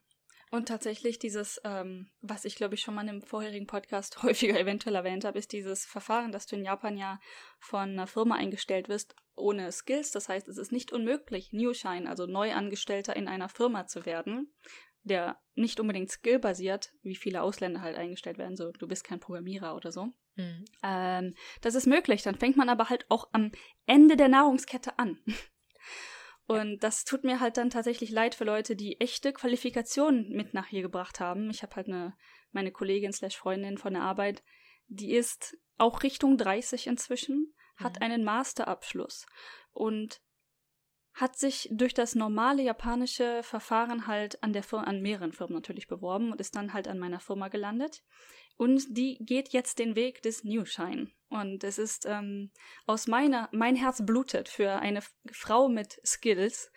Und 0.50 0.68
tatsächlich 0.68 1.18
dieses, 1.18 1.60
ähm, 1.64 2.10
was 2.20 2.44
ich 2.44 2.54
glaube 2.54 2.74
ich 2.74 2.80
schon 2.80 2.94
mal 2.94 3.08
im 3.08 3.22
vorherigen 3.22 3.66
Podcast 3.66 4.16
häufiger 4.22 4.58
eventuell 4.58 4.94
erwähnt 4.94 5.24
habe, 5.24 5.38
ist 5.38 5.52
dieses 5.52 5.84
Verfahren, 5.84 6.32
dass 6.32 6.46
du 6.46 6.56
in 6.56 6.64
Japan 6.64 6.96
ja 6.96 7.18
von 7.58 7.90
einer 7.90 8.06
Firma 8.06 8.36
eingestellt 8.36 8.88
wirst 8.88 9.14
ohne 9.34 9.70
Skills. 9.72 10.12
Das 10.12 10.28
heißt, 10.28 10.48
es 10.48 10.58
ist 10.58 10.72
nicht 10.72 10.92
unmöglich, 10.92 11.52
Newshine, 11.52 12.08
also 12.08 12.26
Neuangestellter 12.26 13.16
in 13.16 13.28
einer 13.28 13.48
Firma 13.48 13.86
zu 13.86 14.06
werden 14.06 14.54
der 15.04 15.38
nicht 15.54 15.78
unbedingt 15.78 16.10
skillbasiert, 16.10 16.92
wie 17.02 17.14
viele 17.14 17.42
Ausländer 17.42 17.82
halt 17.82 17.96
eingestellt 17.96 18.38
werden, 18.38 18.56
so 18.56 18.72
du 18.72 18.88
bist 18.88 19.04
kein 19.04 19.20
Programmierer 19.20 19.76
oder 19.76 19.92
so. 19.92 20.06
Mhm. 20.36 20.64
Ähm, 20.82 21.34
das 21.60 21.74
ist 21.74 21.86
möglich, 21.86 22.22
dann 22.22 22.34
fängt 22.34 22.56
man 22.56 22.68
aber 22.68 22.88
halt 22.88 23.06
auch 23.08 23.28
am 23.32 23.52
Ende 23.86 24.16
der 24.16 24.28
Nahrungskette 24.28 24.98
an. 24.98 25.18
Und 26.46 26.80
das 26.80 27.04
tut 27.04 27.24
mir 27.24 27.40
halt 27.40 27.56
dann 27.56 27.70
tatsächlich 27.70 28.10
leid 28.10 28.34
für 28.34 28.44
Leute, 28.44 28.76
die 28.76 29.00
echte 29.00 29.32
Qualifikationen 29.32 30.30
mit 30.30 30.52
nach 30.52 30.66
hier 30.66 30.82
gebracht 30.82 31.18
haben. 31.18 31.48
Ich 31.48 31.62
habe 31.62 31.74
halt 31.76 31.88
eine, 31.88 32.14
meine 32.52 32.70
Kollegin 32.70 33.14
slash 33.14 33.36
Freundin 33.36 33.78
von 33.78 33.94
der 33.94 34.02
Arbeit, 34.02 34.42
die 34.88 35.14
ist 35.14 35.56
auch 35.78 36.02
Richtung 36.02 36.36
30 36.36 36.86
inzwischen, 36.86 37.54
mhm. 37.78 37.84
hat 37.84 38.02
einen 38.02 38.24
Masterabschluss 38.24 39.26
und 39.72 40.20
hat 41.14 41.38
sich 41.38 41.68
durch 41.70 41.94
das 41.94 42.16
normale 42.16 42.62
japanische 42.62 43.42
Verfahren 43.44 44.08
halt 44.08 44.42
an 44.42 44.52
der 44.52 44.64
Firma, 44.64 44.84
an 44.84 45.00
mehreren 45.00 45.32
Firmen 45.32 45.54
natürlich 45.54 45.86
beworben 45.86 46.32
und 46.32 46.40
ist 46.40 46.56
dann 46.56 46.72
halt 46.72 46.88
an 46.88 46.98
meiner 46.98 47.20
Firma 47.20 47.48
gelandet. 47.48 48.02
Und 48.56 48.96
die 48.96 49.18
geht 49.20 49.50
jetzt 49.50 49.78
den 49.78 49.94
Weg 49.94 50.22
des 50.22 50.44
New 50.44 50.64
Shine. 50.64 51.10
Und 51.28 51.62
es 51.64 51.78
ist 51.78 52.04
ähm, 52.06 52.50
aus 52.86 53.06
meiner, 53.06 53.48
mein 53.52 53.76
Herz 53.76 54.04
blutet 54.04 54.48
für 54.48 54.76
eine 54.76 55.02
Frau 55.32 55.68
mit 55.68 56.00
Skills, 56.04 56.70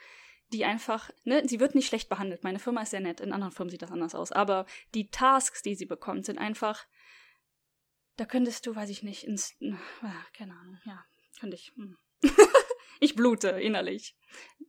die 0.54 0.66
einfach, 0.66 1.10
ne, 1.24 1.48
sie 1.48 1.60
wird 1.60 1.76
nicht 1.76 1.88
schlecht 1.88 2.08
behandelt. 2.08 2.44
Meine 2.44 2.60
Firma 2.60 2.82
ist 2.82 2.92
sehr 2.92 3.00
nett, 3.00 3.20
in 3.20 3.34
anderen 3.34 3.52
Firmen 3.52 3.72
sieht 3.72 3.82
das 3.82 3.92
anders 3.92 4.16
aus. 4.16 4.32
Aber 4.32 4.66
die 4.94 5.10
Tasks, 5.10 5.64
die 5.64 5.76
sie 5.76 5.86
bekommt, 5.86 6.26
sind 6.26 6.38
einfach, 6.38 6.86
da 8.18 8.26
könntest 8.26 8.66
du, 8.66 8.76
weiß 8.76 8.90
ich 8.90 9.02
nicht, 9.02 9.24
ins, 9.24 9.56
keine 10.34 10.54
Ahnung, 10.54 10.80
ja, 10.86 11.04
könnte 11.40 11.56
ich. 11.56 11.74
Hm. 11.76 11.98
Ich 13.00 13.16
blute 13.16 13.50
innerlich. 13.50 14.16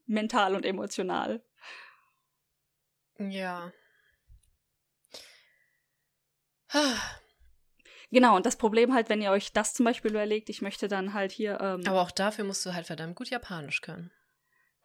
Mental 0.07 0.55
und 0.55 0.65
emotional. 0.65 1.45
Ja. 3.19 3.73
Genau, 8.11 8.37
und 8.37 8.47
das 8.47 8.57
Problem 8.57 8.95
halt, 8.95 9.09
wenn 9.09 9.21
ihr 9.21 9.31
euch 9.31 9.53
das 9.53 9.75
zum 9.75 9.85
Beispiel 9.85 10.11
überlegt, 10.13 10.49
ich 10.49 10.63
möchte 10.63 10.89
dann 10.89 11.15
halt 11.15 11.33
hier. 11.33 11.61
Ähm, 11.61 11.83
Aber 11.87 12.03
auch 12.03 12.11
dafür 12.11 12.45
musst 12.45 12.65
du 12.65 12.75
halt 12.75 12.87
verdammt 12.87 13.17
gut 13.17 13.31
Japanisch 13.31 13.81
können. 13.81 14.11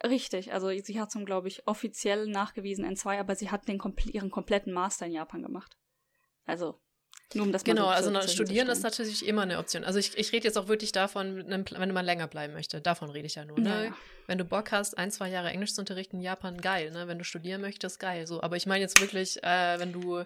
Richtig, 0.04 0.52
also 0.52 0.70
sie 0.70 1.00
hat 1.00 1.12
zum, 1.12 1.26
glaube 1.26 1.48
ich, 1.48 1.66
offiziell 1.66 2.28
nachgewiesen 2.28 2.86
N2, 2.86 3.20
aber 3.20 3.36
sie 3.36 3.52
hat 3.52 3.68
den, 3.70 3.82
ihren 4.08 4.32
kompletten 4.32 4.74
Master 4.74 5.06
in 5.06 5.14
Japan 5.14 5.42
gemacht. 5.42 5.78
Also 6.46 6.82
nur 7.34 7.46
um 7.46 7.52
das 7.52 7.64
genau, 7.64 7.88
also 7.88 8.12
zu, 8.20 8.28
studieren 8.28 8.70
ist 8.70 8.84
natürlich 8.84 9.26
immer 9.26 9.42
eine 9.42 9.58
Option. 9.58 9.84
Also 9.84 9.98
ich, 9.98 10.18
ich 10.18 10.32
rede 10.32 10.46
jetzt 10.46 10.58
auch 10.58 10.68
wirklich 10.68 10.92
davon, 10.92 11.44
wenn 11.48 11.94
man 11.94 12.06
länger 12.06 12.28
bleiben 12.28 12.54
möchte. 12.54 12.80
Davon 12.80 13.10
rede 13.10 13.26
ich 13.26 13.36
ja 13.36 13.46
nur. 13.46 13.60
Ne? 13.60 13.86
Ja. 13.86 13.96
Wenn 14.28 14.38
du 14.38 14.46
Bock 14.46 14.72
hast, 14.72 14.98
ein, 14.98 15.12
zwei 15.12 15.30
Jahre 15.30 15.50
Englisch 15.50 15.74
zu 15.74 15.82
unterrichten 15.82 16.18
in 16.18 16.22
Japan, 16.22 16.62
geil. 16.62 16.92
Ne? 16.92 17.08
Wenn 17.08 17.18
du 17.18 17.24
studieren 17.24 17.62
möchtest, 17.62 18.00
geil. 18.00 18.28
So, 18.28 18.42
aber 18.42 18.56
ich 18.56 18.66
meine 18.66 18.82
jetzt 18.82 19.00
wirklich, 19.02 19.44
äh, 19.44 19.80
wenn 19.80 19.92
du 19.92 20.24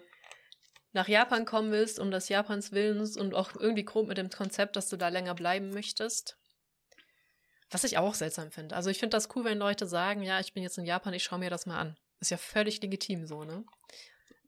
nach 0.92 1.08
Japan 1.08 1.44
kommen 1.44 1.70
willst, 1.70 1.98
um 1.98 2.10
das 2.10 2.28
Japans 2.28 2.72
Willens 2.72 3.16
und 3.16 3.34
auch 3.34 3.54
irgendwie 3.54 3.84
grob 3.84 4.08
mit 4.08 4.18
dem 4.18 4.30
Konzept, 4.30 4.76
dass 4.76 4.88
du 4.88 4.96
da 4.96 5.08
länger 5.08 5.34
bleiben 5.34 5.70
möchtest. 5.70 6.36
Was 7.70 7.84
ich 7.84 7.98
auch 7.98 8.14
seltsam 8.14 8.50
finde. 8.50 8.74
Also 8.74 8.90
ich 8.90 8.98
finde 8.98 9.16
das 9.16 9.28
cool, 9.36 9.44
wenn 9.44 9.58
Leute 9.58 9.86
sagen, 9.86 10.22
ja, 10.22 10.40
ich 10.40 10.54
bin 10.54 10.62
jetzt 10.62 10.78
in 10.78 10.86
Japan, 10.86 11.12
ich 11.12 11.24
schaue 11.24 11.38
mir 11.38 11.50
das 11.50 11.66
mal 11.66 11.78
an. 11.78 11.96
Ist 12.20 12.30
ja 12.30 12.38
völlig 12.38 12.80
legitim 12.82 13.26
so, 13.26 13.44
ne? 13.44 13.64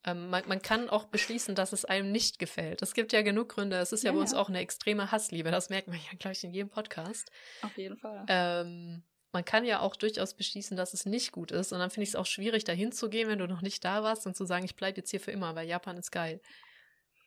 Ähm, 0.04 0.30
man, 0.30 0.46
man, 0.48 0.62
kann 0.62 0.88
auch 0.88 1.04
beschließen, 1.04 1.54
dass 1.54 1.72
es 1.72 1.84
einem 1.84 2.10
nicht 2.10 2.38
gefällt. 2.38 2.80
Es 2.80 2.94
gibt 2.94 3.12
ja 3.12 3.20
genug 3.22 3.50
Gründe. 3.50 3.76
Es 3.76 3.92
ist 3.92 4.02
ja, 4.02 4.10
ja 4.10 4.14
bei 4.14 4.20
uns 4.20 4.32
ja. 4.32 4.38
auch 4.38 4.48
eine 4.48 4.60
extreme 4.60 5.12
Hassliebe. 5.12 5.50
Das 5.50 5.68
merkt 5.68 5.88
man 5.88 5.98
ja, 5.98 6.16
glaube 6.18 6.32
ich, 6.32 6.42
in 6.42 6.52
jedem 6.52 6.70
Podcast. 6.70 7.30
Auf 7.62 7.76
jeden 7.76 7.98
Fall. 7.98 8.24
Ähm, 8.28 9.02
man 9.32 9.44
kann 9.44 9.64
ja 9.64 9.80
auch 9.80 9.96
durchaus 9.96 10.34
beschließen, 10.34 10.76
dass 10.76 10.94
es 10.94 11.04
nicht 11.04 11.32
gut 11.32 11.52
ist. 11.52 11.72
Und 11.72 11.78
dann 11.78 11.90
finde 11.90 12.04
ich 12.04 12.10
es 12.10 12.16
auch 12.16 12.26
schwierig, 12.26 12.64
dahin 12.64 12.92
zu 12.92 13.10
gehen, 13.10 13.28
wenn 13.28 13.38
du 13.38 13.46
noch 13.46 13.62
nicht 13.62 13.84
da 13.84 14.02
warst 14.02 14.26
und 14.26 14.36
zu 14.36 14.46
sagen, 14.46 14.64
ich 14.64 14.74
bleibe 14.74 14.98
jetzt 14.98 15.10
hier 15.10 15.20
für 15.20 15.32
immer, 15.32 15.54
weil 15.54 15.68
Japan 15.68 15.98
ist 15.98 16.10
geil. 16.10 16.40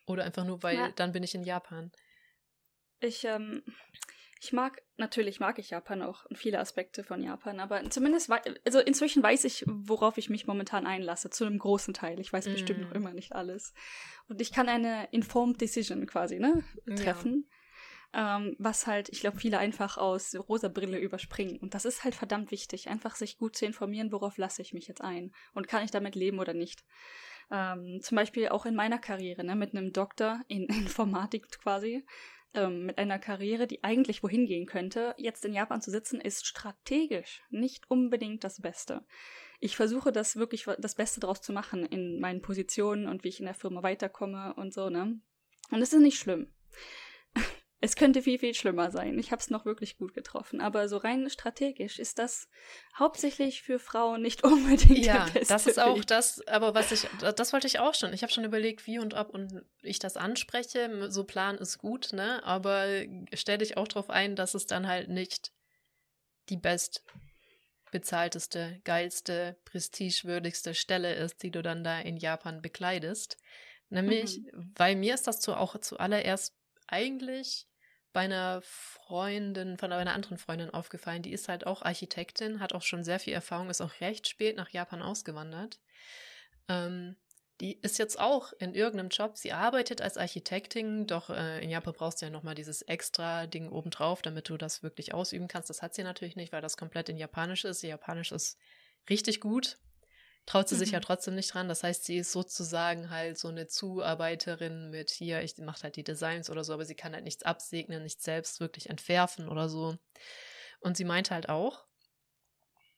Oder 0.08 0.24
einfach 0.26 0.44
nur, 0.44 0.64
weil 0.64 0.78
ja. 0.78 0.92
dann 0.92 1.12
bin 1.12 1.24
ich 1.24 1.36
in 1.36 1.44
Japan. 1.44 1.92
Ich, 3.00 3.24
ähm, 3.24 3.64
ich 4.44 4.52
mag, 4.52 4.82
natürlich 4.98 5.40
mag 5.40 5.58
ich 5.58 5.70
Japan 5.70 6.02
auch 6.02 6.26
und 6.26 6.38
viele 6.38 6.60
Aspekte 6.60 7.06
von 7.06 7.24
Japan, 7.24 7.62
aber 7.62 7.90
zumindest, 7.90 8.30
also 8.66 8.80
inzwischen 8.80 9.24
weiß 9.24 9.46
ich, 9.46 9.64
worauf 9.68 10.18
ich 10.18 10.30
mich 10.30 10.48
momentan 10.48 10.86
einlasse, 10.86 11.30
zu 11.30 11.46
einem 11.46 11.58
großen 11.58 11.94
Teil. 11.94 12.20
Ich 12.20 12.34
weiß 12.34 12.48
mm. 12.48 12.52
bestimmt 12.52 12.82
noch 12.82 12.92
mm. 12.92 12.96
immer 12.96 13.14
nicht 13.14 13.32
alles. 13.32 13.74
Und 14.28 14.42
ich 14.42 14.52
kann 14.52 14.68
eine 14.68 15.08
informed 15.12 15.62
decision 15.62 16.06
quasi, 16.08 16.40
ne, 16.40 16.62
treffen. 16.98 17.48
Ja. 18.14 18.36
Ähm, 18.36 18.58
was 18.60 18.86
halt, 18.86 19.08
ich 19.10 19.22
glaube, 19.22 19.40
viele 19.40 19.60
einfach 19.60 19.98
aus 19.98 20.36
rosa 20.36 20.68
Brille 20.68 21.00
überspringen. 21.00 21.58
Und 21.58 21.74
das 21.74 21.86
ist 21.86 22.04
halt 22.04 22.14
verdammt 22.14 22.52
wichtig, 22.52 22.90
einfach 22.90 23.16
sich 23.16 23.38
gut 23.38 23.56
zu 23.56 23.66
informieren, 23.66 24.12
worauf 24.12 24.38
lasse 24.38 24.62
ich 24.62 24.74
mich 24.74 24.88
jetzt 24.88 25.02
ein 25.02 25.32
und 25.54 25.70
kann 25.70 25.86
ich 25.86 25.92
damit 25.92 26.16
leben 26.16 26.40
oder 26.40 26.54
nicht. 26.54 26.84
Ähm, 27.50 28.00
zum 28.02 28.18
Beispiel 28.18 28.50
auch 28.50 28.66
in 28.66 28.76
meiner 28.76 29.00
Karriere, 29.00 29.46
ne, 29.46 29.56
mit 29.56 29.74
einem 29.74 29.94
Doktor 29.94 30.42
in 30.50 30.66
Informatik 30.68 31.50
quasi, 31.60 32.06
ähm, 32.54 32.86
mit 32.86 32.98
einer 32.98 33.20
Karriere, 33.20 33.68
die 33.68 33.84
eigentlich 33.84 34.24
wohin 34.24 34.46
gehen 34.46 34.66
könnte, 34.66 35.14
jetzt 35.18 35.46
in 35.46 35.54
Japan 35.54 35.82
zu 35.82 35.92
sitzen, 35.92 36.22
ist 36.22 36.46
strategisch 36.46 37.42
nicht 37.50 37.90
unbedingt 37.90 38.44
das 38.44 38.62
Beste. 38.62 39.06
Ich 39.60 39.76
versuche 39.76 40.12
das 40.12 40.36
wirklich 40.36 40.66
das 40.78 40.96
Beste 40.96 41.20
draus 41.20 41.42
zu 41.42 41.54
machen 41.54 41.86
in 41.86 42.20
meinen 42.20 42.42
Positionen 42.42 43.08
und 43.08 43.24
wie 43.24 43.30
ich 43.30 43.40
in 43.40 43.46
der 43.46 43.56
Firma 43.56 43.82
weiterkomme 43.82 44.54
und 44.56 44.74
so, 44.74 44.90
ne? 44.90 45.20
Und 45.72 45.82
es 45.82 45.94
ist 45.94 46.02
nicht 46.02 46.20
schlimm. 46.20 46.48
Es 47.84 47.98
könnte 47.98 48.22
viel, 48.22 48.40
viel 48.40 48.54
schlimmer 48.54 48.92
sein. 48.92 49.20
Ich 49.20 49.32
habe 49.32 49.42
es 49.42 49.50
noch 49.50 49.66
wirklich 49.66 49.98
gut 49.98 50.14
getroffen. 50.14 50.62
Aber 50.62 50.88
so 50.88 50.96
rein 50.96 51.30
strategisch 51.30 52.00
ist 52.00 52.18
das 52.18 52.48
hauptsächlich 52.98 53.62
für 53.62 53.78
Frauen 53.78 54.22
nicht 54.22 54.42
unbedingt 54.46 55.06
Ja, 55.06 55.26
der 55.26 55.40
beste 55.42 55.54
das 55.54 55.68
ist 55.68 55.80
auch 55.80 55.98
Weg. 55.98 56.08
das, 56.08 56.48
aber 56.48 56.74
was 56.76 56.94
ich, 56.94 57.06
das 57.20 57.52
wollte 57.52 57.68
ich 57.68 57.80
auch 57.80 57.94
schon. 57.94 58.14
Ich 58.14 58.22
habe 58.22 58.32
schon 58.32 58.46
überlegt, 58.46 58.88
wie 58.88 59.00
und 59.00 59.16
ob 59.16 59.32
und 59.32 59.66
ich 59.82 60.00
das 60.00 60.16
anspreche. 60.16 61.12
So 61.12 61.26
Plan 61.26 61.58
ist 61.58 61.78
gut, 61.78 62.14
ne? 62.14 62.42
Aber 62.46 62.88
stell 63.34 63.58
dich 63.58 63.76
auch 63.76 63.90
darauf 63.90 64.10
ein, 64.10 64.38
dass 64.38 64.54
es 64.54 64.66
dann 64.66 64.88
halt 64.88 65.10
nicht 65.10 65.52
die 66.48 66.58
best 66.58 67.04
bezahlteste, 67.92 68.80
geilste, 68.86 69.58
prestigewürdigste 69.66 70.74
Stelle 70.74 71.16
ist, 71.16 71.44
die 71.44 71.52
du 71.52 71.62
dann 71.62 71.84
da 71.84 72.00
in 72.00 72.16
Japan 72.16 72.62
bekleidest. 72.62 73.38
Nämlich, 73.90 74.40
weil 74.76 74.96
mir 74.96 75.14
ist 75.16 75.28
das 75.28 75.42
zu, 75.42 75.54
auch 75.54 75.78
zuallererst 75.80 76.56
eigentlich 76.88 77.68
bei 78.14 78.22
einer 78.22 78.62
Freundin, 78.64 79.78
von 79.78 79.92
einer 79.92 80.14
anderen 80.14 80.38
Freundin 80.38 80.70
aufgefallen. 80.70 81.24
Die 81.24 81.34
ist 81.34 81.50
halt 81.50 81.66
auch 81.66 81.82
Architektin, 81.82 82.60
hat 82.60 82.74
auch 82.74 82.84
schon 82.84 83.04
sehr 83.04 83.20
viel 83.20 83.34
Erfahrung, 83.34 83.70
ist 83.70 83.82
auch 83.82 84.00
recht 84.00 84.28
spät 84.28 84.56
nach 84.56 84.70
Japan 84.70 85.02
ausgewandert. 85.02 85.80
Ähm, 86.70 87.18
die 87.60 87.80
ist 87.82 88.00
jetzt 88.00 88.20
auch 88.20 88.54
in 88.60 88.74
irgendeinem 88.74 89.10
Job. 89.10 89.38
Sie 89.38 89.52
arbeitet 89.52 90.02
als 90.02 90.18
Architektin, 90.18 91.08
doch 91.08 91.30
äh, 91.30 91.64
in 91.64 91.70
Japan 91.70 91.94
brauchst 91.94 92.22
du 92.22 92.26
ja 92.26 92.32
nochmal 92.32 92.56
dieses 92.56 92.82
extra 92.84 93.48
Ding 93.48 93.70
obendrauf, 93.70 94.22
damit 94.22 94.50
du 94.50 94.58
das 94.58 94.84
wirklich 94.84 95.14
ausüben 95.14 95.48
kannst. 95.48 95.70
Das 95.70 95.82
hat 95.82 95.94
sie 95.94 96.04
natürlich 96.04 96.36
nicht, 96.36 96.52
weil 96.52 96.62
das 96.62 96.78
komplett 96.78 97.10
in 97.10 97.18
Japanisch 97.18 97.66
ist. 97.66 97.84
Japanisch 97.84 98.32
ist 98.32 98.58
richtig 99.10 99.40
gut. 99.40 99.78
Traut 100.46 100.68
sie 100.68 100.76
sich 100.76 100.90
Mhm. 100.90 100.96
ja 100.96 101.00
trotzdem 101.00 101.36
nicht 101.36 101.54
dran. 101.54 101.70
Das 101.70 101.84
heißt, 101.84 102.04
sie 102.04 102.18
ist 102.18 102.32
sozusagen 102.32 103.10
halt 103.10 103.38
so 103.38 103.48
eine 103.48 103.68
Zuarbeiterin 103.68 104.90
mit 104.90 105.10
hier, 105.10 105.42
ich 105.42 105.58
mache 105.58 105.84
halt 105.84 105.96
die 105.96 106.04
Designs 106.04 106.50
oder 106.50 106.64
so, 106.64 106.74
aber 106.74 106.86
sie 106.86 106.96
kann 106.96 107.14
halt 107.14 107.24
nichts 107.24 107.44
absegnen, 107.44 108.04
nichts 108.04 108.24
selbst 108.24 108.60
wirklich 108.60 108.90
entwerfen 108.90 109.48
oder 109.48 109.70
so. 109.70 109.98
Und 110.82 110.98
sie 110.98 111.06
meinte 111.06 111.34
halt 111.34 111.48
auch, 111.48 111.86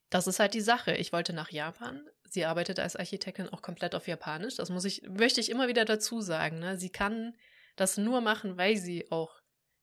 das 0.10 0.28
ist 0.28 0.40
halt 0.40 0.54
die 0.54 0.62
Sache. 0.62 0.96
Ich 0.96 1.14
wollte 1.14 1.34
nach 1.34 1.52
Japan. 1.52 2.08
Sie 2.28 2.46
arbeitet 2.46 2.80
als 2.80 2.96
Architektin 2.96 3.50
auch 3.50 3.62
komplett 3.62 3.96
auf 3.96 4.08
Japanisch. 4.08 4.56
Das 4.56 4.70
muss 4.70 4.86
ich, 4.86 5.04
möchte 5.04 5.40
ich 5.40 5.50
immer 5.50 5.68
wieder 5.68 5.86
dazu 5.86 6.22
sagen. 6.22 6.60
Ne? 6.60 6.78
Sie 6.78 6.90
kann 6.90 7.36
das 7.76 7.98
nur 7.98 8.22
machen, 8.22 8.58
weil 8.58 8.78
sie 8.78 9.12
auch 9.12 9.36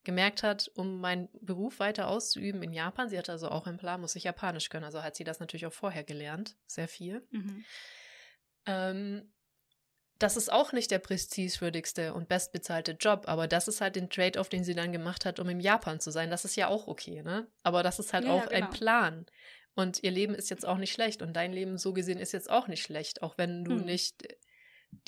gemerkt 0.04 0.42
hat, 0.42 0.70
um 0.74 1.00
meinen 1.00 1.28
Beruf 1.40 1.78
weiter 1.80 2.08
auszuüben 2.08 2.62
in 2.62 2.72
Japan. 2.72 3.08
Sie 3.08 3.18
hatte 3.18 3.32
also 3.32 3.48
auch 3.48 3.66
einen 3.66 3.78
Plan, 3.78 4.00
muss 4.00 4.16
ich 4.16 4.24
Japanisch 4.24 4.68
können. 4.68 4.84
Also 4.84 5.02
hat 5.02 5.16
sie 5.16 5.24
das 5.24 5.40
natürlich 5.40 5.66
auch 5.66 5.72
vorher 5.72 6.04
gelernt. 6.04 6.56
Sehr 6.66 6.88
viel. 6.88 7.26
Mhm. 7.30 7.66
Ähm, 8.66 9.32
das 10.18 10.36
ist 10.36 10.52
auch 10.52 10.72
nicht 10.72 10.90
der 10.90 11.00
prestigewürdigste 11.00 12.14
und 12.14 12.28
bestbezahlte 12.28 12.92
Job, 12.92 13.24
aber 13.26 13.48
das 13.48 13.66
ist 13.68 13.80
halt 13.80 13.96
den 13.96 14.08
Trade-off, 14.08 14.48
den 14.48 14.64
sie 14.64 14.74
dann 14.74 14.92
gemacht 14.92 15.24
hat, 15.24 15.40
um 15.40 15.48
in 15.48 15.60
Japan 15.60 15.98
zu 16.00 16.10
sein. 16.12 16.30
Das 16.30 16.44
ist 16.44 16.56
ja 16.56 16.68
auch 16.68 16.86
okay, 16.86 17.22
ne? 17.22 17.48
Aber 17.64 17.82
das 17.82 17.98
ist 17.98 18.12
halt 18.12 18.26
Ja, 18.26 18.32
auch 18.32 18.46
ein 18.48 18.68
genau. 18.68 18.70
Plan. 18.70 19.26
Und 19.74 20.02
ihr 20.04 20.10
Leben 20.12 20.34
ist 20.34 20.50
jetzt 20.50 20.66
auch 20.66 20.76
nicht 20.78 20.92
schlecht 20.92 21.22
und 21.22 21.32
dein 21.34 21.52
Leben 21.52 21.78
so 21.78 21.92
gesehen 21.92 22.18
ist 22.18 22.32
jetzt 22.32 22.50
auch 22.50 22.68
nicht 22.68 22.82
schlecht, 22.82 23.22
auch 23.22 23.36
wenn 23.38 23.64
du 23.64 23.78
Hm. 23.78 23.84
nicht 23.84 24.28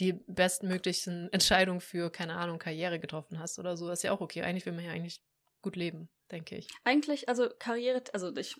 die 0.00 0.14
bestmöglichen 0.58 1.32
Entscheidungen 1.32 1.80
für, 1.80 2.10
keine 2.10 2.34
Ahnung, 2.36 2.58
Karriere 2.58 2.98
getroffen 2.98 3.38
hast 3.38 3.58
oder 3.58 3.76
so. 3.76 3.86
Das 3.88 4.00
ist 4.00 4.02
ja 4.02 4.12
auch 4.12 4.20
okay. 4.20 4.42
Eigentlich 4.42 4.66
will 4.66 4.72
man 4.72 4.84
ja 4.84 4.92
eigentlich 4.92 5.22
gut 5.62 5.76
leben, 5.76 6.08
denke 6.30 6.56
ich. 6.56 6.68
Eigentlich, 6.84 7.28
also 7.28 7.48
Karriere, 7.58 8.02
also 8.12 8.34
ich, 8.36 8.56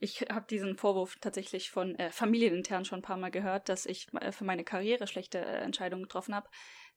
ich 0.00 0.20
habe 0.30 0.46
diesen 0.48 0.76
Vorwurf 0.76 1.16
tatsächlich 1.20 1.70
von 1.70 1.94
äh, 1.98 2.10
familienintern 2.10 2.84
schon 2.84 3.00
ein 3.00 3.02
paar 3.02 3.16
Mal 3.18 3.30
gehört, 3.30 3.68
dass 3.68 3.86
ich 3.86 4.06
äh, 4.20 4.32
für 4.32 4.44
meine 4.44 4.64
Karriere 4.64 5.06
schlechte 5.06 5.38
äh, 5.38 5.58
Entscheidungen 5.58 6.04
getroffen 6.04 6.34
habe, 6.34 6.48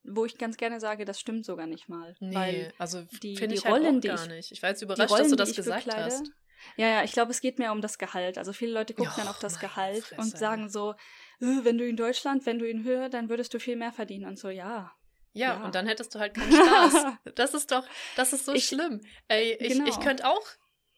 wo 0.04 0.26
ich 0.26 0.38
ganz 0.38 0.58
gerne 0.58 0.80
sage, 0.80 1.06
das 1.06 1.20
stimmt 1.20 1.46
sogar 1.46 1.68
nicht 1.68 1.90
mal. 1.90 2.16
Nee, 2.20 2.36
Weil 2.36 2.74
also 2.78 3.02
die- 3.24 3.34
die 3.36 3.54
ich 3.56 3.66
halt 3.66 3.74
Rollen, 3.84 3.98
auch 3.98 4.02
die 4.02 4.08
gar 4.08 4.24
ich- 4.24 4.30
nicht. 4.30 4.52
Ich 4.52 4.62
war 4.62 4.70
jetzt 4.70 4.82
überrascht, 4.82 5.12
Rollen, 5.12 5.24
dass 5.24 5.30
du 5.32 5.36
das 5.36 5.56
gesagt 5.56 5.86
bekleide, 5.86 6.06
hast. 6.06 6.32
Ja, 6.78 6.88
ja, 6.88 7.04
ich 7.04 7.12
glaube, 7.12 7.32
es 7.32 7.42
geht 7.42 7.58
mehr 7.58 7.72
um 7.72 7.82
das 7.82 7.98
Gehalt. 7.98 8.38
Also 8.38 8.54
viele 8.54 8.72
Leute 8.74 8.94
gucken 8.94 9.12
dann 9.18 9.26
Och, 9.26 9.32
auf 9.32 9.40
das 9.40 9.60
Gehalt 9.60 10.04
Fresse. 10.04 10.22
und 10.22 10.38
sagen 10.38 10.70
so, 10.70 10.94
wenn 11.42 11.78
du 11.78 11.88
in 11.88 11.98
Deutschland, 11.98 12.46
wenn 12.46 12.60
du 12.60 12.68
in 12.70 12.84
Höhe, 12.84 13.10
dann 13.10 13.30
würdest 13.30 13.54
du 13.54 13.60
viel 13.60 13.76
mehr 13.76 13.92
verdienen 13.92 14.26
und 14.26 14.38
so, 14.40 14.50
ja. 14.50 14.92
Ja, 15.34 15.56
Ja. 15.60 15.66
und 15.66 15.76
dann 15.76 15.88
hättest 15.88 16.14
du 16.14 16.20
halt 16.20 16.34
keinen 16.34 16.52
Spaß. 16.54 17.06
Das 17.36 17.54
ist 17.54 17.72
doch, 17.72 17.86
das 18.16 18.34
ist 18.34 18.46
so 18.46 18.54
Ich- 18.54 18.68
schlimm. 18.68 19.02
Ey, 19.28 19.54
ich, 19.60 19.74
Genau. 19.74 19.88
ich 19.88 20.00
könnte 20.00 20.28
auch 20.28 20.46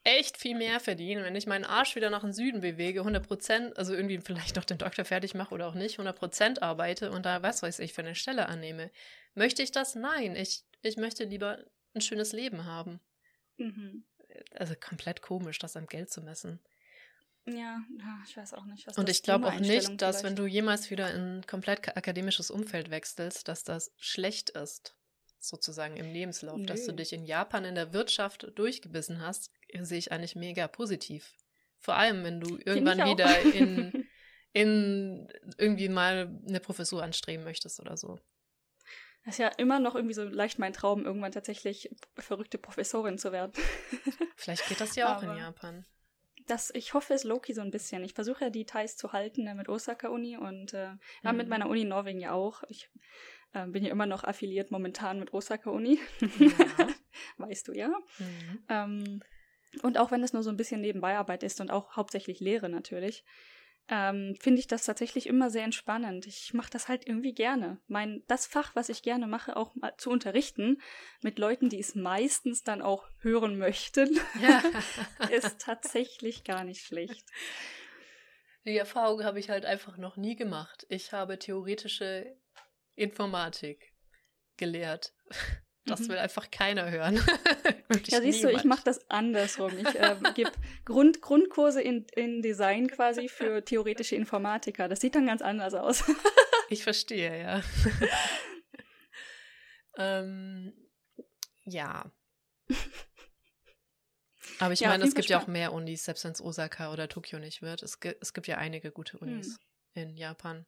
echt 0.03 0.37
viel 0.37 0.55
mehr 0.57 0.79
verdienen, 0.81 1.23
wenn 1.23 1.35
ich 1.35 1.47
meinen 1.47 1.63
Arsch 1.63 1.95
wieder 1.95 2.09
nach 2.09 2.21
dem 2.21 2.33
Süden 2.33 2.59
bewege, 2.59 2.99
100 3.01 3.25
Prozent, 3.25 3.77
also 3.77 3.93
irgendwie 3.93 4.19
vielleicht 4.19 4.55
noch 4.57 4.65
den 4.65 4.77
Doktor 4.77 5.05
fertig 5.05 5.33
mache 5.33 5.53
oder 5.53 5.67
auch 5.67 5.75
nicht, 5.75 5.93
100 5.97 6.17
Prozent 6.17 6.61
arbeite 6.61 7.11
und 7.11 7.25
da 7.25 7.41
was 7.41 7.61
weiß 7.63 7.79
ich 7.79 7.93
für 7.93 8.01
eine 8.01 8.15
Stelle 8.15 8.47
annehme. 8.49 8.91
Möchte 9.35 9.61
ich 9.63 9.71
das? 9.71 9.95
Nein. 9.95 10.35
Ich, 10.35 10.63
ich 10.81 10.97
möchte 10.97 11.23
lieber 11.23 11.59
ein 11.93 12.01
schönes 12.01 12.33
Leben 12.33 12.65
haben. 12.65 12.99
Mhm. 13.57 14.03
Also 14.55 14.73
komplett 14.75 15.21
komisch, 15.21 15.59
das 15.59 15.77
am 15.77 15.85
Geld 15.85 16.11
zu 16.11 16.21
messen. 16.21 16.59
Ja, 17.45 17.81
ich 18.25 18.37
weiß 18.37 18.53
auch 18.53 18.65
nicht, 18.65 18.87
was 18.87 18.97
Und 18.97 19.09
ich 19.09 19.21
glaube 19.21 19.47
auch 19.47 19.59
nicht, 19.59 20.01
dass 20.01 20.17
vielleicht- 20.19 20.23
wenn 20.23 20.35
du 20.35 20.45
jemals 20.45 20.89
wieder 20.89 21.13
in 21.13 21.39
ein 21.39 21.47
komplett 21.47 21.83
ka- 21.83 21.91
akademisches 21.95 22.49
Umfeld 22.49 22.89
wechselst, 22.89 23.47
dass 23.47 23.63
das 23.63 23.91
schlecht 23.97 24.51
ist, 24.51 24.95
sozusagen 25.39 25.97
im 25.97 26.11
Lebenslauf. 26.13 26.57
Dass 26.65 26.85
du 26.85 26.91
Nö. 26.91 26.97
dich 26.97 27.11
in 27.11 27.25
Japan 27.25 27.65
in 27.65 27.75
der 27.75 27.91
Wirtschaft 27.91 28.47
durchgebissen 28.55 29.19
hast, 29.19 29.51
sehe 29.81 29.97
ich 29.97 30.11
eigentlich 30.13 30.35
mega 30.37 30.67
positiv. 30.69 31.33
Vor 31.79 31.95
allem, 31.95 32.23
wenn 32.23 32.39
du 32.39 32.57
irgendwann 32.63 33.05
wieder 33.09 33.41
in, 33.41 34.07
in 34.53 35.27
irgendwie 35.57 35.89
mal 35.89 36.39
eine 36.47 36.61
Professur 36.61 37.03
anstreben 37.03 37.43
möchtest 37.43 37.81
oder 37.81 37.97
so. 37.97 38.19
Das 39.25 39.35
ist 39.35 39.39
ja 39.39 39.47
immer 39.49 39.79
noch 39.79 39.95
irgendwie 39.95 40.13
so 40.13 40.23
leicht 40.23 40.59
mein 40.59 40.71
Traum, 40.73 41.05
irgendwann 41.05 41.31
tatsächlich 41.33 41.89
verrückte 42.17 42.57
Professorin 42.57 43.17
zu 43.17 43.31
werden. 43.33 43.51
Vielleicht 44.37 44.67
geht 44.69 44.79
das 44.79 44.95
ja 44.95 45.17
auch 45.17 45.23
in 45.23 45.29
Aber- 45.29 45.39
Japan. 45.39 45.85
Das, 46.47 46.71
ich 46.75 46.93
hoffe 46.93 47.13
es 47.13 47.23
Loki 47.23 47.53
so 47.53 47.61
ein 47.61 47.71
bisschen. 47.71 48.03
Ich 48.03 48.13
versuche 48.13 48.45
ja 48.45 48.49
die 48.49 48.65
Ties 48.65 48.97
zu 48.97 49.13
halten 49.13 49.43
ne, 49.43 49.55
mit 49.55 49.69
Osaka 49.69 50.09
Uni 50.09 50.37
und 50.37 50.73
äh, 50.73 50.89
ja, 51.23 51.33
mit 51.33 51.45
Mhm. 51.47 51.49
meiner 51.49 51.69
Uni 51.69 51.81
in 51.81 51.87
Norwegen 51.89 52.19
ja 52.19 52.31
auch. 52.33 52.63
Ich 52.67 52.89
äh, 53.53 53.65
bin 53.67 53.83
ja 53.83 53.91
immer 53.91 54.05
noch 54.05 54.23
affiliiert 54.23 54.71
momentan 54.71 55.19
mit 55.19 55.33
Osaka 55.33 55.69
Uni. 55.69 55.99
Ja. 56.39 56.87
weißt 57.37 57.67
du 57.67 57.73
ja. 57.73 57.89
Mhm. 58.19 58.63
Ähm, 58.69 59.23
und 59.81 59.97
auch 59.97 60.11
wenn 60.11 60.23
es 60.23 60.33
nur 60.33 60.43
so 60.43 60.49
ein 60.49 60.57
bisschen 60.57 60.81
Nebenbeiarbeit 60.81 61.41
ist 61.43 61.59
und 61.61 61.71
auch 61.71 61.95
hauptsächlich 61.95 62.39
Lehre 62.39 62.69
natürlich, 62.69 63.23
ähm, 63.89 64.35
finde 64.39 64.59
ich 64.59 64.67
das 64.67 64.85
tatsächlich 64.85 65.27
immer 65.27 65.49
sehr 65.49 65.63
entspannend. 65.63 66.25
Ich 66.25 66.53
mache 66.53 66.69
das 66.69 66.87
halt 66.87 67.05
irgendwie 67.07 67.33
gerne. 67.33 67.79
Mein, 67.87 68.23
das 68.27 68.47
Fach, 68.47 68.75
was 68.75 68.89
ich 68.89 69.03
gerne 69.03 69.27
mache, 69.27 69.57
auch 69.57 69.75
mal 69.75 69.93
zu 69.97 70.09
unterrichten 70.09 70.81
mit 71.21 71.37
Leuten, 71.37 71.69
die 71.69 71.79
es 71.79 71.95
meistens 71.95 72.63
dann 72.63 72.81
auch 72.81 73.07
hören 73.19 73.57
möchten, 73.57 74.19
Ja. 74.41 74.63
ist 75.31 75.59
tatsächlich 75.59 76.43
gar 76.43 76.63
nicht 76.63 76.85
schlecht. 76.85 77.25
Die 78.65 78.77
Erfahrung 78.77 79.23
habe 79.25 79.39
ich 79.39 79.49
halt 79.49 79.65
einfach 79.65 79.97
noch 79.97 80.15
nie 80.15 80.37
gemacht. 80.37 80.85
Ich 80.87 81.11
habe 81.11 81.37
theoretische 81.37 82.37
Informatik 82.95 83.93
gelehrt. 84.55 85.13
Das 85.85 85.99
Mhm. 86.01 86.09
will 86.09 86.17
einfach 86.17 86.49
keiner 86.49 86.89
hören. 86.89 87.15
Ja, 88.07 88.21
siehst 88.21 88.41
du, 88.43 88.47
ich 88.47 88.63
niemand. 88.63 88.65
mache 88.65 88.83
das 88.85 89.09
andersrum. 89.09 89.77
Ich 89.77 89.95
äh, 89.99 90.15
gebe 90.33 90.51
Grund, 90.85 91.21
Grundkurse 91.21 91.81
in, 91.81 92.05
in 92.15 92.41
Design 92.41 92.87
quasi 92.87 93.27
für 93.27 93.63
theoretische 93.65 94.15
Informatiker. 94.15 94.87
Das 94.87 95.01
sieht 95.01 95.15
dann 95.15 95.25
ganz 95.27 95.41
anders 95.41 95.73
aus. 95.73 96.03
Ich 96.69 96.81
verstehe, 96.83 97.39
ja. 97.39 97.61
ähm, 99.97 100.73
ja. 101.65 102.11
Aber 104.59 104.73
ich 104.73 104.79
Ja, 104.79 104.89
meine, 104.89 105.03
es 105.03 105.13
gibt 105.13 105.29
ja 105.29 105.39
auch 105.41 105.47
mehr 105.47 105.73
Unis, 105.73 106.05
selbst 106.05 106.23
wenn 106.23 106.31
es 106.31 106.41
Osaka 106.41 106.91
oder 106.91 107.07
Tokio 107.09 107.37
nicht 107.39 107.61
wird. 107.61 107.83
Es, 107.83 107.99
es 108.21 108.33
gibt 108.33 108.47
ja 108.47 108.57
einige 108.57 108.91
gute 108.91 109.19
Hm. 109.19 109.27
Unis 109.27 109.59
in 109.93 110.15
Japan. 110.15 110.65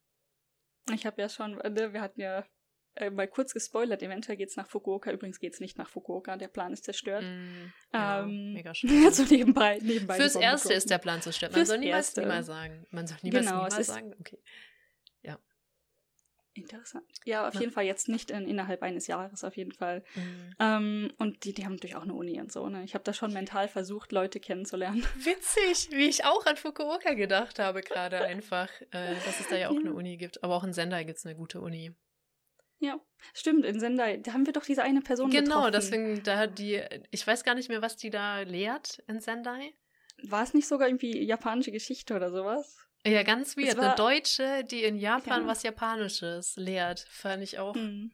Ich 0.93 1.05
habe 1.05 1.19
ja 1.21 1.29
schon, 1.29 1.55
ne, 1.55 1.93
wir 1.93 2.01
hatten 2.01 2.21
ja 2.21 2.45
äh, 2.95 3.09
mal 3.09 3.27
kurz 3.27 3.53
gespoilert, 3.53 4.01
eventuell 4.03 4.37
geht's 4.37 4.55
nach 4.55 4.67
Fukuoka. 4.67 5.11
Übrigens 5.11 5.39
geht's 5.39 5.59
nicht 5.59 5.77
nach 5.77 5.89
Fukuoka, 5.89 6.37
der 6.37 6.47
Plan 6.47 6.73
ist 6.73 6.83
zerstört. 6.85 7.23
Mm, 7.23 7.71
ja, 7.93 8.23
Ähm, 8.23 8.53
mega 8.53 8.73
schön. 8.75 9.11
so 9.11 9.23
nebenbei, 9.23 9.79
nebenbei. 9.81 10.15
Fürs 10.15 10.35
Erste 10.35 10.73
ist 10.73 10.83
droppen. 10.85 10.89
der 10.89 10.97
Plan 10.99 11.21
sterben. 11.33 11.51
Man 11.53 11.59
Fürs 11.59 11.67
soll 11.69 11.77
niemals, 11.79 12.07
Erste. 12.07 12.21
niemals 12.21 12.45
sagen. 12.47 12.85
Man 12.91 13.07
soll 13.07 13.17
niemals, 13.21 13.45
Genau, 13.45 13.57
es 13.65 13.73
niemals 13.73 13.79
ist- 13.79 13.87
sagen. 13.95 14.15
Okay. 14.19 14.39
Interessant. 16.57 17.03
Ja, 17.25 17.45
auf 17.49 17.53
Na. 17.53 17.59
jeden 17.59 17.73
Fall 17.73 17.83
jetzt 17.83 18.07
nicht 18.07 18.31
in, 18.31 18.47
innerhalb 18.47 18.81
eines 18.81 19.07
Jahres, 19.07 19.43
auf 19.43 19.57
jeden 19.57 19.73
Fall. 19.73 20.05
Mm. 20.15 20.21
Ähm, 20.59 21.13
und 21.17 21.43
die, 21.43 21.53
die 21.53 21.65
haben 21.65 21.73
natürlich 21.73 21.97
auch 21.97 22.03
eine 22.03 22.13
Uni 22.13 22.39
und 22.39 22.49
so. 22.49 22.69
Ne? 22.69 22.81
Ich 22.85 22.93
habe 22.93 23.03
da 23.03 23.11
schon 23.11 23.33
mental 23.33 23.67
versucht, 23.67 24.13
Leute 24.13 24.39
kennenzulernen. 24.39 25.03
Witzig, 25.17 25.89
wie 25.91 26.07
ich 26.07 26.23
auch 26.23 26.45
an 26.45 26.55
Fukuoka 26.55 27.13
gedacht 27.13 27.59
habe 27.59 27.81
gerade 27.81 28.21
einfach, 28.21 28.69
äh, 28.91 29.15
dass 29.25 29.41
es 29.41 29.49
da 29.49 29.57
ja 29.57 29.67
auch 29.67 29.73
Ja. 29.73 29.81
eine 29.81 29.93
Uni 29.93 30.15
gibt. 30.15 30.45
Aber 30.45 30.55
auch 30.55 30.63
in 30.63 30.71
Sendai 30.71 31.03
gibt 31.03 31.17
es 31.17 31.25
eine 31.25 31.35
gute 31.35 31.59
Uni. 31.59 31.93
Ja, 32.85 32.99
stimmt, 33.33 33.65
in 33.65 33.79
Sendai, 33.79 34.17
da 34.17 34.33
haben 34.33 34.45
wir 34.45 34.53
doch 34.53 34.65
diese 34.65 34.83
eine 34.83 35.01
Person 35.01 35.29
Genau, 35.31 35.55
getroffen. 35.65 35.71
deswegen, 35.73 36.23
da 36.23 36.37
hat 36.37 36.59
die, 36.59 36.81
ich 37.11 37.25
weiß 37.25 37.43
gar 37.43 37.55
nicht 37.55 37.69
mehr, 37.69 37.81
was 37.81 37.95
die 37.97 38.09
da 38.09 38.39
lehrt 38.41 38.99
in 39.07 39.19
Sendai. 39.19 39.73
War 40.23 40.43
es 40.43 40.53
nicht 40.53 40.67
sogar 40.67 40.87
irgendwie 40.87 41.23
japanische 41.23 41.71
Geschichte 41.71 42.15
oder 42.15 42.29
sowas? 42.31 42.77
Ja, 43.05 43.23
ganz 43.23 43.55
weird. 43.57 43.77
war- 43.77 43.85
Eine 43.85 43.95
Deutsche, 43.95 44.63
die 44.63 44.83
in 44.83 44.97
Japan 44.97 45.41
Ja. 45.43 45.47
was 45.47 45.63
Japanisches 45.63 46.55
lehrt, 46.55 47.05
fand 47.09 47.43
ich 47.43 47.59
auch 47.59 47.75
Hm. 47.75 48.11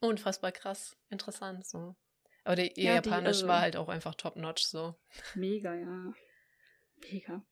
unfassbar 0.00 0.52
krass 0.52 0.96
interessant. 1.10 1.66
So. 1.66 1.96
Aber 2.44 2.56
ihr 2.60 2.70
Ja, 2.76 3.00
die, 3.00 3.08
Japanisch 3.08 3.26
also- 3.28 3.48
war 3.48 3.60
halt 3.60 3.76
auch 3.76 3.88
einfach 3.88 4.14
top-notch 4.14 4.64
so. 4.64 4.94
Mega, 5.34 5.74
ja. 5.74 6.12
Mega. 7.10 7.42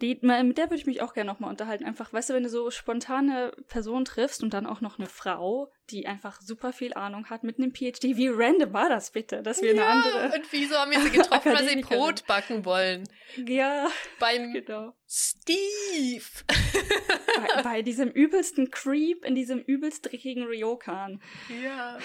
Die, 0.00 0.18
mit 0.22 0.58
der 0.58 0.66
würde 0.66 0.76
ich 0.76 0.86
mich 0.86 1.02
auch 1.02 1.14
gerne 1.14 1.30
nochmal 1.30 1.50
unterhalten. 1.50 1.84
Einfach, 1.84 2.12
weißt 2.12 2.30
du, 2.30 2.34
wenn 2.34 2.42
du 2.42 2.48
so 2.48 2.70
spontane 2.70 3.52
Personen 3.68 4.04
triffst 4.04 4.42
und 4.42 4.54
dann 4.54 4.66
auch 4.66 4.80
noch 4.80 4.98
eine 4.98 5.08
Frau, 5.08 5.72
die 5.90 6.06
einfach 6.06 6.40
super 6.40 6.72
viel 6.72 6.94
Ahnung 6.94 7.28
hat 7.28 7.42
mit 7.42 7.58
einem 7.58 7.72
PhD. 7.72 8.16
Wie 8.16 8.28
random 8.28 8.72
war 8.72 8.88
das 8.88 9.10
bitte, 9.10 9.42
dass 9.42 9.62
wir 9.62 9.70
eine 9.70 9.84
andere. 9.86 10.32
Und 10.34 10.52
wieso 10.52 10.76
haben 10.76 10.90
wir 10.90 11.00
sie 11.00 11.10
getroffen, 11.10 11.52
weil 11.52 11.68
sie. 11.68 11.80
Brot 11.80 12.26
backen 12.26 12.64
wollen? 12.64 13.08
Ja, 13.46 13.88
Beim 14.18 14.52
genau. 14.52 14.92
Steve. 15.06 16.24
bei, 16.46 17.62
bei 17.62 17.82
diesem 17.82 18.08
übelsten 18.10 18.70
Creep 18.70 19.24
in 19.24 19.34
diesem 19.34 19.58
übelst 19.60 20.06
dreckigen 20.06 20.44
Ryokan. 20.44 21.20
ja. 21.62 21.98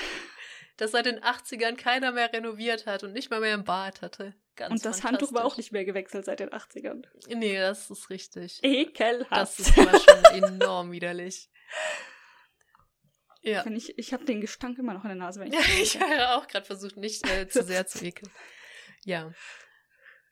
Das 0.78 0.91
seit 0.91 1.05
den 1.05 1.19
80ern 1.21 1.76
keiner 1.76 2.11
mehr 2.11 2.32
renoviert 2.34 2.86
hat 2.86 3.03
und 3.03 3.13
nicht 3.13 3.30
mal 3.30 3.39
mehr 3.39 3.53
im 3.53 3.63
Bad 3.63 4.01
hatte. 4.01 4.36
Ganz 4.55 4.71
und 4.71 4.86
das 4.86 5.03
Handtuch 5.03 5.34
war 5.34 5.45
auch 5.45 5.57
nicht 5.57 5.71
mehr 5.71 5.86
gewechselt 5.86 6.26
seit 6.26 6.39
den 6.39 6.49
80ern. 6.49 7.05
Nee, 7.28 7.57
das 7.57 7.89
ist 7.89 8.09
richtig. 8.09 8.59
Ekelhaft. 8.63 9.32
Das 9.32 9.59
ist 9.59 9.78
aber 9.78 9.99
schon 9.99 10.26
enorm 10.43 10.91
widerlich. 10.91 11.49
Ja. 13.41 13.63
Wenn 13.65 13.76
ich 13.76 13.97
ich 13.97 14.11
habe 14.13 14.26
den 14.26 14.41
Gestank 14.41 14.80
immer 14.80 14.93
noch 14.93 15.03
in 15.03 15.09
der 15.09 15.17
Nase, 15.17 15.39
wenn 15.39 15.53
ich 15.53 15.53
Ja, 15.53 15.82
ich 15.82 15.99
habe 15.99 16.30
auch 16.36 16.47
gerade 16.47 16.65
versucht, 16.65 16.97
nicht 16.97 17.30
äh, 17.30 17.47
zu 17.47 17.63
sehr 17.63 17.86
zu 17.86 18.03
ekeln. 18.03 18.32
Ja. 19.03 19.34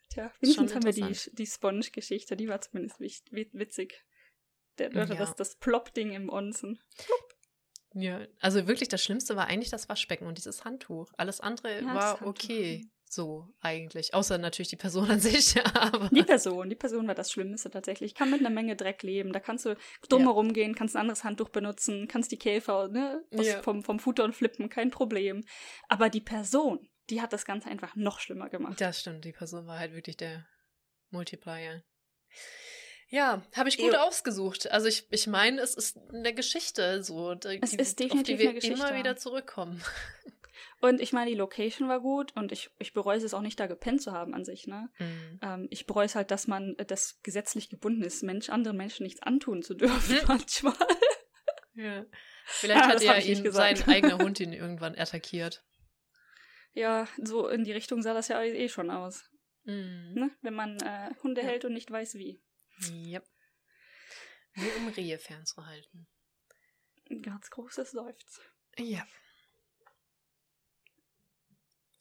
Tja, 0.10 0.32
wenigstens 0.42 0.74
haben 0.74 0.84
wir 0.84 0.94
die, 0.94 1.16
die 1.34 1.46
Sponge-Geschichte, 1.46 2.36
die 2.36 2.48
war 2.48 2.60
zumindest 2.62 3.00
witzig. 3.00 4.04
Der, 4.78 4.92
Ja. 4.92 5.06
das, 5.06 5.36
das 5.36 5.56
Plop-Ding 5.58 6.12
im 6.14 6.30
Onsen. 6.30 6.82
Ja, 7.94 8.22
also 8.40 8.68
wirklich 8.68 8.90
das 8.90 9.04
Schlimmste 9.04 9.36
war 9.36 9.48
eigentlich 9.48 9.70
das 9.70 9.88
Waschbecken 9.90 10.26
und 10.28 10.38
dieses 10.38 10.66
Handtuch. 10.66 11.12
Alles 11.18 11.40
andere 11.42 11.82
Ja, 11.82 11.94
war 11.96 12.26
okay, 12.26 12.88
so 13.08 13.48
eigentlich. 13.62 14.14
Außer 14.16 14.40
natürlich 14.40 14.70
die 14.70 14.76
Person 14.78 15.08
an 15.12 15.20
sich, 15.20 15.56
aber. 15.76 16.10
Die 16.10 16.24
Person, 16.24 16.70
die 16.70 16.76
Person 16.76 17.08
war 17.08 17.14
das 17.16 17.32
Schlimmste 17.32 17.70
tatsächlich. 17.70 18.12
Ich 18.14 18.16
kann 18.16 18.32
mit 18.32 18.40
einer 18.40 18.50
Menge 18.50 18.76
Dreck 18.76 19.04
leben. 19.04 19.32
Da 19.32 19.40
kannst 19.40 19.66
du 19.66 19.76
dumm 20.10 20.22
Ja. 20.24 20.28
herumgehen, 20.30 20.74
kannst 20.74 20.96
ein 20.96 21.02
anderes 21.02 21.24
Handtuch 21.24 21.50
benutzen, 21.50 22.08
kannst 22.08 22.32
die 22.32 22.40
Käfer 22.40 22.88
ne, 22.88 23.24
Ja. 23.32 23.62
vom, 23.62 23.84
vom 23.84 24.00
Futtern 24.00 24.34
flippen, 24.34 24.70
kein 24.70 24.90
Problem. 24.90 25.44
Aber 25.88 26.10
die 26.10 26.22
Person, 26.22 26.90
die 27.12 27.22
hat 27.22 27.32
das 27.32 27.46
Ganze 27.46 27.70
einfach 27.70 27.96
noch 27.96 28.20
schlimmer 28.20 28.50
gemacht. 28.50 28.82
Das 28.82 29.00
stimmt, 29.02 29.24
die 29.26 29.34
Person 29.34 29.68
war 29.68 29.78
halt 29.78 29.94
wirklich 29.94 30.18
der 30.18 30.48
Multiplier. 31.12 31.84
Ja, 33.14 33.44
habe 33.56 33.70
ich 33.70 33.78
gut 33.78 33.94
Jo. 33.94 34.00
ausgesucht. 34.00 34.72
Also 34.72 34.88
ich, 34.88 35.06
ich 35.12 35.28
meine, 35.28 35.62
es 35.62 35.76
ist 35.76 36.00
eine 36.12 36.34
Geschichte, 36.34 37.04
so, 37.04 37.36
die, 37.36 37.60
Es 37.62 37.74
ist 37.76 37.92
auf 38.02 38.08
definitiv 38.08 38.26
die 38.26 38.40
wir 38.40 38.50
eine 38.50 38.60
Geschichte. 38.60 38.76
immer 38.88 38.98
wieder 38.98 39.16
zurückkommen. 39.16 39.84
Und 40.82 41.00
ich 41.00 41.14
meine, 41.14 41.30
die 41.30 41.38
Location 41.38 41.88
war 41.88 42.02
gut 42.02 42.36
und 42.36 42.52
ich, 42.52 42.70
ich 42.78 42.92
bereue 42.94 43.18
es 43.18 43.34
auch 43.34 43.42
nicht, 43.42 43.58
da 43.60 43.68
gepennt 43.68 44.02
zu 44.02 44.12
haben 44.12 44.34
an 44.34 44.44
sich, 44.44 44.68
ne? 44.68 44.90
Mhm. 45.00 45.40
Ähm, 45.42 45.68
ich 45.70 45.86
bereue 45.86 46.06
es 46.06 46.16
halt, 46.16 46.30
dass 46.30 46.46
man 46.48 46.76
äh, 46.78 46.86
das 46.86 47.22
gesetzlich 47.24 47.70
gebunden 47.70 48.02
ist, 48.04 48.22
Mensch, 48.24 48.50
anderen 48.50 48.76
Menschen 48.76 49.04
nichts 49.04 49.22
antun 49.22 49.62
zu 49.64 49.76
dürfen 49.76 50.16
Mhm. 50.16 50.28
manchmal. 50.28 50.74
Ja. 51.76 52.06
Vielleicht 52.46 52.82
Ah, 52.84 52.88
hat 52.90 53.02
ja 53.02 53.16
ihn 53.18 53.50
sein 53.52 53.82
eigener 53.88 54.18
Hund 54.20 54.40
ihn 54.42 54.54
irgendwann 54.54 54.96
attackiert. 54.98 55.64
Ja, 56.74 57.08
so 57.24 57.48
in 57.48 57.64
die 57.64 57.72
Richtung 57.72 58.02
sah 58.02 58.14
das 58.14 58.28
ja 58.28 58.42
eh 58.44 58.68
schon 58.70 58.90
aus, 58.92 59.24
Mhm. 59.64 60.14
ne? 60.16 60.32
Wenn 60.42 60.54
man 60.56 60.78
äh, 60.82 61.12
Hunde 61.24 61.42
Ja. 61.42 61.48
hält 61.48 61.64
und 61.66 61.74
nicht 61.74 61.90
weiß 61.90 62.16
wie. 62.16 62.42
Yep. 62.90 63.26
Nur 64.56 64.76
um 64.78 64.88
Rehe 64.90 65.18
fernzuhalten. 65.18 66.08
Ein 67.10 67.22
ganz 67.22 67.50
großes 67.50 67.92
Seufz. 67.92 68.42
Ja. 68.78 69.06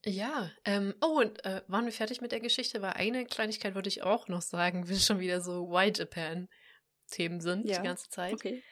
Ja, 0.05 0.51
ähm, 0.65 0.95
oh, 1.01 1.21
und 1.21 1.45
äh, 1.45 1.63
waren 1.69 1.85
wir 1.85 1.93
fertig 1.93 2.21
mit 2.21 2.33
der 2.33 2.41
Geschichte? 2.41 2.83
Weil 2.83 2.95
eine 2.95 3.25
Kleinigkeit 3.25 3.75
wollte 3.77 3.89
ich 3.89 4.03
auch 4.03 4.27
noch 4.29 4.43
sagen, 4.43 4.89
wenn 4.89 4.99
schon 4.99 5.21
wieder 5.21 5.41
so 5.41 5.71
White 5.71 6.01
Japan-Themen 6.01 7.41
sind 7.41 7.69
Ja, 7.69 7.79
die 7.79 7.87
ganze 7.87 8.11
Zeit. 8.11 8.35
Okay. 8.35 8.63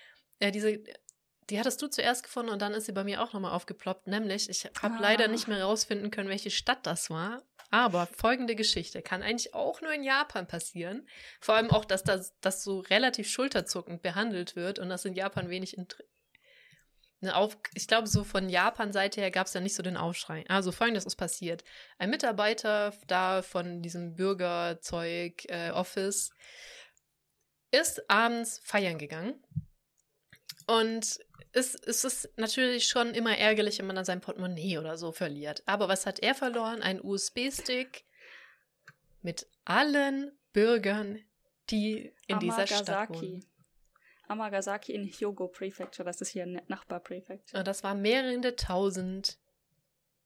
Ja, 0.42 0.50
diese, 0.50 0.82
die 1.48 1.58
hattest 1.58 1.80
du 1.82 1.88
zuerst 1.88 2.22
gefunden 2.24 2.50
und 2.50 2.60
dann 2.60 2.72
ist 2.74 2.86
sie 2.86 2.92
bei 2.92 3.04
mir 3.04 3.22
auch 3.22 3.32
nochmal 3.32 3.52
aufgeploppt. 3.52 4.06
Nämlich, 4.08 4.48
ich 4.48 4.64
habe 4.64 4.94
Ah. 4.96 5.00
leider 5.00 5.28
nicht 5.28 5.46
mehr 5.46 5.62
rausfinden 5.62 6.10
können, 6.10 6.28
welche 6.28 6.50
Stadt 6.50 6.84
das 6.86 7.10
war. 7.10 7.42
Aber 7.70 8.06
folgende 8.06 8.56
Geschichte 8.56 9.00
kann 9.00 9.22
eigentlich 9.22 9.54
auch 9.54 9.80
nur 9.80 9.92
in 9.92 10.02
Japan 10.02 10.48
passieren. 10.48 11.08
Vor 11.40 11.54
allem 11.54 11.70
auch, 11.70 11.84
dass 11.84 12.02
das, 12.02 12.34
das 12.40 12.64
so 12.64 12.80
relativ 12.80 13.30
schulterzuckend 13.30 14.02
behandelt 14.02 14.56
wird 14.56 14.80
und 14.80 14.88
das 14.88 15.04
in 15.04 15.14
Japan 15.14 15.50
wenig 15.50 15.76
Inter 15.76 15.98
ne, 17.20 17.36
auf, 17.36 17.56
ich 17.74 17.86
glaube, 17.86 18.08
so 18.08 18.24
von 18.24 18.48
Japan-Seite 18.48 19.20
her 19.20 19.30
gab 19.30 19.46
es 19.46 19.54
ja 19.54 19.60
nicht 19.60 19.76
so 19.76 19.82
den 19.82 19.96
Aufschrei. 19.96 20.44
Also 20.48 20.72
folgendes 20.72 21.04
ist 21.04 21.14
passiert. 21.16 21.62
Ein 21.98 22.10
Mitarbeiter 22.10 22.92
da 23.06 23.42
von 23.42 23.82
diesem 23.82 24.16
Bürgerzeug-Office 24.16 26.32
ist 27.70 28.10
abends 28.10 28.60
feiern 28.64 28.98
gegangen. 28.98 29.40
Und 30.66 31.20
es, 31.52 31.74
es 31.74 32.04
ist 32.04 32.28
natürlich 32.36 32.86
schon 32.86 33.14
immer 33.14 33.36
ärgerlich, 33.36 33.78
wenn 33.78 33.86
man 33.86 33.96
dann 33.96 34.04
sein 34.04 34.20
Portemonnaie 34.20 34.78
oder 34.78 34.96
so 34.96 35.12
verliert. 35.12 35.62
Aber 35.66 35.88
was 35.88 36.06
hat 36.06 36.20
er 36.20 36.34
verloren? 36.34 36.82
Ein 36.82 37.00
USB-Stick 37.02 38.04
mit 39.22 39.46
allen 39.64 40.32
Bürgern, 40.52 41.20
die 41.70 42.12
in 42.26 42.38
dieser 42.38 42.66
Stadt 42.66 43.10
wohnen. 43.10 43.44
Amagasaki 44.28 44.92
in 44.92 45.04
Hyogo 45.04 45.48
Prefecture, 45.48 46.06
das 46.06 46.20
ist 46.20 46.28
hier 46.28 46.44
ein 46.44 46.62
Nachbar-Prefecture. 46.68 47.58
Und 47.58 47.66
das 47.66 47.82
waren 47.82 48.00
mehrere 48.00 48.54
tausend 48.54 49.38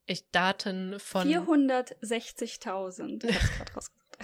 ich, 0.07 0.31
Daten 0.31 1.01
von 1.01 1.27
460.000. 1.27 3.25
Ich 3.25 3.35
hab's 3.35 3.57
grad 3.57 3.77
rausgesucht. 3.77 4.19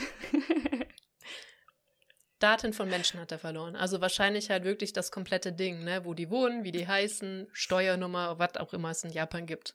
Daten 2.40 2.72
von 2.72 2.88
Menschen 2.88 3.20
hat 3.20 3.30
er 3.30 3.38
verloren. 3.38 3.76
Also 3.76 4.00
wahrscheinlich 4.00 4.50
halt 4.50 4.64
wirklich 4.64 4.92
das 4.92 5.12
komplette 5.12 5.52
Ding, 5.52 5.84
ne? 5.84 6.04
Wo 6.04 6.14
die 6.14 6.30
wohnen, 6.30 6.64
wie 6.64 6.72
die 6.72 6.88
heißen, 6.88 7.48
Steuernummer, 7.52 8.38
was 8.38 8.56
auch 8.56 8.72
immer 8.72 8.90
es 8.90 9.04
in 9.04 9.10
Japan 9.10 9.46
gibt. 9.46 9.74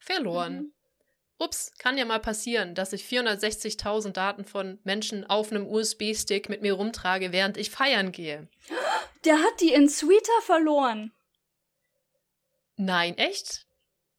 Verloren. 0.00 0.54
Mhm. 0.54 0.72
Ups, 1.40 1.72
kann 1.78 1.98
ja 1.98 2.04
mal 2.04 2.18
passieren, 2.18 2.74
dass 2.74 2.92
ich 2.92 3.04
460.000 3.04 4.12
Daten 4.12 4.44
von 4.44 4.80
Menschen 4.82 5.24
auf 5.28 5.52
einem 5.52 5.66
USB-Stick 5.66 6.48
mit 6.48 6.62
mir 6.62 6.72
rumtrage, 6.72 7.30
während 7.30 7.56
ich 7.56 7.70
feiern 7.70 8.10
gehe. 8.10 8.48
Der 9.24 9.38
hat 9.38 9.60
die 9.60 9.72
in 9.72 9.88
Sweeter 9.88 10.42
verloren. 10.42 11.12
Nein, 12.76 13.16
echt? 13.18 13.66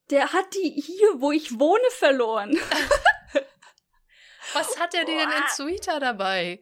Der 0.09 0.33
hat 0.33 0.53
die 0.53 0.69
hier, 0.69 1.21
wo 1.21 1.31
ich 1.31 1.59
wohne, 1.59 1.89
verloren. 1.91 2.57
Was 4.53 4.79
hat 4.79 4.93
er 4.93 5.05
denn 5.05 5.19
in 5.19 5.43
Suita 5.55 5.99
dabei? 5.99 6.59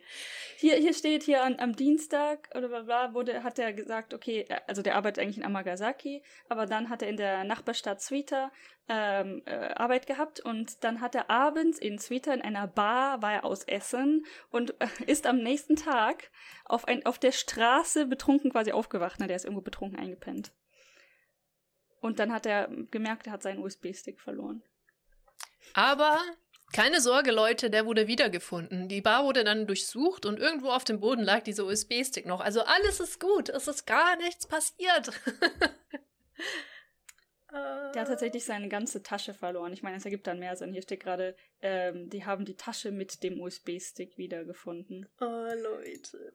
Hier, 0.59 0.75
hier 0.77 0.95
steht 0.95 1.21
hier 1.21 1.43
an, 1.43 1.59
am 1.59 1.75
Dienstag 1.75 2.49
oder 2.55 2.67
bla 2.67 2.81
bla, 2.81 3.13
wurde, 3.13 3.43
hat 3.43 3.59
er 3.59 3.73
gesagt, 3.73 4.15
okay, 4.15 4.43
äh, 4.49 4.59
also 4.65 4.81
der 4.81 4.95
arbeitet 4.95 5.21
eigentlich 5.21 5.37
in 5.37 5.45
Amagasaki, 5.45 6.23
aber 6.49 6.65
dann 6.65 6.89
hat 6.89 7.03
er 7.03 7.09
in 7.09 7.17
der 7.17 7.43
Nachbarstadt 7.43 8.01
Suita 8.01 8.51
ähm, 8.89 9.43
äh, 9.45 9.51
Arbeit 9.51 10.07
gehabt 10.07 10.39
und 10.39 10.83
dann 10.83 10.99
hat 10.99 11.13
er 11.13 11.29
abends 11.29 11.77
in 11.77 11.99
Suita 11.99 12.33
in 12.33 12.41
einer 12.41 12.65
Bar, 12.65 13.21
war 13.21 13.33
er 13.33 13.45
aus 13.45 13.65
Essen 13.65 14.25
und 14.49 14.73
äh, 14.81 14.87
ist 15.05 15.27
am 15.27 15.37
nächsten 15.37 15.75
Tag 15.75 16.31
auf, 16.65 16.87
ein, 16.87 17.05
auf 17.05 17.19
der 17.19 17.33
Straße 17.33 18.07
betrunken 18.07 18.51
quasi 18.51 18.71
aufgewacht. 18.71 19.19
Ne? 19.19 19.27
Der 19.27 19.35
ist 19.35 19.45
irgendwo 19.45 19.61
betrunken 19.61 19.99
eingepennt. 19.99 20.53
Und 22.01 22.17
dann 22.17 22.33
hat 22.33 22.47
er 22.47 22.67
gemerkt, 22.89 23.27
er 23.27 23.33
hat 23.33 23.43
seinen 23.43 23.59
USB-Stick 23.59 24.19
verloren. 24.19 24.63
Aber 25.75 26.19
keine 26.73 27.01
Sorge, 27.01 27.31
Leute, 27.31 27.69
der 27.69 27.85
wurde 27.85 28.07
wiedergefunden. 28.07 28.87
Die 28.89 29.01
Bar 29.01 29.23
wurde 29.23 29.43
dann 29.43 29.67
durchsucht 29.67 30.25
und 30.25 30.39
irgendwo 30.39 30.69
auf 30.69 30.83
dem 30.83 30.99
Boden 30.99 31.23
lag 31.23 31.43
dieser 31.43 31.65
USB-Stick 31.65 32.25
noch. 32.25 32.41
Also 32.41 32.61
alles 32.61 32.99
ist 32.99 33.19
gut, 33.19 33.49
es 33.49 33.67
ist 33.67 33.85
gar 33.85 34.15
nichts 34.17 34.47
passiert. 34.47 35.11
Der 37.49 38.01
hat 38.01 38.09
tatsächlich 38.09 38.43
seine 38.43 38.67
ganze 38.67 39.01
Tasche 39.01 39.33
verloren. 39.33 39.73
Ich 39.73 39.81
meine, 39.81 39.97
es 39.97 40.05
ergibt 40.05 40.27
dann 40.27 40.37
mehr 40.39 40.55
Sinn. 40.55 40.73
Hier 40.73 40.81
steht 40.81 40.99
gerade, 40.99 41.35
ähm, 41.61 42.09
die 42.09 42.25
haben 42.25 42.45
die 42.45 42.57
Tasche 42.57 42.91
mit 42.91 43.23
dem 43.23 43.39
USB-Stick 43.39 44.17
wiedergefunden. 44.17 45.07
Oh, 45.19 45.25
Leute. 45.25 46.33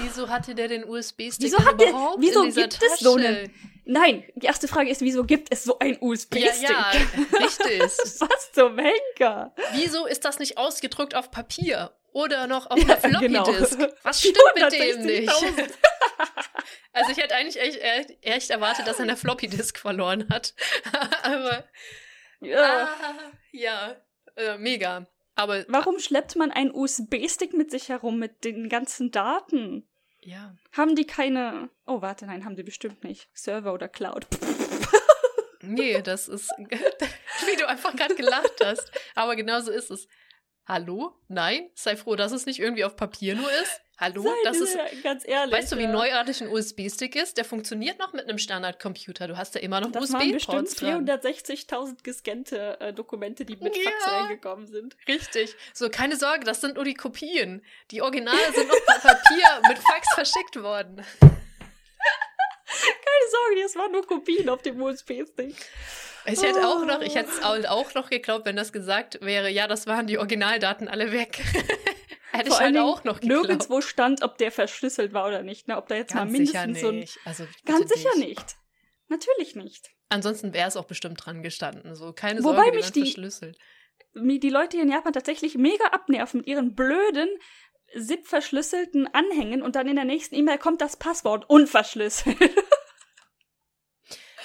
Wieso 0.00 0.28
hatte 0.28 0.54
der 0.54 0.68
den 0.68 0.84
USB-Stick 0.84 1.40
Wieso 1.46 1.58
hat 1.64 1.80
der- 1.80 1.88
überhaupt 1.90 2.20
wieso 2.20 2.40
in 2.42 2.46
dieser 2.46 2.62
gibt 2.62 2.74
Tasche? 2.74 2.92
es 2.94 3.00
so 3.00 3.14
einen- 3.16 3.52
Nein, 3.84 4.24
die 4.36 4.46
erste 4.46 4.68
Frage 4.68 4.90
ist, 4.90 5.00
wieso 5.00 5.24
gibt 5.24 5.48
es 5.52 5.64
so 5.64 5.76
einen 5.80 5.94
ja, 5.94 6.00
USB-Stick? 6.02 6.62
ja, 6.70 6.90
richtig. 7.40 7.80
Was 7.82 8.52
zum 8.52 8.78
Henker? 8.78 9.52
Wieso 9.72 10.06
ist 10.06 10.24
das 10.24 10.38
nicht 10.38 10.56
ausgedruckt 10.56 11.16
auf 11.16 11.32
Papier 11.32 11.90
oder 12.12 12.46
noch 12.46 12.66
auf 12.70 12.78
einer 12.80 12.96
Floppy 12.96 13.26
genau. 13.26 13.42
Disk? 13.44 13.78
Was 14.04 14.20
stimmt 14.20 14.38
mit 14.54 14.72
dem 14.72 15.02
nicht? 15.02 15.28
460.000. 15.30 15.70
Also 16.94 17.10
ich 17.10 17.16
hätte 17.16 17.34
eigentlich 17.34 17.58
echt, 17.58 17.78
echt, 17.80 18.10
echt 18.20 18.50
erwartet, 18.50 18.86
dass 18.86 18.98
er 18.98 19.04
eine 19.04 19.16
Floppy 19.16 19.48
Disk 19.48 19.78
verloren 19.78 20.28
hat. 20.30 20.54
Aber 21.22 21.64
Ja. 22.40 22.84
ah, 22.84 23.30
ja, 23.50 23.96
äh, 24.36 24.58
mega. 24.58 25.06
Aber 25.34 25.64
Warum 25.68 25.98
schleppt 25.98 26.36
man 26.36 26.50
einen 26.50 26.70
USB-Stick 26.74 27.54
mit 27.54 27.70
sich 27.70 27.88
herum 27.88 28.18
mit 28.18 28.44
den 28.44 28.68
ganzen 28.68 29.10
Daten? 29.10 29.88
ja, 30.20 30.54
Haben 30.72 30.94
die 30.94 31.06
keine. 31.06 31.70
Oh, 31.86 32.00
warte, 32.02 32.26
nein, 32.26 32.44
haben 32.44 32.54
die 32.56 32.62
bestimmt 32.62 33.02
nicht. 33.04 33.28
Server 33.34 33.72
oder 33.72 33.88
Cloud. 33.88 34.26
Nee, 35.64 36.02
das 36.02 36.26
ist, 36.26 36.50
wie 36.58 37.56
du 37.56 37.68
einfach 37.68 37.94
gerade 37.94 38.16
gelacht 38.16 38.52
hast. 38.64 38.90
Aber 39.14 39.36
genauso 39.36 39.70
ist 39.70 39.92
es. 39.92 40.08
Hallo? 40.66 41.14
Nein? 41.28 41.70
Sei 41.74 41.96
froh, 41.96 42.16
dass 42.16 42.32
es 42.32 42.46
nicht 42.46 42.58
irgendwie 42.58 42.84
auf 42.84 42.96
Papier 42.96 43.36
nur 43.36 43.48
ist. 43.62 43.80
Hallo? 44.02 44.22
Sei 44.24 44.30
das 44.42 44.56
ist, 44.58 44.76
ganz 45.04 45.22
ehrlich. 45.28 45.54
weißt 45.54 45.70
du, 45.70 45.78
wie 45.78 45.84
ja. 45.84 45.92
neuartig 45.92 46.42
ein 46.42 46.48
USB-Stick 46.48 47.14
ist? 47.14 47.36
Der 47.36 47.44
funktioniert 47.44 48.00
noch 48.00 48.12
mit 48.12 48.24
einem 48.28 48.36
Standardcomputer. 48.38 49.28
Du 49.28 49.36
hast 49.36 49.54
da 49.54 49.60
immer 49.60 49.80
noch 49.80 49.94
USB-Ports 49.94 50.74
dran. 50.74 51.06
460.000 51.08 52.02
gescannte 52.02 52.80
äh, 52.80 52.92
Dokumente, 52.92 53.44
die 53.44 53.54
mit 53.56 53.76
Fax 53.76 53.96
Ja. 54.04 54.18
reingekommen 54.22 54.66
sind. 54.66 54.96
Richtig. 55.06 55.54
So, 55.72 55.88
keine 55.88 56.16
Sorge, 56.16 56.44
das 56.44 56.60
sind 56.60 56.74
nur 56.74 56.84
die 56.84 56.94
Kopien. 56.94 57.64
Die 57.92 58.02
Originale 58.02 58.40
sind 58.52 58.66
noch 58.66 58.84
per 58.86 58.98
Papier 58.98 59.46
mit 59.68 59.78
Fax 59.78 60.08
verschickt 60.14 60.60
worden. 60.60 60.96
Keine 61.20 61.30
Sorge, 63.30 63.62
das 63.62 63.76
waren 63.76 63.92
nur 63.92 64.04
Kopien 64.04 64.48
auf 64.48 64.62
dem 64.62 64.82
USB-Stick. 64.82 65.54
Ich 66.26 66.42
hätte 66.42 66.66
auch 66.66 66.84
noch, 66.84 66.98
Oh. 66.98 67.02
ich 67.02 67.14
hätte 67.14 67.30
es 67.30 67.42
auch 67.42 67.94
noch 67.94 68.10
geglaubt, 68.10 68.46
wenn 68.46 68.56
das 68.56 68.72
gesagt 68.72 69.18
wäre, 69.22 69.48
ja, 69.48 69.66
das 69.68 69.86
waren 69.86 70.06
die 70.08 70.18
Originaldaten 70.18 70.88
alle 70.88 71.12
weg. 71.12 71.40
hätte 72.32 72.48
ich 72.48 72.54
Vor 72.54 72.60
allen 72.64 72.76
halt 72.76 72.84
auch 72.84 73.04
noch 73.04 73.20
geglaubt. 73.20 73.46
Nirgendwo 73.48 73.80
stand, 73.80 74.22
ob 74.22 74.38
der 74.38 74.50
verschlüsselt 74.52 75.12
war 75.12 75.26
oder 75.28 75.42
nicht. 75.42 75.68
Ne? 75.68 75.76
Ob 75.76 75.88
da 75.88 75.94
jetzt 75.94 76.14
mal 76.14 76.26
Ganz 76.26 76.36
sicher 76.36 76.66
mindestens 76.66 76.80
so 76.80 76.88
ein. 76.88 76.98
nicht. 76.98 77.18
Also, 77.24 77.46
Ganz 77.64 77.88
sicher 77.92 78.16
nicht. 78.18 78.56
Natürlich 79.08 79.54
nicht. 79.56 79.90
Ansonsten 80.08 80.52
wäre 80.52 80.68
es 80.68 80.76
auch 80.76 80.84
bestimmt 80.86 81.24
dran 81.24 81.42
gestanden. 81.42 81.94
So, 81.94 82.12
keine 82.12 82.42
Wobei 82.44 82.62
Sorge, 82.64 82.76
mich 82.76 82.92
die- 82.92 83.00
verschlüsselt. 83.02 83.58
Mir 84.14 84.38
die 84.40 84.50
Leute 84.50 84.76
hier 84.76 84.84
in 84.84 84.90
Japan 84.92 85.12
tatsächlich 85.14 85.54
mega 85.56 85.86
abnerven 85.86 86.40
mit 86.40 86.46
ihren 86.46 86.74
blöden, 86.74 87.28
zip-verschlüsselten 87.98 89.06
Anhängen 89.14 89.62
und 89.62 89.76
dann 89.76 89.88
in 89.88 89.96
der 89.96 90.04
nächsten 90.04 90.34
E-Mail 90.34 90.58
kommt 90.58 90.80
das 90.80 90.96
Passwort 90.96 91.48
unverschlüsselt. 91.48 92.36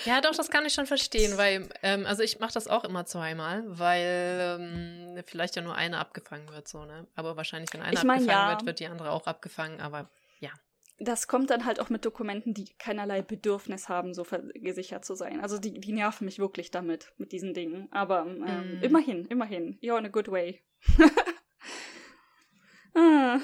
Ja, 0.08 0.22
doch, 0.22 0.36
das 0.36 0.50
kann 0.50 0.66
ich 0.66 0.74
schon 0.74 0.86
verstehen, 0.86 1.38
weil, 1.38 1.68
ähm, 1.84 2.06
also 2.06 2.24
ich 2.24 2.40
mache 2.40 2.54
das 2.54 2.68
auch 2.68 2.84
immer 2.86 3.06
zweimal, 3.06 3.64
weil 3.68 4.58
ähm, 4.60 5.24
vielleicht 5.26 5.56
ja 5.56 5.62
nur 5.62 5.76
eine 5.76 5.98
abgefangen 6.00 6.50
wird, 6.50 6.68
so, 6.68 6.86
ne? 6.86 7.08
Aber 7.16 7.36
wahrscheinlich, 7.36 7.72
wenn 7.74 7.82
eine 7.82 7.94
Ich 7.94 8.04
mein, 8.04 8.20
abgefangen 8.22 8.48
ja. 8.48 8.50
wird, 8.50 8.66
wird 8.66 8.80
die 8.80 8.88
andere 8.88 9.12
auch 9.12 9.28
abgefangen, 9.28 9.82
aber 9.82 10.10
Das 11.00 11.28
kommt 11.28 11.52
dann 11.52 11.64
halt 11.66 11.80
auch 11.80 11.92
mit 11.92 12.06
Dokumenten, 12.06 12.56
die 12.56 12.74
keinerlei 12.80 13.22
Bedürfnis 13.22 13.88
haben, 13.88 14.16
so 14.16 14.26
gesichert 14.56 15.06
zu 15.06 15.14
sein. 15.14 15.42
Also 15.42 15.60
die, 15.60 15.80
die 15.80 15.94
nerven 15.94 16.26
mich 16.26 16.40
wirklich 16.40 16.72
damit, 16.72 17.14
mit 17.18 17.32
diesen 17.32 17.54
Dingen. 17.54 17.88
Aber 17.92 18.26
ähm, 18.26 18.80
Mm. 18.80 18.84
immerhin, 18.84 19.26
immerhin. 19.26 19.78
You're 19.80 20.00
in 20.00 20.06
a 20.06 20.10
good 20.10 20.28
way. 20.28 20.64
ah, 22.96 23.40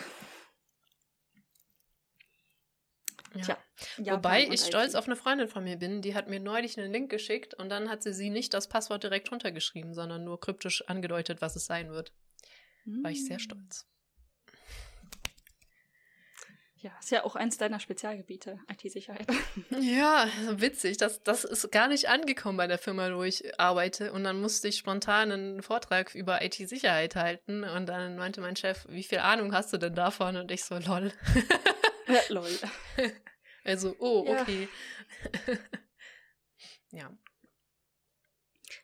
ja. 3.36 3.42
Tja, 3.44 3.58
Wobei 4.16 4.40
Japan 4.42 4.54
ich 4.54 4.62
stolz 4.62 4.96
auf 4.96 5.06
eine 5.06 5.16
Freundin 5.16 5.48
von 5.48 5.64
mir 5.64 5.78
bin, 5.78 6.02
die 6.02 6.16
hat 6.16 6.30
mir 6.30 6.40
neulich 6.40 6.78
einen 6.80 6.92
Link 6.92 7.10
geschickt 7.10 7.54
und 7.54 7.70
dann 7.70 7.90
hat 7.90 8.04
sie 8.04 8.14
sie 8.14 8.30
nicht 8.30 8.54
das 8.54 8.68
Passwort 8.68 9.04
direkt 9.04 9.32
runtergeschrieben, 9.32 9.94
sondern 9.94 10.24
nur 10.24 10.40
kryptisch 10.40 10.84
angedeutet, 10.88 11.42
was 11.42 11.56
es 11.56 11.66
sein 11.66 11.92
wird. 11.92 12.12
War 12.86 13.12
ich 13.12 13.26
sehr 13.26 13.38
Mm. 13.38 13.40
stolz. 13.40 13.88
Ja, 16.76 16.92
ist 17.00 17.12
ja 17.12 17.24
auch 17.24 17.38
eins 17.38 17.58
deiner 17.58 17.80
Spezialgebiete, 17.80 18.60
IT-Sicherheit. 18.70 19.26
Ja, 19.80 20.28
witzig. 20.50 20.98
Das, 20.98 21.24
das 21.24 21.46
ist 21.46 21.72
gar 21.72 21.88
nicht 21.88 22.10
angekommen 22.10 22.58
bei 22.58 22.68
der 22.68 22.78
Firma, 22.78 23.16
wo 23.16 23.24
ich 23.24 23.58
arbeite. 23.58 24.12
Und 24.12 24.26
dann 24.26 24.42
musste 24.42 24.68
ich 24.68 24.80
spontan 24.80 25.32
einen 25.32 25.62
Vortrag 25.64 26.14
über 26.14 26.44
IT-Sicherheit 26.44 27.16
halten. 27.16 27.64
Und 27.64 27.86
dann 27.88 28.18
meinte 28.18 28.42
mein 28.42 28.58
Chef, 28.58 28.86
wie 28.90 29.04
viel 29.04 29.20
Ahnung 29.20 29.54
hast 29.54 29.72
du 29.72 29.78
denn 29.78 29.96
davon? 29.96 30.36
Und 30.36 30.52
ich 30.52 30.66
so, 30.66 30.78
lol. 30.78 31.14
ja, 32.08 32.22
lol. 32.30 32.50
Also, 33.66 33.96
oh, 34.00 34.26
Ja. 34.28 34.42
okay. 34.42 34.68
ja. 36.92 37.18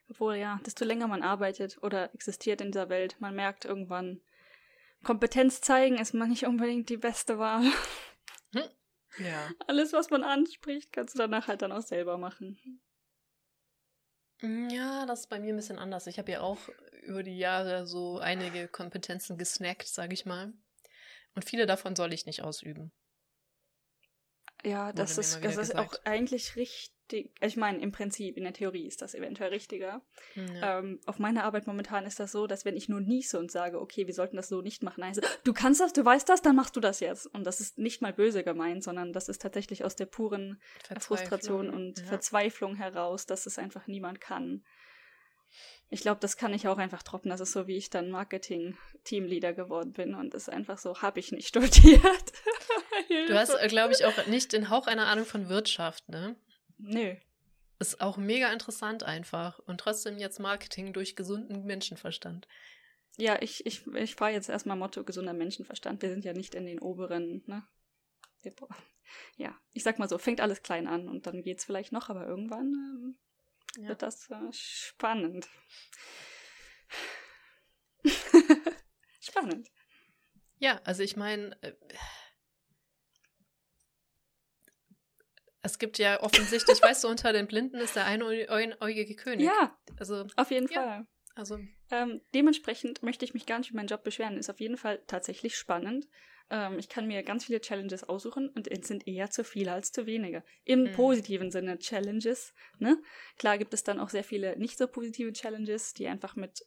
Obwohl, 0.08 0.36
ja, 0.36 0.62
desto 0.66 0.86
länger 0.86 1.08
man 1.10 1.22
arbeitet 1.22 1.84
oder 1.84 2.14
existiert 2.14 2.62
in 2.62 2.72
dieser 2.72 2.88
Welt, 2.88 3.18
man 3.20 3.36
merkt 3.36 3.66
irgendwann, 3.66 4.22
Kompetenz 5.04 5.60
zeigen 5.60 5.98
ist 5.98 6.14
man 6.14 6.30
nicht 6.30 6.46
unbedingt 6.46 6.88
die 6.90 6.96
beste 6.96 7.38
Wahl. 7.40 7.66
Ja. 9.18 9.50
Alles, 9.68 9.92
was 9.92 10.10
man 10.10 10.24
anspricht, 10.24 10.94
kannst 10.94 11.16
du 11.16 11.20
danach 11.20 11.48
halt 11.48 11.62
dann 11.62 11.72
auch 11.72 11.82
selber 11.82 12.18
machen. 12.18 12.82
Ja, 14.42 15.06
das 15.06 15.22
ist 15.22 15.30
bei 15.30 15.40
mir 15.40 15.54
ein 15.54 15.58
bisschen 15.58 15.80
anders. 15.80 16.08
Ich 16.08 16.18
habe 16.18 16.32
ja 16.32 16.42
auch 16.42 16.60
über 17.04 17.24
die 17.24 17.38
Jahre 17.38 17.86
so 17.86 18.20
einige 18.20 18.68
Kompetenzen 18.68 19.38
gesnackt, 19.38 19.88
sage 19.88 20.14
ich 20.14 20.26
mal. 20.26 20.54
Und 21.36 21.44
viele 21.44 21.66
davon 21.66 21.96
soll 21.96 22.14
ich 22.14 22.26
nicht 22.26 22.44
ausüben. 22.44 22.92
Ja, 24.66 24.92
das 24.92 25.18
ist, 25.18 25.44
das 25.44 25.58
ist 25.58 25.76
auch 25.76 25.94
eigentlich 26.04 26.56
richtig. 26.56 27.32
Ich 27.42 27.58
meine, 27.58 27.80
im 27.80 27.92
Prinzip, 27.92 28.38
in 28.38 28.44
der 28.44 28.54
Theorie 28.54 28.86
ist 28.86 29.02
das 29.02 29.16
eventuell 29.16 29.50
richtiger. 29.50 30.02
Ja. 30.36 30.80
Ähm, 30.80 31.00
auf 31.06 31.18
meiner 31.18 31.44
Arbeit 31.44 31.66
momentan 31.66 32.06
ist 32.06 32.20
das 32.20 32.32
so, 32.32 32.46
dass 32.46 32.66
wenn 32.66 32.76
ich 32.76 32.88
nur 32.88 33.00
niese 33.00 33.40
und 33.40 33.52
sage, 33.52 33.82
okay, 33.82 34.06
wir 34.06 34.14
sollten 34.14 34.36
das 34.36 34.50
so 34.50 34.62
nicht 34.62 34.84
machen, 34.84 35.04
heißt 35.04 35.22
du 35.44 35.54
kannst 35.54 35.82
das, 35.82 35.94
du 35.94 36.06
weißt 36.06 36.30
das, 36.30 36.42
dann 36.42 36.56
machst 36.56 36.76
du 36.76 36.80
das 36.80 37.00
jetzt. 37.00 37.26
Und 37.28 37.46
das 37.46 37.62
ist 37.62 37.78
nicht 37.80 38.02
mal 38.02 38.14
böse 38.14 38.44
gemeint, 38.44 38.84
sondern 38.84 39.12
das 39.14 39.28
ist 39.30 39.42
tatsächlich 39.42 39.84
aus 39.84 39.96
der 39.96 40.06
puren 40.06 40.62
Frustration 41.00 41.70
und 41.70 42.00
ja. 42.00 42.06
Verzweiflung 42.06 42.76
heraus, 42.76 43.26
dass 43.26 43.46
es 43.46 43.58
einfach 43.58 43.88
niemand 43.88 44.22
kann. 44.22 44.64
Ich 45.92 46.02
glaube, 46.02 46.20
das 46.20 46.38
kann 46.38 46.54
ich 46.54 46.68
auch 46.68 46.78
einfach 46.78 47.02
droppen. 47.02 47.30
Das 47.30 47.40
ist 47.40 47.52
so, 47.52 47.66
wie 47.66 47.78
ich 47.78 47.90
dann 47.90 48.12
Marketing-Teamleader 48.12 49.54
geworden 49.54 49.94
bin. 49.94 50.14
Und 50.14 50.34
das 50.34 50.44
ist 50.44 50.50
einfach 50.50 50.78
so, 50.78 51.02
habe 51.02 51.20
ich 51.20 51.32
nicht 51.32 51.48
studiert. 51.50 52.34
Du 53.08 53.38
hast, 53.38 53.58
glaube 53.70 53.94
ich, 53.94 54.06
auch 54.06 54.26
nicht 54.28 54.54
den 54.54 54.70
Hauch 54.70 54.88
einer 54.88 55.08
Ahnung 55.08 55.26
von 55.26 55.50
Wirtschaft, 55.50 56.08
ne? 56.10 56.36
Nö. 56.78 57.16
Ist 57.80 58.02
auch 58.02 58.18
mega 58.18 58.52
interessant 58.52 59.04
einfach. 59.04 59.60
Und 59.60 59.80
trotzdem 59.80 60.18
jetzt 60.18 60.40
Marketing 60.40 60.92
durch 60.94 61.16
gesunden 61.16 61.66
Menschenverstand. 61.66 62.48
Ja, 63.18 63.42
ich, 63.42 63.66
ich, 63.66 63.86
ich 63.88 64.16
fahre 64.16 64.32
jetzt 64.32 64.50
erstmal 64.50 64.78
Motto 64.78 65.04
gesunder 65.04 65.34
Menschenverstand. 65.34 66.02
Wir 66.02 66.10
sind 66.10 66.26
ja 66.26 66.34
nicht 66.34 66.56
in 66.56 66.66
den 66.66 66.80
oberen, 66.80 67.44
ne? 67.48 67.64
Ja, 69.38 69.58
ich 69.74 69.84
sag 69.84 70.00
mal 70.00 70.08
so, 70.10 70.18
fängt 70.18 70.40
alles 70.42 70.62
klein 70.62 70.88
an 70.88 71.08
und 71.10 71.26
dann 71.26 71.42
geht's 71.42 71.66
vielleicht 71.66 71.92
noch, 71.92 72.10
aber 72.10 72.26
irgendwann 72.28 72.74
ähm, 73.76 73.84
Ja. 73.84 73.90
wird 73.90 74.02
das 74.02 74.30
äh, 74.30 74.52
spannend. 74.52 75.48
spannend. 79.20 79.70
Ja, 80.60 80.80
also 80.84 81.04
ich 81.04 81.16
meine, 81.16 81.62
äh, 81.62 81.74
es 85.62 85.78
gibt 85.80 85.98
ja 85.98 86.22
offensichtlich, 86.22 86.82
weißt 86.82 87.04
du, 87.04 87.08
unter 87.08 87.34
den 87.34 87.48
Blinden 87.48 87.78
ist 87.78 87.96
der 87.96 88.06
einäugige 88.06 89.16
König. 89.16 89.48
Ja, 89.48 89.78
Also, 90.00 90.26
auf 90.36 90.52
jeden 90.52 90.70
Ja. 90.70 90.82
Fall. 90.82 91.08
also, 91.36 91.60
Ähm, 91.92 92.22
dementsprechend 92.34 93.02
möchte 93.04 93.26
ich 93.26 93.34
mich 93.34 93.46
gar 93.46 93.60
nicht 93.60 93.72
über 93.72 93.78
meinen 93.78 93.88
Job 93.88 94.04
beschweren. 94.04 94.38
Ist 94.38 94.50
auf 94.50 94.60
jeden 94.60 94.78
Fall 94.78 95.04
tatsächlich 95.08 95.58
spannend. 95.58 96.08
Ähm, 96.52 96.78
ich 96.80 96.88
kann 96.88 97.08
mir 97.08 97.24
ganz 97.24 97.46
viele 97.46 97.62
Challenges 97.62 98.04
aussuchen 98.04 98.50
und 98.50 98.68
es 98.68 98.88
sind 98.88 99.08
eher 99.08 99.30
zu 99.32 99.44
viele 99.44 99.72
als 99.74 99.92
zu 99.92 100.06
wenige. 100.06 100.44
Im 100.66 100.84
Mhm. 100.86 100.92
positiven 100.92 101.52
Sinne 101.52 101.80
Challenges. 101.80 102.54
Ne? 102.78 103.02
Klar 103.38 103.58
gibt 103.58 103.74
es 103.74 103.84
dann 103.84 104.00
auch 104.00 104.10
sehr 104.10 104.24
viele 104.24 104.58
nicht 104.58 104.78
so 104.78 104.88
positive 104.88 105.34
Challenges, 105.34 105.94
die 105.94 106.08
einfach 106.08 106.36
mit 106.36 106.64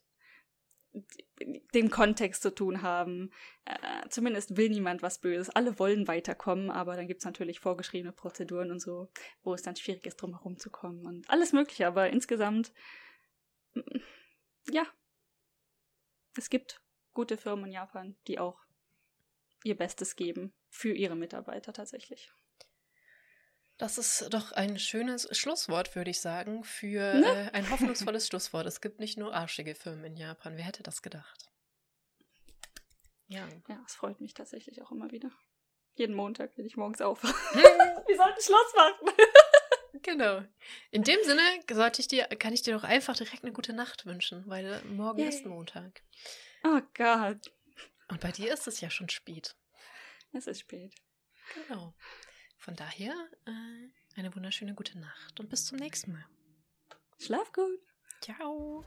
dem 1.75 1.91
Kontext 1.91 2.43
zu 2.43 2.55
tun 2.55 2.83
haben. 2.83 3.31
Äh, 3.65 4.09
zumindest 4.09 4.57
will 4.57 4.71
niemand 4.71 5.03
was 5.03 5.19
Böses. 5.19 5.51
Alle 5.51 5.79
wollen 5.79 6.07
weiterkommen, 6.07 6.71
aber 6.71 6.97
dann 6.97 7.09
gibt 7.09 7.21
es 7.21 7.25
natürlich 7.25 7.61
vorgeschriebene 7.61 8.13
Prozeduren 8.13 8.71
und 8.71 8.81
so, 8.81 9.09
wo 9.43 9.55
es 9.55 9.63
dann 9.63 9.77
schwierig 9.77 10.07
ist, 10.07 10.17
drum 10.17 10.33
herum 10.33 10.59
zu 10.59 10.71
kommen 10.71 11.07
und 11.07 11.29
alles 11.31 11.53
Mögliche. 11.53 11.87
Aber 11.87 12.11
insgesamt, 12.11 12.73
ja, 14.71 14.87
es 16.37 16.51
gibt 16.51 16.83
gute 17.13 17.37
Firmen 17.37 17.67
in 17.67 17.73
Japan, 17.73 18.17
die 18.27 18.39
auch 18.39 18.61
ihr 19.65 19.77
Bestes 19.77 20.17
geben 20.17 20.53
für 20.69 20.93
ihre 20.93 21.17
Mitarbeiter 21.17 21.73
tatsächlich. 21.73 22.33
Das 23.83 23.99
ist 23.99 24.33
doch 24.33 24.53
ein 24.53 24.79
schönes 24.79 25.29
Schlusswort, 25.37 25.97
würde 25.97 26.11
ich 26.11 26.21
sagen, 26.21 26.63
für 26.63 27.15
Ne? 27.15 27.51
äh, 27.53 27.57
ein 27.57 27.69
hoffnungsvolles 27.69 28.27
Schlusswort. 28.29 28.65
Es 28.67 28.81
gibt 28.81 29.01
nicht 29.01 29.19
nur 29.19 29.35
arschige 29.35 29.75
Firmen 29.75 30.05
in 30.05 30.17
Japan. 30.17 30.57
Wer 30.57 30.65
hätte 30.65 30.83
das 30.85 31.03
gedacht? 31.03 31.51
Ja. 33.27 33.49
Ja, 33.69 33.83
es 33.87 33.95
freut 33.95 34.21
mich 34.21 34.35
tatsächlich 34.35 34.83
auch 34.83 34.91
immer 34.93 35.11
wieder. 35.11 35.31
Jeden 35.95 36.15
Montag, 36.15 36.57
wenn 36.57 36.65
ich 36.67 36.77
morgens 36.77 37.01
aufwache. 37.01 37.35
Wir 38.07 38.17
sollten 38.17 38.41
Schluss 38.41 38.75
machen. 38.77 39.17
Genau. 40.05 40.43
In 40.91 41.03
dem 41.05 41.23
Sinne 41.23 41.43
sollte 41.71 42.01
ich 42.01 42.09
dir, 42.09 42.25
kann 42.25 42.53
ich 42.55 42.63
dir 42.63 42.73
doch 42.75 42.83
einfach 42.83 43.15
direkt 43.15 43.45
eine 43.45 43.53
gute 43.53 43.73
Nacht 43.75 44.05
wünschen, 44.07 44.43
weil 44.49 44.83
morgen 44.85 45.19
Yay. 45.21 45.29
ist 45.29 45.45
Montag. 45.45 46.03
Oh 46.65 46.81
Gott, 46.95 47.53
Und 48.09 48.21
bei 48.21 48.33
dir 48.33 48.53
ist 48.53 48.67
es 48.67 48.81
ja 48.81 48.89
schon 48.91 49.11
spät. 49.11 49.55
es 50.33 50.47
ist 50.47 50.61
spät. 50.61 50.95
Genau. 51.69 51.95
Von 52.63 52.77
daher 52.77 53.13
äh, 53.45 54.21
eine 54.21 54.33
wunderschöne 54.37 54.73
gute 54.75 54.97
Nacht 54.97 55.41
und 55.41 55.51
bis 55.51 55.67
zum 55.67 55.79
nächsten 55.79 56.13
Mal. 56.13 56.25
Schlaf 57.19 57.53
gut. 57.53 57.81
Ciao. 58.21 58.85